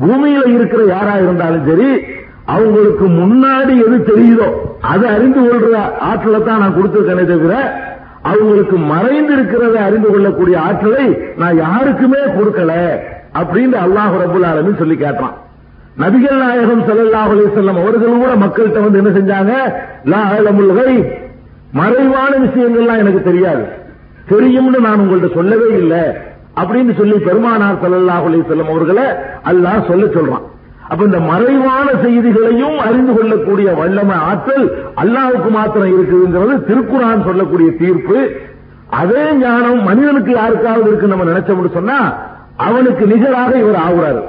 பூமியில 0.00 0.48
இருக்கிற 0.48 0.84
யாரா 0.86 1.16
இருந்தாலும் 1.16 1.66
சரி 1.66 2.19
அவங்களுக்கு 2.52 3.06
முன்னாடி 3.20 3.74
எது 3.86 3.96
தெரியுதோ 4.10 4.48
அதை 4.92 5.06
அறிந்து 5.16 5.40
கொள்ற 5.46 5.74
ஆற்றலை 6.08 6.40
தான் 6.48 6.62
நான் 6.62 6.76
கொடுத்திருக்கேனே 6.76 7.24
தவிர 7.32 7.54
அவங்களுக்கு 8.30 8.76
மறைந்து 8.92 9.32
இருக்கிறத 9.36 9.76
அறிந்து 9.88 10.08
கொள்ளக்கூடிய 10.12 10.56
ஆற்றலை 10.68 11.06
நான் 11.40 11.60
யாருக்குமே 11.64 12.22
கொடுக்கல 12.38 12.72
அப்படின்னு 13.40 13.76
அல்லாஹ் 13.84 14.16
ரபுல் 14.22 14.48
ஆலமின் 14.50 14.80
சொல்லி 14.82 14.96
கேட்டான் 15.04 15.36
நபிகள் 16.02 16.40
நாயகம் 16.42 16.82
ஸல்லல்லாஹு 16.88 17.32
அலி 17.34 17.46
செல்லம் 17.54 17.80
அவர்கள் 17.82 18.20
கூட 18.22 18.34
மக்கள்கிட்ட 18.42 18.80
வந்து 18.84 19.00
என்ன 19.02 19.12
செஞ்சாங்க? 19.18 19.52
லா 20.12 20.20
மறைவான 21.80 22.32
விஷயங்கள்லாம் 22.44 23.02
எனக்கு 23.02 23.20
தெரியாது. 23.22 23.64
தெரியும்னு 24.30 24.78
நான் 24.86 25.02
உங்கள்ட்ட 25.02 25.28
சொல்லவே 25.34 25.68
இல்லை 25.80 26.00
அப்படின்னு 26.60 26.92
சொல்லி 27.00 27.16
பெருமானார் 27.26 27.82
ஸல்லல்லாஹு 27.82 28.26
அலி 28.30 28.40
செல்லம் 28.48 28.72
அவர்களை 28.72 29.04
அல்லாஹ் 29.50 29.86
சொல்ல 29.90 30.06
சொல்றான். 30.16 30.46
அப்ப 30.92 31.00
இந்த 31.08 31.18
மறைவான 31.30 31.86
செய்திகளையும் 32.04 32.78
அறிந்து 32.86 33.12
கொள்ளக்கூடிய 33.16 33.68
வல்லமை 33.80 34.16
ஆற்றல் 34.30 34.66
அல்லாவுக்கு 35.02 35.50
மாத்திரம் 35.56 35.92
இருக்குதுங்கிறது 35.94 36.54
திருக்குறான் 36.68 37.26
சொல்லக்கூடிய 37.28 37.70
தீர்ப்பு. 37.82 38.18
அதே 39.00 39.24
ஞானம் 39.42 39.82
மனிதனுக்கு 39.88 40.32
யாருக்காவது 40.40 40.88
இருக்கு 40.88 41.12
நம்ம 41.12 41.26
நினைச்சோம்னு 41.30 41.76
சொன்னா 41.78 41.98
அவனுக்கு 42.68 43.04
நிகராக 43.12 43.52
இவர் 43.64 43.82
ஆகுறாரு. 43.86 44.22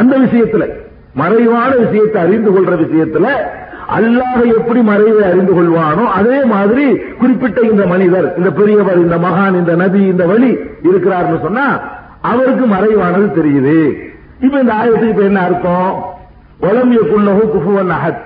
அந்த 0.00 0.14
விஷயத்துல 0.24 0.64
மறைவான 1.20 1.70
விஷயத்தை 1.84 2.18
அறிந்து 2.24 2.50
கொள்ற 2.54 2.72
விஷயத்துல 2.82 3.28
அல்லாஹ் 3.96 4.44
எப்படி 4.58 4.80
மறைவை 4.90 5.22
அறிந்து 5.30 5.52
கொள்வானோ 5.56 6.04
அதே 6.18 6.38
மாதிரி 6.52 6.86
குறிப்பிட்ட 7.20 7.60
இந்த 7.70 7.82
மனிதர் 7.92 8.26
இந்த 8.38 8.50
பெரியவர் 8.58 9.00
இந்த 9.04 9.16
மகான் 9.24 9.58
இந்த 9.60 9.74
நதி 9.82 10.02
இந்த 10.12 10.24
வழி 10.32 10.50
இருக்கிறார்னு 10.88 11.38
சொன்னா 11.46 11.66
அவருக்கு 12.30 12.66
மறைவானது 12.74 13.28
தெரியுது. 13.38 13.78
இப்ப 14.40 14.58
இந்த 14.58 14.72
ஆயத்துக்கு 14.72 15.08
இப்ப 15.08 15.22
என்ன 15.22 15.40
அர்த்தம்? 15.40 16.04
ஒலம்பிய 16.60 17.00
குள்ளகு 17.00 17.50
குஃபுவன் 17.56 17.90
அஹத். 17.90 18.16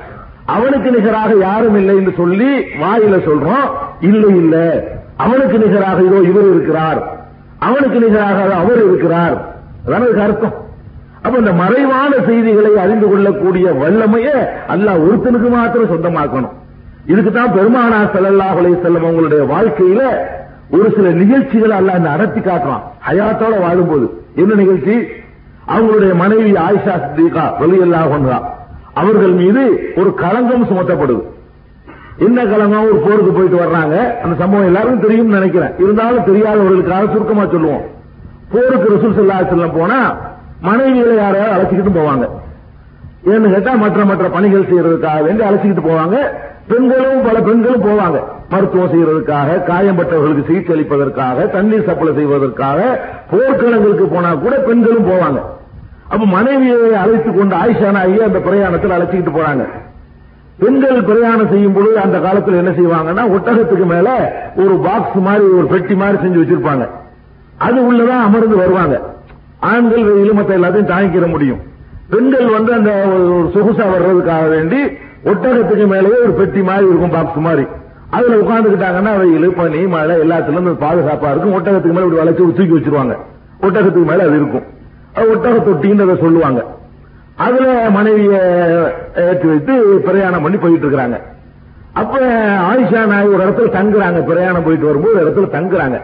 அவனுக்கு 0.47 0.91
நிகராக 0.91 1.35
யாரும் 1.41 1.77
இல்லை 1.77 1.97
என்று 1.97 2.13
சொல்லி 2.17 2.59
வாயில 2.59 3.29
சொல்றோம். 3.29 3.71
இல்லை 4.01 4.37
இல்ல. 4.37 4.85
அவனுக்கு 5.17 5.59
நிகராக 5.59 6.03
இதோ 6.03 6.17
இவர் 6.17 6.51
இருக்கிறார். 6.51 7.19
அவனுக்கு 7.59 8.01
நிகராக 8.01 8.55
அவர் 8.55 8.85
இருக்கிறார். 8.85 9.55
அதான் 9.87 10.23
அர்த்தம். 10.23 10.55
அப்ப 11.23 11.39
இந்த 11.39 11.53
மறைவான 11.53 12.15
செய்திகளை 12.27 12.77
அறிந்து 12.77 13.09
கொள்ளக்கூடிய 13.09 13.73
வல்லமையை 13.73 14.33
அல்லாஹ் 14.69 15.05
ஒருத்தனுக்கு 15.09 15.51
மாத்திரம் 15.51 15.91
சொந்தமாக்கணும். 15.91 16.51
இதுக்கு 17.07 17.33
தான் 17.33 17.53
பெருமானார் 17.53 18.15
ஸல்லல்லாஹு 18.15 18.59
அலைஹி 18.59 18.79
அவங்களுடைய 18.85 19.47
வாழ்க்கையில 19.47 20.01
ஒரு 20.71 20.93
சில 20.97 21.11
நிகழ்ச்சிகளை 21.11 21.77
அல்ல 21.77 21.99
நடத்தி 21.99 22.41
காட்டுறான். 22.41 22.83
ஹயாத்தோட 23.09 23.61
வாழும்போது. 23.61 24.23
என்ன 24.35 24.55
நிகழ்ச்சி? 24.55 25.07
அவங்களுடைய 25.75 26.15
மனைவி 26.15 26.53
ஆயிஷா 26.53 26.95
சித்திகா 27.03 27.45
வெளியெல்லாம் 27.61 28.11
ஒன்றா 28.11 28.59
அவர்கள் 28.95 29.31
மீது 29.31 29.93
ஒரு 29.97 30.15
களங்கம் 30.15 30.65
சுமத்தப்படுது. 30.65 31.23
என்ன 32.19 32.45
களங்கம் 32.45 32.85
ஒரு 32.85 32.97
போருக்கு 32.97 33.33
போயிட்டு 33.33 33.57
வர்றாங்க. 33.57 34.23
அந்த 34.23 34.35
சம்பவம் 34.39 34.67
எல்லாருக்கும் 34.67 35.01
தெரியும்னு 35.01 35.35
நினைக்கிறேன். 35.35 35.75
இருந்தாலும் 35.79 36.27
தெரியாதவர்களுக்காக 36.27 37.11
சுருக்கமா 37.13 37.47
சொல்லுவோம். 37.47 37.81
போருக்கு 38.53 38.95
ரசூல் 38.95 39.15
செல்லா 39.15 39.41
செல்லம் 39.41 39.79
போனா 39.79 40.17
மனைவிகளை 40.63 41.17
யாரையாவது 41.17 41.57
அழைச்சிக்கிட்டு 41.57 41.99
போவாங்க. 41.99 42.29
ஏன்னு 43.27 43.53
கேட்டா 43.53 43.75
மற்ற 43.75 44.05
மற்ற 44.05 44.29
பணிகள் 44.29 44.69
செய்யறதுக்காக 44.71 45.23
வேண்டி 45.23 45.43
அழைச்சிக்கிட்டு 45.45 45.87
போவாங்க. 45.91 46.17
பெண்களும் 46.69 47.23
பல 47.23 47.41
பெண்களும் 47.41 47.85
போவாங்க. 47.85 48.19
மருத்துவம் 48.51 48.93
செய்யறதுக்காக 48.93 49.63
காயம்பட்டவர்களுக்கு 49.71 50.47
சிகிச்சை 50.47 50.77
அளிப்பதற்காக 50.77 51.51
தண்ணீர் 51.51 51.85
சப்ளை 51.85 52.15
செய்வதற்காக 52.15 53.01
போர்க்களங்களுக்கு 53.33 54.07
போனா 54.13 54.35
கூட 54.35 54.57
பெண்களும் 54.57 55.09
போவாங்க. 55.09 55.41
அப்ப 56.11 56.27
மனைவியை 56.27 56.95
அழைத்துக் 56.95 57.37
கொண்டு 57.37 57.57
ஆயிஷா 57.57 57.91
நாயகி 57.91 58.23
அந்த 58.23 58.39
பிரயாணத்தில் 58.39 58.91
அழைச்சிக்கிட்டு 58.91 59.33
போறாங்க. 59.35 59.65
பெண்கள் 60.59 61.03
பிரயாணம் 61.03 61.49
செய்யும் 61.49 61.73
பொழுது 61.73 61.99
அந்த 61.99 62.19
காலத்தில் 62.19 62.55
என்ன 62.55 62.71
செய்வாங்கன்னா 62.71 63.25
ஒட்டகத்துக்கு 63.37 63.87
மேல 63.87 64.09
ஒரு 64.57 64.81
பாக்ஸ் 64.85 65.21
மாதிரி 65.21 65.45
ஒரு 65.45 65.67
பெட்டி 65.67 65.95
மாதிரி 65.95 66.19
செஞ்சு 66.23 66.43
வச்சிருப்பாங்க. 66.43 66.89
அது 67.59 67.93
உள்ளதான் 67.93 68.25
அமர்ந்து 68.27 68.57
வருவாங்க. 68.57 69.01
ஆண்கள் 69.61 70.05
வெயிலும் 70.05 70.39
எல்லாத்தையும் 70.39 70.93
தாங்கிக்கிற 70.93 71.27
முடியும். 71.27 71.59
பெண்கள் 72.11 72.47
வந்து 72.47 72.73
அந்த 72.73 72.91
ஒரு 72.91 73.51
சொகுசா 73.55 73.85
வர்றதுக்காக 73.95 74.49
வேண்டி 74.49 74.77
ஒட்டகத்துக்கு 75.25 75.87
மேலேயே 75.87 76.19
ஒரு 76.23 76.33
பெட்டி 76.33 76.63
மாதிரி 76.63 76.87
இருக்கும் 76.87 77.11
பாக்ஸ் 77.11 77.37
மாதிரி. 77.37 77.67
அதுல 78.11 78.35
உட்காந்துக்கிட்டாங்கன்னா 78.35 79.19
வெயில் 79.19 79.55
பனி 79.55 79.87
மழை 79.87 80.17
எல்லாத்துலயும் 80.17 80.81
பாதுகாப்பா 80.81 81.31
இருக்கும். 81.31 81.53
ஒட்டகத்துக்கு 81.53 81.93
மேல 81.93 82.07
இப்படி 82.07 82.29
வளைச்சு 82.29 82.35
தூக்கி 82.35 82.63
வச்சிருவாங்க. 82.63 83.17
ஒட்டகத்துக்கு 83.61 84.05
மேல 84.05 84.23
அது 84.23 84.37
இருக்கும். 84.37 84.79
அது 85.15 85.35
ஒட்டக 85.35 85.57
தொட்டின்னு 85.69 86.03
அதை 86.03 86.17
சொல்லுவாங்க. 86.21 86.61
அதுல 87.37 87.91
மனைவிய 87.91 88.33
ஏற்றி 89.17 89.49
வைத்து 89.49 89.75
பிரயாணம் 90.07 90.43
பண்ணி 90.43 90.59
போயிட்டு 90.59 90.87
இருக்கிறாங்க. 90.87 91.19
அப்ப 91.93 92.19
ஆயிஷா 92.71 93.07
நாய் 93.07 93.29
ஒரு 93.29 93.43
இடத்துல 93.47 93.71
தங்குறாங்க. 93.77 94.25
பிரயாணம் 94.25 94.65
போயிட்டு 94.65 94.87
வரும்போது 94.87 95.15
ஒரு 95.21 95.27
இடத்துல 95.27 95.55
தங்குறாங்க. 95.57 95.99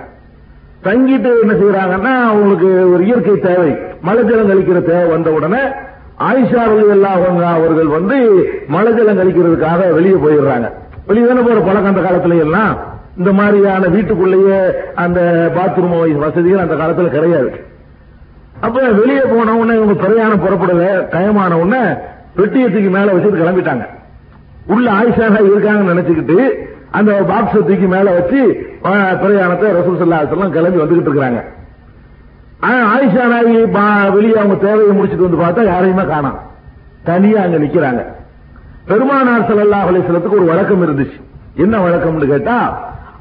தங்கிட்டு 0.84 1.30
என்ன 1.42 1.52
செய்யறாங்கன்னா 1.60 2.14
அவங்களுக்கு 2.30 2.92
ஒரு 2.92 3.04
இயற்கை 3.04 3.36
தேவை. 3.40 3.76
மழை 4.02 4.24
ஜலம் 4.24 4.50
கழிக்கிற 4.50 4.82
தேவை 4.82 5.04
வந்த 5.04 5.30
உடனே 5.30 5.62
ஆயிஷா 6.28 6.62
எல்லாம் 6.90 7.38
அவர்கள் 7.54 7.86
வந்து 7.86 8.16
மழை 8.68 8.92
ஜலம் 8.94 9.18
கழிக்கிறதுக்காக 9.18 9.92
வெளியே 9.92 10.14
போயிடுறாங்க. 10.14 10.68
வெளியே 11.06 11.26
தானே 11.26 11.40
போற 11.40 11.60
பழக்கம் 11.60 11.94
அந்த 11.94 12.04
காலத்துல 12.08 12.38
எல்லாம். 12.38 12.74
இந்த 13.18 13.32
மாதிரியான 13.32 13.86
வீட்டுக்குள்ளேயே 13.86 14.58
அந்த 14.94 15.20
பாத்ரூம் 15.56 16.18
வசதிகள் 16.24 16.64
அந்த 16.64 16.74
காலத்துல 16.74 17.08
கிடையாது. 17.08 17.50
அப்ப 18.60 18.76
வெளியே 18.92 19.20
போன 19.24 19.54
உடனே 19.54 19.74
இவங்க 19.74 19.94
பிரயாணம் 19.94 20.40
புறப்படல 20.40 20.84
ஆன 21.40 21.56
உடனே 21.56 21.82
பெட்டியத்துக்கு 22.36 22.90
மேல 22.90 23.12
வச்சுட்டு 23.12 23.42
கிளம்பிட்டாங்க. 23.42 23.84
உள்ள 24.66 24.90
ஆயிஷாக 24.90 25.36
இருக்காங்கன்னு 25.46 25.92
நினைச்சுக்கிட்டு 25.92 26.38
அந்த 26.92 27.22
பாக்ஸ் 27.22 27.58
தூக்கி 27.60 27.86
மேல 27.86 28.10
வச்சு 28.10 28.40
பிரயாணத்தை 29.22 29.68
ரசூல் 29.72 30.00
சல்லா 30.00 30.18
எல்லாம் 30.26 30.50
கிளம்பி 30.50 30.78
வந்துகிட்டு 30.78 31.10
இருக்காங்க 31.10 31.40
ஆயிஷா 32.90 33.24
நாயகி 33.24 33.66
பா- 33.72 34.10
வெளியே 34.12 34.36
அவங்க 34.36 34.54
தேவையை 34.56 34.96
முடிச்சுட்டு 34.96 35.22
வந்து 35.22 35.42
பார்த்தா 35.42 35.62
யாரையுமே 35.64 36.04
காணாம் 36.04 36.38
தனியா 37.04 37.42
அங்க 37.42 37.58
நிக்கிறாங்க. 37.58 38.00
பெருமானார் 38.86 39.46
ஸல்லல்லாஹு 39.48 39.88
அலைஹி 39.88 40.06
ஒரு 40.30 40.44
வழக்கம் 40.44 40.82
இருந்துச்சு. 40.82 41.18
என்ன 41.56 41.78
வழக்கம்னு 41.78 42.26
கேட்டா 42.26 42.56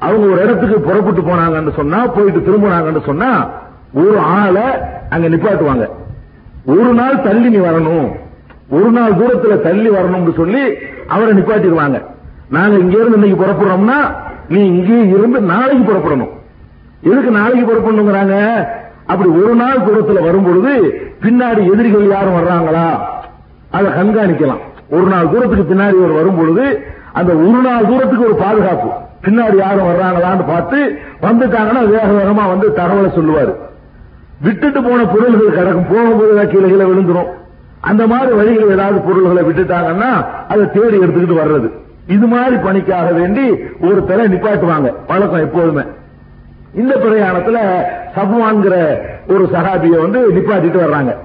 அவங்க 0.00 0.24
ஒரு 0.26 0.40
இடத்துக்கு 0.42 0.80
புறப்பட்டு 0.80 1.22
போனாங்கன்னு 1.22 1.74
சொன்னா 1.76 2.06
போயிட்டு 2.06 2.40
திரும்பினாங்கன்னு 2.40 3.02
சொன்னா 3.04 3.30
ஒரு 3.92 4.18
ஆளை 4.18 4.62
அங்க 5.10 5.28
நிப்பாட்டுவாங்க. 5.28 5.88
ஒரு 6.64 6.94
நாள் 6.94 7.22
தள்ளி 7.22 7.48
நீ 7.48 7.56
வரணும். 7.56 8.12
ஒரு 8.70 8.90
நாள் 8.90 9.12
தூரத்துல 9.12 9.60
தள்ளி 9.60 9.88
வரணும்னு 9.88 10.34
சொல்லி 10.36 10.62
அவரை 11.06 11.32
நிப்பாட்டிடுவாங்க. 11.32 12.02
நாங்க 12.50 12.76
இங்க 12.76 12.96
இருந்து 12.98 13.28
இன்னைக்கு 13.28 13.44
புறப்படுறோம்னா 13.44 14.14
நீ 14.48 14.66
இங்கே 14.66 15.08
இருந்து 15.08 15.40
நாளைக்கு 15.40 15.92
புறப்படணும். 15.92 16.34
எதுக்கு 17.02 17.30
நாளைக்கு 17.30 17.72
புறப்படணுங்கிறாங்க? 17.72 18.66
அப்படி 19.06 19.30
ஒரு 19.30 19.54
நாள் 19.54 19.78
தூரத்துல 19.78 20.22
வரும்பொழுது 20.22 21.00
பின்னாடி 21.22 21.72
எதிரிகள் 21.72 22.08
யாரும் 22.08 22.36
வர்றாங்களா? 22.36 22.98
அதை 23.70 23.90
கண்காணிக்கலாம். 23.90 24.60
ஒரு 24.90 25.02
நாள் 25.02 25.30
தூரத்துக்கு 25.30 25.74
பின்னாடி 25.74 26.04
ஒரு 26.04 26.12
வரும்பொழுது 26.12 26.86
அந்த 27.12 27.32
ஒரு 27.32 27.60
நாள் 27.62 27.86
தூரத்துக்கு 27.86 28.24
ஒரு 28.24 28.34
பாதுகாப்பு. 28.34 28.88
பின்னாடி 29.22 29.56
யாரும் 29.56 29.86
வர்றாங்களான்னு 29.86 30.46
பார்த்து 30.46 30.98
வந்துட்டாங்கன்னா 31.22 31.86
வேக 31.88 32.06
வேகமா 32.06 32.48
வந்து 32.48 32.72
தகவலை 32.76 33.10
சொல்லுவாரு. 33.18 33.54
விட்டுட்டு 34.40 34.82
போன 34.82 35.04
பொருள்கள் 35.04 35.58
கிடக்கும். 35.58 35.86
போகும்போது 35.88 36.48
கீழே 36.48 36.68
கீழே 36.68 36.84
விழுந்துரும். 36.84 37.26
அந்த 37.80 38.06
மாதிரி 38.06 38.32
வழிகள் 38.32 38.70
ஏதாவது 38.70 39.00
பொருள்களை 39.00 39.42
விட்டுட்டாங்கன்னா 39.42 40.26
அதை 40.48 40.70
தேடி 40.70 40.98
எடுத்துக்கிட்டு 40.98 41.36
வர்றது. 41.36 41.70
இது 42.06 42.26
மாதிரி 42.26 42.56
பணிக்காக 42.56 43.12
வேண்டி 43.12 43.50
ஒரு 43.80 44.04
தலை 44.04 44.26
நிப்பாட்டுவாங்க. 44.26 44.94
பழக்கம் 45.06 45.40
எப்போதுமே. 45.40 45.80
இந்த 46.74 46.94
பிரயாணத்துல 46.94 47.58
சபுவான்கிற 48.16 48.96
ஒரு 49.28 49.48
சகாபிய 49.52 50.00
வந்து 50.00 50.32
நிப்பாட்டிட்டு 50.32 50.80
வர்றாங்க. 50.84 51.16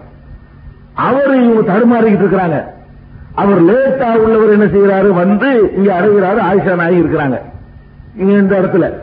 அவர் 0.93 1.43
இவங்க 1.43 1.73
தடுமாறிக்கிட்டு 1.73 2.25
இருக்கிறாங்க. 2.25 2.63
அவர் 3.35 3.63
லேட்டா 3.63 4.15
உள்ளவர் 4.15 4.51
என்ன 4.51 4.65
செய்யறாரு 4.65 5.09
வந்து 5.09 5.71
இங்க 5.75 5.99
அடைகிறாரு 5.99 6.39
ஆயிஷா 6.39 6.75
நாயகி 6.75 6.99
இருக்கிறாங்க. 6.99 7.39
இங்க 8.17 8.31
இந்த 8.31 8.59
இடத்துல. 8.59 8.93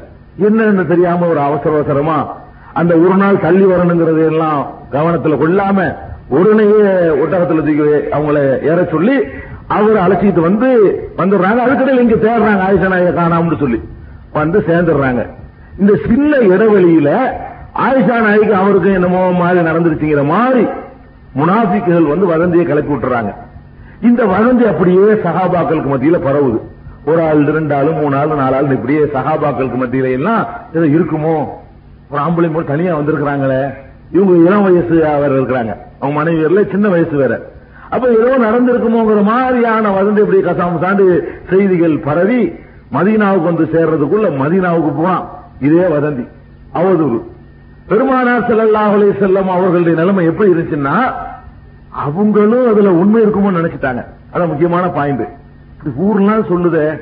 என்னன்னு 0.43 0.87
தெரியாம 0.87 1.27
ஒரு 1.27 1.41
அவசர 1.41 1.75
அவசரமா 1.75 2.37
அந்த 2.73 2.95
ஒரு 2.95 3.15
நாள் 3.15 3.41
தள்ளி 3.41 3.65
வரணுங்கிறது 3.65 4.27
எல்லாம் 4.27 4.73
கவனத்துல 4.93 5.37
கொள்ளாம 5.37 5.95
உடனேயே 6.29 6.81
ஒட்டகத்துல 7.23 7.57
தூக்கி 7.57 7.73
அவங்கள 8.17 8.63
ஏற 8.63 8.89
சொல்லி 8.91 9.23
அவர் 9.67 9.97
அழைச்சிட்டு 9.97 10.41
வந்து 10.41 10.69
வந்துடுறாங்க. 11.17 11.59
அதுக்கடையில் 11.67 12.01
இங்க 12.01 12.15
தேடுறாங்க 12.15 12.63
ஆயிஷா 12.69 12.89
நாயகி 12.89 13.19
காணாமன்னு 13.19 13.59
சொல்லி. 13.59 13.81
வந்து 14.33 14.65
சேர்ந்துடுறாங்க. 14.69 15.27
இந்த 15.79 15.93
சின்ன 16.07 16.37
இடைவெளியில 16.37 17.31
ஆயிஷா 17.75 18.21
நாய்க்கு 18.21 18.55
அவருக்கும் 18.55 18.95
என்னமோ 18.95 19.31
மாதிரி 19.31 19.61
நடந்துருச்சுங்கிற 19.61 20.25
மாதிரி 20.25 20.67
முனாஃபிக்குகள் 21.37 22.09
வந்து 22.09 22.27
வதந்தியை 22.27 22.67
கிளப்பி 22.67 22.95
விட்டுறாங்க. 22.95 23.35
இந்த 24.03 24.25
வதந்தி 24.25 24.69
அப்படியே 24.69 25.13
சகாபாக்களுக்கு 25.25 25.89
மத்தியில 25.91 26.19
பரவுது. 26.19 26.61
ஒரு 27.07 27.23
ஆள் 27.23 27.45
ரெண்டு 27.45 27.75
ஆளு 27.75 27.93
மூணு 27.93 28.17
ஆள் 28.17 28.35
நாலு 28.37 28.57
ஆள் 28.57 28.71
இப்படியே 28.71 28.99
சகாபாக்களுக்கு 28.99 29.79
மத்தியில 29.81 30.13
எல்லாம் 30.13 30.47
ஏதோ 30.75 30.87
இருக்குமோ? 30.87 31.49
ஒரு 32.11 32.23
ஆம்பளை 32.23 32.51
மட்டும் 32.51 32.67
தனியா 32.67 32.97
வந்திருக்கிறாங்களே. 32.97 33.75
இவங்க 34.13 34.35
இளம் 34.49 34.63
வயசு 34.63 34.89
வேற 34.89 35.29
இருக்கிறாங்க. 35.29 35.77
அவங்க 36.01 36.15
மனைவியர்ல 36.15 36.71
சின்ன 36.71 36.89
வயசு 36.89 37.17
வேற. 37.17 37.41
அப்ப 37.91 38.09
ஏதோ 38.09 38.39
நடந்திருக்குமோங்கிற 38.39 39.23
மாதிரியான 39.23 40.03
வதந்தி 40.03 40.19
இப்படி 40.19 40.41
கசாம் 40.43 40.79
சாண்டு 40.83 41.21
செய்திகள் 41.51 41.99
பரவி 41.99 42.53
மதீனாவுக்கு 42.93 43.43
வந்து 43.43 43.65
சேர்றதுக்குள்ள 43.65 44.29
மதீனாவுக்கு 44.43 44.93
போனான். 44.97 45.29
இதே 45.61 45.85
வதந்தி. 45.87 46.29
அவதூறு. 46.75 47.21
பெருமானார் 47.87 48.49
ஸல்லல்லாஹு 48.49 49.13
செல்லம் 49.21 49.51
அவர்களுடைய 49.51 49.99
நிலைமை 49.99 50.25
எப்படி 50.25 50.53
இருந்துச்சுன்னா 50.53 51.13
அவங்களும் 51.91 52.69
அதுல 52.71 52.91
உண்மை 52.93 53.23
இருக்குமோ 53.23 53.51
நினைச்சிட்டாங்க. 53.59 54.05
அதான் 54.35 54.47
முக்கியமான 54.47 54.89
பாயிண்ட் 54.89 55.29
ஊர்லாம் 56.03 56.49
சொல்லுதே 56.49 56.99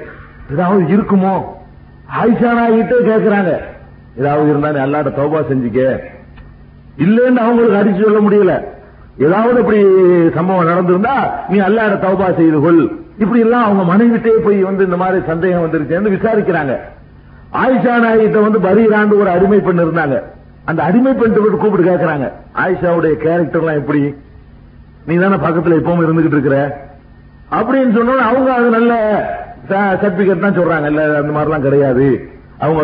ஏதாவது 0.52 0.82
இருக்குமோ? 0.96 1.34
ஆயிஷா 2.20 2.50
நாய்கிட்டே 2.58 2.98
கேட்கறாங்க 3.04 3.52
ஏதாவது 4.20 4.50
இருந்தா 4.50 4.70
நீ 4.74 4.80
அல்லாட்ட 4.86 5.10
தௌபா 5.20 5.40
செஞ்சுக்க. 5.50 5.80
இல்லைன்னு 7.04 7.42
அவங்களுக்கு 7.46 7.80
அடிச்சு 7.80 8.04
சொல்ல 8.04 8.20
முடியல. 8.26 8.54
ஏதாவது 9.26 9.58
அப்படி 9.62 9.80
சம்பவம் 10.34 10.70
நடந்திருந்தா 10.70 11.16
நீ 11.48 11.58
அல்லாட 11.66 11.94
தௌபா 12.06 12.28
செய்து 12.36 12.60
கொள். 12.60 12.80
இப்படி 13.18 13.40
எல்லாம் 13.40 13.64
அவங்க 13.66 13.82
மனைவிட்டே 13.92 14.32
போய் 14.46 14.58
வந்து 14.68 14.84
இந்த 14.84 14.96
மாதிரி 15.02 15.24
சந்தேகம் 15.26 15.64
வந்துருச்சேன்னு 15.64 16.14
விசாரிக்கிறாங்க. 16.16 16.74
ஆயிஷா 17.62 17.94
நாயகிட்ட 18.04 18.38
வந்து 18.46 18.60
பரீராண்டு 18.68 19.18
ஒரு 19.18 19.30
அடிமை 19.34 19.60
பெண் 19.60 19.82
இருந்தாங்க. 19.84 20.16
அந்த 20.64 20.80
அடிமை 20.82 21.12
பெண் 21.14 21.36
கூப்பிட்டு 21.62 21.90
கேட்கறாங்க 21.90 22.26
ஆயிஷாவுடைய 22.62 23.14
கேரக்டர்லாம் 23.24 23.80
எப்படி? 23.82 24.02
நீ 25.06 25.14
தானே 25.16 25.36
பக்கத்துல 25.46 25.78
எப்பவும் 25.80 26.04
இருந்துகிட்டு 26.06 26.36
இருக்கிற? 26.36 26.56
அப்படின்னு 27.58 27.92
சொன்னோம் 27.96 28.24
அவங்க 28.28 28.48
அது 28.54 28.68
நல்ல 28.76 28.94
சர்டிபிகேட் 29.68 30.44
தான் 30.44 30.58
சொல்றாங்க. 30.58 30.86
இல்ல 30.86 31.02
அந்த 31.18 31.32
மாதிரிலாம் 31.36 31.66
கிடையாது. 31.68 32.08
அவங்க 32.64 32.82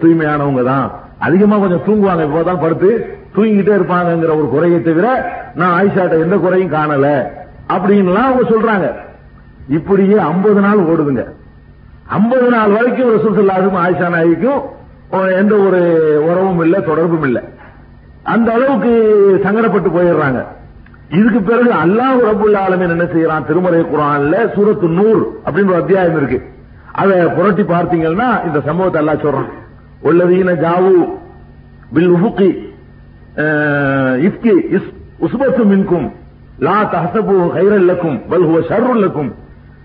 தூய்மையானவங்க 0.00 0.62
தான். 0.72 0.86
அதிகமா 1.26 1.56
கொஞ்சம் 1.62 1.84
தூங்குவாங்க. 1.86 2.22
இப்போதான் 2.28 2.62
படுத்து 2.64 2.90
தூங்கிட்டே 3.36 3.72
இருப்பாங்கங்கிற 3.78 4.32
ஒரு 4.40 4.48
குறையை 4.54 4.78
தவிர 4.82 5.06
நான் 5.60 5.74
ஆயிஷாட்ட 5.78 6.24
எந்த 6.24 6.36
குறையும் 6.44 6.74
காணல. 6.78 7.08
அப்படின்லாம் 7.74 8.28
அவங்க 8.28 8.44
சொல்றாங்க. 8.52 8.86
இப்படியே 9.78 10.18
50 10.28 10.60
நாள் 10.66 10.86
ஓடுதுங்க. 10.92 11.24
50 12.18 12.48
நாள் 12.54 12.76
வரைக்கும் 12.76 13.10
ஒரு 13.10 13.18
ஸல்லல்லாஹு 13.26 13.80
ஆயிஷா 13.84 14.08
நாய்க்கும் 14.16 14.62
எந்த 15.40 15.54
ஒரு 15.66 15.80
உறவும் 16.28 16.62
இல்லை 16.64 16.80
தொடர்பும் 16.88 17.26
இல்லை. 17.28 17.42
அந்த 18.32 18.48
அளவுக்கு 18.56 18.92
சங்கடப்பட்டு 19.44 19.90
போயிடுறாங்க. 19.94 20.40
இதுக்கு 21.18 21.40
பிறகு 21.40 21.70
அல்லாஹ் 21.82 22.18
ரபுல் 22.30 22.58
ஆலமீன் 22.64 22.94
என்ன 22.96 23.06
செய்யறான்? 23.14 23.46
திருமலை 23.46 23.80
குரான்ல 23.92 24.34
சூரத்து 24.56 24.88
நூறு 24.98 25.22
அப்படின்னு 25.46 25.72
ஒரு 25.72 25.80
அத்தியாயம் 25.82 26.18
இருக்கு. 26.20 26.38
அதை 27.00 27.16
புரட்டி 27.30 27.64
பார்த்தீங்கன்னா 27.66 28.28
இந்த 28.46 28.58
சம்பவத்தை 28.60 29.00
எல்லாம் 29.00 29.22
சொல்றான். 29.24 29.50
உள்ளதீன 30.02 30.52
ஜாவு 30.62 30.94
பில் 31.92 32.12
உஃபுகி 32.16 32.50
இஃப்கி 34.28 34.54
இஸ்- 34.70 34.92
உஸ்பத்து 35.18 35.64
மின்கும் 35.64 36.08
லா 36.58 36.76
தஹசபு 36.92 37.36
ஹைரல்லக்கும் 37.54 38.16
லக்கும் 38.32 38.66
ஷர்ருல்லக்கும் 38.70 39.30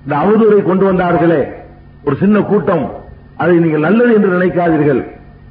இந்த 0.04 0.14
அவதூறை 0.16 0.62
கொண்டு 0.64 0.86
வந்தார்களே 0.86 1.42
ஒரு 2.06 2.16
சின்ன 2.16 2.42
கூட்டம் 2.44 2.86
அதை 3.38 3.54
நீங்கள் 3.60 3.80
நல்லது 3.80 4.12
என்று 4.14 4.30
நினைக்காதீர்கள். 4.36 5.00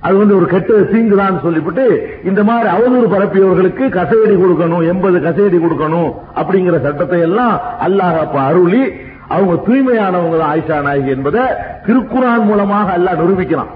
அது 0.00 0.14
வந்து 0.16 0.36
ஒரு 0.36 0.46
கெட்ட 0.46 0.78
தீங்கு 0.90 1.16
தான் 1.16 1.42
சொல்லிவிட்டு 1.42 1.84
இந்த 2.24 2.40
மாதிரி 2.44 2.68
அவதூறு 2.68 3.06
பரப்பியவர்களுக்கு 3.08 3.84
கசையடி 3.90 4.34
கொடுக்கணும் 4.36 4.84
எண்பது 4.88 5.18
கசையடி 5.20 5.58
கொடுக்கணும் 5.58 6.08
அப்படிங்கிற 6.36 6.78
சட்டத்தை 6.82 7.20
எல்லாம் 7.20 7.54
அல்லாஹ் 7.80 8.18
அப்ப 8.20 8.36
அருளி 8.42 8.82
அவங்க 9.28 9.54
தூய்மையானவங்க 9.66 10.38
தான் 10.38 10.52
ஆயிஷா 10.54 10.82
நாயகி 10.82 11.10
என்பதை 11.10 11.42
திருக்குறான் 11.86 12.44
மூலமாக 12.48 12.92
எல்லாம் 12.92 13.20
நிரூபிக்கிறான். 13.20 13.70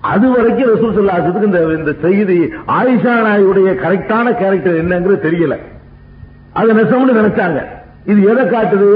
அது 0.00 0.26
வரைக்கும் 0.30 0.70
ரசூல் 0.72 0.98
சொல்லாசத்துக்கு 0.98 1.48
இந்த 1.50 1.60
இந்த 1.78 1.92
செய்தி 2.00 2.36
ஆயிஷா 2.78 3.14
நாயுடைய 3.28 3.70
கரெக்டான 3.84 4.26
கேரக்டர் 4.42 4.80
என்னங்கிறது 4.82 5.26
தெரியல. 5.28 5.56
அது 6.52 6.74
நெசம்னு 6.74 7.18
நினைச்சாங்க. 7.20 7.60
இது 8.04 8.22
எதை 8.30 8.44
காட்டுது? 8.44 8.90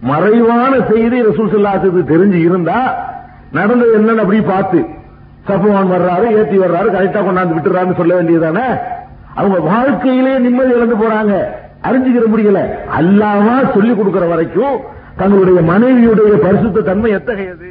மறைவான 0.00 0.72
செய்தி 0.92 1.22
ரசூல் 1.28 1.54
சொல்லாசத்துக்கு 1.54 2.12
தெரிஞ்சு 2.14 2.40
இருந்தா 2.48 2.78
நடந்தது 3.52 3.92
என்னன்னு 3.98 4.24
அப்படி 4.24 4.40
பார்த்து 4.40 4.78
சஃபவான் 5.48 5.92
வர்றாரு 5.94 6.26
ஏத்தி 6.38 6.56
வர்றாரு 6.58 6.88
கரெக்டா 6.96 7.20
கொண்டாந்து 7.26 7.56
விட்டுறாருன்னு 7.56 7.96
சொல்ல 7.96 8.12
வேண்டியதானே 8.18 8.66
அவங்க 9.34 9.58
வாழ்க்கையிலேயே 9.58 10.38
நிம்மதி 10.38 10.72
இழந்து 10.76 10.96
போறாங்க. 10.96 11.34
அறிஞ்சுக்கிற 11.88 12.26
முடியல. 12.32 12.60
அல்லாம 12.98 13.74
சொல்லி 13.74 13.94
கொடுக்கிற 13.94 14.26
வரைக்கும் 14.26 14.76
தங்களுடைய 15.20 15.60
மனைவியுடைய 15.72 16.34
பரிசுத்த 16.46 16.80
தன்மை 16.80 17.10
எத்தகையது? 17.18 17.70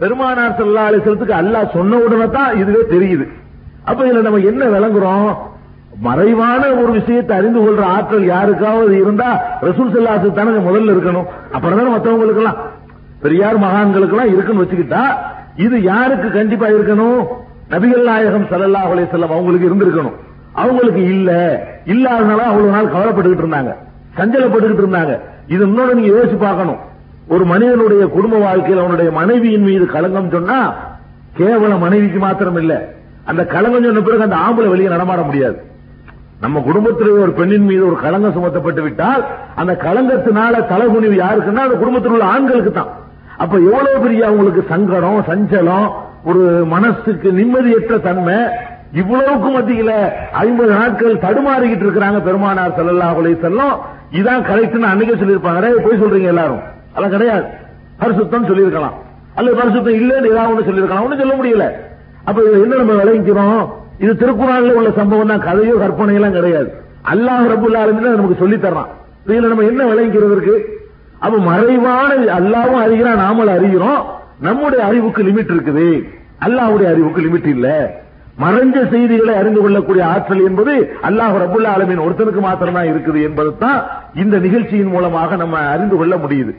பெருமானார் 0.00 0.56
ஸல்லல்லாஹு 0.58 1.36
அல்லாஹ் 1.42 1.72
சொன்ன 1.76 1.98
உடனே 2.06 2.26
தான் 2.38 2.58
இதுவே 2.62 2.82
தெரியுது. 2.94 3.24
அப்ப 3.84 4.00
இதுல 4.08 4.22
நம்ம 4.26 4.38
என்ன 4.50 4.64
விளங்குறோம்? 4.74 5.30
மறைவான 6.06 6.62
ஒரு 6.80 6.90
விஷயத்தை 6.98 7.36
அறிந்து 7.36 7.60
கொள்ற 7.60 7.82
ஆற்றல் 7.96 8.24
யாருக்காவது 8.24 8.94
இருந்தா 9.02 9.28
ரசூல் 9.66 9.92
செல்லாசு 9.94 10.28
தானங்க 10.38 10.60
முதல்ல 10.68 10.94
இருக்கணும். 10.94 11.26
அப்புறம் 11.52 11.78
தானே 11.78 11.90
மத்தவங்களுக்கு 11.90 12.42
எல்லாம் 12.42 12.60
பெரியார் 13.22 13.58
மகான்களுக்கு 13.64 14.14
எல்லாம் 14.16 14.32
இருக்குன்னு 14.34 14.64
வச்சுக்கிட்டா 14.64 15.02
இது 15.56 15.76
யாருக்கு 15.82 16.28
கண்டிப்பா 16.30 16.66
இருக்கணும்? 16.66 17.20
நபிகள் 17.72 18.04
நாயகம் 18.10 18.46
ஸல்லல்லாஹு 18.52 18.92
அலைஹி 18.92 19.08
செல்லம் 19.10 19.34
அவங்களுக்கு 19.36 19.68
இருந்திருக்கணும். 19.68 20.16
அவங்களுக்கு 20.54 21.02
இல்ல. 21.14 21.30
இல்லாதனால 21.86 22.44
அவ்வளவு 22.50 22.74
நாள் 22.76 22.94
கவலைப்பட்டுக்கிட்டு 22.94 23.44
இருந்தாங்க. 23.46 23.72
சஞ்சலப்பட்டுக்கிட்டு 24.18 24.84
இருந்தாங்க. 24.84 25.12
இது 25.54 25.62
இன்னொரு 25.68 25.92
நீங்க 25.98 26.10
யோசிச்சு 26.14 26.38
பார்க்கணும். 26.46 26.80
ஒரு 27.34 27.44
மனிதனுடைய 27.52 28.02
குடும்ப 28.16 28.36
வாழ்க்கையில் 28.44 28.82
அவனுடைய 28.82 29.08
மனைவியின் 29.20 29.66
மீது 29.68 29.84
களங்கம் 29.94 30.34
சொன்னா 30.36 30.58
கேவல 31.38 31.72
மனைவிக்கு 31.86 32.20
மாத்திரம் 32.26 32.58
இல்ல 32.62 32.74
அந்த 33.30 33.42
களங்கம் 33.54 33.86
சொன்ன 33.88 34.04
பிறகு 34.06 34.26
அந்த 34.26 34.38
ஆம்பளை 34.44 34.68
வெளியே 34.72 34.90
நடமாட 34.94 35.22
முடியாது. 35.28 35.58
நம்ம 36.44 36.60
குடும்பத்தில் 36.68 37.10
ஒரு 37.24 37.32
பெண்ணின் 37.38 37.68
மீது 37.70 37.82
ஒரு 37.90 37.96
களங்கம் 38.04 38.34
சுமத்தப்பட்டு 38.36 38.82
விட்டால் 38.86 39.22
அந்த 39.60 39.72
களங்கத்தினால 39.86 40.60
தலைகுனிவு 40.72 41.16
யாருக்குன்னா 41.22 41.66
அந்த 41.66 41.78
குடும்பத்தில் 41.82 42.14
உள்ள 42.16 42.26
ஆண்களுக்கு 42.34 42.72
தான். 42.72 42.90
அப்ப 43.42 43.54
எவ்வளவு 43.68 43.98
பெரிய 44.04 44.22
அவங்களுக்கு 44.28 44.62
சங்கடம் 44.72 45.20
சஞ்சலம் 45.30 45.88
ஒரு 46.30 46.42
மனசுக்கு 46.74 47.28
நிம்மதியற்ற 47.40 47.96
தன்மை 48.08 48.38
இவ்வளவுக்கு 49.00 49.48
மத்தியில 49.56 49.92
ஐம்பது 50.44 50.72
நாட்கள் 50.80 51.22
தடுமாறிக்கிட்டு 51.24 51.84
இருக்கிறாங்க 51.86 52.20
பெருமானார் 52.28 52.76
செல்லல்லா 52.78 53.08
உலை 53.20 53.32
செல்லும் 53.44 53.74
இதான் 54.12 54.44
கரெக்ட்னு 54.50 54.88
அன்னைக்கே 54.92 55.14
சொல்லியிருப்பாங்க. 55.14 55.70
போய் 55.70 56.02
சொல்றீங்க 56.02 56.26
எல்லாரும். 56.26 56.60
அதெல்லாம் 56.94 57.18
கிடையாது. 57.18 57.42
பரிசுத்தம் 57.98 58.46
சொல்லியிருக்கலாம். 58.46 58.94
அல்லது 59.34 59.56
பரிசுத்தம் 59.56 59.94
இல்லைன்னு 59.94 60.30
ஏதாவது 60.30 60.54
ஒண்ணு 60.54 60.64
சொல்லியிருக்கலாம். 60.64 61.04
ஒண்ணும் 61.04 61.18
சொல்ல 61.18 61.34
முடியல. 61.34 61.70
அப்ப 62.24 62.42
இதுல 62.42 62.62
என்ன 62.62 62.74
நம்ம 62.74 62.92
விளைவிக்கிறோம் 62.92 63.68
இது 63.98 64.12
திருக்குறள்ல 64.12 64.72
உள்ள 64.72 64.90
சம்பவம் 64.90 65.26
தான். 65.26 65.40
கதையோ 65.40 65.74
கற்பனையெல்லாம் 65.74 66.30
கிடையாது. 66.30 66.72
அல்லாஹ் 67.12 67.48
ரபுல்லா 67.48 67.92
நமக்கு 67.92 68.36
சொல்லி 68.38 68.56
தர்றான் 68.56 68.86
இதுல 69.26 69.46
நம்ம 69.46 69.62
என்ன 69.62 69.84
விளங்கிக்கிறது 69.84 70.32
இருக்கு? 70.32 70.80
அப்ப 71.18 71.38
மறைவான 71.38 72.14
அல்லாவும் 72.14 72.82
அறிகிறான். 72.82 73.16
நாமளும் 73.16 73.56
அறிகிறோம். 73.58 74.02
நம்முடைய 74.40 74.84
அறிவுக்கு 74.84 75.22
லிமிட் 75.22 75.52
இருக்குது. 75.52 76.02
அல்லாஹ்வுடைய 76.46 76.86
அறிவுக்கு 76.86 77.20
லிமிட் 77.20 77.46
இல்ல. 77.46 77.96
மறைஞ்ச 78.42 78.76
செய்திகளை 78.90 79.34
அறிந்து 79.34 79.60
கொள்ளக்கூடிய 79.60 80.02
ஆற்றல் 80.06 80.42
என்பது 80.48 80.74
அல்லாஹ் 81.08 81.36
ரபுல்லா 81.44 81.70
ஆலமின் 81.76 82.02
ஒருத்தனுக்கு 82.04 82.40
மாத்திரம்தான் 82.46 82.90
இருக்குது 82.92 83.20
என்பது 83.28 83.50
தான் 83.56 83.80
இந்த 84.22 84.36
நிகழ்ச்சியின் 84.46 84.92
மூலமாக 84.94 85.36
நம்ம 85.36 85.58
அறிந்து 85.74 85.96
கொள்ள 85.96 86.16
முடியுது. 86.16 86.52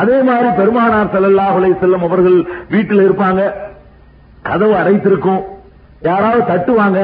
அதே 0.00 0.22
மாதிரி 0.22 0.48
பெருமானார் 0.56 1.12
ஸல்லல்லாஹு 1.14 1.70
செல்லும் 1.80 2.06
அவர்கள் 2.08 2.38
வீட்டில் 2.74 3.04
இருப்பாங்க. 3.06 3.40
கதவு 4.48 4.74
அடைத்திருக்கும். 4.80 5.42
யாராவது 6.08 6.42
தட்டுவாங்க. 6.50 7.00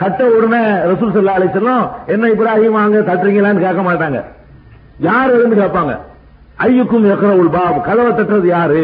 தட்ட 0.00 0.24
உடனே 0.36 0.62
ரசூல் 0.90 1.14
செல்லா 1.16 1.34
அலை 1.38 1.48
செல்லும் 1.52 1.84
என்ன 2.06 2.28
இப்ராஹிம் 2.34 2.78
வாங்க 2.78 2.98
தட்டுறீங்களான்னு 3.08 3.64
கேட்க 3.66 3.82
மாட்டாங்க. 3.88 4.18
யார் 5.08 5.34
இருந்து 5.34 5.56
கேட்பாங்க. 5.62 5.92
ஐயுக்கும் 6.66 7.06
எக்கரவுல் 7.14 7.54
பாப். 7.56 7.84
கதவை 7.88 8.10
தட்டுறது 8.12 8.48
யாரு? 8.56 8.82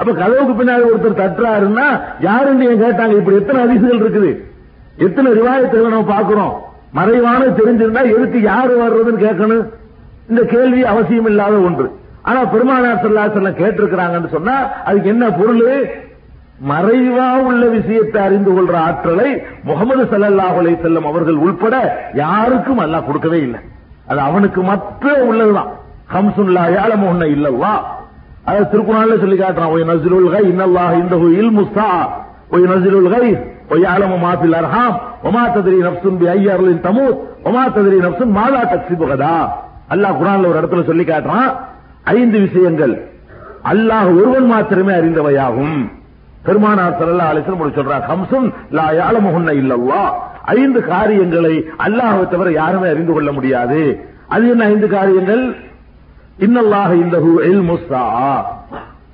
அப்ப 0.00 0.10
கதவுக்கு 0.20 0.54
பின்னாடி 0.60 0.84
ஒருத்தர் 0.88 1.20
தட்டுறாருன்னா 1.20 1.86
யாருன்னு 2.26 2.66
கேட்டாங்க? 2.84 3.14
இப்படி 3.20 3.38
எத்தனை 3.40 3.60
அதிசுகள் 3.66 4.02
இருக்குது? 4.04 4.30
எத்தனை 5.06 5.30
ரிவாயத்துகளை 5.38 5.90
நம்ம 5.94 6.10
பார்க்கிறோம்? 6.14 6.54
மறைவான 6.98 7.40
தெரிஞ்சிருந்தா 7.60 8.02
எதுக்கு 8.16 8.38
யாரு 8.50 8.74
வர்றதுன்னு 8.82 9.24
கேட்கணும்? 9.26 9.64
இந்த 10.30 10.42
கேள்வி 10.52 10.80
அவசியம் 10.92 11.28
இல்லாத 11.30 11.56
ஒன்று. 11.68 11.88
ஆனா 12.28 12.40
பெருமானார் 12.52 13.00
ஸல்லல்லாஹு 13.02 13.52
கேட்டிருக்கிறாங்கன்னு 13.62 14.30
சொன்னா 14.36 14.56
அதுக்கு 14.88 15.08
என்ன 15.14 15.26
பொருள்? 15.40 15.64
மறைவா 16.70 17.26
உள்ள 17.48 17.64
விஷயத்தை 17.74 18.18
அறிந்து 18.26 18.50
கொள்ற 18.54 18.74
ஆற்றலை 18.86 19.28
முகமது 19.68 20.04
ஸல்லல்லாஹு 20.12 20.56
அலை 20.62 20.72
செல்லம் 20.84 21.08
அவர்கள் 21.10 21.42
உள்பட 21.44 21.74
யாருக்கும் 22.22 22.80
அல்லாஹ் 22.84 23.06
கொடுக்கவே 23.08 23.40
இல்லை. 23.46 23.60
அது 24.10 24.20
அவனுக்கு 24.28 24.60
மற்ற 24.70 25.06
உள்ளதுதான். 25.30 25.70
ஹம்சுல்லா 26.14 26.52
லா 26.58 26.64
யாலமுன்ன 26.76 27.26
இல்லல்லா. 27.36 27.72
அதை 28.48 28.60
திருக்குறள் 28.72 29.22
சொல்லி 29.24 29.36
காட்டுறான் 29.36 29.72
ஒய் 29.74 29.86
கை 30.34 30.42
இன்னல்லாஹ் 30.52 30.94
இந்தஹு 31.02 31.26
ஒய் 32.54 32.66
கை 33.14 33.26
ஒய் 33.74 33.86
அர்ஹாம் 34.60 34.94
பி 36.20 36.26
தமூத் 36.86 37.18
வமா 37.44 37.64
தத்ரி 37.76 37.98
நஃப்சுன் 38.06 38.32
மாலா 38.38 38.62
அல்லாஹ் 39.94 40.16
குரான்ல 40.20 40.48
ஒரு 40.50 40.58
இடத்துல 40.60 40.84
சொல்லி 40.84 41.04
காட்டுறான் 41.04 41.50
ஐந்து 42.04 42.38
விஷயங்கள் 42.38 42.94
அல்லாஹ் 43.72 44.08
ஒருவன் 44.20 44.46
மாத்திரமே 44.46 44.92
அறிந்தவையாகும். 44.92 45.78
பெருமானார் 46.46 46.98
சல்லா 46.98 47.24
அலிசன் 47.32 47.58
வஸல்லம் 47.60 47.78
சொல்றார் 47.78 48.04
லா 48.70 48.84
யாழமுகுன்ன 49.00 49.54
இல்லல்லாஹ் 49.62 50.10
ஐந்து 50.56 50.80
காரியங்களை 50.84 51.54
அல்லாஹ்வை 51.86 52.28
தவிர 52.28 52.50
யாருமே 52.52 52.88
அறிந்து 52.88 53.12
கொள்ள 53.12 53.32
முடியாது. 53.32 53.80
அது 54.28 54.50
என்ன 54.50 54.64
ஐந்து 54.64 54.88
காரியங்கள்? 54.88 55.42
இன்னல்லாக 56.46 56.90
இந்த 57.04 57.16
இல்மு 57.50 57.64
முஸ்தா 57.70 58.02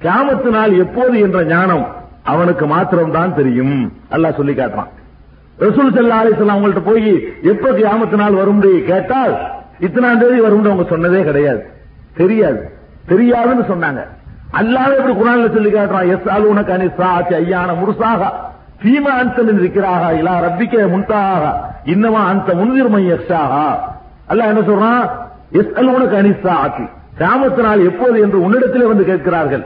கியாமத்து 0.03 0.51
நாள் 0.57 0.73
எப்போது 0.85 1.15
என்ற 1.27 1.39
ஞானம் 1.45 1.85
அவனுக்கு 2.33 2.65
மாத்திரம் 2.67 3.15
தான் 3.17 3.35
தெரியும். 3.35 3.77
அல்லாஹ் 4.15 4.39
சொல்லி 4.39 4.55
காட்டுறான். 4.55 4.91
ரசூல் 5.65 5.93
ஸல்லல்லாஹு 5.95 6.23
அலைஹி 6.25 6.51
அவங்கள்ட்ட 6.55 6.83
போய் 6.91 7.09
எப்ப 7.53 7.73
கியாமத்து 7.79 8.17
நாள் 8.23 8.39
வரும் 8.41 8.63
கேட்டால் 8.91 9.35
இத்தனாம் 9.87 10.21
தேதி 10.23 10.39
வரும்னு 10.47 10.71
அவங்க 10.71 10.87
சொன்னதே 10.93 11.21
கிடையாது. 11.25 11.63
தெரியாது. 12.21 12.61
தெரியாதுன்னு 13.11 13.65
சொன்னாங்க. 13.73 14.03
அல்லாஹ் 14.61 14.97
இப்படி 14.99 15.15
குரான்ல 15.21 15.47
சொல்லி 15.55 15.71
காட்டுறான் 15.71 16.11
எஸ் 16.15 16.29
அலுனக 16.35 16.73
அனி 16.77 16.89
சாஅத்தி 16.99 17.35
ஐயான 17.43 17.71
முர்சாகா 17.81 18.29
ஃபீமா 18.81 19.13
அந்தம் 19.23 19.59
இருக்கிறாக 19.63 20.03
இலா 20.21 20.35
ரப்பிக்க 20.47 20.85
முன்தாக 20.95 21.43
இன்னமா 21.95 22.21
அந்த 22.33 22.51
முன்திர்மை 22.61 23.03
யக்ஷாகா 23.13 23.67
அல்லாஹ் 24.31 24.51
என்ன 24.53 24.63
சொல்றான்? 24.71 25.03
எஸ் 25.61 25.75
அலுவனுக்கு 25.81 26.17
அனிசா 26.21 26.53
ஆக்கி 26.65 26.87
கிராமத்தினால் 27.19 27.83
எப்போது 27.91 28.17
என்று 28.25 28.39
உன்னிடத்திலே 28.47 28.87
வந்து 28.93 29.05
கேட்கிறார்கள். 29.11 29.65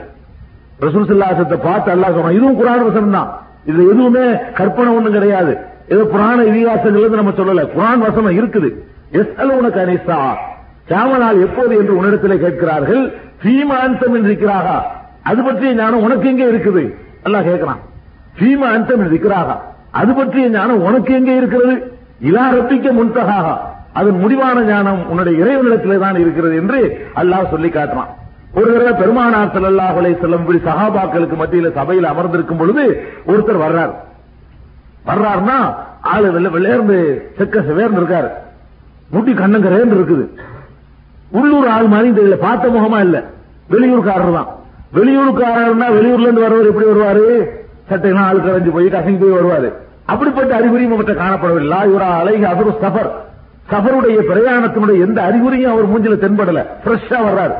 ரசூல் 0.85 1.07
பார்த்து 1.67 1.89
அல்லாஹ் 1.93 2.15
சொல்றான் 2.15 2.37
இதுவும் 2.37 2.59
குரான் 2.59 2.85
வசனம் 2.89 3.15
தான். 3.17 3.29
இதுல 3.69 3.85
எதுவுமே 3.93 4.25
கற்பனை 4.59 4.91
ஒண்ணும் 4.97 5.15
கிடையாது. 5.17 5.53
ஏதோ 5.93 6.03
புராண 6.13 6.37
இதிகாசங்கள் 6.51 7.01
இருந்து 7.03 7.21
நம்ம 7.21 7.33
சொல்லல. 7.39 7.63
குரான் 7.75 8.05
வசனம் 8.07 8.37
இருக்குது. 8.39 8.69
எஸ் 9.19 9.35
அலுவனுக்கு 9.41 9.81
அனிசா 9.83 10.19
நாள் 11.23 11.41
எப்போது 11.45 11.73
என்று 11.81 11.93
உன்னிடத்திலே 11.97 12.37
கேட்கிறார்கள்? 12.43 13.03
ஃபீமா 13.41 13.77
அந்தம் 13.87 14.15
இருக்கிறாகா 14.27 14.77
அது 15.29 15.41
பற்றிய 15.47 15.71
ஞானம் 15.79 16.05
உனக்கு 16.07 16.27
எங்கே 16.31 16.45
இருக்குது? 16.51 16.83
அல்லாஹ் 17.25 17.47
கேட்கிறான். 17.49 17.81
சீம 18.39 18.61
அந்தம் 18.75 19.03
இருக்கிறாகா 19.09 19.55
அது 19.99 20.11
பற்றிய 20.19 20.45
ஞானம் 20.55 20.85
உனக்கு 20.87 21.11
எங்கே 21.19 21.35
இருக்கிறது? 21.39 21.75
இலா 22.29 22.45
ரப்பிக்க 22.55 22.87
முன்தகாக 22.99 23.47
அதன் 23.93 24.17
முடிவான 24.23 24.63
ஞானம் 24.63 25.07
உன்னுடைய 25.11 25.43
இறைவனிடத்திலே 25.43 25.99
தான் 25.99 26.15
இருக்கிறது 26.15 26.55
என்று 26.55 26.79
அல்லாஹ் 27.15 27.49
சொல்லி 27.49 27.69
காட்டுறான். 27.69 28.11
ஒரு 28.53 28.73
தடவை 28.73 28.93
பெருமானார் 28.93 29.53
ஸல்லல்லாஹு 29.55 29.97
அலைஹி 30.01 30.19
செல்லும் 30.21 30.39
இப்படி 30.39 30.59
சஹாபாக்களுக்கு 30.69 31.35
மத்தியில 31.41 31.71
சபையில் 31.71 32.03
அமர்ந்திருக்கும் 32.03 32.57
பொழுது 32.57 32.83
ஒருத்தர் 33.27 33.63
வர்றார். 33.65 33.93
வர்றாருன்னா 35.09 35.57
ஆளு 36.01 36.31
வெள்ள 36.31 36.49
வெள்ளையர்ந்து 36.49 36.97
செக்க 37.37 37.61
செவேர்ந்து 37.61 38.01
இருக்காரு. 38.01 38.29
முட்டி 39.13 39.33
கண்ணங்கரேன்னு 39.33 39.97
இருக்குது. 39.97 40.25
உள்ளூர் 41.31 41.67
ஆள் 41.67 41.87
மாதிரி 41.87 42.09
தெரியல 42.11 42.37
பார்த்த 42.37 42.69
முகமா 42.69 42.99
இல்ல. 42.99 43.23
வெளியூர்காரர் 43.69 44.33
தான். 44.33 44.49
வெளியூருக்காரர்னா 44.97 45.87
வெளியூர்ல 45.97 46.27
இருந்து 46.27 46.45
வரவர் 46.47 46.65
எப்படி 46.65 46.85
வருவாரு? 46.85 47.25
சட்டையெல்லாம் 47.89 48.27
ஆள் 48.29 48.45
கரைஞ்சு 48.45 48.71
போய் 48.71 48.87
கசங்கி 48.87 49.19
போய் 49.23 49.37
வருவாரு. 49.39 49.69
அப்படிப்பட்ட 50.05 50.55
அறிகுறியும் 50.55 50.93
அவர்கிட்ட 50.93 51.23
காணப்படவில்லை. 51.23 51.79
இவரா 51.89 52.07
அழகி 52.21 52.43
அதொரு 52.43 52.73
சஃபர். 52.83 53.11
சபருடைய 53.71 54.19
பிரயாணத்தினுடைய 54.31 54.99
எந்த 55.05 55.21
அறிகுறியும் 55.21 55.71
அவர் 55.71 55.89
மூஞ்சில 55.91 56.23
தென்படல. 56.23 56.65
ஃப்ரெஷ்ஷா 56.85 57.19
வர்றாரு. 57.27 57.53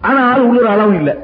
ஆனா 0.00 0.32
ஆள் 0.32 0.40
உள்ளூர் 0.40 0.66
அளவும் 0.66 0.94
இல்ல. 0.94 1.16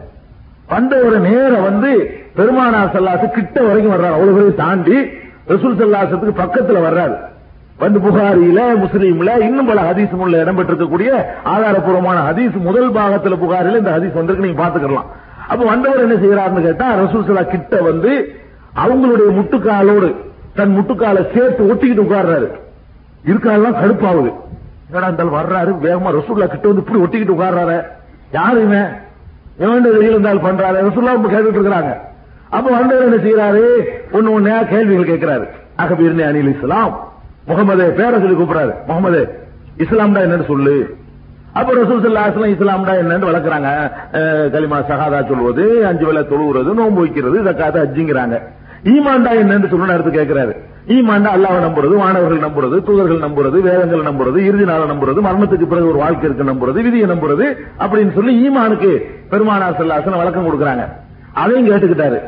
பண்டவரு 0.69 1.19
நேரம் 1.19 1.63
வந்து 1.63 2.21
பெருமானார் 2.35 2.91
சல்லாசு 2.95 3.31
கிட்ட 3.31 3.63
வரைக்கும் 3.63 3.93
வர்றாரு. 3.93 4.13
அவ்வளவு 4.13 4.33
பேரையும் 4.33 4.55
தாண்டி 4.55 4.97
ரசூல் 5.49 5.79
சல்லாசத்துக்கு 5.81 6.41
பக்கத்துல 6.43 6.83
வர்றாரு. 6.89 7.17
வந்து 7.79 7.99
புகாரியில 7.99 8.61
முஸ்லீம்ல 8.83 9.41
இன்னும் 9.41 9.67
பல 9.67 9.81
ஹதீஸ் 9.81 10.11
உள்ள 10.11 10.45
இடம்பெற்றிருக்கக்கூடிய 10.45 11.25
ஆதாரப்பூர்வமான 11.45 12.19
ஹதீஸ் 12.31 12.57
முதல் 12.61 12.93
பாகத்துல 12.93 13.37
புகாரில 13.37 13.79
இந்த 13.79 13.91
ஹதீஸ் 13.91 14.15
வந்திருக்கு 14.15 14.47
நீங்க 14.47 14.67
பாத்துக்கலாம் 14.67 15.09
அப்ப 15.49 15.65
வந்தவர் 15.65 16.01
என்ன 16.01 16.15
செய்யறாருன்னு 16.15 16.63
கேட்டா 16.63 16.95
ரசூல் 16.95 17.27
சல்லா 17.29 17.47
கிட்ட 17.47 17.81
வந்து 17.81 18.35
அவங்களுடைய 18.77 19.31
முட்டுக்காலோடு 19.31 20.15
தன் 20.55 20.77
முட்டுக்காலை 20.79 21.27
சேர்த்து 21.35 21.75
ஒட்டிக்கிட்டு 21.75 22.07
உட்கார்றாரு. 22.07 22.51
இருக்காலாம் 23.31 23.79
கடுப்பாவுது 23.83 24.31
என்னடா 24.89 25.07
இருந்தாலும் 25.09 25.37
வர்றாரு? 25.39 25.71
வேகமா 25.85 26.11
ரசூல்லா 26.17 26.47
கிட்ட 26.55 26.67
வந்து 26.71 26.83
இப்படி 26.85 27.01
ஒட்டிக்கிட்டு 27.05 27.37
உட்கார்றாரு. 27.37 27.77
யாரு 28.39 28.59
இவன்? 28.67 28.91
எவன் 29.65 29.87
இருந்தால் 30.09 30.45
பண்றாரு. 30.47 30.79
ரசூல்லா 30.89 31.15
கேட்டுட்டு 31.35 31.59
இருக்கிறாங்க. 31.61 31.93
அப்ப 32.57 32.67
வந்தவர் 32.79 33.07
என்ன 33.07 33.19
செய்யறாரு 33.27 33.63
ஒண்ணு 34.17 34.35
ஒன்னா 34.37 34.57
கேள்விகள் 34.73 35.11
கேட்கிறாரு. 35.13 35.47
அகபீர்னி 35.83 36.25
அனில் 36.31 36.53
இஸ்லாம். 36.55 36.93
முகமது 37.49 37.87
பேரை 38.01 38.19
சொல்லி 38.21 38.37
கூப்பிடுறாரு. 38.37 38.75
முகமது 38.89 39.23
இஸ்லாம்டா 39.85 40.21
என்னன்னு 40.27 40.47
சொல்லு. 40.53 40.75
அப்ப 41.59 41.73
ரசூல் 41.79 42.03
ஸல்லல்லாஹு 42.05 42.39
அலைஹி 42.41 42.57
இஸ்லாம்டா 42.59 42.95
என்னன்னு 43.03 43.29
வளர்க்கறாங்க. 43.31 43.71
கலிமா 44.55 44.79
ஷஹாதா 44.91 45.21
சொல்வது 45.31 45.65
அஞ்சு 45.91 46.05
வேலை 46.09 46.23
தொழுகிறது 46.31 46.73
நோன்பு 46.81 47.01
வைக்கிறது 47.05 47.37
ஜக்காத் 47.49 47.79
அஜிங்கிறாங்க 47.85 48.39
ஈமாண்டா 48.93 49.31
என்னன்னு 49.43 49.69
சொல்லணும் 49.73 49.97
எடுத்து 49.97 50.13
கேட்கிறாரு. 50.17 50.53
ஈமாண்டா 50.95 51.31
அல்லாவை 51.37 51.61
நம்புறது 51.67 51.95
மாணவர்கள் 52.01 52.45
நம்புறது 52.47 52.77
தூதர்கள் 52.87 53.23
நம்புறது 53.27 53.59
வேதங்கள் 53.67 54.09
நம்புறது 54.09 54.39
இறுதி 54.49 54.65
நாளை 54.71 54.87
நம்புறது 54.93 55.21
மரணத்துக்கு 55.27 55.67
பிறகு 55.71 55.91
ஒரு 55.93 56.01
வாழ்க்கை 56.03 56.27
இருக்கு 56.29 56.51
நம்புறது 56.51 56.79
விதியை 56.87 57.07
நம்புறது 57.13 57.47
அப்படின்னு 57.85 58.13
சொல்லி 58.19 58.35
ஈமானுக்கு 58.47 58.91
பெருமானார் 59.33 59.79
செல்லாசன 59.81 60.19
வழக்கம் 60.23 60.49
கொடுக்கறாங்க. 60.49 60.85
அதையும் 61.43 61.71
கேட்டுக்கிட்டாரு. 61.71 62.19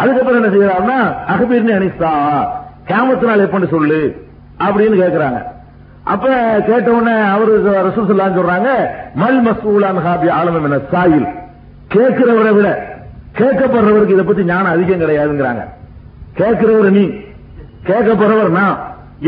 அதுக்கப்புறம் 0.00 0.38
என்ன 0.40 0.52
செய்யறாருன்னா 0.54 0.98
அகபீர்னு 1.32 1.78
அனிஸ்தா 1.78 2.12
கேமத்து 2.90 3.26
நாள் 3.30 3.46
எப்பன்னு 3.46 3.72
சொல்லு 3.74 4.02
அப்படின்னு 4.66 4.96
கேக்குறாங்க 5.02 5.40
அப்ப 6.12 6.28
கேட்ட 6.68 6.88
உடனே 6.98 7.16
அவரு 7.34 7.52
ரசூல் 7.88 8.08
சொல்றாங்க 8.10 8.70
மல் 9.22 9.42
மசூலான் 9.48 10.00
ஹாபி 10.06 10.28
ஆலம 10.38 10.62
என 10.68 10.78
சாயில். 10.92 11.28
கேட்கிறவரை 11.94 12.52
விட 12.56 12.68
கேட்கப்படுறவருக்கு 13.38 14.16
இதை 14.16 14.24
பத்தி 14.30 14.44
ஞானம் 14.50 14.74
அதிகம் 14.74 15.02
கிடையாதுங்கிறாங்க. 15.02 15.62
கேட்கிறவர் 16.42 16.90
நீ. 16.90 17.04
கேட்கப்படுறவர் 17.88 18.50
நான். 18.60 18.76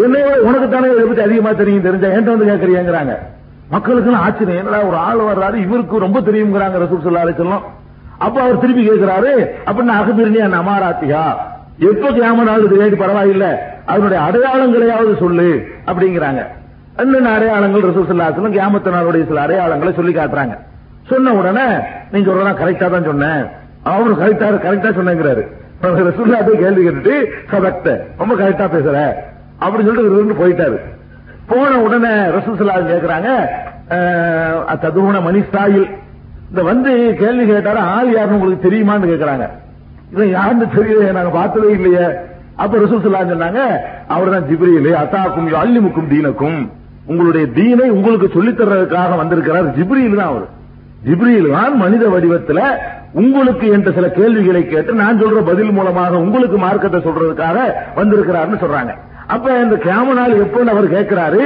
என்னவோ 0.04 0.32
உனக்கு 0.48 0.68
தானே 0.68 0.88
இதை 0.94 1.04
பத்தி 1.06 1.22
அதிகமா 1.22 1.52
தெரியும் 1.52 1.86
தெரிஞ்சா 1.86 2.08
என்கிட்ட 2.08 2.34
வந்து 2.34 2.50
கேட்கறியாங்கிறாங்க 2.50 3.14
மக்களுக்கு 3.70 4.16
ஆச்சரியம். 4.26 4.60
என்னடா 4.62 4.80
ஒரு 4.88 4.96
ஆள் 5.08 5.22
வர்றாரு 5.30 5.56
இவருக்கு 5.66 6.04
ரொம்ப 6.06 6.20
தெரியுங்கிறாங்க 6.20 6.78
ரசூல் 6.84 7.04
ஸல்லல்லாஹு 7.04 7.60
அப்ப 8.24 8.36
அவர் 8.42 8.60
திருப்பி 8.60 8.82
கேட்கிறாரு 8.88 9.30
அப்படின்னு 9.66 9.94
அகபிரினியா 10.00 10.46
நமாராத்தியா 10.56 11.22
எப்ப 11.90 12.10
கியாமனாலும் 12.10 12.72
தெரியாது 12.72 12.96
பரவாயில்ல. 12.96 13.46
அதனுடைய 13.86 14.18
அடையாளங்களையாவது 14.26 15.14
சொல்லு 15.18 15.48
அப்படிங்கிறாங்க. 15.86 16.42
என்னென்ன 16.96 17.32
அடையாளங்கள் 17.32 17.86
ரசூல் 17.88 18.08
ஸல்லல்லாஹு 18.10 18.50
அலைஹி 18.50 18.92
நாளுடைய 18.96 19.24
சில 19.30 19.40
அடையாளங்களை 19.46 19.94
சொல்லி 19.94 20.12
காட்டுறாங்க. 20.14 20.54
சொன்ன 21.08 21.32
உடனே 21.32 21.66
நீங்க 22.12 22.26
சொல்றதா 22.30 22.52
கரெக்டா 22.62 22.90
தான் 22.90 23.04
சொன்னேன். 23.04 23.42
அவரு 23.82 24.14
கரெக்டா 24.22 24.46
கரெக்டா 24.66 24.90
சொன்னேங்கிறாரு. 24.98 25.42
கேள்வி 26.58 26.88
கேட்டுட்டு 26.88 27.14
கரெக்ட் 27.52 27.90
ரொம்ப 28.18 28.34
கரெக்டா 28.34 28.66
பேசுற. 28.76 28.98
அப்படின்னு 29.60 29.88
சொல்லிட்டு 29.88 30.46
போயிட்டாரு. 30.46 30.78
போன 31.46 31.80
உடனே 31.80 32.08
ரசூல் 32.08 32.60
கேட்கிறாங்க 32.92 33.28
அலைஹி 34.72 34.74
ததுகுண 34.84 35.16
மணிஸ்தாயில் 35.28 35.86
இந்த 36.48 36.62
வந்து 36.62 37.14
கேள்வி 37.18 37.46
கேட்டாரு 37.46 37.78
ஆள் 37.78 38.12
யாருன்னு 38.12 38.38
உங்களுக்கு 38.38 38.68
தெரியுமான்னு 38.68 39.10
கேட்கிறாங்க 39.12 39.46
இவன் 40.12 40.30
யாருன்னு 40.30 40.66
தெரியல 40.76 41.12
நாங்க 41.12 41.28
பார்த்ததே 41.28 41.72
இல்லையே. 41.72 42.06
அப்ப 42.56 42.78
ரசூல் 42.78 43.04
சொன்னாங்க 43.32 43.60
அவர் 44.08 44.30
தான் 44.30 44.46
ஜிப்ரியலு 44.50 44.90
அத்தாக்கும் 45.02 45.48
அல்லிமுக்கும் 45.62 46.10
தீனக்கும். 46.10 46.58
உங்களுடைய 47.06 47.46
தீனை 47.46 47.90
உங்களுக்கு 47.90 48.30
சொல்லித் 48.34 48.60
தர்றதுக்காக 48.60 49.16
வந்திருக்கிறார் 49.16 49.76
ஜிப்ரீல் 49.78 50.16
தான் 50.16 50.26
அவர். 50.26 50.46
ஜிப்ரீல் 51.06 51.48
தான் 51.56 51.74
மனித 51.84 52.04
வடிவத்துல 52.14 52.60
உங்களுக்கு 53.22 53.66
என்ற 53.76 53.88
சில 53.96 54.06
கேள்விகளை 54.18 54.62
கேட்டு 54.68 55.00
நான் 55.00 55.20
சொல்ற 55.22 55.40
பதில் 55.50 55.72
மூலமாக 55.78 56.20
உங்களுக்கு 56.26 56.58
மார்க்கத்தை 56.66 57.00
சொல்றதுக்காக 57.06 57.58
வந்திருக்கிறார்னு 57.98 58.62
சொல்றாங்க. 58.62 58.92
அப்ப 59.34 59.46
இந்த 59.64 59.76
கேமனால் 59.88 60.32
நாள் 60.38 60.72
அவர் 60.74 60.94
கேட்கிறாரு. 60.96 61.42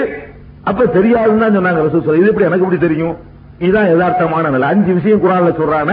அப்ப 0.70 0.86
தெரியாதுன்னு 0.98 1.42
தான் 1.44 1.56
சொன்னாங்க 1.58 1.82
ரசூல் 1.84 2.02
ஸல்லல்லாஹு 2.02 2.22
இது 2.22 2.30
எப்படி 2.32 2.48
எனக்கு 2.48 2.64
எப்படி 2.66 2.80
தெரியும்? 2.86 3.16
இதுதான் 3.64 3.90
யதார்த்தமான 3.90 4.50
நிலை. 4.54 4.66
அஞ்சு 4.72 4.90
விஷயம் 4.96 5.22
குரான்ல 5.22 5.52
சொல்றாங்க. 5.60 5.92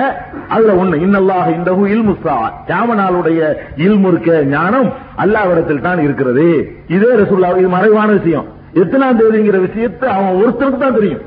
அதுல 0.55 0.73
ஒண்ணு 0.81 0.95
இன்னல்லாஹ் 1.05 1.47
இந்த 1.57 1.71
இல்முஸ்ஸா 1.93 2.35
கியாம 2.39 2.87
கேமனாலுடைய 2.87 3.39
இல்மு 3.85 4.07
இருக்க 4.11 4.31
ஞானம் 4.55 4.89
அல்லாவிடத்தில் 5.23 5.85
தான் 5.87 6.01
இருக்கிறது. 6.07 6.47
இதே 6.95 7.11
ரசூல்லா 7.21 7.53
இது 7.61 7.69
மறைவான 7.77 8.09
விஷயம். 8.19 8.49
எத்தனாம் 8.81 9.19
தேதிங்கிற 9.21 9.59
விஷயத்தை 9.67 10.07
அவன் 10.17 10.39
ஒருத்தருக்கு 10.41 10.83
தான் 10.83 10.99
தெரியும். 10.99 11.23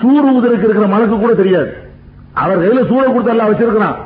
சூறு 0.00 0.26
ஊதருக்கு 0.34 0.66
இருக்கிற 0.68 0.86
மனசு 0.86 1.18
கூட 1.18 1.34
தெரியாது. 1.34 1.70
அவர் 2.34 2.62
கையில 2.62 2.88
சூழ 2.88 3.04
கொடுத்து 3.06 3.30
எல்லாம் 3.30 3.50
வச்சிருக்கிறான். 3.50 3.96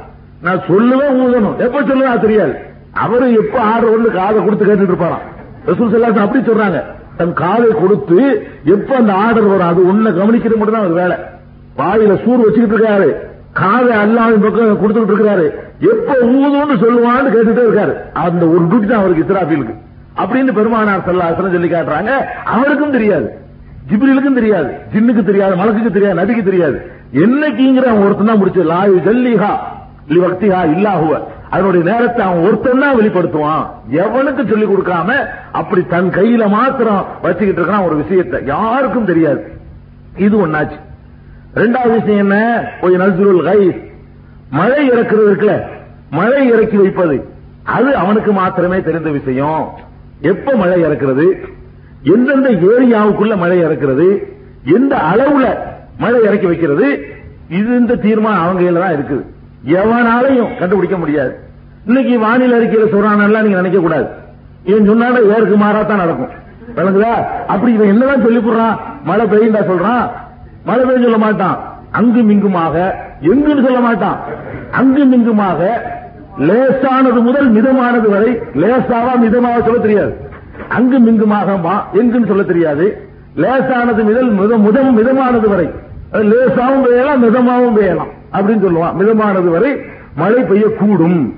நான் 0.43 0.61
சொல்லுவேன் 0.69 1.19
ஊதணும். 1.25 1.57
எப்ப 1.57 1.81
சொல்லுவேன் 1.81 2.21
தெரியாது. 2.21 2.55
அவரு 2.93 3.33
எப்ப 3.33 3.61
ஆர்டர் 3.61 3.95
வந்து 3.97 4.11
காதை 4.11 4.45
கொடுத்து 4.45 4.65
கேட்டுட்டு 4.65 4.95
இருப்பாராம். 4.95 5.27
ரசூல் 5.67 5.93
ஸல்லல்லாஹு 5.93 6.27
அப்படி 6.27 6.53
சொல்றாங்க. 6.53 6.83
தன் 7.17 7.33
காதை 7.33 7.69
கொடுத்து 7.69 8.49
எப்ப 8.65 8.97
அந்த 8.97 9.13
ஆர்டர் 9.13 9.47
வரும் 9.47 9.67
அது 9.67 9.81
ஒண்ணு 9.93 10.11
கவனிக்கிறது 10.21 10.57
மட்டும் 10.57 10.77
தான் 10.77 10.85
அவர் 10.85 11.01
வேலை. 11.03 11.17
வாயில 11.79 12.25
சூறு 12.25 12.41
வச்சுக்கிட்டு 12.45 12.77
இருக்காரு. 12.79 13.09
காதை 13.53 13.97
அல்லாவின் 13.97 14.45
பக்கம் 14.45 14.83
கொடுத்துட்டு 14.83 15.17
இருக்காரு. 15.17 15.47
எப்ப 15.93 16.13
ஊதும்னு 16.23 16.77
சொல்லுவான்னு 16.85 17.33
கேட்டுட்டே 17.35 17.65
இருக்காரு. 17.69 17.95
அந்த 18.13 18.47
ஒரு 18.47 18.65
டியூட்டி 18.65 18.87
தான் 18.87 19.01
அவருக்கு 19.01 19.25
இஸ்ராஃபிலுக்கு 19.27 19.75
அப்படின்னு 20.23 20.53
பெருமானார் 20.53 21.07
செல்லாசனம் 21.07 21.55
சொல்லி 21.57 21.69
காட்டுறாங்க. 21.69 22.13
அவருக்கும் 22.45 22.91
தெரியாது. 22.91 23.29
ஜிப்ரிலுக்கும் 23.91 24.39
தெரியாது 24.41 24.71
ஜின்னுக்கு 24.93 25.23
தெரியாது 25.31 25.55
மலக்குக்கு 25.61 25.93
தெரியாது 25.97 26.19
நபிக்கு 26.21 26.43
தெரியாது. 26.49 26.77
என்னைக்குங்கிற 27.25 27.87
அவன் 27.93 28.05
ஒருத்தன் 28.07 28.31
தான் 28.31 28.41
முடிச்சு 28.41 28.63
லாயு 28.73 28.99
ஜல்லிஹா 29.07 29.53
லிவக்திஹா 30.15 30.61
இல்லாஹுவ 30.75 31.13
அதனுடைய 31.55 31.83
நேரத்தை 31.89 32.23
அவன் 32.27 32.45
ஒருத்தன் 32.49 32.83
தான் 32.85 32.97
வெளிப்படுத்துவான். 32.99 33.65
எவனுக்கு 34.05 34.43
சொல்லி 34.51 34.67
கொடுக்காம 34.69 35.09
அப்படி 35.61 35.83
தன் 35.95 36.09
கையில 36.19 36.45
மாத்திரம் 36.55 37.03
வச்சுக்கிட்டு 37.25 37.61
இருக்கான் 37.63 37.87
ஒரு 37.89 37.97
விஷயத்தை. 38.03 38.39
யாருக்கும் 38.53 39.11
தெரியாது. 39.11 39.43
இது 40.27 40.37
ஒன்னாச்சு 40.45 40.79
ரெண்டாவது 41.63 41.93
விஷயம் 41.99 42.23
என்ன? 42.25 42.37
போய் 42.81 43.01
நசுருல் 43.03 43.43
கை 43.49 43.61
மழை 44.59 44.83
இறக்குறது 44.93 45.29
இருக்குல்ல? 45.31 45.57
மழை 46.19 46.43
இறக்கி 46.55 46.77
வைப்பது. 46.77 47.17
அது 47.77 47.91
அவனுக்கு 48.03 48.31
மாத்திரமே 48.39 48.79
தெரிந்த 48.89 49.11
விஷயம். 49.19 49.65
எப்ப 50.33 50.55
மழை 50.63 50.79
இறக்குறது? 50.87 51.27
எந்தெந்த 52.03 52.51
ஏரியாவுக்குள்ள 52.51 53.37
மழை 53.37 53.59
இறக்குறது 53.65 54.07
எந்த 54.77 54.97
அளவுல 55.13 55.47
மழை 55.99 56.21
இறக்கி 56.23 56.47
வைக்கிறது 56.47 56.87
இது 57.49 57.71
இந்த 57.79 57.95
தீர்மானம் 57.95 58.43
அவங்க 58.43 58.61
கையில 58.63 58.83
தான் 58.85 58.97
இருக்குது. 58.97 59.25
எவனாலையும் 59.79 60.59
கண்டுபிடிக்க 60.59 60.97
முடியாது. 60.97 61.33
இன்னைக்கு 61.87 62.19
வானிலை 62.19 62.55
அறிக்கையில 62.59 62.87
சொல்றானெல்லாம் 62.95 63.45
நீங்க 63.47 63.61
நினைக்க 63.61 63.79
கூடாது. 63.79 64.07
இவன் 64.65 64.89
சொன்னாட 64.91 65.17
ஏற்கு 65.35 65.57
மாறாத்தான் 65.65 66.03
நடக்கும். 66.05 66.33
விளங்குதா? 66.77 67.13
அப்படி 67.47 67.73
இவன் 67.73 67.89
என்னதான் 67.89 68.25
சொல்லி 68.27 68.39
போடுறான் 68.39 68.77
மழை 69.05 69.27
பெய்யுண்டா 69.27 69.63
சொல்றான். 69.71 70.05
மழை 70.65 70.85
பெய்யும் 70.85 71.03
சொல்ல 71.03 71.19
மாட்டான். 71.19 71.57
அங்கும் 71.91 72.31
இங்குமாக 72.31 72.75
எங்குன்னு 73.21 73.65
சொல்ல 73.67 73.81
மாட்டான். 73.81 74.19
அங்கும் 74.71 75.13
இங்குமாக 75.13 75.61
லேசானது 76.39 77.21
முதல் 77.21 77.49
மிதமானது 77.53 78.09
வரை 78.11 78.31
லேசாவா 78.55 79.15
மிதமாக 79.25 79.63
சொல்ல 79.63 79.81
தெரியாது. 79.81 80.31
அங்கும் 80.69 81.07
இங்குமாக 81.07 81.53
மா- 81.53 81.97
எங்குன்னு 81.97 82.27
சொல்ல 82.27 82.43
தெரியாது. 82.43 83.09
லேசானது 83.37 84.05
முதல் 84.05 84.31
மித 84.31 84.57
முதம் 84.57 84.99
மிதமானது 84.99 85.49
வரை. 85.49 85.71
லேசாவும் 86.13 86.85
பெய்யலாம் 86.85 87.23
மிதமாவும் 87.23 87.77
பெய்யலாம் 87.77 88.11
அப்படின்னு 88.33 88.65
சொல்லுவான். 88.65 88.95
மிதமானது 88.99 89.49
வரை 89.49 89.77
மழை 90.17 90.43
பெய்யக்கூடும். 90.43 91.33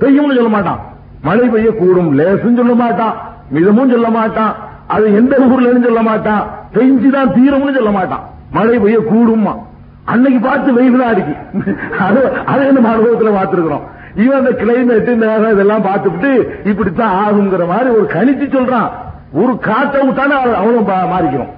பெய்யும்னு 0.00 0.34
சொல்ல 0.34 0.48
மாட்டான். 0.48 0.80
மழை 1.22 1.48
பெய்யக்கூடும். 1.48 2.12
லேசும் 2.12 2.56
சொல்ல 2.56 2.74
மாட்டான். 2.74 3.14
மிதமும் 3.50 3.90
சொல்ல 3.90 4.10
மாட்டான். 4.10 4.54
அது 4.86 5.14
எந்த 5.14 5.38
ஊர்ல 5.38 5.70
சொல்ல 5.72 6.02
மாட்டான். 6.02 6.46
பெஞ்சுதான் 6.74 7.32
தீரம்னு 7.32 7.74
சொல்ல 7.74 7.90
மாட்டான். 7.90 8.28
மழை 8.50 8.78
பெய்யக்கூடுமா 8.78 9.56
அன்னைக்கு 10.04 10.48
பார்த்து 10.48 10.72
வெயில் 10.72 10.98
தான் 10.98 11.08
அடிக்கு 11.08 11.34
அது 11.98 12.30
அதை 12.46 12.70
நம்ம 12.70 12.94
அனுபவத்துல 12.94 13.32
பார்த்திருக்கிறோம். 13.32 13.80
இவன் 14.14 14.38
அந்த 14.38 14.50
கிளைமேட் 14.50 15.14
நேரம் 15.14 15.52
இதெல்லாம் 15.52 15.84
பார்த்துட்டு 15.84 16.48
இப்படித்தான் 16.64 17.24
ஆகுங்கிற 17.24 17.66
மாதிரி 17.66 17.90
ஒரு 17.90 18.06
கணிச்சு 18.12 18.56
சொல்றான். 18.56 18.88
ஒரு 19.32 19.58
காத்த 19.58 19.98
விட்டானா 20.02 20.54
அவனும் 20.54 20.88
பா- 20.88 21.10
மாறிக்கிறோம் 21.12 21.50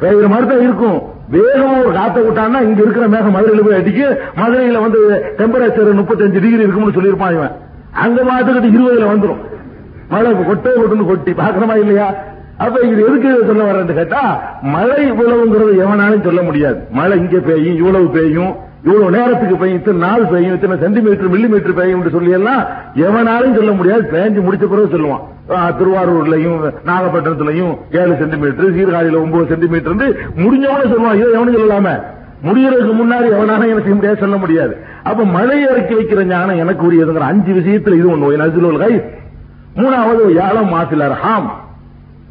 பெய்கிற 0.00 0.28
மாதிரி 0.28 0.46
தான் 0.48 0.60
இருக்கும். 0.60 1.02
வேகமா 1.32 1.84
ஒரு 1.84 1.92
காத்த 1.92 2.20
விட்டான்னா 2.20 2.62
இங்க 2.62 2.82
இருக்கிற 2.82 3.08
மேகம் 3.08 3.34
மதுரையில 3.34 3.60
போய் 3.60 3.74
அடிக்கு 3.74 4.20
மதுரையில 4.36 4.80
வந்து 4.80 4.98
டெம்பரேச்சர் 5.38 6.00
முப்பத்தஞ்சு 6.00 6.40
டிகிரி 6.40 6.62
இருக்கும்னு 6.62 7.00
சொல்லியிருப்பான் 7.00 7.32
இவன். 7.32 7.50
அங்க 7.92 8.22
பார்த்துக்கிட்டு 8.22 8.78
இருபதுல 8.78 9.10
வந்துடும் 9.14 9.40
மழை 10.08 10.44
கொட்டை 10.46 10.72
கொட்டுன்னு 10.72 11.06
கொட்டி 11.06 11.32
பாக்கணுமா 11.32 11.76
இல்லையா? 11.76 12.14
அப்ப 12.56 12.80
இது 12.80 13.02
எதுக்கு 13.06 13.44
சொல்ல 13.46 13.72
வரேன்னு 13.72 13.94
கேட்டா 13.94 14.42
மழை 14.62 15.12
இவ்வளவுங்கிறது 15.12 15.86
எவனாலும் 15.86 16.22
சொல்ல 16.22 16.42
முடியாது. 16.42 16.86
மழை 16.90 17.18
இங்க 17.18 17.38
பெய்யும் 17.38 17.76
இவ்வளவு 17.76 18.08
பெய்யும். 18.08 18.56
இவ்வளவு 18.84 19.10
நேரத்துக்கு 19.10 19.56
பெய்யும் 19.56 19.78
இத்தனை 19.78 20.00
நாள் 20.00 20.24
பெய்யும் 20.24 20.54
இத்தனை 20.54 20.76
சென்டிமீட்டர் 20.78 21.32
மில்லி 21.32 21.48
மீட்டர் 21.48 21.74
பெய்யும் 21.74 22.10
சொல்லி 22.10 22.30
எல்லாம் 22.30 22.64
எவனாலும் 22.94 23.54
சொல்ல 23.54 23.72
முடியாது. 23.72 24.02
பேஞ்சு 24.02 24.38
முடிச்ச 24.38 24.64
பிறகு 24.64 24.88
சொல்லுவான். 24.92 25.20
திருவாரூர்லயும் 25.48 26.72
நாகப்பட்டினத்திலையும் 26.86 27.76
ஏழு 27.90 28.16
சென்டிமீட்டர் 28.18 28.74
சீர்காழியில 28.74 29.22
ஒன்பது 29.22 29.46
சென்டிமீட்டர் 29.46 29.96
முடிஞ்சவன 30.36 30.86
சொல்லுவான். 30.92 31.14
இதை 31.14 31.32
எவனும் 31.32 31.56
சொல்லலாம? 31.56 32.02
முடியறதுக்கு 32.44 32.92
முன்னாடி 33.00 33.26
எவனாலும் 33.30 33.64
எனக்கு 33.64 33.80
செய்ய 33.80 33.94
முடியாது 33.94 34.16
சொல்ல 34.16 34.36
முடியாது. 34.36 34.76
அப்ப 35.02 35.24
மழை 35.24 35.62
இறக்கி 35.62 35.94
வைக்கிற 35.94 36.24
ஞானம் 36.24 36.56
எனக்கு 36.56 36.92
உரியதுங்கிற 36.92 37.18
அஞ்சு 37.18 37.52
விஷயத்துல 37.52 37.94
இது 37.94 38.16
ஒண்ணு. 38.16 38.40
நசிலுல் 38.40 38.78
கை 38.78 39.02
மூணாவது 39.76 40.32
யாழம் 40.34 40.72
மாசிலார் 40.72 41.10
ஹாம். 41.10 41.60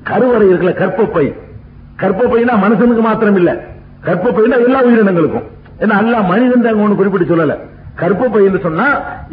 கருவறை 0.04 0.48
இருக்கல 0.48 0.74
கற்பப்பை. 0.74 1.34
கற்பப்பைனா 2.00 2.54
மனுஷனுக்கு 2.64 3.00
மாத்திரம் 3.00 3.36
இல்ல 3.36 3.66
கற்பப்பைனா 4.06 4.64
எல்லா 4.64 4.84
உயிரினங்களுக்கும். 4.84 5.48
ஏன்னா 5.84 5.96
அல்லா 6.02 6.20
மனிதன் 6.32 6.66
தான் 6.66 6.82
ஒண்ணு 6.84 7.00
குறிப்பிட்டு 7.00 7.32
சொல்லல. 7.32 7.56
கற்பப்பை 8.02 8.42
என்று 8.48 8.60
சொன்னா 8.66 8.88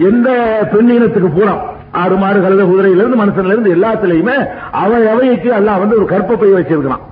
எந்த 0.09 0.29
பெண்ணினத்துக்கு 0.73 1.29
பூரம்? 1.37 1.61
ஆறு 1.93 2.17
மாறு 2.17 2.39
கழுத 2.45 2.63
குதிரையில 2.71 3.03
இருந்து 3.03 3.21
மனுஷன்ல 3.23 3.55
இருந்து 3.55 3.75
எல்லாத்துலயுமே 3.77 4.37
அவை 4.83 5.01
அவைக்கு 5.13 5.51
அல்லாஹ் 5.59 5.83
வந்து 5.83 5.97
ஒரு 5.99 6.07
கற்பப்பை 6.15 6.49
வச்சிருக்கிறான். 6.55 7.05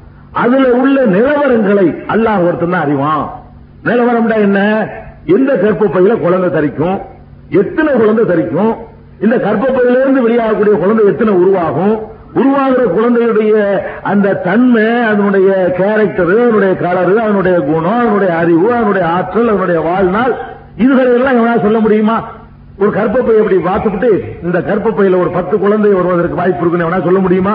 அதுல 0.43 0.65
உள்ள 0.81 0.97
நிலவரங்களை 1.07 1.87
அல்லாஹ் 2.15 2.45
ஒருத்தன் 2.47 2.75
தான் 2.75 2.85
அறிவான். 2.87 3.25
நிலவரம்டா 3.89 4.37
என்ன? 4.47 4.59
எந்த 5.37 5.53
கற்பப்பையில 5.65 6.15
குழந்தை 6.25 6.51
தரிக்கும்? 6.51 6.99
எத்தனை 7.61 7.93
குழந்தை 7.95 8.25
தரிக்கும்? 8.25 8.73
இந்த 9.25 9.37
கற்பப்பையிலிருந்து 9.37 10.23
வெளியாகக்கூடிய 10.23 10.75
குழந்தை 10.83 11.05
எத்தனை 11.07 11.35
உருவாகும்? 11.43 11.95
உருவாகிற 12.39 12.85
குழந்தையுடைய 12.97 13.55
அந்த 14.03 14.35
தன்மை 14.47 14.87
அதனுடைய 15.11 15.51
கேரக்டர் 15.79 16.33
அதனுடைய 16.37 16.73
கலரு 16.85 17.15
அதனுடைய 17.25 17.57
குணம் 17.71 18.01
அதனுடைய 18.01 18.33
அறிவு 18.37 18.69
அதனுடைய 18.79 19.05
ஆற்றல் 19.17 19.49
அதனுடைய 19.49 19.81
வாழ்நாள் 19.81 20.35
இதுகளை 20.77 21.11
எல்லாம் 21.19 21.39
எவனா 21.41 21.63
சொல்ல 21.63 21.79
முடியுமா? 21.79 22.17
ஒரு 22.79 22.91
கற்பப்பை 22.91 23.35
அப்படி 23.41 23.57
பார்த்துக்கிட்டு 23.69 24.11
இந்த 24.43 24.59
கற்பப்பையில 24.71 25.21
ஒரு 25.21 25.31
பத்து 25.31 25.59
குழந்தை 25.59 25.93
வருவதற்கு 25.93 26.41
வாய்ப்பு 26.41 26.61
இருக்குன்னு 26.61 26.87
எவனா 26.87 27.05
சொல்ல 27.05 27.19
முடியுமா? 27.19 27.55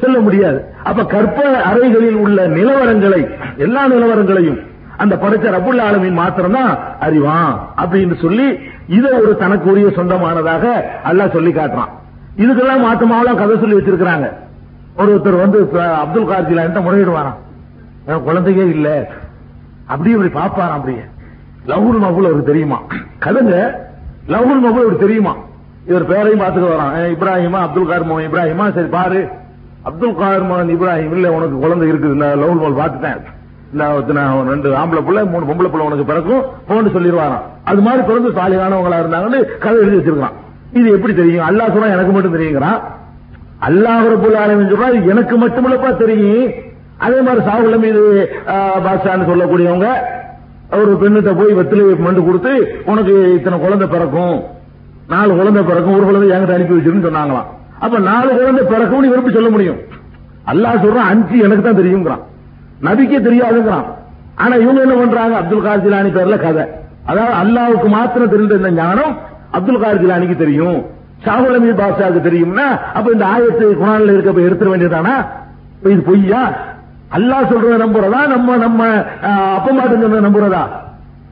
சொல்ல 0.00 0.18
முடியாது. 0.18 0.58
அப்ப 0.84 1.04
கற்ப 1.04 1.38
அறைகளில் 1.70 2.18
உள்ள 2.24 2.46
நிலவரங்களை 2.48 3.20
எல்லா 3.56 3.82
நிலவரங்களையும் 3.88 4.58
அந்த 4.96 5.14
படைச்ச 5.16 5.46
ரபுல் 5.56 5.80
ஆலமின் 5.86 6.18
மாத்திரம்தான் 6.20 6.72
அறிவான் 7.00 7.52
அப்படின்னு 7.82 8.16
சொல்லி 8.20 8.46
இதை 8.88 9.10
ஒரு 9.22 9.36
தனக்குரிய 9.36 9.88
சொந்தமானதாக 9.90 10.64
அல்லாஹ் 11.10 11.32
சொல்லி 11.32 11.52
காட்டுறான். 11.52 11.92
இதுக்கெல்லாம் 12.42 12.84
மாத்தமாவெல்லாம் 12.86 13.40
கதை 13.40 13.54
சொல்லி 13.60 13.76
வச்சிருக்கிறாங்க. 13.76 14.26
ஒருத்தர் 15.00 15.42
வந்து 15.42 15.58
அப்துல் 16.02 16.28
கார் 16.30 16.50
முறையிடுவாராம். 16.86 17.38
குழந்தையே 18.24 18.64
இல்ல. 18.74 18.88
அப்படி 19.92 20.10
இப்படி 20.10 20.30
பாப்பாராம் 20.38 20.76
அப்படியே. 20.78 21.04
லவுல் 21.70 22.00
மகுல் 22.04 22.28
அவருக்கு 22.28 22.50
தெரியுமா? 22.52 22.78
கதைங்க 23.24 23.56
லவுல் 24.34 24.62
மகுல் 24.64 24.84
அவருக்கு 24.84 25.04
தெரியுமா? 25.06 25.32
இவர் 25.90 26.06
பேரையும் 26.06 26.40
பார்த்துட்டு 26.40 26.70
வரான். 26.72 26.94
இப்ராஹிமா 27.14 27.60
அப்துல் 27.66 27.88
கார் 27.90 28.06
மோகன் 28.08 28.28
இப்ராஹிமா 28.28 28.64
சரி 28.76 28.88
பாரு. 28.96 29.20
அப்துல் 29.82 30.18
கார் 30.22 30.46
மோகன் 30.50 30.72
இப்ராஹிம் 30.76 31.14
இல்ல 31.16 31.32
உனக்கு 31.32 31.58
குழந்தை 31.64 31.88
இருக்குது. 31.92 32.14
இந்த 32.16 32.28
லவுல் 32.42 32.62
மகுல் 32.62 32.80
பார்த்துட்டேன். 32.82 33.20
இந்த 33.72 33.84
ரெண்டு 34.50 34.68
ஆம்பளை 34.82 35.02
பிள்ளை 35.04 35.24
மூணு 35.24 35.44
பொம்பளை 35.44 35.70
பிள்ளை 35.70 35.86
உனக்கு 35.86 36.10
பிறக்கும் 36.10 36.42
போன்னு 36.68 36.94
சொல்லிடுவாராம். 36.96 37.46
அது 37.64 37.80
மாதிரி 37.86 38.02
பிறந்து 38.02 38.30
சாலியானவங்களா 38.40 38.98
இருந்தாங்கன்னு 39.02 39.58
கதை 39.58 39.78
எழுதி 39.80 39.98
வச்சிருக்கான் 39.98 40.36
இது 40.78 40.88
எப்படி 40.96 41.14
தெரியும்? 41.20 41.46
அல்லாஹ் 41.48 41.74
சொன்னா 41.74 41.94
எனக்கு 41.96 42.12
மட்டும் 42.16 42.36
தெரியுங்கிறான். 42.36 42.78
அல்லாஹ் 43.68 44.06
ரபுல் 44.12 44.38
ஆலமீன் 44.42 44.70
சொல்றா 44.72 44.88
எனக்கு 45.12 45.34
மட்டுமில்லப்பா 45.42 45.90
தெரியும். 46.04 46.48
அதே 47.04 47.18
மாதிரி 47.26 47.40
சாகுல 47.48 47.76
மீது 47.84 48.02
பாஷான்னு 48.86 49.28
சொல்லக்கூடியவங்க 49.30 49.88
ஒரு 50.78 50.92
பெண்ணிட்ட 51.00 51.32
போய் 51.40 51.56
வெத்திலை 51.58 51.84
மண்டு 52.06 52.20
கொடுத்து 52.28 52.52
உனக்கு 52.90 53.14
இத்தனை 53.36 53.56
குழந்தை 53.64 53.86
பிறக்கும். 53.94 54.36
நாலு 55.12 55.32
குழந்தை 55.40 55.62
பிறக்கும் 55.68 55.96
ஒரு 55.98 56.06
குழந்தை 56.08 56.28
என்கிட்ட 56.36 56.56
அனுப்பி 56.56 56.76
வச்சிருன்னு 56.76 57.06
சொன்னாங்களாம். 57.08 57.50
அப்ப 57.84 57.98
நாலு 58.10 58.30
குழந்தை 58.40 58.64
பிறக்கும்னு 58.72 59.10
இவர் 59.10 59.36
சொல்ல 59.36 59.50
முடியும். 59.56 59.78
அல்லாஹ் 60.52 60.82
சொல்றான் 60.84 61.10
அஞ்சு 61.12 61.36
எனக்கு 61.46 61.64
தான் 61.68 61.80
தெரியுங்கிறான். 61.80 62.24
நபிக்கே 62.86 63.20
தெரியாதுங்கிறான். 63.28 63.86
ஆனா 64.42 64.54
இவங்க 64.64 64.80
என்ன 64.86 64.96
பண்றாங்க? 65.02 65.34
அப்துல் 65.42 65.64
காசிலானி 65.66 66.10
பேர்ல 66.16 66.36
கதை. 66.46 66.64
அதாவது 67.10 67.34
அல்லாவுக்கு 67.42 67.88
மாத்திரம் 67.96 68.32
தெரிந்த 68.34 68.54
இந்த 68.60 68.70
ஞானம் 68.80 69.14
அப்துல் 69.56 69.82
கார் 69.82 70.00
ஜிலானிக்கு 70.02 70.36
தெரியும் 70.38 70.78
ஷாகுல் 71.24 71.56
அமீர் 71.58 71.80
பாஷாவுக்கு 71.80 72.26
தெரியும்னா 72.26 72.66
அப்ப 72.96 73.06
இந்த 73.12 73.24
ஆயத்து 73.32 73.66
குணால 73.78 74.12
இருக்க 74.12 74.32
போய் 74.32 74.48
எடுத்துட 74.48 74.68
வேண்டியதானா 74.72 75.14
இது 75.86 76.02
பொய்யா? 76.06 76.42
அல்லாஹ் 77.16 77.48
சொல்றத 77.50 77.74
நம்புறதா? 77.82 78.20
நம்ம 78.26 78.56
நம்ம 78.58 78.80
அஹ், 79.28 79.52
அப்பா 79.56 79.70
சொன்னதை 79.92 80.20
நம்புறதா? 80.22 80.62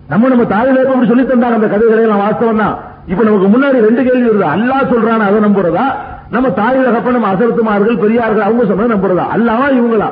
நம்ம 0.08 0.28
நம்ம 0.28 0.44
தாயில 0.50 0.82
அப்படி 0.84 1.08
சொல்லி 1.08 1.24
தந்தாங்க 1.24 1.58
அந்த 1.58 1.68
கதைகளை 1.68 2.02
எல்லாம் 2.02 2.22
வாஸ்தவம் 2.22 2.60
தான். 2.60 2.74
இப்ப 3.08 3.22
நமக்கு 3.24 3.48
முன்னாடி 3.54 3.78
ரெண்டு 3.86 4.02
கேள்வி 4.06 4.26
வருது. 4.28 4.46
அல்லாஹ் 4.54 4.90
சொல்றான 4.92 5.26
அதை 5.26 5.40
நம்புறதா? 5.40 5.86
நம்ம 6.30 6.50
தாய் 6.52 6.78
நம்ம 7.08 7.28
அசரத்துமார்கள் 7.32 8.02
பெரியார்கள் 8.04 8.46
அவங்க 8.46 8.64
சொன்னதை 8.64 8.90
நம்புறதா? 8.94 9.24
அல்லாவா 9.34 9.66
இவங்களா? 9.78 10.08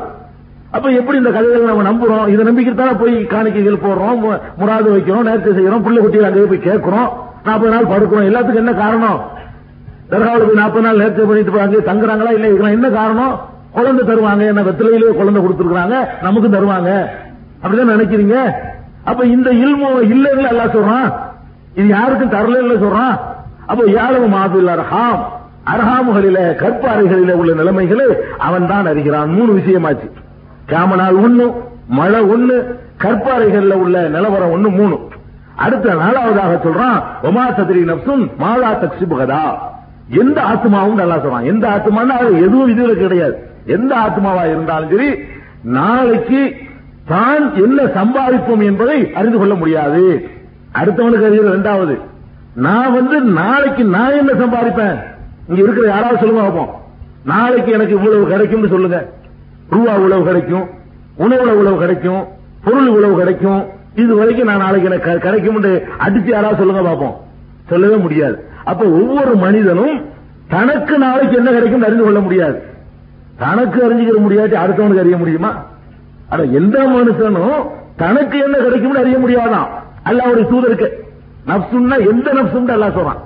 அப்ப 0.73 0.87
எப்படி 0.99 1.17
இந்த 1.19 1.31
கதைகளை 1.31 1.65
நம்ம 1.67 1.87
நம்புறோம்? 1.89 2.27
இதை 2.33 2.43
நம்பிக்கை 2.45 2.73
தானே 2.75 2.95
போய் 3.01 3.17
காணிக்கைகள் 3.27 3.83
போடுறோம் 3.83 4.21
முராது 4.61 4.89
வைக்கிறோம் 4.95 5.27
நேர்த்தி 5.29 5.51
செய்யறோம் 5.59 5.85
பிள்ளை 5.87 6.01
குட்டிகள் 6.01 6.29
அங்கே 6.29 6.47
போய் 6.53 6.67
கேட்கிறோம்? 6.69 7.11
நாற்பது 7.45 7.73
நாள் 7.73 7.85
படுக்கிறோம் 7.85 8.31
எல்லாத்துக்கும் 8.31 8.55
என்ன 8.55 8.73
காரணம்? 8.73 9.31
தர்காவில் 10.11 10.47
போய் 10.47 10.55
நாற்பது 10.55 10.81
நாள் 10.81 10.97
நேர்த்தி 10.97 11.27
பண்ணிட்டு 11.27 11.51
போறாங்க 11.51 11.85
தங்குறாங்களா? 11.85 12.33
இல்ல 12.33 12.49
இதெல்லாம் 12.49 12.71
என்ன 12.71 12.89
காரணம்? 12.89 13.41
குழந்தை 13.73 14.07
தருவாங்க. 14.07 14.47
என்ன 14.47 14.63
வெத்திலையிலேயே 14.63 15.15
குழந்தை 15.15 15.43
கொடுத்துருக்காங்க 15.43 16.09
நமக்கு 16.23 16.49
தருவாங்க. 16.49 17.11
அப்படிதான் 17.63 17.97
நினைக்கிறீங்க? 17.97 18.51
அப்ப 19.05 19.25
இந்த 19.25 19.51
இல்மு 19.51 20.03
இல்லைன்னு 20.03 20.49
எல்லாம் 20.49 20.71
சொல்றான். 20.71 21.13
இது 21.75 21.89
யாருக்கும் 21.89 22.31
தரலன்னு 22.31 22.83
சொல்றான். 22.83 23.19
அப்போ 23.67 23.85
யாழவு 23.85 24.29
மாபில் 24.29 24.79
அர்ஹாம். 24.79 25.23
அர்ஹாமுகளில 25.67 26.55
கற்ப 26.55 26.89
அறைகளில 26.89 27.31
உள்ள 27.33 27.53
நிலைமைகளை 27.53 28.07
அவன் 28.39 28.67
தான் 28.67 28.87
அறிகிறான். 28.87 29.31
மூணு 29.31 29.53
விஷயமாச்சு. 29.53 30.11
கேமனால் 30.69 31.17
ஒண்ணு 31.17 31.53
மழை 31.89 32.21
ஒண்ணு 32.21 32.65
கற்பாறைகள்ல 33.01 33.73
உள்ள 33.73 34.09
நிலவரம் 34.09 34.51
ஒண்ணு 34.51 34.77
மூணு. 34.77 34.99
அடுத்த 35.65 35.95
நாலாவதாக 36.03 36.53
சொல்றான் 36.67 36.99
ஒமா 37.29 37.45
சதிரி 37.59 37.83
நப்சும் 37.91 38.25
மாலா 38.43 38.71
தக்ஷிபுகதா. 38.83 39.45
எந்த 40.21 40.39
ஆத்மாவும் 40.53 41.01
நல்லா 41.01 41.17
சொல்றான். 41.25 41.49
எந்த 41.53 41.65
ஆத்மான்னா 41.75 42.15
அது 42.23 42.35
எதுவும் 42.47 42.71
இதுல 42.73 42.95
கிடையாது. 43.03 43.37
எந்த 43.77 43.93
ஆத்மாவா 44.05 44.45
இருந்தாலும் 44.53 44.93
சரி 44.95 45.11
நாளைக்கு 45.79 46.41
தான் 47.11 47.45
என்ன 47.65 47.83
சம்பாதிப்போம் 47.99 48.65
என்பதை 48.71 48.99
அறிந்து 49.19 49.39
கொள்ள 49.39 49.55
முடியாது. 49.63 50.03
அடுத்தவனுக்கு 50.81 51.29
அறிவு 51.31 51.55
ரெண்டாவது 51.57 51.95
நான் 52.67 52.95
வந்து 52.99 53.17
நாளைக்கு 53.41 53.83
நான் 53.97 54.19
என்ன 54.21 54.33
சம்பாதிப்பேன்? 54.43 54.97
இங்க 55.49 55.61
இருக்கிற 55.63 55.87
யாராவது 55.93 56.21
சொல்லுங்க 56.23 56.43
பார்ப்போம் 56.43 56.73
நாளைக்கு 57.33 57.71
எனக்கு 57.77 57.95
இவ்வளவு 57.99 58.31
கிடைக்கும்னு 58.33 58.73
சொல்லுங்க. 58.75 58.99
ரூபா 59.75 59.95
உழவு 60.07 60.25
கிடைக்கும் 60.31 60.67
உணவுல 61.25 61.51
உழவு 61.61 61.77
கிடைக்கும் 61.85 62.23
பொருள் 62.65 62.91
உழவு 62.97 63.15
கிடைக்கும் 63.21 63.63
இது 63.95 64.17
வரைக்கும் 64.17 64.47
நான் 64.47 64.59
நாளைக்கு 64.59 64.91
எனக்கு 64.91 65.19
க- 65.19 65.29
அடிச்சு 66.09 66.29
யாராவது 66.29 66.57
சொல்லுங்க 66.57 66.83
பார்ப்போம். 66.83 67.21
சொல்லவே 67.69 67.97
முடியாது. 67.97 68.45
அப்ப 68.65 68.85
ஒவ்வொரு 68.85 69.37
மனிதனும் 69.37 70.05
தனக்கு 70.49 70.99
நாளைக்கு 70.99 71.37
என்ன 71.37 71.51
கிடைக்கும் 71.51 71.83
அறிந்து 71.83 72.03
கொள்ள 72.03 72.21
முடியாது. 72.21 72.63
தனக்கு 73.39 73.91
அறிஞ்சுக்கிற 73.91 74.23
முடியாட்டி 74.23 74.55
அடுத்தவனுக்கு 74.55 74.99
அறிய 74.99 75.17
முடியுமா? 75.17 75.65
ஆனா 76.29 76.43
எந்த 76.43 76.83
மனுஷனும் 76.83 77.71
தனக்கு 77.97 78.39
என்ன 78.39 78.59
கிடைக்கும்னு 78.59 78.99
அறிய 78.99 79.17
முடியாதான். 79.17 79.67
ஒரு 80.31 80.43
தூதருக்கு. 80.43 80.89
நப்சுன்னா 81.51 82.09
எந்த 82.09 82.33
நப்சும் 82.33 82.79
அல்லாஹ் 82.79 83.01
சொல்றான். 83.01 83.21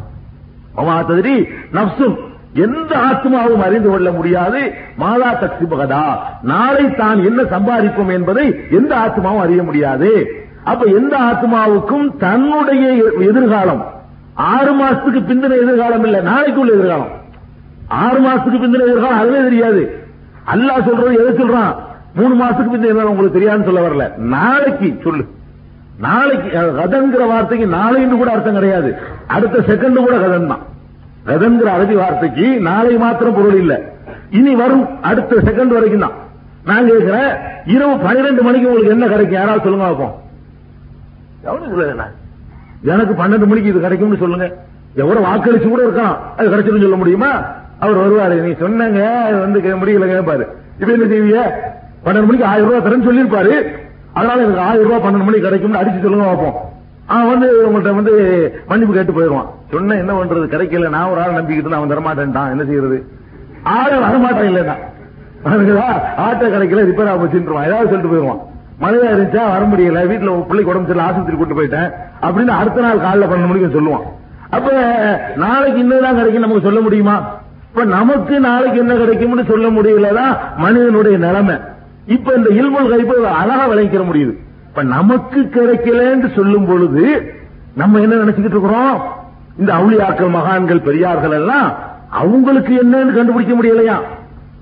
அவன் 0.74 1.04
ததிரி 1.04 1.48
நப்சும். 1.72 2.16
எந்த 2.52 2.96
ஆத்மாவும் 2.96 3.62
அறிந்து 3.62 3.88
கொள்ள 3.88 4.10
முடியாது. 4.10 4.72
மாதா 4.96 5.34
சக்தி 5.34 5.64
பகதா 5.64 6.16
நாளை 6.42 6.94
தான் 6.94 7.24
என்ன 7.24 7.42
சம்பாதிப்போம் 7.42 8.12
என்பதை 8.12 8.60
எந்த 8.70 8.94
ஆத்மாவும் 8.94 9.38
அறிய 9.38 9.62
முடியாது. 9.62 10.44
அப்ப 10.66 10.84
எந்த 10.90 11.16
ஆத்மாவுக்கும் 11.28 12.06
தன்னுடைய 12.18 12.84
எதிர்காலம் 13.28 13.82
ஆறு 14.52 14.72
மாசத்துக்கு 14.72 15.20
பிந்தின 15.20 15.58
எதிர்காலம் 15.62 16.04
இல்ல 16.04 16.20
நாளைக்கு 16.22 16.60
உள்ள 16.60 16.72
எதிர்காலம். 16.72 17.12
ஆறு 18.00 18.20
மாசத்துக்கு 18.20 18.58
பிந்தின 18.58 18.82
எதிர்காலம் 18.82 19.18
அதுவே 19.18 19.42
தெரியாது. 19.42 19.82
அல்லாஹ் 20.52 20.84
சொல்றது 20.84 21.14
எதை 21.14 21.32
சொல்றான்? 21.34 21.72
மூணு 22.14 22.34
மாசத்துக்கு 22.34 22.70
பிந்தின 22.70 23.04
உங்களுக்கு 23.04 23.38
தெரியாதுன்னு 23.38 23.64
சொல்ல 23.64 23.80
வரல. 23.80 24.04
நாளைக்கு 24.34 25.00
சொல்லு. 25.02 25.24
நாளைக்கு 25.98 26.48
அஹ், 26.58 26.74
கதங்கிற 26.80 27.26
வார்த்தைக்கு 27.26 27.66
நாளைன்னு 27.68 28.16
கூட 28.16 28.30
அர்த்தம் 28.30 28.54
கிடையாது. 28.54 28.90
அடுத்த 29.28 29.58
செகண்ட் 29.70 29.98
கூட 29.98 30.16
கதன் 30.18 30.50
தான். 30.50 30.64
கதங்கிற 31.26 31.70
அரபி 31.72 31.94
வார்த்தைக்கு 31.94 32.60
நாளை 32.60 32.96
மாத்திரம் 32.96 33.34
பொருள் 33.34 33.54
இல்ல. 33.54 33.74
இனி 34.30 34.54
வரும் 34.54 34.84
அடுத்த 35.02 35.34
செகண்ட் 35.40 35.72
வரைக்கும் 35.72 36.00
தான். 36.00 36.16
நான் 36.64 36.86
கேட்கிறேன் 36.86 37.30
இரவு 37.66 37.98
பனிரெண்டு 37.98 38.42
மணிக்கு 38.42 38.68
உங்களுக்கு 38.68 38.94
என்ன 38.94 39.06
கிடைக்கும்? 39.06 39.32
யாராவது 39.32 39.62
சொல்லுங்க 39.62 39.84
பார்ப்போம். 39.84 40.14
எவனும் 41.42 41.80
சொல்லல 41.80 42.02
எனக்கு 42.82 43.12
பன்னெண்டு 43.12 43.46
மணிக்கு 43.46 43.64
இது 43.64 43.80
கிடைக்கும்னு 43.80 44.16
சொல்லுங்க. 44.16 44.54
எவ்வளவு 44.94 45.26
வாக்களிச்சு 45.26 45.68
கூட 45.68 45.82
இருக்கலாம். 45.82 46.36
அது 46.36 46.48
கிடைச்சிடும் 46.48 46.80
சொல்ல 46.80 46.96
முடியுமா? 46.96 47.42
அவர் 47.78 47.96
வருவாரு. 47.96 48.40
நீ 48.40 48.54
சொன்னங்க. 48.58 49.08
அது 49.08 49.38
வந்து 49.38 49.60
கே- 49.60 49.78
முடியல 49.78 50.06
கேட்பாரு 50.06 50.46
இப்ப 50.78 50.92
என்ன 50.92 51.04
செய்வீங்க? 51.04 51.50
பன்னெண்டு 52.04 52.24
மணிக்கு 52.24 52.44
ஆயிரம் 52.44 52.70
ரூபாய் 52.70 52.92
தரேன்னு 52.92 53.04
சொல்லியிருப்பாரு. 53.04 53.66
அதனால 54.12 54.42
எனக்கு 54.42 54.60
ஆயிரம் 54.60 54.90
ரூபாய் 54.90 55.10
பன்னெண்டு 55.10 55.18
மணிக்கு 55.18 55.40
கிடைக்கும்னு 55.40 55.80
அடிச்சு 55.80 56.02
சொல்லுங்க 56.02 56.24
பார்ப்போம் 56.24 56.54
அவன் 57.06 57.28
வந்து 57.28 57.68
உங்கள்கிட்ட 57.68 57.94
வந்து 57.94 58.54
மன்னிப்பு 58.68 58.94
கேட்டு 58.94 59.12
போயிடுவான். 59.12 59.50
சொன்ன 59.72 59.94
என்ன 59.94 60.24
பண்றது? 60.24 60.48
கிடைக்கல. 60.50 60.88
நான் 60.88 61.10
ஒரு 61.10 61.20
ஆள் 61.20 61.30
நம்பிக்கிட்டு 61.30 61.70
அவன் 61.70 61.98
தரமாட்டேன்ட்டான். 61.98 62.50
என்ன 62.50 62.64
செய்யறது? 62.64 63.06
ஆளே 63.62 63.92
வரமாட்டான் 63.92 64.50
இல்லைன்னா. 64.50 64.72
ஆட்டோ 66.18 66.44
கிடைக்கல 66.44 66.84
ரிப்பேர் 66.84 67.10
ஆகுச்சுன்றான் 67.14 67.66
ஏதாவது 67.66 67.88
சொல்லிட்டு 67.88 68.08
போயிடுவான். 68.08 68.38
மழையா 68.80 69.08
இருந்துச்சா? 69.10 69.50
வர 69.50 69.66
முடியல. 69.66 70.04
வீட்டுல 70.04 70.46
பிள்ளைக்கு 70.46 70.66
உடம்பு 70.66 70.86
சரியில்லை 70.86 71.04
ஆஸ்பத்திரி 71.04 71.36
கூட்டு 71.36 71.62
போயிட்டேன். 71.62 71.92
அப்படின்னு 72.22 72.46
அடுத்த 72.46 72.80
நாள் 72.80 72.98
காலைல 72.98 73.24
பன்னெண்டு 73.24 73.46
மணிக்கு 73.46 73.80
சொல்லுவான். 73.80 74.02
அப்ப 74.50 74.72
நாளைக்கு 75.36 75.82
இன்னதான் 75.82 76.14
கிடைக்கும் 76.14 76.40
நமக்கு 76.40 76.62
சொல்ல 76.62 76.80
முடியுமா? 76.80 77.34
இப்ப 77.70 77.84
நமக்கு 77.84 78.40
நாளைக்கு 78.40 78.78
என்ன 78.78 78.94
கிடைக்கும்னு 78.94 79.44
சொல்ல 79.44 79.68
முடியலதான் 79.68 80.36
மனிதனுடைய 80.56 81.18
நிலைமை. 81.18 81.54
இப்ப 82.06 82.32
இந்த 82.32 82.48
இல்முல் 82.48 82.92
கைப்பு 82.92 83.12
அழகா 83.12 83.68
விளைவிக்கிற 83.68 84.04
முடியுது. 84.12 84.34
இப்ப 84.68 84.82
நமக்கு 84.82 85.40
கிடைக்கலன்னு 85.40 86.34
சொல்லும் 86.34 86.66
பொழுது 86.66 87.34
நம்ம 87.74 87.98
என்ன 87.98 88.14
நினைச்சுக்கிட்டு 88.14 88.48
இருக்கிறோம்? 88.48 89.02
இந்த 89.58 89.72
அவுளியாக்கள் 89.72 90.30
மகான்கள் 90.30 90.80
பெரியார்கள் 90.80 91.30
எல்லாம் 91.30 91.72
அவங்களுக்கு 92.10 92.74
என்னன்னு 92.74 93.14
கண்டுபிடிக்க 93.14 93.54
முடியலையா? 93.54 93.94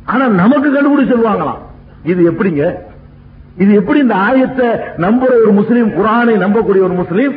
ஆனா 0.04 0.26
நமக்கு 0.26 0.70
கண்டுபிடிச்சு 0.70 1.06
சொல்லுவாங்களாம். 1.06 1.58
இது 2.02 2.30
எப்படிங்க? 2.30 2.83
இது 3.62 3.72
எப்படி 3.74 3.98
இந்த 4.00 4.14
ஆயத்தை 4.26 4.68
நம்புற 5.04 5.32
ஒரு 5.42 5.52
முஸ்லீம் 5.52 5.90
குரானை 5.98 6.34
நம்பக்கூடிய 6.44 6.82
ஒரு 6.88 6.94
முஸ்லீம் 7.02 7.34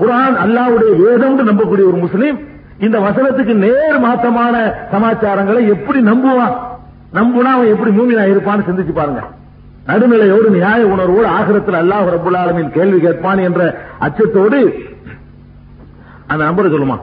குரான் 0.00 0.36
அல்லாவுடைய 0.44 0.92
வேதம் 1.02 1.48
நம்பக்கூடிய 1.50 1.84
ஒரு 1.90 1.98
முஸ்லீம் 2.04 2.38
இந்த 2.86 2.96
வசனத்துக்கு 2.98 3.54
நேர் 3.64 3.98
மாற்றமான 4.04 4.54
சமாச்சாரங்களை 4.92 5.62
எப்படி 5.74 6.00
நம்புவான்? 6.10 6.54
நம்புனா 7.18 7.52
அவன் 7.56 7.72
எப்படி 7.74 7.90
மூமினா 7.90 8.24
இருப்பான்னு 8.32 8.66
சிந்திச்சு 8.68 8.94
பாருங்க. 8.98 9.22
நடுநிலையோடு 9.88 10.48
நியாய 10.50 10.86
உணர்வோடு 10.94 11.28
ஆகிரத்தில் 11.36 11.78
அல்லாஹ் 11.80 12.08
ரபுல் 12.14 12.38
ஆலமீன் 12.42 12.74
கேள்வி 12.76 12.98
கேட்பான் 13.00 13.38
என்ற 13.38 13.60
அச்சத்தோடு 14.06 14.58
அந்த 16.30 16.42
நம்பரை 16.48 16.70
சொல்லுமா? 16.74 16.98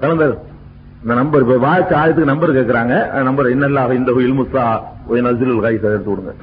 கலந்தர் 0.00 0.36
இந்த 1.02 1.14
நம்பர் 1.14 1.42
இப்ப 1.44 1.58
வாய்ச்ச 1.66 1.92
ஆயத்துக்கு 2.00 2.32
நம்பர் 2.32 2.56
கேட்கிறாங்க. 2.58 2.94
நம்பர் 3.28 3.52
இன்னல்லாக 3.54 3.92
இந்த 4.00 4.12
இல்முசா 4.26 4.64
நசில் 5.26 5.60
காய் 5.64 5.78
எடுத்து 5.82 6.10
விடுங்க 6.12 6.34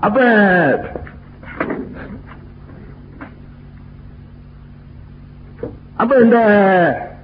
அப்ப 0.00 0.20
அப்ப 5.96 6.16
இந்த 6.16 6.38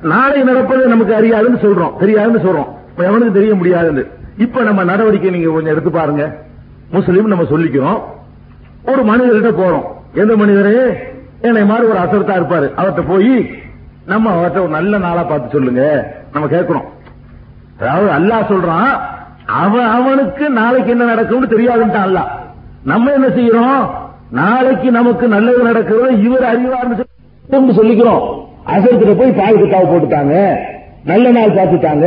நாளை 0.02 0.42
நடப்பது 0.42 0.88
நமக்கு 0.88 1.14
அறியாதுன்னு 1.14 1.62
சொல்றோம். 1.62 1.92
தெரியாதுன்னு 2.00 2.46
சொல்றோம். 2.46 2.68
எவனுக்கு 2.96 3.32
தெரிய 3.32 3.54
முடியாதுன்னு. 3.54 4.06
இப்ப 4.36 4.62
நம்ம 4.62 4.84
நடவடிக்கை 4.84 5.30
நீங்க 5.30 5.50
கொஞ்சம் 5.50 5.72
எடுத்து 5.72 5.90
பாருங்க. 5.90 6.36
முஸ்லீம் 6.90 7.26
நம்ம 7.26 7.44
சொல்லிக்கிறோம். 7.44 8.02
ஒரு 8.84 9.04
மனிதர்கிட்ட 9.04 9.60
போறோம். 9.60 9.84
எந்த 10.12 10.36
மனிதரே? 10.36 10.92
என்னை 11.40 11.64
மாதிரி 11.64 11.88
ஒரு 11.88 11.98
அசர்த்தா 11.98 12.36
இருப்பாரு. 12.36 12.80
அவர்கிட்ட 12.80 13.04
போய் 13.08 13.50
நம்ம 14.06 14.30
அவர்கிட்ட 14.34 14.60
ஒரு 14.60 14.68
நல்ல 14.68 14.98
நாளா 14.98 15.22
பார்த்து 15.22 15.50
சொல்லுங்க. 15.50 16.12
நம்ம 16.32 16.48
கேட்கிறோம். 16.48 16.84
அதாவது 17.80 18.10
அல்லாஹ் 18.12 18.56
சொல்றான் 18.56 19.00
அவன் 19.46 19.86
அவனுக்கு 19.86 20.50
நாளைக்கு 20.50 20.90
என்ன 20.90 21.04
நடக்கும்னு 21.04 21.58
தெரியாதுன்ட்டான் 21.58 22.06
அல்லாஹ். 22.08 22.28
நம்ம 22.90 23.12
என்ன 23.12 23.26
செய்யறோம்? 23.26 23.82
நாளைக்கு 24.30 24.90
நமக்கு 24.90 25.28
நல்லது 25.28 25.62
நடக்கிறது 25.62 26.22
இவர் 26.22 26.46
அறிவார்னு 26.52 27.74
சொல்லிக்கிறோம். 27.78 28.22
அசரத்துல 28.74 29.12
போய் 29.18 29.38
பால் 29.40 29.60
கிட்டாவை 29.60 29.86
போட்டுட்டாங்க. 29.92 30.34
நல்ல 31.04 31.30
நாள் 31.30 31.56
பார்த்துட்டாங்க. 31.56 32.06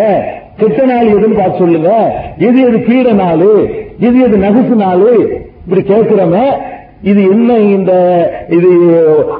கெட்ட 0.60 0.86
நாள் 0.86 1.12
எதுன்னு 1.16 1.40
பார்த்து 1.40 1.62
சொல்லுங்க. 1.64 1.92
எது 2.38 2.60
எது 2.68 2.78
கீழ 2.78 3.14
நாள்? 3.14 3.48
எது 4.00 4.18
எது 4.20 4.38
நகுசு 4.38 4.76
நாள்? 4.84 5.08
இப்படி 5.66 5.82
கேட்கிறோமே 5.82 6.46
இது 7.12 7.22
என்ன 7.30 7.58
இந்த 7.58 7.92
இது 8.58 8.70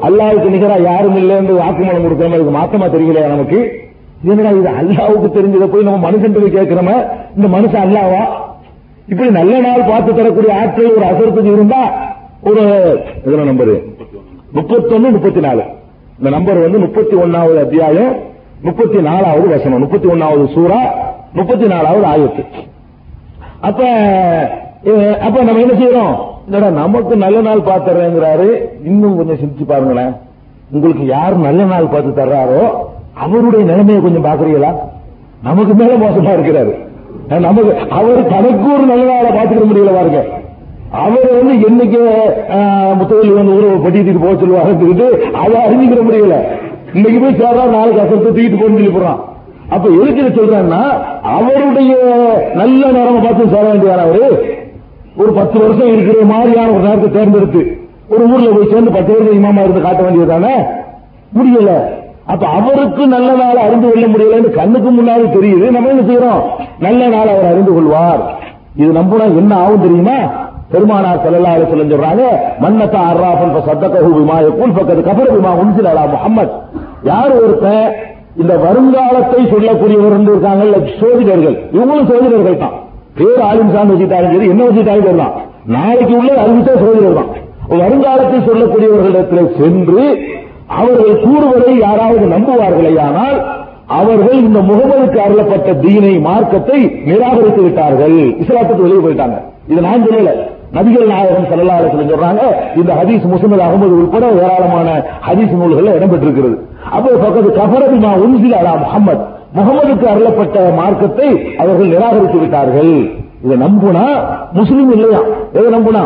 அல்லாவுக்கு 0.08 0.50
நிகரா 0.56 0.78
யாரும் 0.82 1.18
இல்லைன்னு 1.22 1.54
வாக்குமூலம் 1.62 2.06
கொடுக்கிறோம் 2.06 2.34
மாதிரி 2.34 2.58
மாத்தமா 2.58 2.88
தெரியலையா 2.96 3.28
நமக்கு? 3.28 3.60
என்னடா 4.26 4.52
இது 4.60 4.70
அல்லாவுக்கு 4.82 5.30
தெரிஞ்சதை 5.38 5.68
போய் 5.72 5.88
நம்ம 5.88 6.10
மனுஷன் 6.10 6.36
போய் 6.36 6.56
கேட்கிறோமே 6.58 6.98
இந்த 7.38 7.48
மனுஷன் 7.58 7.86
அல்லாவா? 7.86 8.24
இப்படி 9.12 9.30
நல்ல 9.40 9.54
நாள் 9.66 9.90
பார்த்து 9.90 10.12
தரக்கூடிய 10.20 10.52
ஆட்கள் 10.60 10.94
ஒரு 10.98 11.06
அசருக்கு 11.10 11.52
இருந்தா 11.56 11.82
ஒரு 12.50 12.62
எத்தனை 13.26 13.44
நம்பர்? 13.50 13.74
முப்பத்தொன்னு 14.58 15.12
முப்பத்தி 15.16 15.42
நாலு 15.46 15.64
இந்த 16.20 16.30
நம்பர் 16.36 16.64
வந்து 16.64 16.80
முப்பத்தி 16.86 17.16
ஒன்னாவது 17.24 17.58
அத்தியாயம் 17.66 18.14
முப்பத்தி 18.68 19.00
நாலாவது 19.10 19.48
வசனம் 19.54 19.82
முப்பத்தி 19.84 20.08
ஒன்னாவது 20.14 20.46
சூறா 20.56 20.80
முப்பத்தி 21.38 21.66
நாலாவது 21.74 22.06
ஆயத்து. 22.12 22.44
அப்ப 23.68 23.82
அப்ப 25.26 25.44
நம்ம 25.44 25.62
என்ன 25.66 25.76
செய்யறோம்? 25.82 26.16
என்னடா 26.48 26.70
நமக்கு 26.82 27.14
நல்ல 27.26 27.38
நாள் 27.48 27.68
பார்த்துறேங்கிறாரு 27.70 28.48
இன்னும் 28.90 29.18
கொஞ்சம் 29.18 29.40
சிந்திச்சு 29.42 29.66
பாருங்களேன். 29.72 30.14
உங்களுக்கு 30.72 31.06
யார் 31.06 31.36
நல்ல 31.48 31.64
நாள் 31.74 31.92
பார்த்து 31.94 32.12
தர்றாரோ 32.22 32.64
அவருடைய 33.26 33.64
நிலைமையை 33.72 34.02
கொஞ்சம் 34.02 34.28
பாக்குறீங்களா 34.30 34.72
நமக்கு 35.48 35.74
மேல 35.74 35.94
மோசமா 36.06 36.34
இருக்கிறாரு. 36.38 36.74
நமக்கு 37.46 37.72
அவர் 37.98 38.20
தனக்கு 38.34 38.68
ஒரு 38.76 38.86
நல்ல 38.92 39.06
நாளை 39.12 39.30
பார்த்துக்க 39.38 39.64
முடியல 39.70 39.94
பாருங்க. 39.98 40.20
அவர் 41.04 41.30
வந்து 41.38 41.54
என்னைக்கு 41.68 42.02
முத்தவல்லி 43.00 43.34
வந்து 43.38 43.56
ஊரை 43.58 43.70
பட்டியத்துக்கு 43.86 44.24
போக 44.26 44.36
சொல்லுவாங்க 44.42 45.08
அதை 45.44 45.56
அறிஞ்சிக்கிற 45.66 46.02
முடியல. 46.08 46.36
இன்னைக்கு 46.98 47.20
போய் 47.24 47.40
சேர்றா 47.42 47.64
நாளைக்கு 47.76 48.04
அசத்தை 48.04 48.28
தூக்கிட்டு 48.28 48.60
போன்னு 48.62 48.78
சொல்லி 48.80 48.94
போறான் 48.98 49.22
அப்ப 49.76 49.86
எதுக்கு 49.98 50.22
இதை 50.24 50.32
சொல்றேன்னா 50.38 50.82
அவருடைய 51.36 51.94
நல்ல 52.62 52.92
நேரம் 52.98 53.24
பார்த்து 53.26 53.52
சேர 53.54 53.64
வேண்டியார் 53.70 54.06
அவரு. 54.06 54.28
ஒரு 55.22 55.32
பத்து 55.40 55.58
வருஷம் 55.64 55.92
இருக்கிற 55.94 56.26
மாதிரியான 56.34 56.72
ஒரு 56.76 56.84
நேரத்தை 56.88 57.10
தேர்ந்தெடுத்து 57.12 57.62
ஒரு 58.14 58.24
ஊர்ல 58.32 58.50
போய் 58.56 58.72
சேர்ந்து 58.74 58.96
பத்து 58.98 59.14
வருஷம் 59.14 59.38
இமாமா 59.40 59.62
இருந்து 59.64 59.86
காட்ட 59.86 60.02
வேண்டியதுதானே? 60.04 60.56
முடியல. 61.38 61.72
அப்ப 62.34 62.44
அவருக்கு 62.58 63.04
நல்ல 63.16 63.30
நாள் 63.42 63.64
அறிந்து 63.66 63.88
கொள்ள 63.90 64.06
முடியலன்னு 64.14 64.50
கண்ணுக்கு 64.60 64.90
முன்னாடி 64.98 65.26
தெரியுது. 65.36 65.66
நம்ம 65.76 65.90
என்ன 65.94 66.04
செய்யறோம்? 66.10 66.42
நல்ல 66.86 67.02
நாள் 67.16 67.32
அவர் 67.34 67.52
அறிந்து 67.52 67.74
கொள்வார். 67.76 68.22
இது 68.82 68.90
நம்புனா 69.00 69.26
என்ன 69.42 69.52
ஆகும் 69.64 69.86
தெரியுமா? 69.86 70.18
பெருமானார் 70.72 71.22
ஸல்லல்லாஹு 71.24 71.56
அலைஹி 71.58 71.72
சொல்றாங்க 71.72 72.24
மன்னத்தா 72.64 73.02
அர்ராஃபன் 73.12 73.54
ஃபஸத்தகஹு 73.56 74.10
விமா 74.18 74.38
யகூல் 74.46 74.76
பக்கத்து 74.78 75.04
கபர 75.10 75.28
விமா 75.36 75.52
உன்சில 75.62 75.94
முகமது 76.14 76.54
யார் 77.10 77.34
ஒருத்தன் 77.42 77.86
இந்த 78.42 78.54
வருங்காலத்தை 78.64 79.42
சொல்லக்கூடியவர் 79.52 80.16
வந்து 80.16 80.32
இருக்காங்கல்ல? 80.34 80.78
சோதிடர்கள். 81.02 81.58
இவங்களும் 81.76 82.10
சோதிடர்கள் 82.12 82.62
தான். 82.64 82.74
பேர் 83.18 83.44
ஆலிம் 83.50 83.74
சார்ந்து 83.76 83.94
வச்சுட்டாலும் 83.94 84.34
சரி 84.36 84.50
என்ன 84.54 84.64
வச்சுட்டாலும் 84.68 85.08
சொல்லலாம் 85.10 85.36
நாளைக்கு 85.76 86.14
உள்ள 86.20 86.32
அறிவித்த 86.44 86.72
சோதிடர் 86.84 87.20
தான். 87.20 87.30
வருங்காலத்தை 87.82 88.40
சொல்லக்கூடியவர்களிடத்தில் 88.50 89.54
சென்று 89.60 90.04
அவர்கள் 90.68 91.22
கூறுவதை 91.26 91.80
யாராவது 91.80 92.26
நம்புவார்களேயானால் 92.36 93.38
அவர்கள் 93.88 94.38
இந்த 94.40 94.60
முகமதுக்கு 94.60 95.20
அருளப்பட்ட 95.20 95.74
தீனை 95.74 96.20
மார்க்கத்தை 96.20 96.80
நிராகரித்து 97.06 97.62
விட்டார்கள். 97.64 98.18
இஸ்லாத்துக்கு 98.44 98.86
வெளியே 98.86 99.02
போயிட்டாங்க. 99.06 99.38
இது 99.68 99.82
நான் 99.82 100.06
சொல்லல. 100.06 100.32
நபிகள் 100.74 101.08
நாயகம் 101.08 101.48
ஸல்லல்லாஹு 101.50 101.80
அலைஹி 101.80 102.10
சொல்றாங்க 102.12 102.42
இந்த 102.76 102.94
ஹதீஸ் 102.94 103.26
முசமது 103.34 103.64
அகமது 103.68 103.94
உட்பட 104.02 104.26
ஏராளமான 104.26 105.04
ஹதீஸ் 105.28 105.54
நூல்கள் 105.60 105.98
இடம்பெற்றிருக்கிறது. 105.98 106.56
அப்போ 106.92 107.10
பக்கத்து 107.10 107.50
கபரபிமா 107.50 108.12
பிமா 108.12 108.24
உன்சில 108.26 108.58
அலா 108.62 108.74
முஹம்மத். 108.86 109.24
முகமதுக்கு 109.58 110.06
அருளப்பட்ட 110.14 110.72
மார்க்கத்தை 110.76 111.56
அவர்கள் 111.58 111.88
நிராகரித்து 111.88 112.40
விட்டார்கள். 112.40 113.10
இதை 113.44 113.58
நம்புனா 113.58 114.06
முஸ்லீம் 114.52 114.92
இல்லையா? 114.92 115.22
எதை 115.54 115.80
நம்புனா? 115.80 116.04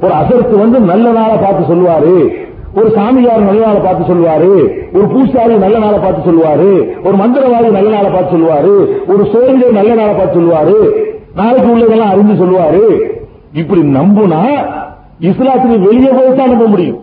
ஒரு 0.00 0.12
அசருக்கு 0.12 0.58
வந்து 0.58 0.80
நல்ல 0.80 1.10
நாளை 1.10 1.36
பார்த்து 1.36 1.74
சொல்லுவாரு. 1.74 2.47
ஒரு 2.78 2.88
சாமியார் 2.96 3.48
நல்ல 3.50 3.60
நாளை 3.66 3.80
பார்த்து 3.84 4.10
சொல்லுவாரு 4.10 4.50
ஒரு 4.96 5.06
பூசாரி 5.12 5.54
நல்ல 5.66 5.76
நாளை 5.84 5.98
பார்த்து 6.04 6.28
சொல்லுவாரு 6.28 6.70
ஒரு 7.06 7.16
மந்திரவாதி 7.22 7.70
நல்ல 7.78 7.90
நாளை 7.96 8.10
பார்த்து 8.14 8.34
சொல்லுவாரு 8.36 8.74
ஒரு 9.12 9.22
சோழியர் 9.34 9.78
நல்ல 9.80 9.92
நாளை 10.00 10.14
பார்த்து 10.18 10.38
சொல்லுவாரு 10.40 10.78
நாளைக்கு 11.38 11.68
உள்ளதெல்லாம் 11.72 12.12
அறிந்து 12.12 12.34
சொல்லுவாரு. 12.40 12.84
இப்படி 13.60 13.82
நம்புனா 13.98 14.40
இஸ்லாத்துக்கு 15.28 15.76
வெளியே 15.88 16.10
போய் 16.16 16.38
தான் 16.40 16.52
நம்ப 16.52 16.66
முடியும். 16.72 16.98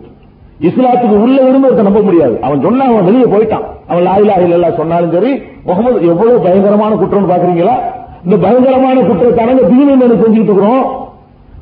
இஸ்லாத்துக்கு 0.68 1.16
உள்ள 1.24 1.36
இருந்து 1.46 1.68
ஒருத்தன் 1.68 1.88
நம்ப 1.88 2.02
முடியாது. 2.08 2.34
அவன் 2.46 2.62
சொன்னா 2.66 2.84
அவன் 2.90 3.08
வெளியே 3.08 3.26
போயிட்டான். 3.34 3.64
அவன் 3.90 4.06
லாயிலா 4.08 4.36
இல்ல 4.44 4.68
சொன்னாலும் 4.80 5.14
சரி 5.16 5.30
முகமது 5.68 5.98
எவ்வளவு 6.12 6.44
பயங்கரமான 6.46 6.92
குற்றம்னு 7.00 7.32
பாக்குறீங்களா 7.32 7.76
இந்த 8.24 8.36
பயங்கரமான 8.44 8.96
குற்றத்தை 9.08 9.44
நாங்க 9.50 9.64
தீனு 9.72 9.96
செஞ்சுக்கிட்டு 10.22 10.52
இருக்கிறோம். 10.52 10.84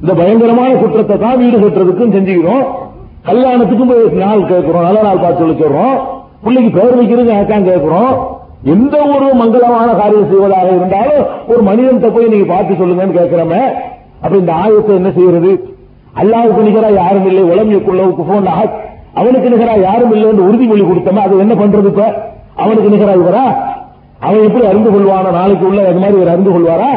இந்த 0.03 0.13
பயங்கரமான 0.21 0.71
குற்றத்தை 0.83 1.17
தான் 1.25 1.41
வீடு 1.43 1.57
கட்டுறதுக்கும் 1.65 2.15
செஞ்சுக்கிறோம். 2.17 2.65
கல்யாணத்துக்கும் 3.29 3.91
போய் 3.91 4.23
நாள் 4.23 4.47
கேட்கிறோம் 4.47 4.83
நல்ல 4.83 5.03
நாள் 5.03 5.19
பார்த்து 5.19 5.43
சொல்லி 5.43 5.57
பிள்ளைக்கு 6.45 6.81
பேர் 6.81 6.97
வைக்கிறது 6.97 7.33
யாருக்கான் 7.33 7.65
கேட்கிறோம். 7.65 8.41
எந்த 8.63 8.97
ஒரு 8.99 9.27
மங்களமான 9.41 9.97
காரியம் 9.97 10.29
செய்வதாக 10.29 10.67
இருந்தாலும் 10.67 11.27
ஒரு 11.47 11.63
மனிதன் 11.63 12.15
போய் 12.15 12.27
நீங்க 12.27 12.55
பார்த்து 12.55 12.75
சொல்லுங்கன்னு 12.75 13.17
கேட்கிறோமே. 13.19 13.63
அப்ப 14.21 14.37
இந்த 14.37 14.53
ஆயத்தை 14.53 14.95
என்ன 14.95 15.11
செய்யறது? 15.11 15.77
அல்லாவுக்கு 16.21 16.67
நிகரா 16.69 16.93
யாரும் 16.93 17.27
இல்லை. 17.27 17.43
உலகிற்குள்ள 17.43 18.03
குஃபோன் 18.19 18.51
அவனுக்கு 19.15 19.49
நிகரா 19.49 19.81
யாரும் 19.81 20.13
இல்லை 20.13 20.29
என்று 20.29 20.47
உறுதிமொழி 20.49 20.85
கொடுத்தோமே. 20.87 21.23
அது 21.23 21.39
என்ன 21.39 21.55
பண்றது 21.55 21.85
இப்ப? 21.85 22.05
அவனுக்கு 22.57 22.89
நிகரா 22.89 23.15
இவரா? 23.23 23.45
அவன் 24.21 24.43
எப்படி 24.43 24.67
அறிந்து 24.67 24.91
கொள்வானா? 24.91 25.31
நாளைக்கு 25.31 25.67
உள்ள 25.67 25.89
அது 25.89 25.99
மாதிரி 25.99 26.17
இவர் 26.17 26.29
அறிந்து 26.29 26.51
கொள்வாரா? 26.51 26.93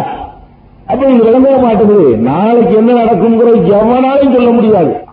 அப்ப 0.88 1.06
இது 1.06 1.24
விளங்க 1.24 1.58
மாட்டேங்குது. 1.58 2.18
நாளைக்கு 2.18 2.76
என்ன 2.78 3.04
நடக்குங்கிற 3.04 3.50
எவனாலும் 3.78 4.34
சொல்ல 4.34 4.50
முடியாது. 4.50 5.07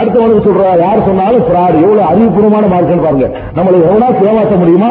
அடுத்தவனுக்கு 0.00 0.46
சொல்றா 0.46 0.78
யார் 0.78 1.04
சொன்னாலும் 1.04 1.44
பிராடு 1.48 1.76
எவ்வளவு 1.82 2.08
அறிவுபூர்வமான 2.10 2.66
மார்க்கம் 2.68 3.02
பாருங்க. 3.02 3.26
நம்மளை 3.56 3.78
எவ்வளவு 3.88 4.26
ஏமாற்ற 4.28 4.56
முடியுமா? 4.56 4.90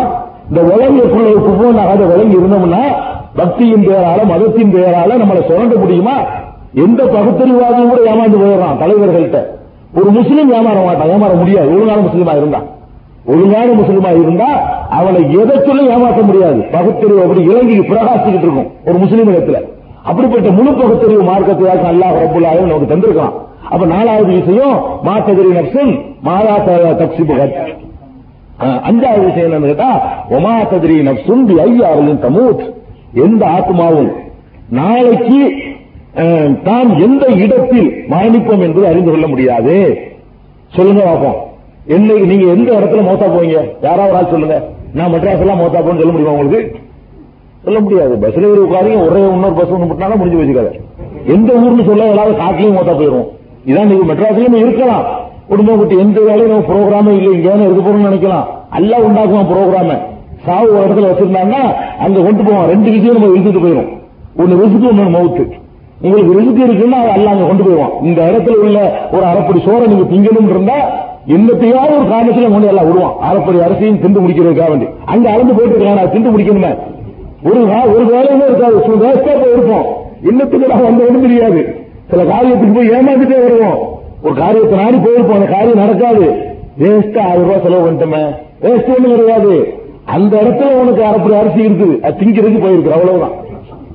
இந்த 0.50 0.62
உலகிற்குள்ள 0.62 1.34
குப்பம் 1.34 1.78
ஆகாத 1.78 2.06
விலங்கி 2.06 2.36
இருந்தோம்னா 2.36 2.84
பக்தியின் 3.38 3.86
பெயரால 3.88 4.26
மதத்தின் 4.26 4.74
பெயரால 4.74 5.18
நம்மளை 5.22 5.42
சுரண்ட 5.46 5.76
முடியுமா? 5.76 6.16
எந்த 6.74 7.04
பகுத்தறிவாதியும் 7.04 7.90
கூட 7.90 8.02
ஏமாந்து 8.12 8.40
போயிடறான் 8.42 8.82
தலைவர்கள்ட்ட. 8.82 9.40
ஒரு 10.00 10.10
முஸ்லீம் 10.12 10.54
ஏமாற 10.54 10.86
மாட்டான் 10.86 11.08
ஏமாற 11.08 11.34
முடியாது. 11.38 11.68
ஒழுங்கான 11.74 12.02
முஸ்லீமா 12.02 12.38
இருந்தா. 12.38 12.60
ஒழுங்கான 13.26 13.66
முஸ்லீமா 13.66 14.12
இருந்தா 14.22 14.50
அவனை 14.90 15.22
எதை 15.40 15.58
சொல்லி 15.66 15.88
ஏமாற்ற 15.90 16.22
முடியாது. 16.22 16.66
பகுத்தறிவு 16.72 17.22
அப்படி 17.22 17.42
இலங்கைக்கு 17.42 17.94
பிரகாசிக்கிட்டு 17.94 18.46
இருக்கும் 18.46 18.72
ஒரு 18.86 18.98
முஸ்லீம் 18.98 19.34
இடத்துல. 19.36 19.58
அப்படிப்பட்ட 20.06 20.50
முழு 20.52 20.72
பகுத்தறிவு 20.74 21.24
மார்க்கத்தையாக 21.24 21.84
அல்லாஹ் 21.92 22.18
ரபுல்லாயும் 22.20 22.68
நமக்கு 22.68 22.92
தந்திருக்கான். 22.94 23.34
அப்ப 23.66 23.86
நாலாவது 23.86 24.32
விஷயம் 24.34 24.76
மாத்தகிரி 25.04 25.52
நப்சன் 25.52 25.92
மாதா 26.22 26.56
தப்சிபுகத். 27.00 27.56
அஞ்சாவது 28.90 29.24
விஷயம் 29.26 29.48
என்னன்னு 29.48 29.72
கேட்டா 29.72 29.90
ஒமா 30.30 30.54
ததிரி 30.64 30.98
நப்சுன் 31.08 31.42
பி 31.48 31.56
ஐயாவின் 31.62 32.22
தமூத். 32.26 32.62
எந்த 33.24 33.46
ஆத்மாவும் 33.56 34.12
நாளைக்கு 34.72 35.40
அஹ், 36.24 36.52
தான் 36.64 36.90
எந்த 37.00 37.24
இடத்தில் 37.44 37.90
மரணிப்போம் 38.10 38.62
என்பது 38.62 38.86
அறிந்து 38.88 39.12
கொள்ள 39.12 39.28
முடியாது. 39.28 39.74
சொல்லுங்க 40.72 41.02
பார்ப்போம். 41.04 41.40
என்னைக்கு 41.88 42.26
நீங்க 42.26 42.46
எந்த 42.52 42.70
இடத்துல 42.78 43.02
மோத்தா 43.02 43.28
போவீங்க? 43.28 43.58
யாராவது 43.82 44.32
சொல்லுங்க. 44.32 44.56
நான் 44.94 45.12
மெட்ராஸ் 45.14 45.44
எல்லாம் 45.44 45.62
மோத்தா 45.62 45.80
போன்னு 45.80 46.02
சொல்ல 46.02 46.14
முடியுமா 46.14 46.36
உங்களுக்கு? 46.36 46.62
சொல்ல 47.66 47.80
முடியாது. 47.86 48.14
பஸ்ல 48.24 48.50
ஏறி 48.50 48.62
உட்காருங்க 48.66 49.02
ஒரே 49.10 49.22
இன்னொரு 49.34 49.56
பஸ் 49.60 49.74
ஒன்று 49.76 49.90
முட்டினாலும் 49.90 50.20
முடிஞ்சு 50.22 50.42
வச்சுக்காது 50.42 50.74
எந்த 51.36 51.50
ஊர்னு 51.64 51.86
சொல்ல 51.90 52.12
ஏதாவது 52.14 52.34
காட்டிலையும் 52.42 52.78
மோத்தா 52.80 52.96
போயிடும் 53.02 53.28
இதான் 53.70 53.90
நீங்க 53.92 54.06
மெட்ராஸ்லயும் 54.12 54.60
இருக்கலாம். 54.64 55.06
குடும்பம் 55.50 56.00
எந்த 56.04 56.20
வேலையும் 56.28 56.52
நம்ம 56.52 56.68
ப்ரோக்ராமே 56.70 57.12
இல்லை. 57.18 57.32
இங்கேன்னு 57.38 57.66
இருக்க 57.68 57.82
போறோம்னு 57.86 58.08
நினைக்கலாம். 58.10 58.46
அல்ல 58.78 58.98
உண்டாக்குவான் 59.08 59.50
ப்ரோக்ராம 59.52 59.98
சாவு 60.46 60.68
ஒரு 60.76 60.84
இடத்துல 60.86 61.10
வச்சிருந்தாங்கன்னா 61.12 61.62
அங்க 62.06 62.18
கொண்டு 62.28 62.44
போவோம் 62.48 62.68
ரெண்டு 62.72 62.90
விஷயம் 62.96 63.16
நம்ம 63.18 63.30
இழுத்துட்டு 63.34 63.64
போயிடும் 63.66 63.90
ஒன்னு 64.42 64.60
ரிசுக்கு 64.62 64.90
ஒன்னு 64.92 65.14
மவுத்து. 65.18 65.44
உங்களுக்கு 66.06 66.38
ரிசுக்கு 66.38 66.64
இருக்குன்னா 66.68 66.98
அது 67.02 67.12
அல்ல 67.18 67.30
அங்க 67.34 67.46
கொண்டு 67.50 67.64
போயிடுவான். 67.64 67.94
இந்த 68.08 68.20
இடத்துல 68.30 68.56
உள்ள 68.66 68.80
ஒரு 69.16 69.26
அரைப்படி 69.32 69.60
சோரை 69.68 69.86
நீங்க 69.92 70.06
திங்கணும் 70.14 70.50
இருந்தா 70.54 70.78
என்னத்தையாவது 71.36 71.94
ஒரு 72.00 72.08
காரணத்துல 72.14 72.50
கொண்டு 72.56 72.72
எல்லாம் 72.72 72.88
விடுவான். 72.90 73.16
அரைப்படி 73.28 73.60
அரிசியும் 73.68 74.02
திண்டு 74.04 74.20
முடிக்கிறதுக்காக 74.24 74.70
வேண்டி. 74.74 74.90
அங்க 75.14 75.26
அளந்து 75.36 75.54
போயிட்டு 75.54 75.78
இருக்காங்க 75.78 76.12
திண்டு 76.16 76.34
முடிக்கணுமே 76.36 76.72
ஒரு 77.46 77.60
கா- 77.60 77.94
ஒரு 77.94 78.06
வேலையுமே 78.06 78.44
இருக்காது. 78.44 78.78
வேஸ்டா 78.78 79.36
போயிருப்போம் 79.36 79.86
இன்னத்துக்கு 80.24 80.68
நான் 80.68 80.84
வந்தவனும் 80.84 81.22
தெரியாது. 81.22 81.76
சில 82.10 82.24
காரியத்துக்கு 82.24 82.74
போய் 82.74 82.90
ஏமாந்துட்டே 82.90 83.42
வருவோம். 83.42 83.78
ஒரு 84.24 84.34
காரியத்தை 84.34 84.80
நாடி 84.80 84.96
போயிருப்போம். 84.96 85.34
அந்த 85.34 85.46
காரியம் 85.46 85.78
நடக்காது. 85.78 86.54
வேஸ்டா 86.80 87.20
ஆயிரம் 87.20 87.44
ரூபாய் 87.44 87.62
செலவு 87.64 87.92
பண்ணிட்டோமே. 87.92 88.36
வேஸ்ட் 88.62 88.92
ஒண்ணு 88.98 89.16
கிடையாது. 89.16 89.74
அந்த 90.06 90.38
இடத்துல 90.38 90.72
உனக்கு 90.72 91.04
அரைப்படி 91.04 91.40
அரிசி 91.40 91.68
இருக்குது. 91.68 92.00
அது 92.00 92.26
திங்கிறதுக்கு 92.26 92.64
போயிருக்கு 92.64 92.92
அவ்வளவுதான். 92.92 93.32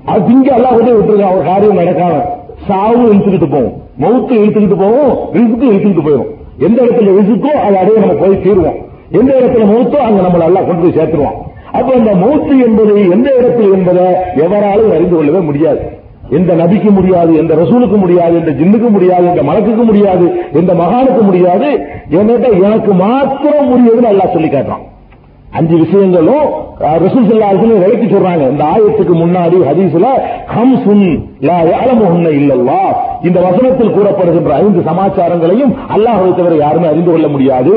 அது 0.05 0.21
திங்க 0.21 0.55
எல்லாம் 0.55 0.77
கொண்டு 0.77 0.93
விட்டுருக்கான் 0.93 1.35
ஒரு 1.35 1.45
காரியம் 1.45 1.79
நடக்காம. 1.79 2.21
சாவு 2.67 3.15
இழுத்துக்கிட்டு 3.15 3.51
போகும் 3.51 3.73
மவுத்து 4.01 4.33
இழுத்துக்கிட்டு 4.33 4.79
போகும் 4.79 5.17
ரிசுக்கு 5.33 5.67
இழுத்துக்கிட்டு 5.67 6.07
போயிடும் 6.07 6.27
எந்த 6.59 6.83
இடத்துல 6.83 7.11
ரிசுக்கோ 7.21 7.45
அது 7.45 7.79
அடைய 7.79 7.99
நம்ம 7.99 8.13
போய் 8.13 8.37
தீருவோம் 8.37 8.77
எந்த 9.11 9.33
இடத்துல 9.33 9.65
மவுத்தோ 9.65 9.95
அங்க 9.95 10.23
நம்மள 10.23 10.45
எல்லாம் 10.45 10.67
கொண்டு 10.67 10.91
போய் 10.91 11.05
சேர்த்துருவோம் 11.05 11.49
அப்ப 11.79 11.89
இந்த 12.01 12.13
மௌத்து 12.23 12.55
என்பது 12.67 12.95
எந்த 13.15 13.29
இடத்தில் 13.39 13.73
என்பதை 13.77 14.07
எவராலும் 14.45 14.93
அறிந்து 14.97 15.17
கொள்ளவே 15.17 15.41
முடியாது. 15.49 15.83
எந்த 16.39 16.53
நபிக்கு 16.61 16.91
முடியாது 16.99 17.33
எந்த 17.43 17.53
ரசூலுக்கு 17.63 17.97
முடியாது 18.05 18.35
எந்த 18.41 18.53
ஜின்னுக்கு 18.61 18.89
முடியாது 18.97 19.27
எந்த 19.31 19.43
மலக்குக்கு 19.49 19.85
முடியாது 19.91 20.27
எந்த 20.61 20.73
மகானுக்கு 20.83 21.23
முடியாது. 21.31 21.69
என்கிட்ட 22.19 22.49
எனக்கு 22.67 22.93
மாத்திரம் 23.05 23.71
முடியுதுன்னு 23.73 24.11
அல்லாஹ் 24.13 24.35
சொல்லி 24.37 24.51
காட்டுறான். 24.53 24.85
அஞ்சு 25.59 25.77
விஷயங்களும் 25.85 26.49
ரசூல் 27.05 27.29
செல்லாசன் 27.29 27.73
விளக்கி 27.85 28.07
சொல்றாங்க. 28.11 28.45
இந்த 28.53 28.65
ஆயத்துக்கு 28.73 29.15
முன்னாடி 29.23 29.57
ஹதீஸ்ல 29.69 30.11
ஹம்சுன் 30.55 31.07
லா 31.49 31.57
இல்லல்லா 32.41 32.83
இந்த 33.29 33.39
வசனத்தில் 33.47 33.95
கூறப்படுகின்ற 33.97 34.53
ஐந்து 34.63 34.83
சமாச்சாரங்களையும் 34.91 35.73
அல்லாஹ் 35.97 36.23
தவிர 36.37 36.55
யாருமே 36.65 36.87
அறிந்து 36.93 37.11
கொள்ள 37.11 37.29
முடியாது. 37.35 37.75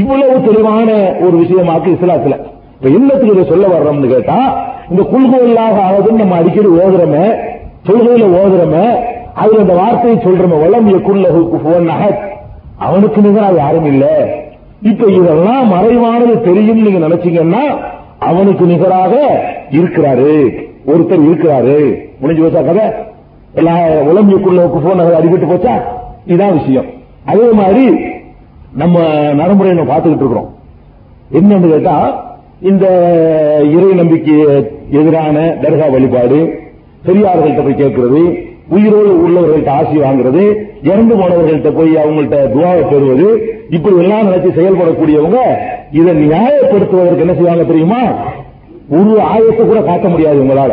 இவ்வளவு 0.00 0.36
தெளிவான 0.46 0.88
ஒரு 1.26 1.36
விஷயமாக்கு 1.42 1.90
இஸ்லாத்துல. 1.96 2.36
இப்ப 2.80 2.90
என்னத்துக்கு 2.90 3.32
இதை 3.32 3.44
சொல்ல 3.44 3.66
வர்றோம்னு 3.66 4.06
கேட்டா 4.06 4.66
இந்த 4.90 5.02
குல்கோல்லாக 5.02 5.78
ஆகுதுன்னு 5.88 6.18
நம்ம 6.18 6.34
அடிக்கடி 6.34 6.66
ஓதுறோமே 6.66 7.24
தொழுகையில 7.88 8.38
ஓதுறோமே 8.38 8.98
அதுல 9.34 9.60
இந்த 9.60 9.74
வார்த்தையை 9.74 10.18
சொல்றோமே 10.18 10.60
வளம் 10.60 11.02
குல்லஹு 11.02 11.48
குஃபுவன் 11.52 11.88
அஹத். 11.88 12.18
அவனுக்கு 12.76 13.20
நிகராக 13.20 13.54
யாரும் 13.56 13.84
இல்ல. 13.84 14.04
இப்ப 14.82 15.06
இதெல்லாம் 15.06 15.68
மறைவானது 15.68 16.40
தெரியும் 16.40 16.82
நீங்க 16.82 17.08
நினைச்சீங்கன்னா 17.08 17.62
அவனுக்கு 18.18 18.64
நிகராக 18.64 19.12
இருக்கிறாரு. 19.70 20.50
ஒருத்தர் 20.86 21.26
இருக்கிறாரு. 21.28 21.94
முடிஞ்சு 22.20 22.42
போச்சா 22.42 22.64
கதை? 22.64 22.84
எல்லா 23.54 23.86
எல்லாம் 23.86 24.08
உலம்பியக்குள்ள 24.08 24.70
போன் 24.70 25.00
அடிபட்டு 25.00 25.50
போச்சா? 25.50 25.74
இதான் 26.26 26.52
விஷயம். 26.52 26.84
அதே 27.24 27.50
மாதிரி 27.52 28.00
நம்ம 28.72 28.98
நடைமுறையை 29.34 29.86
பார்த்துக்கிட்டு 29.86 30.24
இருக்கிறோம். 30.24 30.54
என்னன்னு 31.32 31.68
கேட்டா 31.68 32.26
இந்த 32.60 32.86
இறை 33.76 33.94
நம்பிக்கை 33.94 34.36
எதிரான 34.90 35.38
தர்கா 35.62 35.90
வழிபாடு 35.90 36.38
பெரியார்கள்ட்ட 37.06 37.62
போய் 37.64 37.74
கேட்கிறது 37.74 38.22
உயிரோடு 38.70 39.10
உள்ளவர்கள்ட்ட 39.26 39.68
ஆசி 39.68 39.96
வாங்குறது 39.98 40.42
இறந்து 40.82 41.14
போனவர்கள்ட்ட 41.14 41.72
போய் 41.74 41.96
அவங்கள்ட்ட 41.96 42.36
துவாவை 42.54 42.88
பெறுவது 42.88 43.28
இப்படி 43.70 43.96
எல்லாம் 43.96 44.26
நினைச்சு 44.28 44.50
செயல்படக்கூடியவங்க 44.58 45.38
இதை 45.90 46.14
நியாயப்படுத்துவதற்கு 46.14 47.18
என்ன 47.18 47.34
செய்வாங்க 47.34 47.64
தெரியுமா? 47.64 48.00
ஒரு 48.90 49.20
ஆயத்தை 49.20 49.66
கூட 49.66 49.80
காட்ட 49.80 50.08
முடியாது 50.08 50.42
உங்களால. 50.42 50.72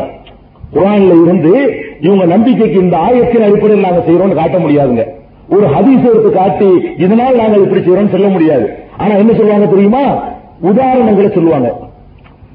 குரான்ல 0.74 1.24
இருந்து 1.26 1.53
இவங்க 1.99 2.26
நம்பிக்கைக்கு 2.26 2.82
இந்த 2.82 2.98
ஆயத்தின் 2.98 3.44
அடிப்படையில் 3.44 3.86
நாங்க 3.86 4.02
செய்யறோம்னு 4.07 4.34
காட்ட 4.34 4.57
முடியாதுங்க. 4.57 5.06
ஒரு 5.49 5.66
ஹதீஸ் 5.66 6.10
எடுத்து 6.12 6.32
காட்டி 6.32 6.94
இதனால் 6.98 7.36
நாங்கள் 7.36 7.62
இப்படி 7.62 7.82
செய்யறோம்னு 7.82 8.10
சொல்ல 8.10 8.28
முடியாது. 8.28 8.70
ஆனா 8.98 9.16
என்ன 9.16 9.34
சொல்லுவாங்க 9.34 9.66
தெரியுமா? 9.66 10.35
உதாரணங்களை 10.69 11.30
சொல்லுவாங்க. 11.38 11.69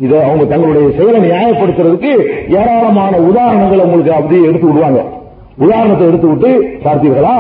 இதை 0.05 0.19
அவங்க 0.27 0.45
தங்களுடைய 0.53 0.87
செயலை 0.99 1.19
நியாயப்படுத்துறதுக்கு 1.27 2.13
ஏராளமான 2.61 3.13
உதாரணங்களை 3.31 3.83
உங்களுக்கு 3.87 4.13
அப்படியே 4.19 4.47
எடுத்து 4.51 4.69
விடுவாங்க. 4.69 5.01
உதாரணத்தை 5.65 6.07
எடுத்து 6.11 6.29
விட்டு 6.29 6.51
பார்த்தீர்களா 6.87 7.35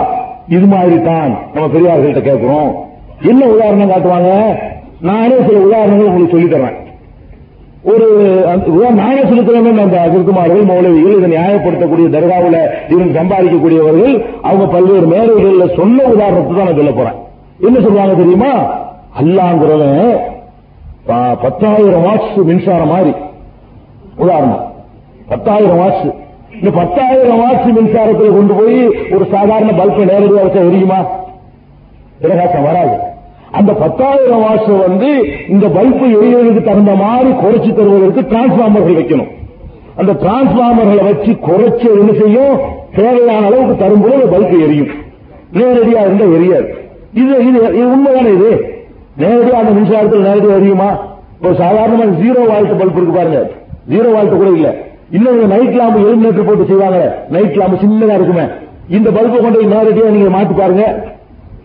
இது 0.57 0.67
மாதிரி 0.75 0.97
தான் 1.09 1.33
நம்ம 1.55 1.67
பெரியார்கள்ட்ட 1.75 2.23
கேட்கிறோம். 2.29 2.71
என்ன 3.31 3.43
உதாரணம் 3.55 3.93
காட்டுவாங்க? 3.93 4.31
நானே 5.09 5.37
சில 5.49 5.59
உதாரணங்கள் 5.69 6.09
உங்களுக்கு 6.11 6.35
சொல்லி 6.37 6.49
தரேன் 6.55 6.79
ஒரு 7.91 8.07
நானே 9.01 9.21
சொல்லி 9.29 9.43
அந்த 9.85 9.99
அகிர்குமார்கள் 10.07 10.67
மௌலவிகள் 10.71 11.17
இதை 11.19 11.29
நியாயப்படுத்தக்கூடிய 11.35 12.07
தர்காவுல 12.17 12.59
இருந்து 12.93 13.19
சம்பாதிக்கக்கூடியவர்கள் 13.19 14.15
அவங்க 14.49 14.67
பல்வேறு 14.75 15.07
மேடைகளில் 15.13 15.77
சொன்ன 15.79 16.05
உதாரணத்தை 16.15 16.53
தான் 16.57 16.69
நான் 16.69 16.81
சொல்ல 16.81 16.93
போறேன். 16.99 17.19
என்ன 17.67 17.77
சொல்லுவாங்க 17.87 18.15
தெரியுமா? 18.23 18.53
அல்லாங்கிறவன் 19.21 20.03
பத்தாயிரம் 21.07 22.05
வாட்ஸ் 22.05 22.45
மின்சாரம் 22.45 22.89
மாதிரி. 22.89 23.13
உதாரணம். 24.17 24.73
பத்தாயிரம் 25.29 25.79
வாட்ஸ் 25.79 26.15
இந்த 26.55 26.71
பத்தாயிரம் 26.71 27.41
வாட்ஸ் 27.41 27.79
மின்சாரத்தில் 27.79 28.33
கொண்டு 28.33 28.55
போய் 28.55 28.87
ஒரு 28.87 29.27
சாதாரண 29.31 29.73
பல்பை 29.73 30.05
நேரடியாக 30.05 30.43
வச்சா 30.43 30.63
எரியுமா? 30.63 31.07
பிரகாசம் 32.21 32.63
வராது. 32.63 32.97
அந்த 33.51 33.73
பத்தாயிரம் 33.73 34.43
வாட்ஸ் 34.43 34.79
வந்து 34.79 35.25
இந்த 35.49 35.69
பல்பு 35.69 36.07
எரியதுக்கு 36.07 36.63
தகுந்த 36.63 36.95
மாதிரி 36.95 37.31
குறைச்சு 37.31 37.75
தருவதற்கு 37.75 38.21
டிரான்ஸ்பார்மர்கள் 38.21 38.99
வைக்கணும். 39.01 39.29
அந்த 39.97 40.13
டிரான்ஸ்பார்மர்களை 40.13 41.05
வச்சு 41.05 41.33
குறைச்சு 41.33 41.99
என்ன 41.99 42.21
செய்யும்? 42.21 42.59
தேவையான 42.97 43.47
அளவுக்கு 43.47 43.77
தரும்போது 43.77 44.29
பல்பு 44.29 44.63
எரியும். 44.63 44.89
நேரடியா 45.53 46.01
இருந்தா 46.01 46.25
எரியாது. 46.25 46.69
இது 47.15 47.47
இது 47.47 47.89
உண்மைதானே 47.89 48.35
இது? 48.35 48.80
நேரடியாக 49.17 49.67
அந்த 49.67 49.71
மின்சாரத்தில் 49.71 50.21
நேரடியாக 50.21 50.61
அறியுமா? 50.61 50.99
இப்போ 51.41 51.65
சாதாரணமா 51.65 52.05
ஜீரோ 52.05 52.47
வால்ட் 52.49 52.71
பல்ப் 52.71 52.97
இருக்கு 52.97 53.13
பாருங்க. 53.13 53.51
ஜீரோ 53.89 54.13
வால்ட் 54.13 54.37
கூட 54.37 54.51
இல்ல. 54.51 54.75
இன்னும் 55.11 55.47
நைட் 55.47 55.75
லாம்பு 55.75 56.01
எலிமினேட்டர் 56.01 56.47
போட்டு 56.47 56.65
செய்வாங்க 56.65 57.19
நைட் 57.31 57.57
லாம்பு 57.57 57.79
சின்னதா 57.85 58.15
இருக்குமே. 58.15 58.43
இந்த 58.89 59.11
பல்பை 59.11 59.41
கொண்டு 59.41 59.59
போய் 59.59 59.67
நேரடியா 59.67 60.05
நீங்க 60.05 60.39
மாத்தி 60.39 60.59
பாருங்க. 60.59 61.05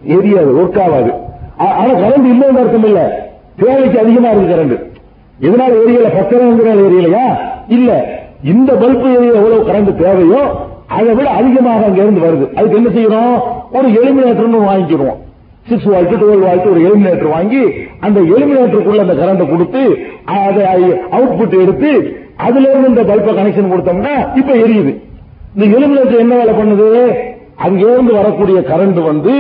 எரியாது 0.08 0.52
ஒர்க் 0.62 0.82
ஆகாது. 0.82 1.12
ஆனா 1.58 1.92
கரண்ட் 1.94 2.32
இல்லைன்னு 2.32 2.60
அர்த்தம் 2.60 2.84
இல்ல. 2.84 3.30
தேவைக்கு 3.60 4.00
அதிகமா 4.00 4.30
இருக்கு 4.30 4.56
கரண்ட் 4.56 4.94
எதனால 5.42 5.74
எரியல? 5.86 6.08
பத்திரங்கிறனால 6.18 6.86
எரியலையா? 6.90 7.38
இல்ல. 7.68 8.20
இந்த 8.44 8.74
பல்பு 8.74 9.16
ஏரியா 9.16 9.34
எவ்வளவு 9.34 9.64
கரண்ட் 9.68 9.96
தேவையோ 9.96 10.42
அதை 10.88 11.14
விட 11.14 11.30
அதிகமாக 11.30 11.86
அங்க 11.86 12.02
இருந்து 12.02 12.22
வருது. 12.22 12.54
அதுக்கு 12.54 12.76
என்ன 12.76 12.90
செய்யறோம் 12.90 13.42
ஒரு 13.72 13.88
எலிமினேட்டர்னு 13.88 14.70
வாங்கிக்கிறோம். 14.72 15.24
சிக்ஸ் 15.66 15.88
வாழ்த்து 15.92 16.16
டுவெல் 16.22 16.46
வாழ்த்து 16.48 16.72
ஒரு 16.74 16.82
எலிமினேட்டர் 16.88 17.32
வாங்கி 17.36 17.62
அந்த 18.06 18.20
எலிமினேட்டருக்குள்ள 18.36 19.06
அந்த 19.06 19.16
கரண்ட் 19.22 19.44
கொடுத்து 19.52 19.84
அதை 20.40 20.66
அவுட்புட் 21.18 21.56
எடுத்து 21.64 21.92
அதுல 22.46 22.70
இருந்து 22.72 22.92
இந்த 22.94 23.04
பல்பை 23.10 23.34
கனெக்ஷன் 23.38 23.72
கொடுத்தோம்னா 23.74 24.16
இப்ப 24.40 24.52
எரியுது. 24.64 24.92
இந்த 25.56 25.66
எலிமினேட்டர் 25.78 26.24
என்ன 26.24 26.36
வேலை 26.42 26.54
பண்ணுது? 26.60 26.90
அங்கிருந்து 27.66 28.14
வரக்கூடிய 28.20 28.60
கரண்ட் 28.72 29.00
வந்து 29.12 29.34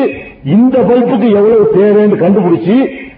இந்த 0.55 0.75
பல்புக்கு 0.89 1.27
எவ்வளவு 1.39 1.65
தேவைன்னு 1.77 2.21
கண்டுபிடிச்சு 2.23 2.77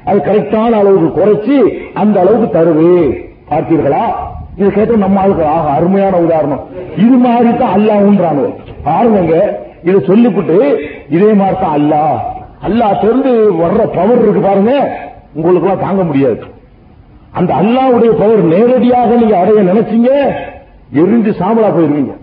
அது 0.10 0.20
கரெக்டான 0.28 0.72
அளவுக்கு 0.82 1.10
குறைச்சி 1.20 1.58
அந்த 2.02 2.16
அளவுக்கு 2.24 2.48
தருது. 2.58 2.92
பார்த்தீர்களா? 3.52 4.04
இதை 4.60 4.70
கேட்ட 4.78 4.96
நம்ம 5.04 5.20
ஆளுக்கு 5.24 5.46
ஆக 5.56 5.68
அருமையான 5.80 6.16
உதாரணம். 6.26 6.64
இது 7.06 7.18
மாதிரி 7.26 7.52
தான் 7.62 7.76
அல்லாஹ்ன்றாங்க 7.78 8.46
பாருங்க 8.88 9.34
இதை 9.88 10.00
சொல்லிவிட்டு 10.10 10.58
இதே 11.16 11.30
மாதிரி 11.42 11.58
தான் 11.64 11.76
அல்லாஹ் 11.80 12.18
அல்லாஹ் 12.66 13.00
தெரிந்து 13.00 13.54
வர்ற 13.64 13.86
பவர் 13.96 14.22
இருக்கு 14.22 14.42
பாருங்க. 14.42 14.72
உங்களுக்கு 15.34 15.68
எல்லாம் 15.68 15.86
தாங்க 15.86 16.04
முடியாது. 16.04 16.44
அந்த 17.32 17.54
அல்லாவுடைய 17.54 18.12
பவர் 18.12 18.44
நேரடியாக 18.44 19.16
நீங்க 19.16 19.38
அடைய 19.38 19.62
நினைச்சீங்க 19.62 20.10
எரிஞ்சு 20.94 21.32
சாம்பலா 21.42 21.70
போயிருவீங்க. 21.76 22.14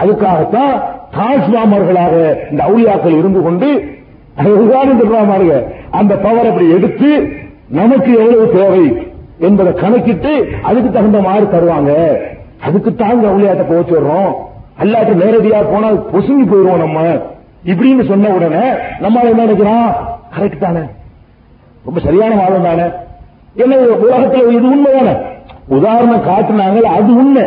அதுக்காகத்தான் 0.00 0.74
தாஜ்மாமர்களாக 1.16 2.14
இந்த 2.50 2.64
அவுளியாக்கள் 2.64 3.18
இருந்து 3.18 3.42
கொண்டு 3.42 3.98
அதுதான் 4.36 5.00
சொல்றாங்க 5.00 5.64
அந்த 5.90 6.16
பவர் 6.16 6.46
அப்படி 6.46 6.70
எடுத்து 6.70 7.38
நமக்கு 7.68 8.10
எவ்வளவு 8.18 8.50
தேவை 8.52 9.08
என்பதை 9.38 9.72
கணக்கிட்டு 9.72 10.48
அதுக்கு 10.62 10.90
தகுந்த 10.90 11.20
மாதிரி 11.20 11.46
தருவாங்க. 11.46 11.92
அதுக்கு 12.66 12.94
தாங்க 12.94 13.28
அவுளியாட்ட 13.28 13.64
வர்றோம் 13.70 14.34
அல்லாட்ட 14.80 15.12
நேரடியா 15.24 15.58
போனா 15.72 15.88
பொசுங்கி 15.88 16.44
போயிருவோம் 16.50 16.78
நம்ம. 16.78 17.20
இப்படின்னு 17.64 18.08
சொன்ன 18.08 18.28
உடனே 18.28 18.70
நம்ம 18.98 19.20
என்ன 19.20 19.42
நினைக்கிறோம் 19.42 19.94
கரெக்ட் 20.38 20.58
தானே. 20.58 20.80
ரொம்ப 21.84 22.00
சரியான 22.00 22.34
வாதம் 22.34 22.62
தானே. 22.62 22.82
என்ன 23.54 23.76
உலகத்தில் 23.76 24.50
இது 24.50 24.76
உண்மைதானே 24.76 25.16
உதாரணம் 25.66 26.26
காட்டினாங்க 26.26 26.82
அது 26.82 27.16
உண்மை. 27.16 27.42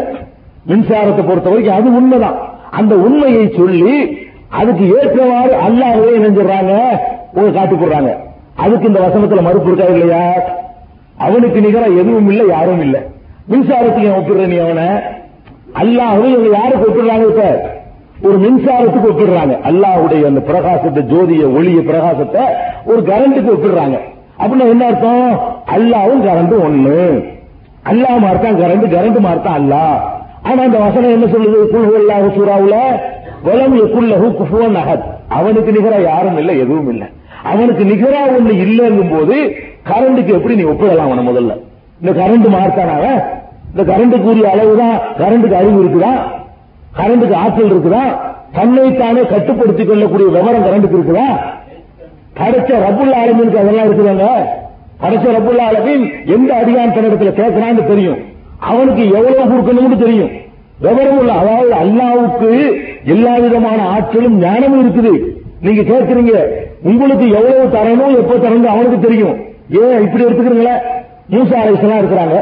மின்சாரத்தை 0.68 1.28
பொறுத்த 1.28 1.50
வரைக்கும் 1.50 1.76
அது 1.76 1.96
உண்மைதான். 1.96 2.36
அந்த 2.72 2.96
உண்மையை 2.96 3.54
சொல்லி 3.56 4.20
அதுக்கு 4.50 4.86
ஏற்றவாறு 4.86 5.54
அல்லாவே 5.54 6.20
இணைஞ்சிடறாங்க 6.20 7.00
ஒரு 7.34 7.54
காட்டி 7.54 7.76
போடுறாங்க. 7.76 8.16
அதுக்கு 8.56 8.88
இந்த 8.88 9.00
வசனத்துல 9.00 9.42
மறுப்பு 9.42 9.72
இருக்கா 9.72 9.94
இல்லையா? 9.94 10.34
அவனுக்கு 11.18 11.62
நிகரா 11.62 11.84
எதுவும் 11.84 12.30
இல்லை 12.30 12.48
யாரும் 12.48 12.82
இல்லை. 12.82 13.00
மின்சாரத்துக்கு 13.50 14.04
ஏன் 14.04 14.12
ஒப்பிடுற 14.12 14.48
நீ 14.48 14.58
அவனை? 14.58 14.88
அல்லாவே 15.74 16.26
இவங்க 16.26 16.58
யாருக்கு 16.58 16.92
ஒப்பிடுறாங்க 16.92 17.30
இப்ப? 17.30 17.80
ஒரு 18.26 18.38
மின்சாரத்துக்கு 18.38 19.10
ஒப்பிடுறாங்க. 19.12 19.54
அல்லாஹ்வுடைய 19.70 20.26
அந்த 20.26 20.40
பிரகாசத்தை 20.40 21.04
ஜோதிய 21.04 21.44
ஒளிய 21.58 21.80
பிரகாசத்தை 21.82 22.42
ஒரு 22.86 23.02
கரண்ட்டுக்கு 23.02 23.54
ஒப்பிடுறாங்க. 23.56 23.98
அப்படின்னா 24.42 24.68
என்ன 24.68 24.86
அர்த்தம்? 24.86 25.40
அல்லாவும் 25.76 26.24
கரண்ட் 26.28 26.56
ஒண்ணு. 26.68 27.00
அல்லாஹ் 27.92 28.20
மார்த்தான் 28.26 28.60
கரண்ட் 28.62 28.86
கரண்ட் 28.96 29.20
மார்த்தான் 29.28 29.58
அல்லாஹ். 29.62 29.96
ஆனா 30.44 30.64
அந்த 30.64 30.78
வசனம் 30.78 31.12
என்ன 31.12 31.26
சொல்லுது? 31.26 31.58
குல் 31.74 31.98
அல்லாஹ் 32.02 32.28
சூராவுல 32.38 32.76
வலம் 33.44 33.76
எக்குல்லஹு 33.76 34.28
குஃபுவன் 34.40 34.78
அகத் 34.82 35.06
அவனுக்கு 35.30 35.72
நிகரா 35.72 36.02
யாரும் 36.02 36.38
இல்லை 36.38 36.60
எதுவும் 36.60 36.90
இல்லை. 36.90 37.08
அவனுக்கு 37.44 37.84
நிகரா 37.84 38.22
ஒண்ணு 38.38 38.54
இல்லைங்கும் 38.66 39.12
போது 39.18 39.36
கரண்ட்டுக்கு 39.90 40.32
எப்படி 40.38 40.56
நீ 40.56 40.64
ஒப்பிடலாம் 40.64 41.08
அவனை 41.10 41.24
முதல்ல? 41.30 41.54
இந்த 42.02 42.12
கரண்ட் 42.22 42.48
மார்த்தானாவ? 42.58 43.06
இந்த 43.72 43.94
கரண்ட்டுக்குரிய 43.94 44.44
அளவுதான் 44.44 44.96
கரண்ட்டுக்கு 45.18 45.60
அறிவு 45.62 45.84
இருக்குதா 45.84 46.14
கரண்டுக்கு 46.94 47.36
ஆற்றல் 47.36 47.72
இருக்குதா? 47.72 48.04
தன்னைத்தானே 48.54 49.22
கட்டுப்படுத்திக் 49.22 49.88
கொள்ளக்கூடிய 49.88 50.30
விவரம் 50.30 50.64
கரண்டுக்கு 50.64 50.98
இருக்குதா? 50.98 51.28
படைச்ச 52.40 52.72
ரப்புல் 52.88 53.14
ஆலமீனுக்கு 53.14 53.58
அதெல்லாம் 53.58 53.88
இருக்குதாங்க? 53.90 54.28
படைச்ச 55.02 55.32
ரப்புல் 55.38 55.62
ஆலமீன் 55.62 56.26
எந்த 56.26 56.56
அதிகாரம் 56.56 56.94
தன்னிடத்துல 56.94 57.32
கேட்கிறான்னு 57.32 57.88
தெரியும். 57.88 58.18
அவனுக்கு 58.60 59.12
எவ்வளவு 59.12 59.44
கொடுக்கணும்னு 59.44 59.98
தெரியும். 59.98 60.30
விவரம் 60.80 61.18
உள்ள 61.18 61.32
அதாவது 61.32 61.74
அல்லாவுக்கு 61.74 62.74
எல்லா 63.06 63.38
விதமான 63.38 63.88
ஆற்றலும் 63.88 64.38
ஞானமும் 64.38 64.90
இருக்குது. 64.90 65.20
நீங்க 65.62 65.82
கேட்கறீங்க 65.82 66.46
உங்களுக்கு 66.84 67.30
எவ்வளவு 67.30 67.66
தரணும் 67.66 68.18
எப்ப 68.18 68.48
தரணும் 68.48 68.74
அவனுக்கு 68.74 69.00
தெரியும். 69.00 69.36
ஏன் 69.70 70.02
இப்படி 70.02 70.24
எடுத்துக்கிறீங்களே? 70.24 70.74
மூசா 71.32 71.58
அலைசலாம் 71.66 72.02
இருக்கிறாங்க. 72.02 72.40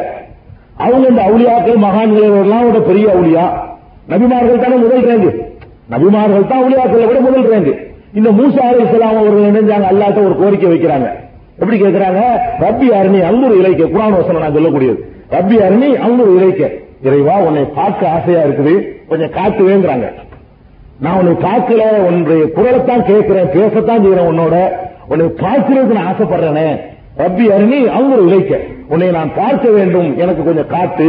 அவங்க 0.77 1.07
இந்த 1.07 1.21
அவுளியாக்கள் 1.21 1.75
மகான்கள் 1.75 2.41
எல்லாம் 2.41 2.71
விட 2.71 2.79
பெரிய 2.79 3.07
அவுளியா? 3.07 3.67
நபிமார்கள் 4.11 4.63
தானே 4.63 4.77
முதல் 4.83 5.07
ரேங்கு 5.09 5.31
நபிமார்கள் 5.93 6.49
தான் 6.51 6.61
அவுளியாக்களை 6.61 7.05
விட 7.09 7.19
முதல் 7.27 7.49
ரேங்கு 7.53 7.73
இந்த 8.19 8.29
மூசா 8.37 8.67
இஸ்லாம் 8.83 9.17
அவர்கள் 9.21 9.47
நினைஞ்சாங்க 9.49 9.87
அல்லாட்ட 9.91 10.19
ஒரு 10.27 10.35
கோரிக்கை 10.41 10.69
வைக்கிறாங்க. 10.71 11.07
எப்படி 11.61 11.77
கேட்கிறாங்க 11.81 12.21
ரப்பி 12.63 12.87
அருணி 12.99 13.19
அங்குரு 13.29 13.55
இலைக்க 13.61 13.89
குரான் 13.93 14.17
வசனம் 14.19 14.43
நான் 14.43 14.55
சொல்லக்கூடியது. 14.57 14.99
ரப்பி 15.35 15.57
அருணி 15.65 15.89
அங்குரு 16.05 16.31
இலைக்க. 16.37 16.69
இறைவா 17.07 17.35
உன்னை 17.47 17.63
பார்க்க 17.79 18.13
ஆசையா 18.15 18.41
இருக்குது. 18.47 18.73
கொஞ்சம் 19.09 19.33
காட்டுவேங்கிறாங்க. 19.37 20.07
நான் 21.03 21.19
உன்னை 21.19 21.33
பார்க்கல 21.47 21.83
உன்னுடைய 22.07 22.45
குரலைத்தான் 22.55 23.05
கேட்கிறேன் 23.11 23.51
பேசத்தான் 23.57 24.03
செய்யறேன் 24.05 24.29
உன்னோட. 24.31 24.55
உன்னை 25.11 25.27
பார்க்கிறதுக்கு 25.43 25.97
நான் 25.99 26.09
ஆசைப்படுறேனே. 26.13 26.67
ரப்பி 27.21 27.45
அருணி 27.57 27.79
அவங்க 27.97 28.17
இழைக்க 28.27 28.59
உன்னை 28.93 29.11
நான் 29.17 29.31
பார்க்க 29.41 29.67
வேண்டும். 29.77 30.09
எனக்கு 30.23 30.43
கொஞ்சம் 30.49 30.71
காத்து 30.75 31.07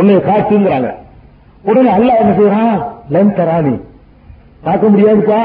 உன்னை 0.00 0.16
காத்துங்கிறாங்க 0.30 0.90
உடனே 1.68 1.90
அல்ல 1.96 2.10
என்ன 2.22 2.32
செய்யறான் 2.38 2.76
லன் 3.14 3.36
தராணி 3.38 3.74
பார்க்க 4.66 4.92
முடியாதுப்பா. 4.92 5.40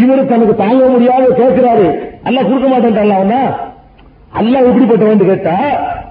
இவரு 0.00 0.22
தனக்கு 0.30 0.54
தாங்க 0.64 0.84
முடியாத 0.94 1.24
கேட்கிறாரு. 1.40 1.86
அல்ல 2.28 2.38
கொடுக்க 2.42 2.68
மாட்டேன்டா 2.68 3.02
அவனா? 3.18 3.42
அல்லாஹ் 4.40 4.68
எப்படிப்பட்டவன் 4.68 5.28
கேட்டா 5.30 5.56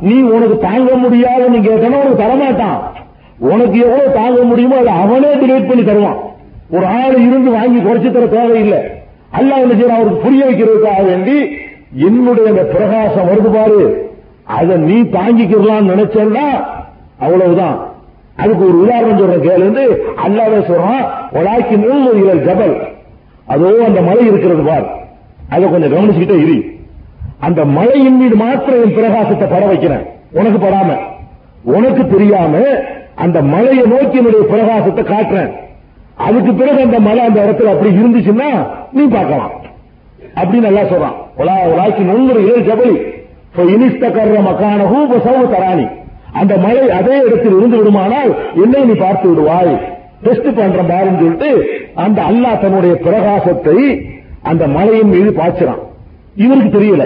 நீ 0.07 0.15
உனக்கு 0.35 0.57
தாங்க 0.67 0.91
முடியாதுன்னு 1.03 1.53
நீ 1.55 1.59
கேட்டனா 1.69 2.01
உனக்கு 2.03 2.23
தரமாட்டான். 2.23 2.79
உனக்கு 3.51 3.77
எவ்வளவு 3.85 4.13
தாங்க 4.19 4.41
முடியுமோ 4.51 4.77
அதை 4.81 4.93
அவனே 5.03 5.31
டிலேட் 5.41 5.69
பண்ணி 5.69 5.83
தருவான். 5.83 6.19
ஒரு 6.75 6.85
ஆள் 6.99 7.17
இருந்து 7.27 7.49
வாங்கி 7.57 7.79
குறைச்சு 7.79 8.11
தர 8.11 8.25
தேவையில்லை. 8.35 8.81
அல்ல 9.37 9.59
என்ன 9.63 9.73
செய்யறான் 9.73 9.99
அவருக்கு 9.99 10.23
புரிய 10.25 10.43
வைக்கிறதுக்காக 10.45 11.01
வேண்டி 11.09 11.37
என்னுடைய 12.07 12.49
அந்த 12.49 12.63
பிரகாசம் 12.73 13.27
வருது 13.31 13.49
பாரு. 13.57 13.81
அதை 14.57 14.75
நீ 14.77 14.97
தாங்கிக்கிறலாம்னு 15.17 15.91
நினைச்சேன்னா 15.93 16.45
அவ்வளவுதான். 17.25 17.77
அதுக்கு 18.35 18.67
ஒரு 18.67 18.81
உதாரணம் 18.81 19.19
சொல்ற 19.19 19.37
கேளு 19.45 19.85
அல்லாவே 20.25 20.59
சொல்றான் 20.69 21.05
உலாக்கி 21.33 21.75
நூல் 21.77 22.43
ஜபல். 22.45 22.75
அதோ 23.45 23.83
அந்த 23.85 24.01
மலை 24.01 24.25
இருக்கிறது 24.25 24.63
பார். 24.63 24.85
அதை 25.49 25.69
கொஞ்சம் 25.69 25.93
கவனிச்சுக்கிட்டே 25.93 26.37
இரு. 26.41 26.65
அந்த 27.39 27.65
மலையின் 27.65 28.17
மீது 28.17 28.35
மாத்திரம் 28.35 28.83
என் 28.83 28.95
பிரகாசத்தை 28.95 29.47
பட 29.47 29.65
வைக்கிறேன். 29.65 30.05
உனக்கு 30.31 30.67
படாம. 30.67 30.97
உனக்கு 31.63 32.07
தெரியாம 32.07 32.57
அந்த 33.15 33.41
மலையை 33.41 33.85
நோக்கி 33.85 34.17
என்னுடைய 34.17 34.45
பிரகாசத்தை 34.49 35.03
காட்டுறேன். 35.03 35.51
அதுக்கு 36.15 36.53
பிறகு 36.53 36.81
அந்த 36.81 36.99
மலை 36.99 37.23
அந்த 37.23 37.41
இடத்துல 37.45 37.71
அப்படி 37.73 37.95
இருந்துச்சுன்னா 37.95 38.67
நீ 38.91 39.03
பார்க்கலாம். 39.03 39.51
அப்படின்னு 40.35 40.67
நல்லா 40.67 40.81
சொல்றான். 40.81 41.15
உலா 41.37 41.55
உலாக்கி 41.65 42.01
நுண்ணுற 42.01 42.37
இழல் 42.45 42.67
ஜபலி. 42.69 43.11
இனிஸ்தகர்ற 43.57 44.37
மக்கானஹூ 44.49 44.99
சௌ 45.25 45.49
தராணி 45.49 45.87
அந்த 46.39 46.57
மழை 46.57 46.89
அதே 46.89 47.15
இடத்தில் 47.27 47.57
இருந்து 47.57 47.77
விடுமானால் 47.77 48.31
என்னை 48.63 48.81
நீ 48.83 48.93
பார்த்து 48.93 49.29
விடுவாய். 49.29 49.73
டெஸ்ட் 50.25 50.49
பண்ற 50.57 50.81
பாருன்னு 50.81 51.21
சொல்லிட்டு 51.21 51.49
அந்த 51.93 52.21
அல்லாஹ் 52.21 52.59
தன்னுடைய 52.59 52.95
பிரகாசத்தை 52.95 53.77
அந்த 54.43 54.67
மலையின் 54.67 55.11
மீது 55.15 55.31
பாய்ச்சிறான் 55.31 55.81
இவருக்கு 56.35 56.79
தெரியல. 56.79 57.03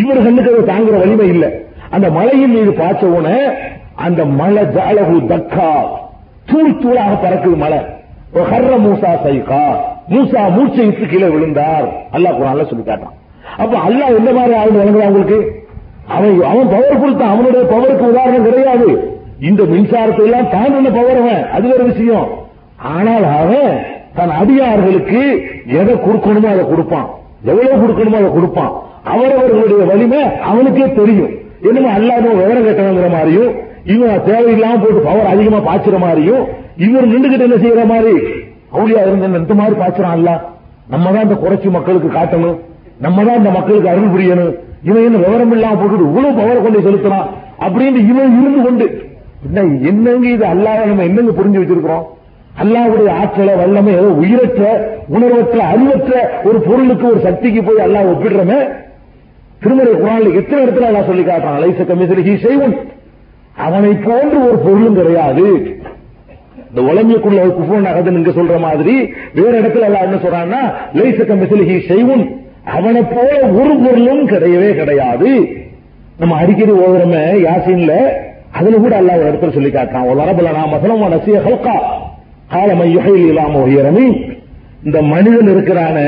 இவர் 0.00 0.22
கண்ணுக்கு 0.22 0.52
அதை 0.52 0.62
தாங்குற 0.72 0.96
வலிமை 0.98 1.28
இல்ல. 1.28 1.46
அந்த 1.90 2.10
மலையின் 2.10 2.54
மீது 2.56 2.70
பாய்ச்ச 2.70 3.04
உடனே 3.04 3.42
அந்த 3.94 4.24
மலை 4.24 4.64
ஜாலகு 4.64 5.16
தக்கா. 5.32 5.70
தூள் 6.50 6.78
தூளாக 6.82 7.12
பறக்குது 7.24 7.56
மலை. 7.56 7.78
ஹர்ர 8.50 8.72
மூசா 8.86 9.10
சைகா. 9.24 9.62
மூசா 10.10 10.42
மூச்சை 10.56 10.86
இட்டு 10.86 11.06
கீழே 11.06 11.28
விழுந்தார். 11.28 11.86
அல்லாஹ் 12.12 12.36
குரான்ல 12.38 12.66
சொல்லி 12.68 12.84
காட்டான் 12.84 13.16
அப்ப 13.62 13.74
அல்லாஹ் 13.88 14.16
எந்த 14.18 14.32
மாதிரி 14.32 14.54
ஆளுநர் 14.60 14.80
வழங்குறான் 14.82 15.10
உங்களுக்கு? 15.12 15.38
அவன் 16.14 16.34
அவன் 16.50 16.72
பவர்ஃபுல் 16.74 17.20
தான் 17.20 17.32
அவனுடைய 17.34 17.62
பவருக்கு 17.72 18.04
உதாரணம் 18.12 18.46
கிடையாது. 18.48 18.88
இந்த 19.48 19.62
மின்சாரத்தை 19.72 20.24
எல்லாம் 20.26 20.50
தாண்டின 20.54 20.92
பவர் 20.98 21.20
அவன்? 21.22 21.42
அது 21.56 21.66
ஒரு 21.74 21.84
விஷயம். 21.90 22.28
ஆனால் 22.96 23.26
அவன் 23.40 23.72
தன் 24.18 24.34
அடியார்களுக்கு 24.40 25.20
எதை 25.80 25.94
கொடுக்கணுமோ 26.06 26.48
அதை 26.54 26.64
கொடுப்பான். 26.72 27.08
எவ்வளவு 27.50 27.80
கொடுக்கணுமோ 27.82 28.20
அதை 28.20 28.30
கொடுப்பான். 28.36 28.72
அவரவர்களுடைய 29.12 29.82
வலிமை 29.90 30.20
அவனுக்கே 30.50 30.86
தெரியும். 31.00 31.32
என்னமோ 31.68 31.90
அல்லாத 31.98 32.26
விவரம் 32.40 32.66
கட்டணுங்கிற 32.68 33.08
மாதிரியும் 33.16 33.52
இவன் 33.94 34.24
தேவையில்லாம 34.28 34.80
போட்டு 34.82 35.00
பவர் 35.08 35.32
அதிகமா 35.32 35.58
பாய்ச்சுற 35.68 35.98
மாதிரியும் 36.06 36.42
இவர் 36.86 37.10
நின்றுகிட்டு 37.12 37.46
என்ன 37.48 37.58
செய்யற 37.64 37.84
மாதிரி? 37.92 38.14
அவளியா 38.76 39.02
இருந்த 39.06 39.38
இந்த 39.42 39.54
மாதிரி 39.60 39.76
பாய்ச்சுறான் 39.82 40.16
அல்ல 40.18 40.30
நம்ம 40.92 41.12
தான் 41.14 41.26
இந்த 41.26 41.36
குறைச்சி 41.44 41.68
மக்களுக்கு 41.76 42.10
காட்டணும். 42.18 42.58
நம்ம 43.04 43.24
தான் 43.26 43.40
இந்த 43.40 43.50
மக்களுக்கு 43.56 43.90
அருள் 43.92 44.12
புரியணும். 44.14 44.54
இவன் 44.88 45.06
என்ன 45.08 45.18
விவரம் 45.24 45.52
இல்லாம 45.56 45.76
போட்டு 45.80 46.06
இவ்வளவு 46.08 46.38
பவர் 46.38 46.64
கொண்டு 46.64 46.84
செலுத்துறான் 46.86 47.28
அப்படின்னு 47.64 48.00
இவன் 48.12 48.36
இருந்து 48.40 48.60
கொண்டு. 48.66 48.86
என்னங்க 49.90 50.26
இது 50.36 50.44
அல்லாத 50.52 50.86
நம்ம 50.90 51.04
என்னங்க 51.10 51.32
புரிஞ்சு 51.38 51.60
வச்சிருக்கிறோம்? 51.62 52.06
அல்லாவுடைய 52.62 53.10
ஆற்றலை 53.22 53.54
வல்லமை 53.60 53.92
ஏதோ 54.00 54.08
உயிரற்ற 54.22 54.62
உணர்வற்ற 55.16 55.58
அறிவற்ற 55.72 56.12
ஒரு 56.48 56.58
பொருளுக்கு 56.68 57.06
ஒரு 57.12 57.20
சக்திக்கு 57.26 57.60
போய் 57.68 57.84
அல்லாஹ் 57.86 58.10
ஒப்பிடுறமே? 58.12 58.58
திருமலை 59.62 59.92
குரான்ல 60.00 60.32
எத்தனை 60.40 60.60
இடத்துல 60.64 60.88
அல்லா 60.88 61.02
சொல்லி 61.10 61.24
காட்டுறான்? 61.28 61.60
லைச 61.64 61.84
கமிசலி 61.90 62.34
செய்வன் 62.46 62.74
அவனை 63.66 63.92
போன்று 64.06 64.38
ஒரு 64.48 64.58
பொருளும் 64.66 64.98
கிடையாது. 65.00 65.46
இந்த 66.70 66.80
உலமியக்குள்ள 66.90 67.38
ஒரு 67.44 67.54
குஃபோன் 67.58 67.88
அகதன் 67.92 68.18
இங்க 68.20 68.32
சொல்ற 68.40 68.56
மாதிரி 68.66 68.94
வேற 69.38 69.52
இடத்துல 69.60 69.88
எல்லாம் 69.88 70.06
என்ன 70.08 70.18
சொல்றான்னா 70.24 70.60
லைச 71.00 71.18
கமிசலி 71.30 71.78
செய்வன் 71.92 72.24
அவனை 72.76 73.02
போல 73.02 73.28
ஒரு 73.60 73.74
பொருளும் 73.84 74.28
கிடையவே 74.28 74.70
கிடையாது. 74.74 75.30
நம்ம 76.18 76.36
அடிக்கடி 76.36 76.72
ஓதுறமே 76.72 77.24
யாசின்ல 77.46 77.94
அதுல 78.50 78.76
கூட 78.76 78.96
அல்ல 78.96 79.16
ஒரு 79.16 79.28
இடத்துல 79.30 79.52
சொல்லி 79.52 79.70
காட்டுறான். 79.70 80.08
ஒரு 80.08 80.16
மசலம் 80.74 81.04
நசிய 81.14 81.38
ஹல்கா 81.46 81.76
காலமை 82.54 82.86
யுகையில் 82.96 83.28
இல்லாம 83.28 83.66
உயரமி 83.66 84.06
இந்த 84.84 85.02
மனிதன் 85.02 85.50
இருக்கிறான 85.50 85.98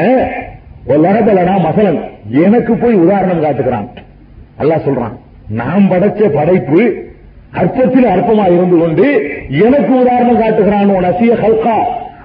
ஒரு 0.87 1.01
வரபலனா 1.01 1.55
மசலன் 1.67 2.01
எனக்கு 2.45 2.73
போய் 2.75 2.95
உதாரணம் 2.95 3.43
காட்டுகிறான். 3.43 3.89
அல்லாஹ் 4.59 4.87
சொல்றான் 4.87 5.17
நாம் 5.61 5.91
படைச்ச 5.91 6.29
படைப்பு 6.29 6.83
அற்பத்தில் 7.61 8.11
அற்பமா 8.15 8.45
இருந்து 8.57 8.77
கொண்டு 8.79 9.07
எனக்கு 9.49 9.93
உதாரணம் 10.01 10.41
காட்டுகிறான். 10.41 10.91
உன் 10.97 11.09
அசிய 11.13 11.33
ஹல்கா 11.45 11.77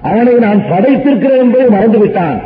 அவனை 0.02 0.34
நான் 0.46 0.60
படைத்திருக்கிறேன் 0.70 1.42
என்பதை 1.44 1.66
மறந்து 1.68 1.98
விட்டான் 1.98 2.38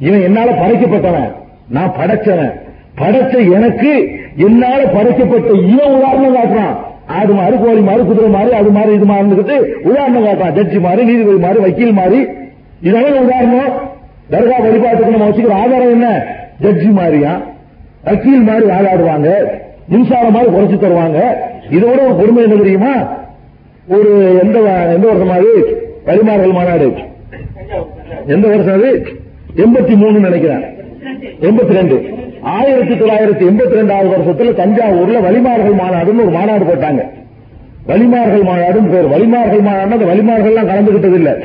இவன் 0.00 0.20
என்னால 0.20 0.50
படைக்கப்பட்டவன். 0.50 1.32
நான் 1.68 1.92
படைச்சவன். 2.00 2.52
படைச்ச 2.98 3.52
எனக்கு 3.52 4.08
என்னால 4.36 4.84
படைக்கப்பட்ட 4.84 5.50
இவன் 5.52 5.94
உதாரணம் 5.94 6.36
காட்டுறான். 6.36 6.76
அது 7.06 7.32
மாறு 7.32 7.58
கோழி 7.58 7.80
மாறு 7.80 8.04
குதிரை 8.04 8.28
மாதிரி 8.28 8.52
அது 8.52 8.70
மாதிரி 8.70 8.92
இது 8.92 9.04
மாதிரி 9.04 9.58
உதாரணம் 9.82 10.26
காட்டுறான். 10.26 10.58
ஜட்ஜி 10.58 10.80
மாறி 10.80 11.04
நீதிபதி 11.04 11.38
மாதிரி 11.38 11.60
வக்கீல் 11.60 11.92
மாதிரி. 11.92 12.26
இதெல்லாம் 12.82 13.24
உதாரணம். 13.24 13.88
தர்கா 14.30 14.62
வழிபாட்டுக்கு 14.62 15.10
நம்ம 15.10 15.28
வச்சுக்கிற 15.28 15.52
ஆதாரம் 15.52 15.90
என்ன? 15.90 16.24
ஜட்ஜி 16.62 16.90
மாதிரியா? 16.90 17.40
வக்கீல் 18.04 18.42
மாதிரி 18.42 18.66
வாழாடுவாங்க 18.66 19.32
மின்சாரம் 19.88 20.32
மாதிரி 20.32 20.52
குறைச்சு 20.52 20.78
தருவாங்க. 20.78 21.20
இதோட 21.70 22.04
ஒரு 22.04 22.14
பொறுமை 22.18 22.42
என்ன 22.42 22.54
தெரியுமா? 22.54 22.94
ஒரு 23.88 24.38
எந்த 24.42 24.58
எந்த 24.94 25.06
வருஷம் 25.06 25.30
அது? 25.30 25.48
பரிமாறல் 26.06 26.52
மாநாடு. 26.52 26.92
எந்த 28.26 28.48
வருஷம் 28.48 28.74
அது? 28.74 29.06
எண்பத்தி 29.56 29.96
மூணு 29.96 30.18
நினைக்கிறேன். 30.20 30.64
எண்பத்தி 31.40 31.72
ரெண்டு. 31.72 32.08
ஆயிரத்தி 32.40 32.94
தொள்ளாயிரத்தி 32.94 33.50
எண்பத்தி 33.50 33.74
ரெண்டாவது 33.74 34.10
வருஷத்துல 34.16 34.54
தஞ்சாவூர்ல 34.54 35.20
வலிமார்கள் 35.20 35.74
மாநாடுன்னு 35.74 36.20
ஒரு 36.20 36.30
மாநாடு 36.30 36.64
போட்டாங்க. 36.64 37.08
வலிமார்கள் 37.86 38.42
மாநாடுன்னு 38.42 38.90
பேர். 38.90 39.08
வலிமார்கள் 39.08 39.60
மாநாடு 39.60 39.90
அந்த 39.90 40.04
வலிமார்கள்லாம் 40.04 40.68
கலந்துகிட்டது 40.68 41.14
இல்ல 41.14 41.36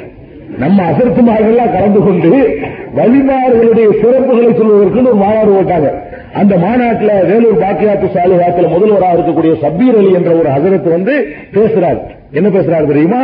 நம்ம 0.58 0.92
அசர்த்துமார்கள்லாம் 0.92 1.72
கலந்து 1.72 2.00
கொண்டு 2.00 2.60
வலிமார்களுடைய 2.96 3.88
சிறப்புகளை 4.04 4.58
சொல்வதற்கு 4.58 5.04
ஒரு 5.04 5.16
மாநாடு 5.16 5.62
போட்டாங்க. 5.62 5.92
அந்த 6.34 6.58
மாநாட்டில் 6.58 7.26
வேலூர் 7.26 7.60
பாக்கியாத்து 7.60 8.08
சாலையாத்துல 8.14 8.68
முதல்வராக 8.68 9.18
இருக்கக்கூடிய 9.18 9.56
சபீர் 9.62 9.98
அலி 9.98 10.12
என்ற 10.12 10.32
ஒரு 10.32 10.50
ஹசரத் 10.50 10.90
வந்து 10.90 11.28
பேசுறாரு. 11.54 12.00
என்ன 12.32 12.50
பேசுறாரு 12.50 12.86
தெரியுமா? 12.86 13.24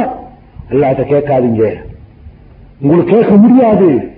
அல்லாட்ட 0.72 1.04
கேட்காதீங்க. 1.10 1.74
உங்களுக்கு 2.82 3.16
கேட்க 3.16 3.36
முடியாது. 3.36 4.11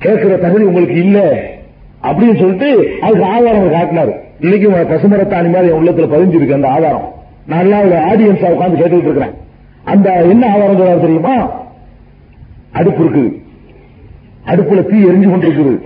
கேட்கிற 0.00 0.36
தகுதி 0.36 0.64
உங்களுக்கு 0.64 0.94
இல்ல 0.94 1.18
அப்படின்னு 2.02 2.38
சொல்லிட்டு 2.38 2.68
அதுக்கு 3.00 3.24
ஆதாரம் 3.24 3.72
காட்டினாரு. 3.72 4.12
இன்னைக்கு 4.40 4.70
பசுமரத்தாணி 4.70 5.52
மாதிரி 5.52 5.72
என் 5.72 5.80
உள்ளத்துல 5.80 6.08
பதிஞ்சிருக்கு 6.12 6.52
அந்த 6.52 6.68
ஆதாரம். 6.68 7.12
நான் 7.46 7.66
ஒரு 7.66 7.96
ஆடியன்ஸா 7.96 8.50
உட்கார்ந்து 8.50 8.84
கேட்டுக்கிட்டு 8.84 9.08
இருக்கிறேன். 9.08 9.34
அந்த 9.84 10.12
என்ன 10.12 10.52
ஆதாரம் 10.52 10.80
சொல்றாரு 10.80 11.00
தெரியுமா? 11.00 11.50
அடுப்பு 12.72 13.04
இருக்குது. 13.04 13.32
அடுப்புல 14.46 14.86
தீ 14.86 14.96
எரிஞ்சு 15.04 15.30
கொண்டிருக்குது. 15.30 15.78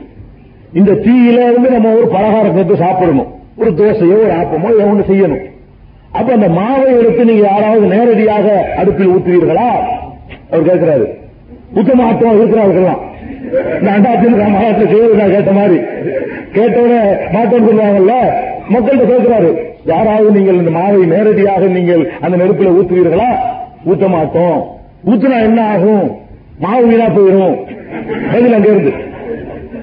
இந்த 0.72 0.92
தீயில 0.92 1.50
இருந்து 1.50 1.70
நம்ம 1.70 1.94
ஒரு 1.94 2.08
பலகாரம் 2.08 2.54
சேர்த்து 2.54 2.76
சாப்பிடணும். 2.76 3.34
ஒரு 3.56 3.70
தோசையோ 3.70 4.18
ஒரு 4.18 4.32
ஆப்பமோ 4.32 4.74
ஏதோ 4.74 4.84
ஒன்று 4.84 5.14
செய்யணும். 5.14 5.42
அப்ப 6.12 6.32
அந்த 6.32 6.48
மாவை 6.48 6.98
எடுத்து 6.98 7.24
நீங்க 7.24 7.46
யாராவது 7.46 7.86
நேரடியாக 7.86 8.74
அடுப்பில் 8.76 9.08
ஊற்றுவீர்களா 9.08 9.68
அவர் 10.50 10.66
கேட்கிறாரு. 10.66 11.06
ஊத்த 11.74 11.94
மாட்டோம் 11.94 12.40
இருக்கிறார்கள்லாம். 12.40 13.12
நான் 13.80 13.94
அண்டாத்தின் 13.94 14.36
மாவட்டத்தில் 14.55 14.92
செய்வதா 14.92 15.26
கேட்ட 15.28 15.52
மாதிரி. 15.52 15.78
கேட்டவுடனே 16.52 17.01
மாட்டோம் 17.32 17.66
சொல்லுவாங்கல்ல 17.68 18.14
மக்கள்கிட்ட 18.72 19.06
கேட்கிறாரு 19.12 19.51
யாராவது 19.84 20.30
நீங்கள் 20.30 20.55
இந்த 20.55 20.70
மாவை 20.70 21.06
நேரடியாக 21.06 21.66
நீங்கள் 21.66 22.10
அந்த 22.20 22.36
நெருப்பில் 22.36 22.76
ஊத்துவீர்களா? 22.78 23.30
ஊத்த 23.86 24.09
மாட்டோம். 24.09 24.59
ஊத்துனா 25.06 25.38
என்ன 25.42 25.64
ஆகும்? 25.64 26.16
மாவு 26.59 26.86
வீணா 26.86 27.06
போயிடும் 27.06 27.56
பதில் 28.32 28.52
அங்க 28.52 28.68
இருந்து. 28.68 28.92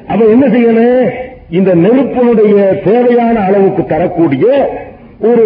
அப்ப 0.08 0.26
என்ன 0.26 0.48
செய்யணும்? 0.48 1.10
இந்த 1.50 1.76
நெருப்பினுடைய 1.76 2.56
தேவையான 2.84 3.40
அளவுக்கு 3.40 3.86
தரக்கூடிய 3.86 4.46
ஒரு 5.20 5.46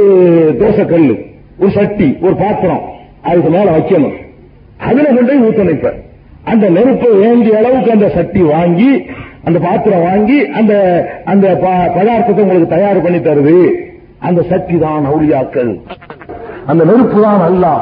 தோசைக்கல் 0.60 1.20
ஒரு 1.60 1.72
சட்டி 1.72 2.18
ஒரு 2.22 2.36
பாத்திரம் 2.36 2.82
அதுக்கு 3.22 3.50
மேல 3.50 3.72
வைக்கணும். 3.78 4.16
அதுல 4.78 5.10
கொண்டு 5.10 5.34
ஊத்தணும் 5.34 5.70
இப்ப. 5.70 5.94
அந்த 6.46 6.70
நெருப்பை 6.70 7.12
வேண்டிய 7.12 7.58
அளவுக்கு 7.58 7.92
அந்த 7.92 8.10
சக்தி 8.10 8.42
வாங்கி 8.42 9.06
அந்த 9.44 9.60
பாத்திரம் 9.60 10.02
வாங்கி 10.02 10.48
அந்த 10.48 11.06
அந்த 11.26 11.48
ப- 11.48 11.92
பதார்த்தத்தை 11.96 12.42
உங்களுக்கு 12.42 12.68
தயார் 12.68 13.02
பண்ணி 13.02 13.20
தருது. 13.20 13.72
அந்த 14.20 14.42
சக்தி 14.42 14.78
தான் 14.78 15.06
அவுளியாக்கள். 15.06 15.82
அந்த 16.66 16.84
நெருப்பு 16.84 17.22
தான் 17.22 17.40
அல்லா 17.40 17.74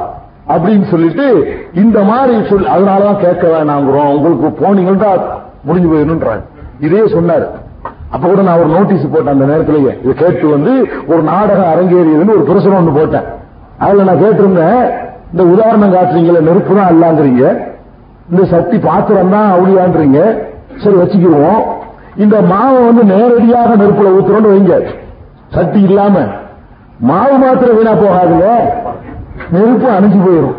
அப்படின்னு 0.52 0.90
சொல்லிட்டு 0.90 1.54
இந்த 1.74 2.04
மாதிரி 2.04 2.48
சொல் 2.50 2.68
அதனாலதான் 2.68 3.18
கேட்க 3.18 3.48
வேணாங்கிறோம். 3.48 4.18
உங்களுக்கு 4.18 4.66
போனீங்கன்னா 4.66 5.20
முடிஞ்சு 5.64 5.88
போயிடணுன்றாங்க 5.88 6.44
இதே 6.80 7.00
சொன்னாரு. 7.00 7.48
அப்ப 8.10 8.28
கூட 8.28 8.42
நான் 8.42 8.58
ஒரு 8.58 8.68
நோட்டீஸ் 8.68 9.10
போட்டேன் 9.12 9.34
அந்த 9.34 9.46
நேரத்திலேயே. 9.46 9.98
இதை 10.04 10.14
கேட்டு 10.14 10.48
வந்து 10.48 10.88
ஒரு 11.08 11.22
நாடகம் 11.22 11.74
அரங்கேறியதுன்னு 11.74 12.30
ஒரு 12.30 12.44
பிரசுரம் 12.44 12.76
ஒன்று 12.76 12.92
போட்டேன். 12.92 13.24
அதுல 13.78 14.04
நான் 14.04 14.24
கேட்டிருந்தேன் 14.24 14.90
இந்த 15.32 15.44
உதாரணம் 15.44 15.94
காட்டுறீங்களே 15.94 16.40
நெருப்பு 16.40 16.76
தான் 16.76 16.94
அல்லாங்கிறீங்க. 16.94 17.72
இந்த 18.34 18.44
சக்தி 18.46 18.78
பாத்திரம் 18.78 19.34
தான் 19.34 19.50
அவுளியான்றீங்க. 19.56 20.20
சரி 20.84 20.96
வச்சுக்கிடுவோம் 20.96 21.64
இந்த 22.16 22.36
மாவை 22.52 22.80
வந்து 22.86 23.04
நேரடியாக 23.04 23.76
நெருப்புல 23.82 24.14
ஊத்துறோம்னு 24.18 24.54
வைங்க. 24.54 24.76
சக்தி 25.56 25.80
இல்லாம. 25.82 26.16
மாவு 27.10 27.36
மாத்திரம் 27.44 27.78
வீணா 27.78 27.92
போகாதுங்க. 27.92 28.48
நெருப்பு 29.54 29.88
அணைஞ்சு 29.96 30.20
போயிடும் 30.26 30.58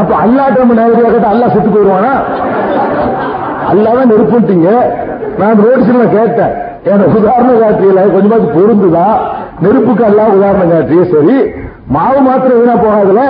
அப்ப 0.00 0.10
அல்லாட்ட 0.22 0.58
நம்ம 0.58 0.74
நேரடியாக 0.80 1.12
கேட்டா 1.12 1.30
அல்லா 1.34 1.46
செத்து 1.52 1.70
போயிடுவானா? 1.74 2.12
அல்லாதான் 3.70 4.10
நெருப்புட்டீங்க 4.12 4.70
நான் 5.38 5.62
ரோட்ஸ்ல 5.64 6.04
கேட்டேன். 6.16 6.54
என் 6.90 7.04
உதாரணம் 7.18 7.60
காட்டியில 7.62 8.02
கொஞ்சமாவது 8.14 8.48
பொருந்துதா? 8.56 9.06
நெருப்புக்கு 9.60 10.04
எல்லாம் 10.04 10.34
உதாரணம் 10.36 10.72
காட்டிய 10.72 11.04
சரி. 11.14 11.36
மாவு 11.96 12.20
மாத்திரம் 12.20 12.60
வீணா 12.60 12.76
போகாதுல. 12.84 13.22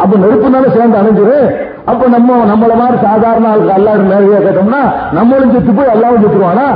அப்ப 0.00 0.16
நெருப்புனால 0.24 0.66
சேர்ந்து 0.76 0.98
அணைஞ்சிரு 1.00 1.36
அப்ப 1.84 2.08
நம்ம 2.08 2.44
நம்மள 2.44 2.76
மாதிரி 2.76 2.98
சாதாரண 3.02 3.48
ஆளுக்கு 3.48 3.74
எல்லாரும் 3.74 4.10
நேரடியா 4.10 4.40
கேட்டோம்னா 4.46 4.82
நம்மளும் 5.12 5.52
செத்து 5.52 5.72
போய் 5.72 5.92
எல்லாரும் 5.92 6.22
செத்துருவானா 6.22 6.66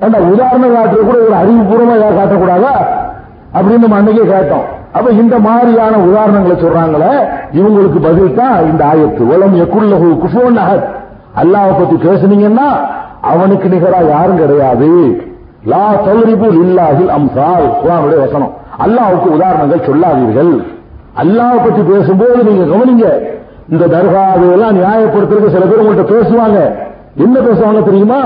ஏண்டா 0.00 0.18
உதாரணம் 0.18 0.74
காட்டுறது 0.76 1.04
கூட 1.04 1.18
ஒரு 1.18 1.34
அறிவுபூர்வமா 1.42 1.94
ஏதாவது 1.96 2.18
காட்டக்கூடாதா? 2.18 2.72
அப்படின்னு 3.54 3.78
நம்ம 3.78 3.96
அன்னைக்கே 3.96 4.24
கேட்டோம். 4.24 4.64
அப்ப 4.92 5.10
இந்த 5.10 5.38
மாதிரியான 5.38 5.96
உதாரணங்களை 5.96 6.56
சொல்றாங்களே 6.56 7.12
இவங்களுக்கு 7.52 8.00
பதில் 8.02 8.34
தான் 8.34 8.64
இந்த 8.64 8.84
ஆயத்து. 8.84 9.22
உலம் 9.34 9.56
எக்குள்ளகு 9.62 10.08
குஃபோன் 10.24 10.58
அஹத். 10.64 10.84
அல்லாஹ் 11.42 11.78
பத்தி 11.78 12.08
பேசுனீங்கன்னா 12.08 12.68
அவனுக்கு 13.20 13.68
நிகரா 13.68 14.08
யாரும் 14.08 14.36
கிடையாது. 14.36 14.90
லா 15.64 15.92
தௌரிபு 16.06 16.48
இல்லாஹில் 16.64 17.12
அம்சால். 17.18 17.66
குரானுடைய 17.82 18.18
வசனம். 18.18 18.52
அல்லாஹுக்கு 18.78 19.28
உதாரணங்கள் 19.30 19.86
சொல்லாதீர்கள். 19.86 20.64
அல்லாஹ் 21.22 21.64
பத்தி 21.64 21.82
பேசும்போது 21.82 22.44
நீங்க 22.44 22.64
கவனிங்க. 22.74 23.32
இந்த 23.72 23.84
தர்காவையெல்லாம் 23.86 24.76
நியாயப்படுத்துறதுக்கு 24.80 25.54
சில 25.54 25.64
பேர் 25.64 25.82
உங்கள்கிட்ட 25.82 26.06
பேசுவாங்க. 26.14 26.58
என்ன 27.16 27.40
பேசுவாங்க 27.40 27.84
தெரியுமா? 27.84 28.20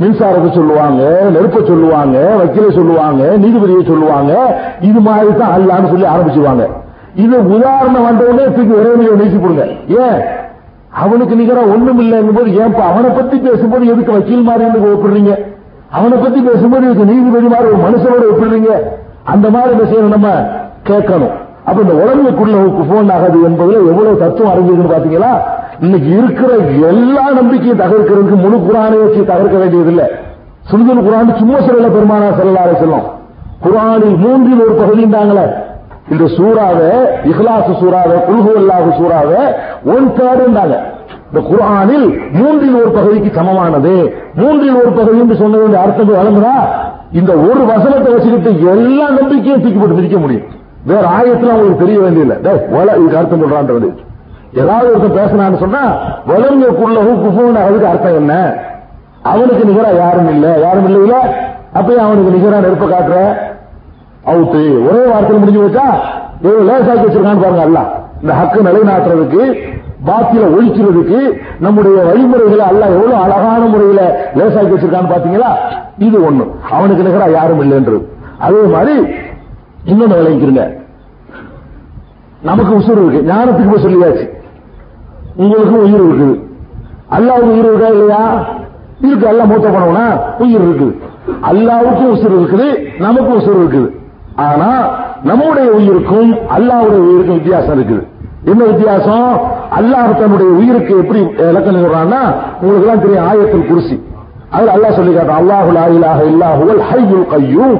மின்சாரத்தை 0.00 0.50
சொல்லுவாங்க 0.52 1.30
நெருப்பை 1.30 1.60
சொல்லுவாங்க 1.66 2.18
வக்கீலை 2.40 2.70
சொல்லுவாங்க 2.74 3.22
நீதிபதியை 3.42 3.86
சொல்லுவாங்க. 3.86 4.32
இது 4.80 5.00
மாதிரி 5.00 5.36
தான் 5.38 5.52
அல்லான்னு 5.56 5.90
சொல்லி 5.90 6.06
ஆரம்பிச்சுவாங்க 6.06 6.64
இது 7.14 7.48
உதாரணம் 7.56 8.02
வந்த 8.02 8.24
உடனே 8.24 8.44
தூக்கி 8.44 8.74
இறைவனையை 8.80 9.14
நீக்கி 9.14 9.36
போடுங்க. 9.36 9.64
ஏன்? 9.86 10.20
அவனுக்கு 11.02 11.34
நிகரா 11.36 11.62
ஒண்ணும் 11.74 12.00
இல்லைங்கும் 12.00 12.38
போது 12.38 12.50
ஏன்பா 12.62 12.84
அவனை 12.92 13.10
பத்தி 13.10 13.36
பேசும்போது 13.36 13.86
எதுக்கு 13.86 14.12
வக்கீல் 14.12 14.42
மாதிரி 14.42 14.64
இருந்து 14.64 14.92
ஒப்பிடுறீங்க? 14.94 15.34
அவனை 15.90 16.18
பத்தி 16.18 16.40
பேசும்போது 16.40 16.86
இதுக்கு 16.86 17.04
நீதிபதி 17.04 17.46
மாதிரி 17.46 17.68
ஒரு 17.68 17.80
மனுஷனோட 17.86 18.24
ஒப்பிடுறீங்க? 18.32 18.72
அந்த 19.24 19.50
மாதிரி 19.50 19.74
விஷயம் 19.74 20.08
நம்ம? 20.08 20.28
கேட்கணும். 20.88 21.34
அப்ப 21.68 21.78
இந்த 21.84 21.94
உடம்புக்குள்ள 22.02 22.56
குஃபோன் 22.78 23.10
ஆகாது 23.16 23.38
என்பதுல 23.48 23.80
எவ்வளவு 23.90 24.22
தத்துவம் 24.22 24.52
அறிஞ்சிருக்குன்னு 24.52 24.94
பாத்தீங்களா 24.94 25.32
இன்னைக்கு 25.84 26.10
இருக்கிற 26.20 26.50
எல்லா 26.90 27.24
நம்பிக்கையும் 27.38 27.82
தகர்க்கிறதுக்கு 27.82 28.36
முழு 28.44 28.58
குரானை 28.66 28.96
வச்சு 29.02 29.20
தகர்க்க 29.30 29.56
வேண்டியதில்லை. 29.62 30.06
சுருதல் 30.70 31.04
குரான் 31.06 31.38
சும்மா 31.40 31.58
சொல்லல 31.66 31.88
பெருமானா 31.94 32.28
செல்லாத 32.38 32.72
செல்லும் 32.80 33.06
குரானில் 33.64 34.16
மூன்றில் 34.24 34.62
ஒரு 34.64 34.74
பகுதிந்தாங்களே 34.80 35.44
இந்த 36.12 36.24
சூறாவை 36.36 36.88
இஹ்லாஸ் 37.30 37.70
சூறாவை 37.80 38.16
குல்ஹு 38.28 38.52
அல்லாஹு 38.60 38.88
சூறாவை 39.00 39.42
ஒன் 39.94 40.08
தேர்டுந்தாங்க 40.18 40.76
இந்த 41.28 41.40
குரானில் 41.50 42.08
மூன்றில் 42.38 42.78
ஒரு 42.80 42.90
பகுதிக்கு 42.96 43.30
சமமானது. 43.38 43.94
மூன்றில் 44.40 44.78
ஒரு 44.80 44.90
பகுதி 44.98 45.18
என்று 45.24 45.36
சொன்னது 45.42 45.76
அர்த்தத்தை 45.84 46.14
வழங்குனா 46.16 46.56
இந்த 47.20 47.32
ஒரு 47.48 47.62
வசனத்தை 47.70 48.10
வச்சுக்கிட்டு 48.14 48.50
எல்லா 48.74 49.06
நம்பிக்கையும் 49.18 49.62
தூக்கி 49.62 49.78
போட்டு 49.78 50.24
முடியும். 50.24 50.48
வேற 50.90 51.04
ஆயத்துல 51.16 51.52
அவங்களுக்கு 51.54 51.84
தெரிய 51.84 51.98
வேண்டியதில்லை. 52.00 52.36
டே 52.44 52.52
வல 52.74 52.96
இதுக்கு 52.98 53.18
அர்த்தம் 53.20 53.42
சொல்றான் 53.42 53.70
வேண்டியது 53.72 54.10
ஏதாவது 54.62 54.88
ஒருத்தன் 54.90 55.18
பேசினான்னு 55.18 55.58
சொன்னா 55.64 55.82
வளர்ந்தக்குள்ள 56.30 56.98
குஃபுன்னு 57.22 57.60
அதுக்கு 57.66 57.86
அர்த்தம் 57.92 58.18
என்ன? 58.20 58.32
அவனுக்கு 59.32 59.64
நிகரா 59.68 59.90
யாரும் 60.02 60.30
இல்ல. 60.34 60.46
யாரும் 60.64 60.86
இல்லையில 60.88 61.14
அப்பயே 61.78 62.00
அவனுக்கு 62.06 62.34
நிகரா 62.36 62.58
நெருப்ப 62.64 62.86
காட்டுற? 62.86 63.18
அவுத்து 64.30 64.60
ஒரே 64.88 65.02
வார்த்தையில் 65.12 65.42
முடிஞ்சு 65.42 65.62
வச்சா 65.62 65.86
எவ்வளவு 66.44 66.66
லேசாக்கி 66.68 67.04
வச்சிருக்கான்னு 67.06 67.44
பாருங்க 67.44 67.62
அல்ல 67.68 67.80
இந்த 68.22 68.32
ஹக்கு 68.40 68.66
நிலைநாட்டுறதுக்கு 68.66 69.42
பாத்தியில 70.08 70.44
ஒழிக்கிறதுக்கு 70.56 71.18
நம்முடைய 71.60 71.96
வழிமுறைகளை 72.08 72.64
அல்ல 72.70 72.82
எவ்வளவு 72.94 73.16
அழகான 73.24 73.62
முறையில 73.72 74.00
லேசாக்கி 74.38 74.72
வச்சிருக்கான்னு 74.74 75.12
பாத்தீங்களா? 75.14 75.50
இது 75.98 76.18
ஒண்ணு. 76.28 76.44
அவனுக்கு 76.70 77.06
நிகரா 77.08 77.28
யாரும் 77.38 77.60
இல்லைன்றது. 77.60 78.00
அதே 78.38 78.60
மாதிரி 78.74 78.94
இன்னொன்னு 79.90 80.18
விளைவிக்கிறீங்க 80.18 80.64
நமக்கு 82.48 82.72
உசுறு 82.78 83.00
இருக்கு. 83.02 83.20
ஞானத்துக்கு 83.30 83.72
போய் 83.72 83.84
சொல்லியாச்சு. 83.86 84.24
உங்களுக்கும் 85.42 85.82
உயிர் 85.86 86.04
இருக்குது 86.06 86.34
அல்லாவுக்கு 87.16 87.52
உயிர் 87.54 87.68
இருக்கா 87.70 87.88
இல்லையா? 87.94 88.22
இருக்கு. 89.06 89.26
அல்ல 89.32 89.42
மூத்த 89.50 89.66
போனவனா? 89.74 90.06
உயிர் 90.44 90.64
இருக்குது 90.66 90.94
அல்லாவுக்கும் 91.50 92.12
உசுறு 92.14 92.34
இருக்குது. 92.40 92.68
நமக்கும் 93.04 93.38
உசுறு 93.40 93.58
இருக்குது. 93.62 93.88
ஆனா 94.46 94.70
நம்முடைய 95.30 95.68
உயிருக்கும் 95.78 96.30
அல்லாவுடைய 96.56 97.00
உயிருக்கும் 97.08 97.38
வித்தியாசம் 97.40 97.76
இருக்குது. 97.78 98.02
என்ன 98.50 98.62
வித்தியாசம்? 98.70 99.28
அல்லாஹ் 99.78 100.18
தன்னுடைய 100.20 100.50
உயிருக்கு 100.60 100.92
எப்படி 101.02 101.20
இலக்கணம் 101.50 101.84
சொல்றான்னா 101.84 102.22
உங்களுக்கு 102.60 102.86
எல்லாம் 102.86 103.04
தெரியும் 103.04 103.26
ஆயத்தில் 103.28 103.68
குருசி. 103.70 103.96
அதுல 104.54 104.72
அல்லாஹ் 104.76 104.96
சொல்லி 104.98 105.12
காட்டான் 105.16 105.40
அல்லாஹு 105.42 105.70
லா 105.78 105.84
இலாஹ 105.98 106.18
இல்லாஹுவல் 106.32 106.82
ஹய்யுல் 106.88 107.76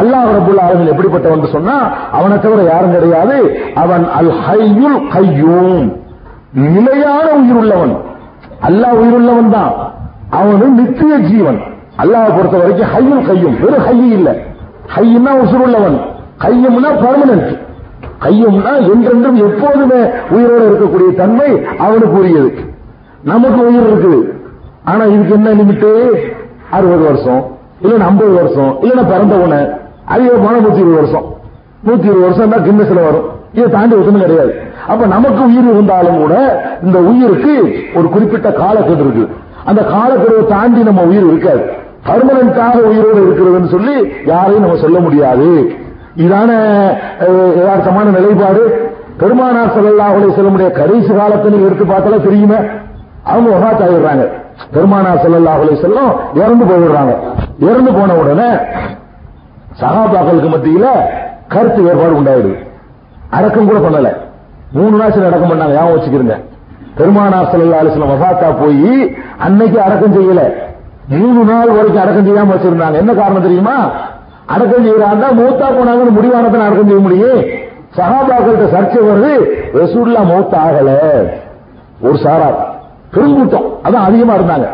அல்லாஹ் 0.00 0.30
ரபுல்லா 0.36 0.58
அவர்கள் 0.58 0.92
எப்படிப்பட்டவன் 0.92 1.52
சொன்னா 1.52 1.76
அவனை 2.12 2.40
தவிர 2.40 2.62
யாரும் 2.62 2.92
கிடையாது. 2.92 3.56
அவன் 3.74 4.08
அல் 4.08 4.32
ஹையுல் 4.46 5.00
கய்யூம் 5.12 5.96
நிலையான 6.52 7.24
உயிருள்ளவன். 7.24 7.96
அல்லாஹ் 8.68 8.98
உயிருள்ளவன் 9.02 9.50
தான். 9.50 9.72
அவனு 10.32 10.68
நித்திய 10.68 11.18
ஜீவன். 11.18 11.60
அல்லாஹ் 11.98 12.34
பொறுத்த 12.36 12.58
வரைக்கும் 12.58 12.88
ஹையும் 12.88 13.26
கையும். 13.26 13.60
வெறும் 13.60 13.84
ஹையு 13.84 14.12
இல்ல. 14.12 14.36
ஹையும்னா 14.96 15.32
உசுருள்ளவன். 15.44 15.98
கையும்னா 16.38 16.90
பர்மனன்ட் 17.04 17.58
கையும்னா 18.22 18.92
என்றென்றும் 18.92 19.36
எப்போதுமே 19.36 20.10
உயிரோடு 20.30 20.64
இருக்கக்கூடிய 20.70 21.14
தன்மை 21.14 21.66
அவனுக்கு 21.78 22.18
உரியது. 22.18 22.54
நமக்கு 23.24 23.66
உயிர் 23.66 23.88
இருக்குது. 23.92 24.20
ஆனா 24.84 25.04
இதுக்கு 25.04 25.34
என்ன 25.34 25.50
லிமிட்டு 25.50 26.10
அறுபது 26.70 27.04
வருஷம் 27.04 27.42
இல்லைன்னா 27.82 28.00
ஐம்பது 28.00 28.32
வருஷம் 28.32 28.76
இல்லைன்னா 28.82 29.06
பிறந்த 29.06 29.36
உன 29.36 29.80
அதிகமான 30.14 30.54
நூத்தி 30.64 30.82
இருபது 30.84 30.98
வருஷம். 31.00 31.26
நூத்தி 31.86 32.06
இருபது 32.10 32.26
வருஷம் 32.26 32.52
தான் 32.54 32.64
கிண்ணஸ்ல 32.66 33.02
வரும். 33.08 33.28
இதை 33.56 33.68
தாண்டி 33.76 33.94
ஒன்றும் 33.96 34.24
கிடையாது. 34.24 34.52
அப்ப 34.92 35.06
நமக்கு 35.06 35.42
உயிர் 35.50 35.68
இருந்தாலும் 35.72 36.20
கூட 36.22 36.34
இந்த 36.86 36.98
உயிருக்கு 37.10 37.54
ஒரு 37.98 38.06
குறிப்பிட்ட 38.14 38.48
காலக்கெடு 38.60 39.02
இருக்கு. 39.06 39.24
அந்த 39.70 39.80
காலக்கெடுவை 39.94 40.44
தாண்டி 40.54 40.80
நம்ம 40.88 41.02
உயிர் 41.10 41.26
இருக்காது. 41.30 41.64
பர்மனண்டாக 42.06 42.78
உயிரோடு 42.90 43.20
இருக்கிறதுன்னு 43.26 43.72
சொல்லி 43.74 43.96
யாரையும் 44.30 44.64
நம்ம 44.64 44.78
சொல்ல 44.84 44.98
முடியாது. 45.06 45.48
இதான 46.24 46.50
யதார்த்தமான 47.58 48.06
நிலைப்பாடு. 48.16 48.62
பெருமானார் 49.20 49.74
ஸல்லல்லாஹு 49.74 50.30
செல்லமுடைய 50.38 50.70
கடைசி 50.78 51.10
காலத்தை 51.18 51.50
நீங்க 51.52 51.66
எடுத்து 51.68 51.84
பார்த்தாலே 51.92 52.18
தெரியுமே. 52.26 52.58
அவங்க 53.30 53.48
வஃபாத் 53.54 53.82
ஆகிடுறாங்க 53.84 54.24
பெருமானார் 54.74 55.22
ஸல்லல்லாஹு 55.24 55.62
அலைஹி 55.64 55.78
இறந்து 56.40 56.64
போயிடுறாங்க. 56.70 57.12
இறந்து 57.68 57.92
போன 57.98 58.14
உடனே 58.22 58.48
சகாபாக்களுக்கு 59.80 60.50
மத்தியில 60.54 60.86
கருத்து 61.48 61.82
வேறுபாடு 61.82 62.20
உண்டாயிடுது. 62.20 62.66
அடக்கம் 63.30 63.66
கூட 63.66 63.78
பண்ணல. 63.78 64.16
மூணு 64.72 64.96
நாள் 64.96 65.10
அடக்கம் 65.10 65.50
பண்ணாங்க. 65.50 65.72
ஞாபகம் 65.72 65.96
வச்சுக்கிறீங்க 65.96 66.40
பெருமானார் 66.94 67.44
ஸல்லல்லாஹு 67.44 67.86
அலைஹி 67.86 67.90
வஸல்லம் 67.90 68.60
போய் 68.60 69.16
அன்னைக்கு 69.38 69.80
அடக்கம் 69.80 70.14
செய்யல. 70.14 70.40
மூணு 71.08 71.52
நாள் 71.52 71.70
வரைக்கும் 71.70 72.02
அடக்கம் 72.02 72.26
செய்யாம 72.26 72.52
வச்சிருந்தாங்க. 72.52 72.92
என்ன 72.92 73.12
காரணம் 73.12 73.42
தெரியுமா? 73.42 73.90
அடக்கம் 74.46 74.86
செய்யறாங்க. 74.86 75.24
மூத்தா 75.38 75.64
போனாங்கன்னு 75.64 76.16
முடிவானதான் 76.20 76.64
அடக்கம் 76.64 76.86
செய்ய 76.86 77.00
முடியும். 77.00 77.40
சகாபாக்கள்கிட்ட 77.96 78.76
சர்ச்சை 78.76 78.98
வருது. 79.10 79.34
ரசூல்லா 79.72 80.24
மூத்த 80.24 80.56
ஆகல. 80.56 80.96
ஒரு 82.00 82.18
சாரார் 82.18 82.74
பெருங்கூட்டம் 83.12 83.64
அதான் 83.84 84.04
அதிகமா 84.08 84.34
இருந்தாங்க. 84.34 84.68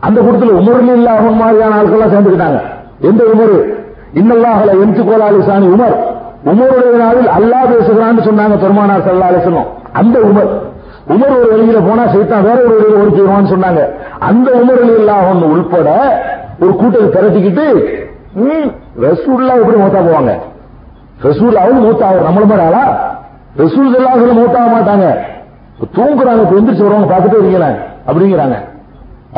அந்த 0.00 0.20
கூட்டத்தில் 0.20 0.54
உமரில் 0.54 0.92
இல்லாத 0.92 1.20
மாதிரியான 1.20 1.82
ஆட்கள்லாம் 1.82 2.12
சேர்ந்துக்கிட்டாங்க. 2.12 2.60
எந்த 3.00 3.24
உமர்? 3.34 3.82
இன்னல்லாஹல 4.20 4.74
எந்த 4.84 4.98
கோலாலி 5.08 5.40
சாணி 5.48 5.66
உமர். 5.74 5.96
உமருடைய 6.50 6.94
நாளில் 7.02 7.28
அல்லாஹ் 7.38 7.68
பேசுகிறான்னு 7.72 8.22
சொன்னாங்க 8.28 8.56
பெருமானார் 8.62 9.04
சல்லா 9.06 9.28
அலிசனம் 9.32 9.68
அந்த 10.00 10.16
உமர். 10.28 10.50
உமர் 11.14 11.34
ஒரு 11.38 11.48
வழியில 11.52 11.78
போனா 11.86 12.04
சைத்தான் 12.14 12.46
வேற 12.48 12.58
ஒரு 12.66 12.74
வழியில 12.76 13.00
ஓடி 13.02 13.12
போயிடுவான்னு 13.16 13.52
சொன்னாங்க. 13.54 13.80
அந்த 14.28 14.48
உமரில் 14.60 14.94
இல்லாத 14.98 15.46
உள்பட 15.54 15.88
ஒரு 16.62 16.72
கூட்டத்தை 16.80 17.08
திரட்டிக்கிட்டு 17.16 17.66
ரசூல்லா 19.04 19.54
எப்படி 19.62 19.78
மூத்தா 19.82 20.00
போவாங்க? 20.08 20.32
ரசூல்லாவும் 21.26 21.82
மூத்தா 21.86 22.06
மூத்தாவர் 22.06 22.26
நம்மள 22.28 22.44
மாதிரி 22.50 22.64
ஆளா? 22.68 22.84
ரசூல் 23.62 23.96
எல்லாம் 23.98 24.38
மூத்தாக 24.40 24.68
மாட்டாங்க. 24.76 25.06
தூங்குறாங்க 25.96 26.42
இப்ப 26.44 26.56
எந்திரிச்சு 26.60 26.86
வருவாங்க 26.86 27.08
பார்த்துட்டே 27.12 27.38
இருக்கீங்களேன் 27.38 27.78
அப்படிங்கிறாங்க. 28.08 28.56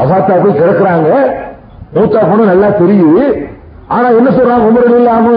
அசாத்தா 0.03 0.35
போய் 0.43 0.59
கிடக்குறாங்க 0.61 1.11
மூத்தா 1.97 2.21
போன 2.31 2.47
நல்லா 2.53 2.69
தெரியுது. 2.81 3.25
ஆனா 3.89 4.09
என்ன 4.09 4.31
சொல்றாங்க 4.31 4.71
உமரில் 4.71 4.97
இல்லாம 4.97 5.31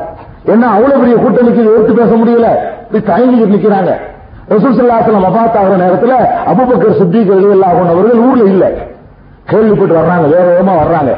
ஏன்னா 0.49 0.69
அவ்வளவு 0.69 0.99
பெரிய 0.99 1.17
கூட்டம் 1.17 1.47
எடுத்து 1.47 1.93
பேச 1.93 2.15
முடியல? 2.15 2.47
இப்படி 2.91 3.21
தயங்கிட்டு 3.21 3.55
நிக்கிறாங்க. 3.55 3.91
ரசூசல்லாசலம் 4.49 5.25
அபாத் 5.29 5.57
ஆகிற 5.57 5.75
நேரத்துல 5.77 6.13
அபுபக்கர் 6.45 6.97
சித்திக் 6.97 7.31
ரலியல்லாஹு 7.31 7.89
அவர்கள் 7.89 8.19
ஊர்ல 8.19 8.43
இல்ல. 8.43 8.71
கேள்விப்பட்டு 9.45 9.95
வர்றாங்க 9.95 10.29
வேற 10.29 10.45
வேகமா 10.45 10.73
வர்றாங்க. 10.83 11.15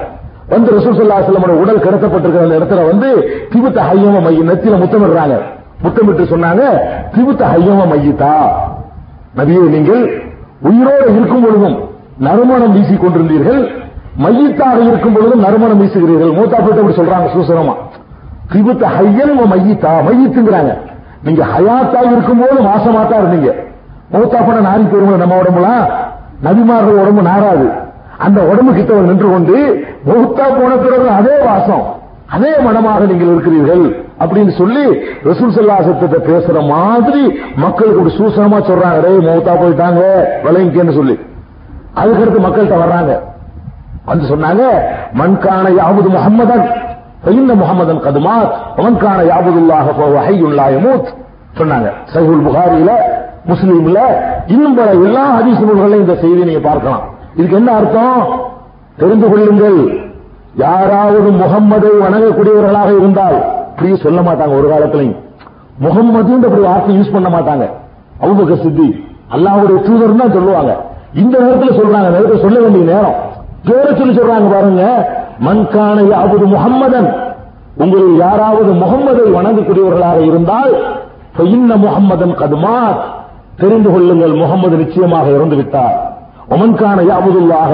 வந்து 0.49 0.72
ரசூசல்லாசலமோட 0.72 1.48
உடல் 1.48 1.78
கிடத்தப்பட்டிருக்கிற 1.78 2.44
அந்த 2.44 2.58
இடத்துல 2.60 2.88
வந்து 2.88 3.30
திபுத்த 3.53 3.82
ஹையம 3.84 4.22
மைய 4.22 4.44
நெத்தில 4.44 4.78
முத்தமிடுறாங்க. 4.78 5.41
முத்தமிட்டு 5.82 6.24
சொன்னாங்க 6.24 6.62
திபுத்த 7.16 7.45
ஹையம 7.45 7.88
மையத்தா? 7.88 8.34
நபியே 9.38 9.70
நீங்கள் 9.70 10.22
உயிரோடு 10.60 11.16
இருக்கும் 11.16 11.44
பொழுதும் 11.44 11.80
நறுமணம் 12.18 12.74
வீசிக் 12.74 13.03
கொண்டிருந்தீர்கள். 13.03 13.68
மையத்தாக 14.24 14.88
இருக்கும் 14.88 15.14
பொழுதும் 15.14 15.40
நறுமணம் 15.40 15.82
வீசுகிறீர்கள். 15.82 16.34
மூத்தா 16.34 16.60
போட்டு 16.60 16.82
அப்படி 16.82 16.98
சொல்றாங்க 16.98 17.30
சூசனமா. 17.36 17.74
திபுத்த 18.52 18.84
ஹையன் 18.95 19.36
மையத்தா? 19.52 19.91
மையத்துங்கிறாங்க. 20.07 20.73
நீங்க 21.26 21.41
ஹயாத்தா 21.53 21.99
இருக்கும்போது 22.11 22.56
மாசமாத்தா 22.69 23.15
இருந்தீங்க. 23.22 23.52
மௌத்தா 24.14 24.40
போன 24.48 24.64
நாரி 24.68 24.84
போயிருவோம் 24.91 25.22
நம்ம 25.23 25.38
உடம்புலாம். 25.41 25.86
நபிமார்கள் 26.45 27.02
உடம்பு 27.03 27.22
நாராது 27.30 27.68
அந்த 28.26 28.40
உடம்பு 28.52 28.72
கிட்ட 28.73 29.02
நின்று 29.10 29.28
கொண்டு 29.34 29.57
மௌத்தா 30.07 30.45
போன 30.60 30.72
பிறகு 30.84 31.07
அதே 31.19 31.36
வாசம் 31.48 31.86
அதே 32.36 32.52
மனமாக 32.65 33.06
நீங்கள் 33.10 33.32
இருக்கிறீர்கள் 33.34 33.84
அப்படின்னு 34.22 34.53
சொல்லி 34.60 34.84
ரசூல் 35.28 35.56
சல்லாசத்தை 35.56 36.19
பேசுற 36.30 36.57
மாதிரி 36.73 37.23
மக்களுக்கு 37.64 38.03
ஒரு 38.03 38.11
சூசனமா 38.19 38.60
சொல்றாங்க. 38.69 38.99
ரே 39.06 39.14
மௌத்தா 39.28 39.53
போயிட்டாங்க 39.61 40.02
விளைவிக்கன்னு 40.45 40.98
சொல்லி. 40.99 41.15
அதுக்கடுத்து 42.02 42.45
மக்கள்கிட்ட 42.45 42.78
வர்றாங்க. 42.84 43.14
வந்து 44.10 44.26
சொன்னாங்க 44.34 44.64
மண்கான 45.19 45.65
யாவது 45.82 46.10
முகம்மதன் 46.18 46.65
இன்ன 47.30 47.53
முகமதன் 47.53 48.03
கதுமா 48.06 48.35
மண்கான 48.77 49.19
யாபுதுல்லாக 49.31 49.88
போவ 49.98 50.14
ஹையுல்லா 50.27 50.65
யமூத் 50.76 51.10
சொன்னாங்க. 51.57 51.89
சைகுல் 52.14 52.45
புகாரியில 52.48 52.91
முஸ்லீம்ல 53.49 53.99
இன்னும் 54.48 54.76
பல 54.76 54.91
எல்லா 54.91 55.39
ஹதீஸ் 55.39 55.60
நூல்களையும் 55.60 55.99
இந்த 55.99 56.15
செய்தியை 56.15 56.45
நீங்க 56.45 56.69
பார்க்கலாம். 56.69 57.02
இதுக்கு 57.35 57.56
என்ன 57.56 57.72
அர்த்தம்? 57.72 58.27
தெரிந்து 58.98 59.30
கொள்ளுங்கள். 59.30 59.80
யாராவது 60.56 61.31
முகம்மதை 61.31 61.91
வணங்கக்கூடியவர்களாக 62.06 62.89
இருந்தால் 62.98 63.38
இப்படி 63.69 63.95
சொல்ல 63.95 64.22
மாட்டாங்க 64.22 64.57
ஒரு 64.57 64.69
காலத்திலையும். 64.73 65.19
முகம்மது 65.77 66.34
அப்படி 66.34 66.61
வார்த்தை 66.61 66.98
யூஸ் 66.98 67.14
பண்ண 67.14 67.30
மாட்டாங்க. 67.30 67.68
அவங்க 68.22 68.56
சித்தி 68.56 69.06
அல்லாவுடைய 69.35 69.81
தூதர் 69.81 70.15
தான் 70.15 70.31
சொல்லுவாங்க. 70.31 70.77
இந்த 71.14 71.39
நேரத்தில் 71.39 71.77
சொல்றாங்க 71.80 72.10
நேரத்தில் 72.10 72.39
சொல்ல 72.39 72.60
வேண்டிய 72.60 72.85
நேரம். 72.93 73.14
பேரை 73.68 73.98
சொல்லி 73.98 74.19
சொல்றாங்க 74.19 74.49
பாருங்க. 74.53 74.84
மண்கான 75.45 75.97
யாவது 76.13 76.45
முகம்மதன் 76.55 77.09
உங்களில் 77.84 78.15
யாராவது 78.26 78.72
முகம்மதை 78.84 79.26
வணங்கக்கூடியவர்களாக 79.38 80.19
இருந்தால் 80.30 80.73
இன்ன 81.55 81.76
முகம்மதன் 81.85 82.34
கதுமா 82.41 82.77
தெரிந்து 83.61 83.89
கொள்ளுங்கள் 83.93 84.34
முகம்மது 84.41 84.76
நிச்சயமாக 84.81 85.27
இறந்து 85.38 85.55
விட்டார் 85.59 85.97
ஒமன்கான 86.53 86.99
யாவதுல்லாக 87.11 87.72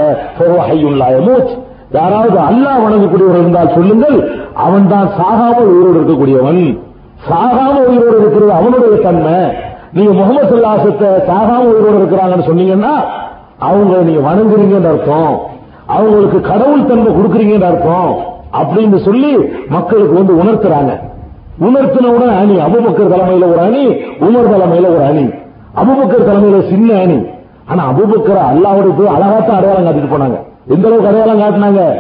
மூச் 1.28 1.54
யாராவது 1.98 2.38
அல்லாஹ் 2.50 2.84
வணங்கக்கூடியவர் 2.86 3.40
இருந்தால் 3.42 3.74
சொல்லுங்கள் 3.78 4.18
அவன் 4.66 4.88
தான் 4.94 5.10
சாகாமல் 5.20 5.70
உயிரோடு 5.74 5.98
இருக்கக்கூடியவன். 6.00 6.62
சாகாம 7.28 7.76
உயிரோடு 7.90 8.18
இருக்கிறது 8.22 8.52
அவனுடைய 8.60 8.96
தன்மை. 9.06 9.38
நீங்க 9.96 10.12
முகமது 10.20 10.50
சொல்லாசத்தை 10.54 11.10
சாகாம 11.30 11.62
உயிரோடு 11.72 11.98
இருக்கிறாங்கன்னு 12.02 12.50
சொன்னீங்கன்னா 12.50 12.94
அவங்க 13.68 13.94
நீங்க 14.08 14.22
வணங்குறீங்கன்னு 14.30 14.92
அர்த்தம். 14.94 15.36
அவங்களுக்கு 15.88 16.42
கடவுள் 16.42 16.86
தன்மை 16.86 17.14
கொடுக்குறீங்கன்னு 17.14 17.64
அர்த்தம் 17.64 18.18
அப்படின்னு 18.54 18.98
சொல்லி 18.98 19.36
மக்களுக்கு 19.70 20.14
வந்து 20.14 20.34
உணர்த்துறாங்க. 20.34 21.00
உணர்த்தினவுடன் 21.60 22.38
அணி 22.40 22.56
அபுபக்கர் 22.58 23.14
தலைமையில 23.14 23.48
ஒரு 23.48 23.60
அணி 23.60 23.88
உமர் 23.96 24.54
தலைமையில 24.54 24.88
ஒரு 24.90 25.04
அணி. 25.04 25.30
அபுபக்கர் 25.76 26.28
தலைமையில 26.28 26.70
சின்ன 26.70 27.00
அணி. 27.00 27.22
ஆனா 27.66 27.90
அபுபக்கர் 27.90 28.54
அல்லாவோட 28.54 28.98
போய் 28.98 29.08
அழகாத்தான் 29.08 29.58
அடையாளம் 29.58 29.86
காட்டிட்டு 29.86 30.14
போனாங்க. 30.14 30.40
எந்த 30.68 30.88
அளவுக்கு 30.88 31.08
அடையாளம் 31.08 31.40
காட்டினாங்க? 31.40 31.96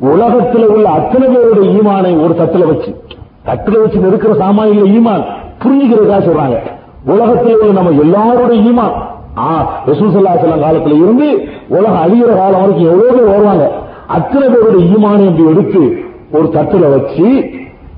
உலகத்தில் 0.00 0.66
உள்ள 0.66 0.88
அத்தனை 0.88 1.28
பேருடைய 1.28 1.80
ஈமானை 1.80 2.22
ஒரு 2.22 2.34
தட்டுல 2.34 2.66
வச்சு. 2.66 3.02
தட்டுல 3.46 3.80
வச்சு 3.80 3.98
இருக்கிற 3.98 4.34
சாமானிய 4.34 4.82
ஈமான். 4.84 5.24
புரிஞ்சுக்கிறதுக்காக 5.62 6.30
சொல்றாங்க. 6.30 6.58
உலகத்தில் 7.04 7.58
உள்ள 7.58 7.72
நம்ம 7.72 7.90
எல்லாருடைய 7.90 8.70
ஈமான். 8.70 8.92
ரசூசல்லா 9.88 10.32
செல்லம் 10.42 10.64
காலத்துல 10.66 10.98
இருந்து 11.02 11.28
உலகம் 11.68 12.02
அழிகிற 12.04 12.36
காலம் 12.36 12.60
வரைக்கும் 12.60 12.90
எவ்வளவு 12.90 13.16
பேர் 13.16 13.32
வருவாங்க? 13.32 13.70
அத்தனை 14.06 14.48
பேருடைய 14.48 14.84
ஈமானை 14.94 15.24
இப்படி 15.24 15.50
எடுத்து 15.50 15.82
ஒரு 16.32 16.46
தட்டுல 16.54 16.90
வச்சு 16.90 17.28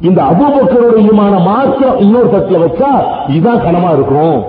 இந்த 0.01 0.23
அபுபக்கருடைய 0.23 1.11
ஈமான 1.11 1.39
மாத்திரம் 1.39 1.99
இன்னொரு 1.99 2.29
தட்டுல 2.35 2.61
வச்சா 2.65 2.91
இதுதான் 3.29 3.65
கனமா 3.67 3.93
இருக்கும். 3.93 4.43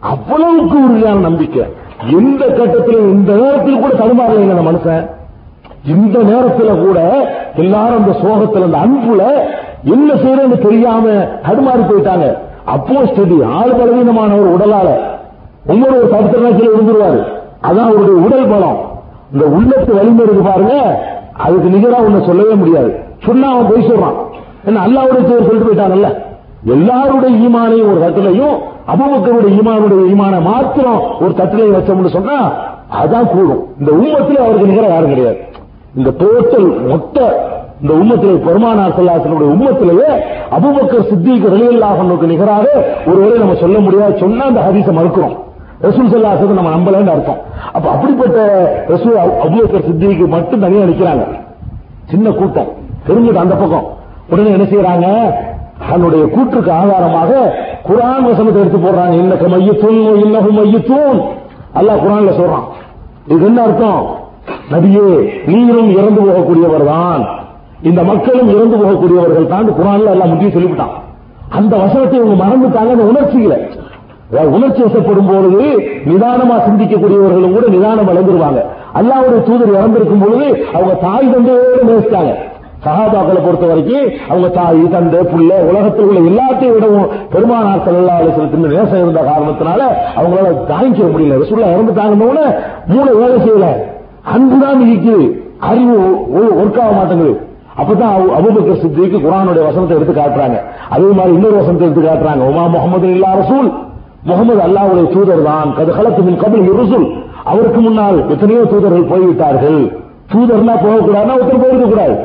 அவ்வளவுக்கு 0.00 0.76
உறுதியான 0.84 1.18
நம்பிக்கை. 1.18 1.64
எந்த 2.18 2.46
கட்டத்திலும் 2.46 3.10
இந்த 3.16 3.32
நேரத்தில் 3.32 3.80
கூட 3.80 3.92
தடுமாறல 3.94 4.42
இந்த 4.42 4.66
மனுஷன். 4.70 5.06
இந்த 5.84 6.18
நேரத்தில் 6.22 6.82
கூட 6.84 6.98
எல்லாரும் 7.54 7.98
அந்த 8.00 8.12
சோகத்தில் 8.22 8.62
அந்த 8.62 8.78
அன்புல 8.78 9.22
என்ன 9.94 10.14
செய்யறதுன்னு 10.14 10.58
தெரியாம 10.58 11.04
தடுமாறி 11.46 11.82
போயிட்டாங்க. 11.90 12.26
அப்போ 12.64 12.94
ஸ்டடி 12.94 13.36
ஆள் 13.58 13.76
பலவீனமான 13.78 14.34
ஒரு 14.34 14.48
உடலால 14.56 14.88
ஒவ்வொரு 15.68 15.98
ஒரு 15.98 16.06
பத்து 16.06 16.38
நாட்கள் 16.40 16.72
இருந்துருவாரு 16.72 17.20
அதான் 17.62 17.88
அவருடைய 17.88 18.20
உடல் 18.26 18.48
பலம். 18.48 18.78
இந்த 19.32 19.46
உள்ளத்து 19.46 19.94
வலிமை 19.94 20.24
இருக்கு 20.24 20.42
பாருங்க. 20.42 20.74
அதுக்கு 21.38 21.68
நிகரா 21.68 21.98
ஒண்ணு 22.00 22.26
சொல்லவே 22.26 22.54
முடியாது. 22.54 22.98
சொன்னா 23.24 23.48
அவன் 23.54 23.70
போய் 23.70 23.88
சொல்றான். 23.88 24.16
என்ன 24.64 24.80
அல்லாவுடைய 24.80 25.26
சொல்லிட்டு 25.26 25.66
போயிட்டாங்கல்ல 25.66 26.08
எல்லாருடைய 26.66 27.48
ஈமானையும் 27.48 27.90
ஒரு 27.90 28.00
தட்டிலையும் 28.06 28.56
அபுபக்கருடைய 28.92 29.52
ஈமானுடைய 29.58 30.08
ஈமான 30.08 30.40
மாத்திரம் 30.40 31.02
ஒரு 31.20 31.30
தட்டிலையும் 31.30 31.76
வச்சோம்னு 31.76 32.08
சொன்னா 32.08 32.52
அதான் 33.02 33.28
கூடும். 33.28 33.62
இந்த 33.80 33.92
உம்மத்தில் 33.92 34.42
அவருக்கு 34.44 34.66
நிகர 34.66 34.86
யாரும் 34.88 35.08
கிடையாது. 35.08 35.38
இந்த 35.96 36.10
டோட்டல் 36.18 36.86
மொத்த 36.86 37.46
இந்த 37.82 37.94
உம்மத்திலே 37.94 38.44
பெருமானார் 38.44 38.96
செல்லாசனுடைய 38.98 39.50
உம்மத்திலேயே 39.56 40.10
அபுபக்கர் 40.50 41.08
சித்திக் 41.08 41.50
ரலியல்லாஹனுக்கு 41.52 42.26
நிகராக 42.26 42.86
ஒருவேளை 43.06 43.38
நம்ம 43.38 43.54
சொல்ல 43.54 43.78
முடியாது. 43.78 44.18
சொன்னா 44.18 44.44
அந்த 44.44 44.60
ஹரிசை 44.60 44.92
மறுக்கிறோம். 44.92 45.46
ரசூல் 45.84 46.12
சொல்லாசத்தை 46.12 46.54
நம்ம 46.58 46.70
நம்பலன்னு 46.76 47.12
அர்த்தம். 47.14 47.40
அப்ப 47.76 47.86
அப்படிப்பட்ட 47.94 48.38
ரசூல் 48.92 49.16
அபுபக்கர் 49.44 49.86
சித்திக்கு 49.88 50.26
மட்டும் 50.36 50.64
தனியா 50.64 50.84
நிக்கிறாங்க. 50.90 51.24
சின்ன 52.12 52.30
கூட்டம். 52.30 52.70
தெரிஞ்சது 53.08 53.40
அந்த 53.44 53.54
பக்கம். 53.62 53.86
உடனே 54.32 54.50
என்ன 54.56 54.66
செய்யறாங்க 54.70 55.06
தன்னுடைய 55.88 56.24
கூற்றுக்கு 56.34 56.70
ஆதாரமாக 56.78 57.32
குரான் 57.88 58.26
வசனத்தை 58.28 58.60
எடுத்து 58.62 58.78
போடுறாங்க. 58.78 59.14
இன்னக்கு 59.24 59.46
மையத்தூன் 59.54 60.00
இன்னகும் 60.24 60.58
மையத்தூன். 60.60 61.20
அல்லாஹ் 61.78 62.02
குரான்ல 62.04 62.32
சொல்றான். 62.40 62.66
இது 63.32 63.44
என்ன 63.50 63.60
அர்த்தம்? 63.66 64.02
நபியே 64.72 65.08
நீரும் 65.52 65.90
இறந்து 65.98 66.20
போகக்கூடியவர் 66.26 66.84
தான் 66.94 67.22
இந்த 67.88 68.00
மக்களும் 68.10 68.50
இறந்து 68.54 68.76
போகக்கூடியவர்கள் 68.80 69.52
தான் 69.54 69.68
குரான்ல 69.78 70.14
எல்லாம் 70.14 70.30
முக்கியம் 70.32 70.56
சொல்லிவிட்டான். 70.56 70.94
அந்த 71.58 71.74
வசனத்தை 71.84 72.16
இவங்க 72.20 72.36
மறந்துட்டாங்க 72.44 72.94
அந்த 72.96 73.06
உணர்ச்சியில. 73.12 73.56
உணர்ச்சி 74.56 74.80
வசப்படும் 74.82 75.28
பொழுது 75.30 75.68
நிதானமா 76.10 76.56
சிந்திக்கக்கூடியவர்களும் 76.66 77.54
கூட 77.56 77.66
நிதானம் 77.76 78.08
வளர்ந்துருவாங்க 78.10 78.62
அல்லாவுடைய 78.98 79.40
தூதர் 79.48 79.74
இறந்திருக்கும் 79.78 80.22
பொழுது 80.24 80.46
அவங்க 80.76 80.94
தாய் 81.06 81.32
தந்தையோடு 81.34 81.88
நேசித்தாங்க 81.90 82.34
சகாபாக்களை 82.84 83.40
பொறுத்த 83.44 83.66
வரைக்கும் 83.70 84.10
அவங்க 84.30 84.48
தாய் 84.58 84.82
தந்தை 84.92 85.20
புள்ள 85.30 85.52
உலகத்தில் 85.70 86.08
உள்ள 86.08 86.20
எல்லாத்தையும் 86.30 86.76
விடவும் 86.76 87.08
பெருமானார் 87.32 87.82
செல்லா 87.86 88.18
அலிசலத்தின் 88.20 88.68
நேசம் 88.74 89.02
இருந்த 89.02 89.22
காரணத்தினால 89.30 89.80
அவங்களால 90.18 90.52
தாங்கிக்க 90.70 91.08
முடியல. 91.14 91.40
ரசூல்லா 91.42 91.72
இறந்துட்டாங்கன்னு 91.74 92.22
மூளை 92.22 93.14
வேலை 93.22 93.38
செய்யல. 93.46 93.68
அன்புதான் 94.34 94.80
இருக்குது 94.86 95.26
அறிவு 95.70 95.96
ஒர்க் 96.60 96.80
ஆக 96.84 96.92
மாட்டேங்குது. 96.98 97.34
அப்பதான் 97.80 98.14
அபுபக்கர் 98.38 98.80
சித்திக்கு 98.84 99.18
குரானுடைய 99.24 99.64
வசனத்தை 99.68 99.96
எடுத்து 99.98 100.14
காட்டுறாங்க. 100.20 100.58
அதே 100.94 101.10
மாதிரி 101.18 101.34
இன்னொரு 101.36 101.56
வசனத்தை 101.60 101.84
எடுத்து 101.88 102.08
காட்டுறாங்க. 102.08 102.42
உமா 102.52 102.64
முகமது 102.76 103.08
இல்லா 103.16 103.30
ரசூல். 103.42 103.68
முகமது 104.26 104.60
அல்லாவுடைய 104.66 105.06
தூதர் 105.12 105.42
தான் 105.42 105.74
கது 105.76 106.22
மின் 106.22 106.40
கபில் 106.42 106.66
இருசுல் 106.72 107.06
அவருக்கு 107.44 107.80
முன்னால் 107.80 108.28
எத்தனையோ 108.28 108.62
தூதர்கள் 108.64 109.10
போய்விட்டார்கள். 109.10 109.78
தூதர்னா 110.32 110.74
போகக்கூடாதுன்னா 110.84 111.36
ஒருத்தர் 111.38 111.62
போயிருக்க 111.62 111.86
கூடாது 111.86 112.16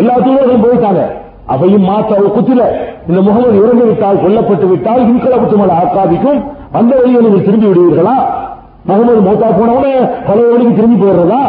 எல்லா 0.00 0.14
தூதர்களும் 0.14 0.64
போயிட்டாங்க. 0.64 1.02
அவையும் 1.46 1.86
மாத்த 1.88 2.12
குத்தில. 2.36 2.62
இந்த 3.08 3.20
முகமது 3.20 3.56
இறந்து 3.64 3.84
விட்டால் 3.84 4.20
கொல்லப்பட்டு 4.22 4.66
விட்டால் 4.68 5.02
இன்கலப்பட்டு 5.10 5.56
மேல 5.60 5.74
ஆக்காதிக்கும். 5.80 6.40
அந்த 6.72 6.92
வழியை 6.96 7.20
நீங்கள் 7.22 7.46
திரும்பி 7.46 7.66
விடுவீர்களா? 7.66 8.16
முகமது 8.88 9.20
மௌத்தா 9.26 9.48
போனவனே 9.58 9.92
பழைய 10.28 10.48
வழிக்கு 10.52 10.74
திரும்பி 10.74 11.04
போயிடுறதா? 11.04 11.42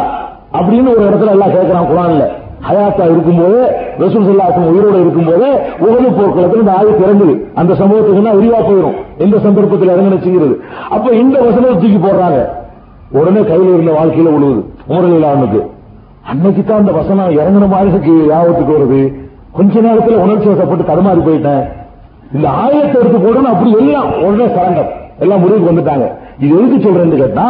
அப்படின்னு 0.58 0.92
ஒரு 0.96 1.08
இடத்துல 1.08 1.34
எல்லாம் 1.36 1.54
கேட்கிறான் 1.56 1.88
குரான்ல. 1.92 2.26
ஹயாத்தா 2.68 3.04
இருக்கும்போது 3.12 3.58
ரசூல் 4.02 4.26
சல்லாசன் 4.28 4.70
உயிரோடு 4.72 4.98
இருக்கும்போது 5.04 5.46
உகது 5.84 6.08
போர்க்களத்தில் 6.18 6.62
இந்த 6.64 6.74
ஆயத்து 6.78 7.02
திறந்தது. 7.02 7.34
அந்த 7.60 7.72
சம்பவத்துக்குன்னா 7.80 8.34
விரிவா 8.38 8.60
போயிடும் 8.68 8.96
எந்த 9.24 9.36
சந்தர்ப்பத்தில் 9.46 9.94
இறங்கின 9.94 10.18
செய்கிறது 10.26 10.54
அப்ப 10.96 11.06
இந்த 11.22 11.36
வசனம் 11.46 11.80
தூக்கி 11.84 12.00
போடுறாங்க. 12.06 12.40
உடனே 13.18 13.42
கையில் 13.50 13.72
இருந்த 13.74 13.92
வாழ்க்கையில 13.98 14.34
உழுவுது. 14.36 14.62
உமரலானுக்கு 14.90 15.62
அன்னைக்கு 16.30 16.62
தான் 16.68 16.82
அந்த 16.82 16.92
வசனம் 17.00 17.34
இறங்கின 17.40 17.66
மாதிரி 17.74 18.14
யாபத்துக்கு 18.32 18.76
வருது. 18.76 19.00
கொஞ்ச 19.56 19.80
நேரத்தில் 19.86 20.22
உணர்ச்சி 20.22 20.48
வசப்பட்டு 20.52 20.84
தடுமாறி 20.88 21.20
போயிட்டேன். 21.26 21.64
இந்த 22.36 22.46
ஆயத்தை 22.62 22.96
எடுத்து 23.00 23.18
போடணும் 23.24 23.52
அப்படி 23.52 23.70
எல்லாம் 23.82 24.08
உடனே 24.24 24.46
சரண்டர். 24.56 24.88
எல்லாம் 25.24 25.40
முடிவுக்கு 25.42 25.70
வந்துட்டாங்க. 25.70 26.06
இது 26.42 26.52
எதுக்கு 26.56 26.78
சொல்றேன்னு 26.86 27.20
கேட்டா 27.20 27.46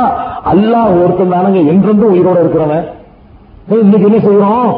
அல்லாஹ் 0.51 0.91
ஒருத்தன் 1.05 1.33
தானங்க 1.35 1.61
என்றென்றும் 1.73 2.13
உயிரோட 2.15 2.39
இருக்கிறவன். 2.45 2.85
இன்னைக்கு 3.85 4.09
என்ன 4.09 4.19
செய்யறோம்? 4.27 4.69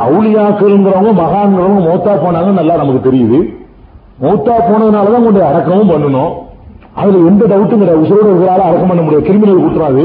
அவுளியாக்கள்ங்கிறவங்க 0.00 1.10
மகான்கிறவங்க 1.22 1.80
மூத்தா 1.88 2.12
போனாங்க 2.22 2.50
நல்லா 2.58 2.76
நமக்கு 2.80 3.00
தெரியுது. 3.08 3.38
மூத்தா 4.22 4.54
போனதுனாலதான் 4.68 5.24
கொண்டு 5.26 5.42
அடக்கமும் 5.48 5.90
பண்ணணும் 5.92 6.32
அதுல 7.00 7.20
எந்த 7.30 7.44
டவுட்டும் 7.50 7.80
கிடையாது. 7.82 8.04
உசுரோட 8.04 8.26
இருக்கிறால 8.30 8.64
அடக்கம் 8.68 8.90
பண்ண 8.90 9.02
முடியாது. 9.02 9.26
கிரிமினல் 9.28 9.62
கூட்டுறாது 9.64 10.04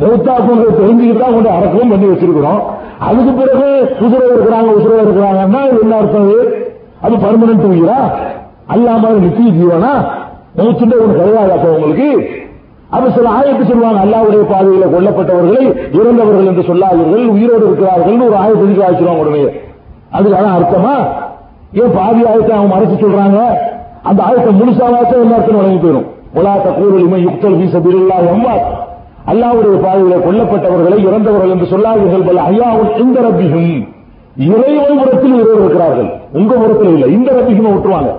மூத்தா 0.00 0.32
போனதை 0.46 0.70
தெரிஞ்சுக்கிட்டு 0.80 1.20
தான் 1.22 1.34
கொண்டு 1.34 1.50
அடக்கமும் 1.56 1.92
பண்ணி 1.92 2.06
வச்சிருக்கிறோம். 2.12 2.60
அதுக்கு 3.06 3.32
பிறகு 3.32 3.68
உசுரோடு 4.04 4.34
இருக்கிறாங்க 4.36 4.70
உசுரோடு 4.78 5.04
இருக்கிறாங்கன்னா 5.06 5.60
என்ன 5.82 5.96
அர்த்தம் 6.00 6.26
அது? 6.26 6.38
பர்மனன்ட் 7.24 7.66
உயிரா? 7.72 7.98
அல்லாம 8.74 9.10
நித்திய 9.24 9.50
ஜீவனா? 9.58 9.92
மூச்சுட்டு 10.56 10.96
ஒன்று 11.02 11.18
கிடையாது 11.18 11.52
அப்ப 11.52 11.66
உங்களுக்கு. 11.76 12.08
அப்ப 12.90 13.10
சில 13.10 13.30
ஆயத்து 13.30 13.66
சொல்லுவாங்க 13.66 14.00
அல்லாவுடைய 14.04 14.42
பாதையில 14.52 14.84
கொல்லப்பட்டவர்களை 14.94 15.62
இறந்தவர்கள் 15.92 16.46
என்று 16.46 16.62
சொல்லாதவர்கள் 16.62 17.26
உயிரோடு 17.26 17.66
இருக்கிறார்கள் 17.66 18.20
ஒரு 18.20 18.36
ஆயத்து 18.36 18.64
எதுக்கு 18.64 18.86
ஆச்சுருவாங்க 18.86 19.18
உடனே. 19.18 19.44
அதுக்கு 20.10 20.38
அர்த்தமா? 20.38 20.94
ஏன் 21.72 21.90
பாதி 21.94 22.22
ஆயத்தை 22.22 22.50
அவங்க 22.50 22.76
மறைச்சு 22.76 23.04
சொல்றாங்க? 23.04 23.40
அந்த 24.02 24.22
ஆயத்தை 24.22 24.50
முழுசாவாச்சும் 24.60 25.20
எல்லாருக்கும் 25.20 25.56
வழங்கி 25.56 25.86
போயிடும் 25.86 26.06
உலாத்த 26.34 26.64
தக்கூரலிமை 26.64 27.20
யுக்தல் 27.22 27.56
வீச 27.56 27.78
பிரில்லா 27.78 28.16
எம்மா 28.30 28.54
அல்லாவுடைய 29.26 29.76
பாதையில 29.86 30.16
கொல்லப்பட்டவர்களை 30.26 30.98
இறந்தவர்கள் 31.08 31.50
என்று 31.50 31.66
சொல்லாதீர்கள். 31.66 32.22
பல 32.22 32.40
ஐயாவும் 32.42 32.98
இந்த 32.98 33.20
ரபிகம் 33.20 33.88
இறைவன் 34.36 34.98
புறத்தில் 34.98 35.32
உயிரோடு 35.32 35.60
இருக்கிறார்கள். 35.60 36.10
உங்க 36.32 36.54
புறத்தில் 36.54 36.92
இல்லை. 36.92 37.12
இந்த 37.12 37.32
ரப்பிகுமை 37.32 37.72
விட்டுருவாங்க. 37.72 38.12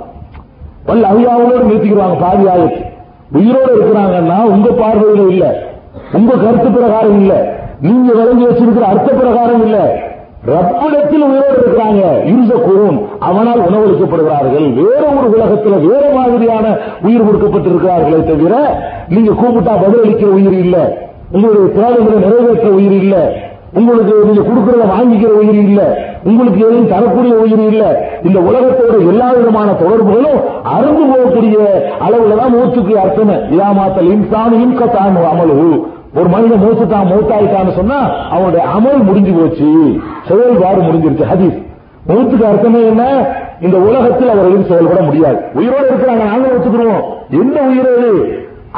வல்ல 0.85 1.07
ஐயாவோடு 1.09 1.67
நிறுத்திக்கிறாங்க 1.69 2.19
பாதி 2.19 2.45
ஆயத்து. 2.45 2.86
உயிரோடு 3.31 3.75
இருக்கிறாங்கன்னா 3.75 4.43
உங்க 4.43 4.69
பார்வையில 4.69 5.27
இல்ல. 5.27 5.69
உங்க 6.13 6.35
கருத்து 6.35 6.71
பிரகாரம் 6.71 7.19
இல்ல. 7.19 7.55
நீங்க 7.81 8.13
விளங்கி 8.13 8.43
வச்சிருக்கிற 8.45 8.81
அர்த்த 8.81 9.11
பிரகாரம் 9.11 9.63
இல்ல. 9.63 10.05
ரப்பிடத்தில் 10.47 11.21
உயிரோடு 11.21 11.57
இருக்கிறாங்க. 11.57 12.25
இருந்த 12.25 12.55
குரும் 12.55 13.01
அவனால் 13.19 13.59
உணவளிக்கப்படுகிறார்கள். 13.59 14.73
வேற 14.73 15.11
ஒரு 15.19 15.29
உலகத்தில் 15.29 15.87
வேற 15.87 16.13
மாதிரியான 16.15 16.77
உயிர் 17.01 17.21
கொடுக்கப்பட்டிருக்கிறார்களே 17.21 18.23
தவிர 18.23 18.81
நீங்க 19.09 19.31
கூப்பிட்டா 19.31 19.73
பதிலளிக்கிற 19.73 20.25
உயிர் 20.25 20.53
இல்ல. 20.53 20.97
உங்களுடைய 21.31 21.67
தேவைகளை 21.67 22.29
நிறைவேற்ற 22.29 22.69
உயிர் 22.69 22.91
இல்ல. 22.91 23.45
உங்களுக்கு 23.73 24.13
நீங்க 24.25 24.41
கொடுக்கறத 24.41 24.87
வாங்கிக்கிற 24.87 25.27
உயிர் 25.27 25.63
இல்ல. 25.63 26.09
உங்களுக்கு 26.27 26.65
எதையும் 26.65 26.87
தரக்கூடிய 26.87 27.33
உயிர் 27.35 27.59
இல்ல. 27.59 28.09
இந்த 28.23 28.39
உலகத்தோட 28.39 29.07
எல்லா 29.07 29.31
விதமான 29.31 29.71
தொடர்புகளும் 29.71 30.39
அறுந்து 30.63 31.03
போகக்கூடிய 31.03 31.57
அளவுல 31.99 32.35
தான் 32.35 32.53
மூச்சுக்கு 32.53 32.99
அர்த்தம். 32.99 33.29
இதாமாத்தல் 33.29 34.09
இன்சான் 34.13 34.53
இன்கத்தான் 34.53 35.15
அமலு 35.33 35.83
ஒரு 36.15 36.27
மனிதன் 36.29 36.61
மூச்சுட்டான் 36.61 37.09
மூத்தாயிட்டான்னு 37.11 37.75
சொன்னா 37.75 37.99
அவனுடைய 38.29 38.65
அமல் 38.77 39.03
முடிஞ்சு 39.03 39.31
போச்சு. 39.31 39.99
செயல்பாடு 40.27 40.81
முடிஞ்சிருச்சு. 40.81 41.25
ஹதீஸ். 41.33 41.65
மூத்துக்கு 42.07 42.47
அர்த்தமே 42.47 42.79
என்ன? 42.79 43.25
இந்த 43.61 43.77
உலகத்தில் 43.77 44.29
அவர்களுக்கு 44.29 44.67
செயல்பட 44.67 45.01
முடியாது. 45.01 45.37
உயிரோடு 45.53 45.89
இருக்கிறாங்க 45.89 46.23
நாங்க 46.23 46.47
ஒத்துக்கிறோம். 46.47 47.01
என்ன 47.31 47.61
உயிர் 47.61 47.89
அது? 47.97 48.11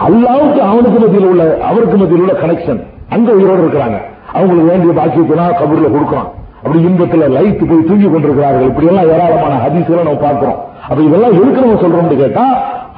அல்லாவுக்கு 0.07 0.59
அவனுக்கு 0.59 0.99
மத்தியில் 0.99 1.27
உள்ள 1.27 1.57
அவருக்கு 1.69 1.97
மத்தியில் 1.97 2.23
உள்ள 2.23 2.33
கனெக்ஷன் 2.33 2.83
அங்க 3.09 3.31
உயிரோடு 3.31 3.61
இருக்கிறாங்க. 3.61 3.97
அவங்களுக்கு 4.33 4.69
வேண்டிய 4.69 4.93
பாக்கியத்தினா 4.93 5.45
கபூர்ல 5.47 5.91
கொடுக்கலாம் 5.91 6.37
அப்படி 6.63 6.79
இன்பத்துல 6.87 7.27
லைட் 7.35 7.61
போய் 7.69 7.87
தூங்கி 7.89 8.07
கொண்டிருக்கிறார்கள். 8.13 8.67
இப்படி 8.71 8.87
எல்லாம் 8.91 9.09
ஏராளமான 9.13 9.53
ஹதீஸ்களை 9.65 10.01
நம்ம 10.03 10.21
பார்க்கிறோம். 10.25 10.59
அப்ப 10.89 10.99
இதெல்லாம் 11.07 11.35
எதுக்கு 11.39 11.63
நம்ம 11.63 11.79
சொல்றோம்னு 11.83 12.21
கேட்டா 12.23 12.45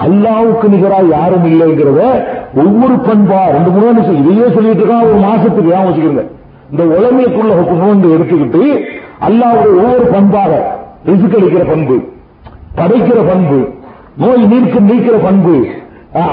அல்லாவுக்கு 0.06 0.68
நிகரா 0.74 1.00
யாரும் 1.16 1.48
இல்லைங்கிறத 1.50 2.04
ஒவ்வொரு 2.64 2.96
பண்பா 3.08 3.42
ரெண்டு 3.56 3.72
மூணு 3.76 3.90
நிமிஷம் 3.92 4.20
இதையே 4.22 4.48
சொல்லிட்டு 4.56 4.84
இருக்கா 4.84 5.00
ஒரு 5.10 5.20
மாசத்துக்கு 5.28 5.74
ஏன் 5.78 5.88
வச்சுக்கிறேன் 5.88 6.32
இந்த 6.72 6.84
உலமைக்குள்ள 6.98 7.52
நோண்டு 7.84 8.14
எடுத்துக்கிட்டு 8.16 8.64
அல்லாவுடைய 9.28 9.74
ஒவ்வொரு 9.82 10.06
பண்பாக 10.16 10.52
ரிசுக்களிக்கிற 11.10 11.64
பண்பு 11.72 11.98
படைக்கிற 12.80 13.20
பண்பு 13.32 13.60
நோய் 14.24 14.50
நீர்க்கு 14.52 14.80
நீக்கிற 14.90 15.18
பண்பு 15.28 15.56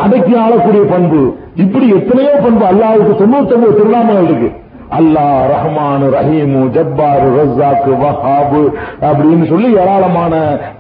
அடக்கி 0.05 0.35
ஆளக்கூடிய 0.45 0.85
பண்பு 0.95 1.21
இப்படி 1.65 1.87
எத்தனையோ 1.99 2.33
பண்பு 2.47 2.65
அல்லாவுக்கு 2.71 3.13
தொண்ணூத்தி 3.21 3.55
ஒன்பது 3.57 3.77
திருநாமங்கள் 3.79 4.29
இருக்கு. 4.29 4.49
அல்லாஹ் 4.97 5.40
ரஹ்மான் 5.55 6.05
ரஹீமு 6.16 6.60
ஜப்பாரு 6.77 7.28
ரஸாக்கு 7.39 7.93
வஹாபு 8.02 8.62
அப்படின்னு 9.09 9.47
சொல்லி 9.52 9.69
ஏராளமான 9.82 10.35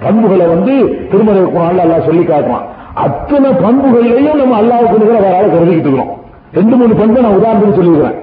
பண்புகளை 0.04 0.46
வந்து 0.54 0.74
திருமலை 1.10 1.42
குரான்ல 1.54 1.84
அல்லாஹ் 1.84 2.06
சொல்லி 2.08 2.24
காட்டுறான். 2.30 2.66
அத்தனை 3.06 3.50
பண்புகளையும் 3.64 4.40
நம்ம 4.42 4.56
அல்லாவுக்கு 4.62 5.02
நிகர 5.02 5.18
வேற 5.26 5.44
கருதிக்கிட்டு 5.54 5.88
இருக்கிறோம். 5.88 6.12
ரெண்டு 6.58 6.74
மூணு 6.80 6.94
பண்பை 7.00 7.22
நான் 7.24 7.38
உதாரணத்துக்கு 7.40 7.78
சொல்லியிருக்கிறேன். 7.80 8.18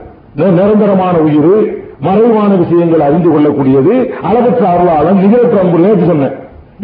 நிரந்தரமான 0.58 1.16
உயிர் 1.28 1.54
மறைவான 2.08 2.52
விஷயங்கள் 2.64 3.06
அறிந்து 3.08 3.30
கொள்ளக்கூடியது 3.34 3.94
அளவற்ற 4.30 4.64
அருளாளன் 4.74 5.22
நிகரற்ற 5.24 5.58
அன்பு 5.64 5.78
நேற்று 5.86 6.10
சொன்னேன். 6.12 6.36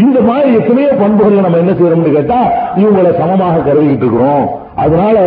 இந்த 0.03 0.17
மாதிரி 0.29 0.49
எத்தனையோ 0.59 0.91
பண்புகளை 1.03 1.41
நம்ம 1.45 1.59
என்ன 1.63 1.71
செய்யறோம்னு 1.77 2.15
கேட்டா 2.17 2.39
இவங்களை 2.81 3.11
சமமாக 3.21 3.63
கருதிக்கிட்டு 3.67 4.05
இருக்கிறோம். 4.05 4.45
அதனால 4.83 5.17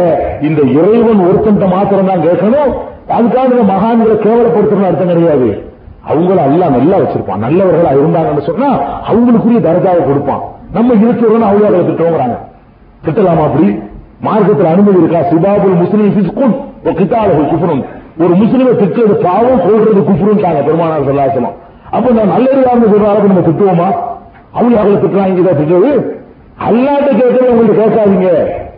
இந்த 0.48 0.60
இறைவன் 0.78 1.20
ஒருத்தன்ட்ட 1.28 1.66
மாத்திரம் 1.76 2.10
தான் 2.10 2.26
கேட்கணும் 2.28 2.72
அதுக்காக 3.09 3.60
இந்த 3.60 3.72
மகான்களை 3.72 4.16
கேவலப்படுத்தணும் 4.16 4.86
அர்த்தம் 4.86 5.06
கிடையாது. 5.06 5.72
அவங்கள 6.09 6.52
எல்லாம் 6.52 6.76
நல்லா 6.76 6.97
வச்சிருப்பான். 6.97 7.43
நல்லவர்களா 7.43 7.93
இருந்தாங்கன்னு 7.93 8.47
சொன்னா 8.47 8.76
அவங்களுக்குரிய 9.10 9.60
தரஜாவை 9.60 10.05
கொடுப்பான். 10.05 10.40
நம்ம 10.72 10.93
இருக்கிறோம் 10.93 11.43
அவங்கள 11.43 11.66
திட்டோங்கிறாங்க 11.66 12.36
திட்டலாமா 13.06 13.44
அப்படி? 13.44 13.78
மார்க்கத்தில் 14.20 14.66
அனுமதி 14.66 14.98
இருக்கா? 14.98 15.18
சிபாபுல் 15.18 15.74
முஸ்லீம் 15.74 16.14
சிஸ்குன் 16.16 16.55
கித்தாளர்கள் 16.85 17.51
குஃபுரும் 17.51 17.85
ஒரு 18.18 18.35
முஸ்லீமை 18.35 18.76
திட்டுறது 18.76 19.14
பாவம் 19.24 19.60
சொல்றது 19.60 20.01
குஃபுருன்ட்டாங்க 20.01 20.64
பெருமானார் 20.64 21.09
சொல்லாசலம் 21.09 21.55
அப்ப 21.90 22.10
நான் 22.10 22.31
சொல்ற 22.31 23.09
அளவுக்கு 23.09 23.32
நம்ம 23.32 23.40
திட்டுவோமா? 23.40 23.89
அவங்க 24.52 24.82
அவங்களை 24.82 24.97
திட்டலாம் 25.02 25.31
இங்கதான் 25.31 25.59
திட்டுறது. 25.60 26.22
அல்லாட்ட 26.68 27.10
கேட்கறது 27.20 27.47
அவங்களுக்கு 27.48 27.85
கேட்காதீங்க. 27.85 28.28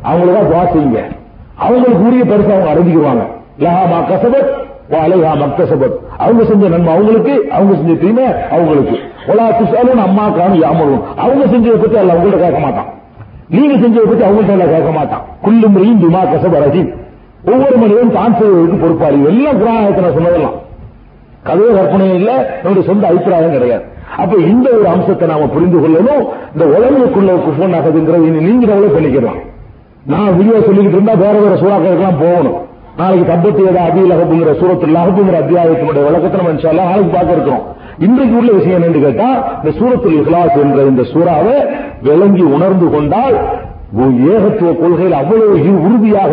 அவங்களதான் 0.08 0.48
துவா 0.50 0.64
செய்யுங்க 0.72 1.00
அவங்களுக்கு 1.54 2.06
உரிய 2.06 2.24
பரிசு 2.24 2.52
அவங்க 2.52 2.74
அடைஞ்சிக்குவாங்க 2.74 3.24
லஹாமா 3.60 3.98
கசபத் 4.10 4.50
அலைஹா 4.90 5.32
மக்தசபத் 5.42 5.96
அவங்க 6.18 6.44
செஞ்ச 6.44 6.68
நன்மை 6.68 6.92
அவங்களுக்கு 6.92 7.46
அவங்க 7.50 7.74
செஞ்ச 7.74 7.92
தீமை 7.92 8.24
அவங்களுக்கு. 8.50 8.98
ஒலா 9.28 9.46
துசாலும் 9.48 10.02
அம்மா 10.06 10.28
காணும் 10.28 10.60
யாமரும் 10.60 11.16
அவங்க 11.16 11.44
செஞ்சதை 11.44 11.80
பத்தி 11.80 11.96
அல்ல 11.96 12.12
அவங்கள்ட்ட 12.12 12.38
கேட்க 12.38 12.58
மாட்டான். 12.58 12.84
நீங்க 13.48 13.74
செஞ்சதை 13.74 14.04
பத்தி 14.04 14.24
அவங்கள்ட்ட 14.24 14.50
எல்லாம் 14.50 14.68
கேட்க 14.68 14.90
மாட்டான். 14.90 15.22
குல்லும் 15.44 15.76
ரீம் 15.76 16.02
துமா 16.02 16.22
கசப 16.22 16.58
ரஹீம். 16.58 16.94
ஒவ்வொரு 17.46 17.76
மனிதனும் 17.76 18.12
தான் 18.12 18.36
செய்வதற்கு 18.38 18.76
பொறுப்பாளி. 18.76 19.24
எல்லாம் 19.24 19.58
குரானத்தை 19.60 20.12
சொன்னதெல்லாம். 20.12 20.64
கதைய 21.46 21.74
கற்பனை 21.74 22.14
இல்ல 22.14 22.60
நம்முடைய 22.62 22.88
சொந்த 22.88 23.06
அபிப்பிராயம் 23.06 23.50
கிடையாது. 23.50 23.82
அப்ப 24.16 24.36
இந்த 24.36 24.70
ஒரு 24.70 24.88
அம்சத்தை 24.88 25.28
நாம 25.28 25.46
புரிந்து 25.46 25.78
கொள்ளணும். 25.78 26.24
இந்த 26.52 26.64
உலகத்துக்குள்ள 26.64 27.32
குஃபோன் 27.46 27.76
ஆகுதுங்கிறது 27.78 28.16
நீங்க 28.16 28.74
டெவலப் 28.74 28.96
பண்ணிக்கலாம். 28.96 29.40
நான் 30.06 30.36
வீடியோ 30.36 30.58
சொல்லிக்கிட்டு 30.58 30.98
இருந்தா 30.98 31.12
வேற 31.12 31.32
வேற 31.32 31.54
சூறாக்களுக்கெல்லாம் 31.54 32.20
போகணும். 32.20 32.74
நாளைக்கு 32.98 33.24
தப்பத்தி 33.32 33.62
ஏதா 33.70 33.80
அபியில் 33.88 34.12
அகப்புங்கிற 34.14 34.52
சூரத்தில் 34.60 35.00
அகப்புங்கிற 35.00 35.36
அத்தியாயத்தினுடைய 35.42 36.02
விளக்கத்தை 36.06 36.36
நம்ம 36.40 36.52
இன்ஷால்லா 36.54 36.86
நாளைக்கு 36.90 37.12
பார்க்க 37.16 37.36
இருக்கிறோம். 37.36 37.64
இன்றைக்கு 38.06 38.36
உள்ள 38.40 38.52
விஷயம் 38.52 38.78
என்னன்னு 38.78 39.02
கேட்டா 39.06 39.28
இந்த 39.58 39.70
சூரத்தில் 39.78 40.16
இஹ்லாஸ் 40.20 40.56
என்ற 40.62 40.82
இந்த 40.90 41.02
சூறாவை 41.12 41.56
விளங்கி 42.06 42.44
உணர்ந்து 42.56 42.90
கொண்டால் 42.94 43.36
ஏகத்துவ 44.32 44.70
கொள்கையில் 44.80 45.18
அவ்வளவு 45.20 45.74
உறுதியாக 45.86 46.32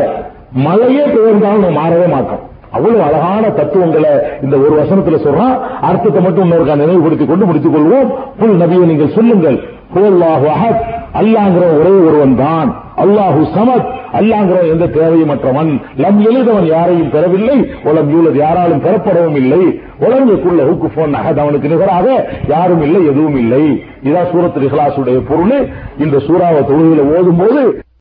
மழையே 0.65 1.03
பெயர்ந்தாலும் 1.15 1.65
நம்ம 1.65 1.76
மாறவே 1.80 2.07
மாட்டோம். 2.15 2.41
அவ்வளவு 2.76 3.02
அழகான 3.07 3.49
தத்துவங்களை 3.49 4.14
இந்த 4.44 4.56
ஒரு 4.57 4.73
வசனத்துல 4.81 5.19
சொல்றான். 5.26 5.56
அர்த்தத்தை 5.90 6.22
மட்டும் 6.23 6.45
இன்னொருக்கா 6.45 6.76
நினைவுபடுத்திக் 6.84 7.31
கொண்டு 7.31 7.45
முடித்துக் 7.45 7.76
கொள்வோம். 7.76 8.10
புல் 8.40 8.57
நபியை 8.64 8.85
நீங்கள் 8.91 9.14
சொல்லுங்கள். 9.18 9.60
ஹுவல்லாஹு 9.95 10.48
அல்லாங்கிற 11.22 11.65
ஒரே 11.80 11.94
ஒருவன் 12.07 12.35
தான். 12.35 12.72
அல்லாஹு 12.98 13.48
சமத். 13.56 14.02
அல்லாங்கிற 14.14 14.70
எந்த 14.70 14.86
தேவையுமற்றவன் 14.86 15.82
லம் 15.98 16.22
எழுதவன் 16.26 16.65
யாரையும் 16.65 17.10
பெறவில்லை 17.10 17.72
உலம் 17.84 18.10
யூலது 18.10 18.36
யாராலும் 18.36 18.82
பெறப்படவும் 18.84 19.36
இல்லை. 19.36 19.80
உலங்குக்குள்ள 19.99 20.61
ஹுக்குஃபோன் 20.64 21.14
அகத் 21.14 21.38
அவனுக்கு 21.38 21.68
நிகராக 21.68 22.30
யாரும் 22.48 22.82
இல்லை 22.82 23.06
எதுவும் 23.06 23.36
இல்லை. 23.36 23.84
இதான் 24.03 24.32
சூரத்து 24.32 24.60
இஹ்லாசுடைய 24.60 25.22
பொருள். 25.28 25.68
இந்த 25.99 26.18
சூறாவை 26.18 26.61
தொழுகையில 26.65 27.18
ஓதும் 27.18 27.38
போது 27.38 27.83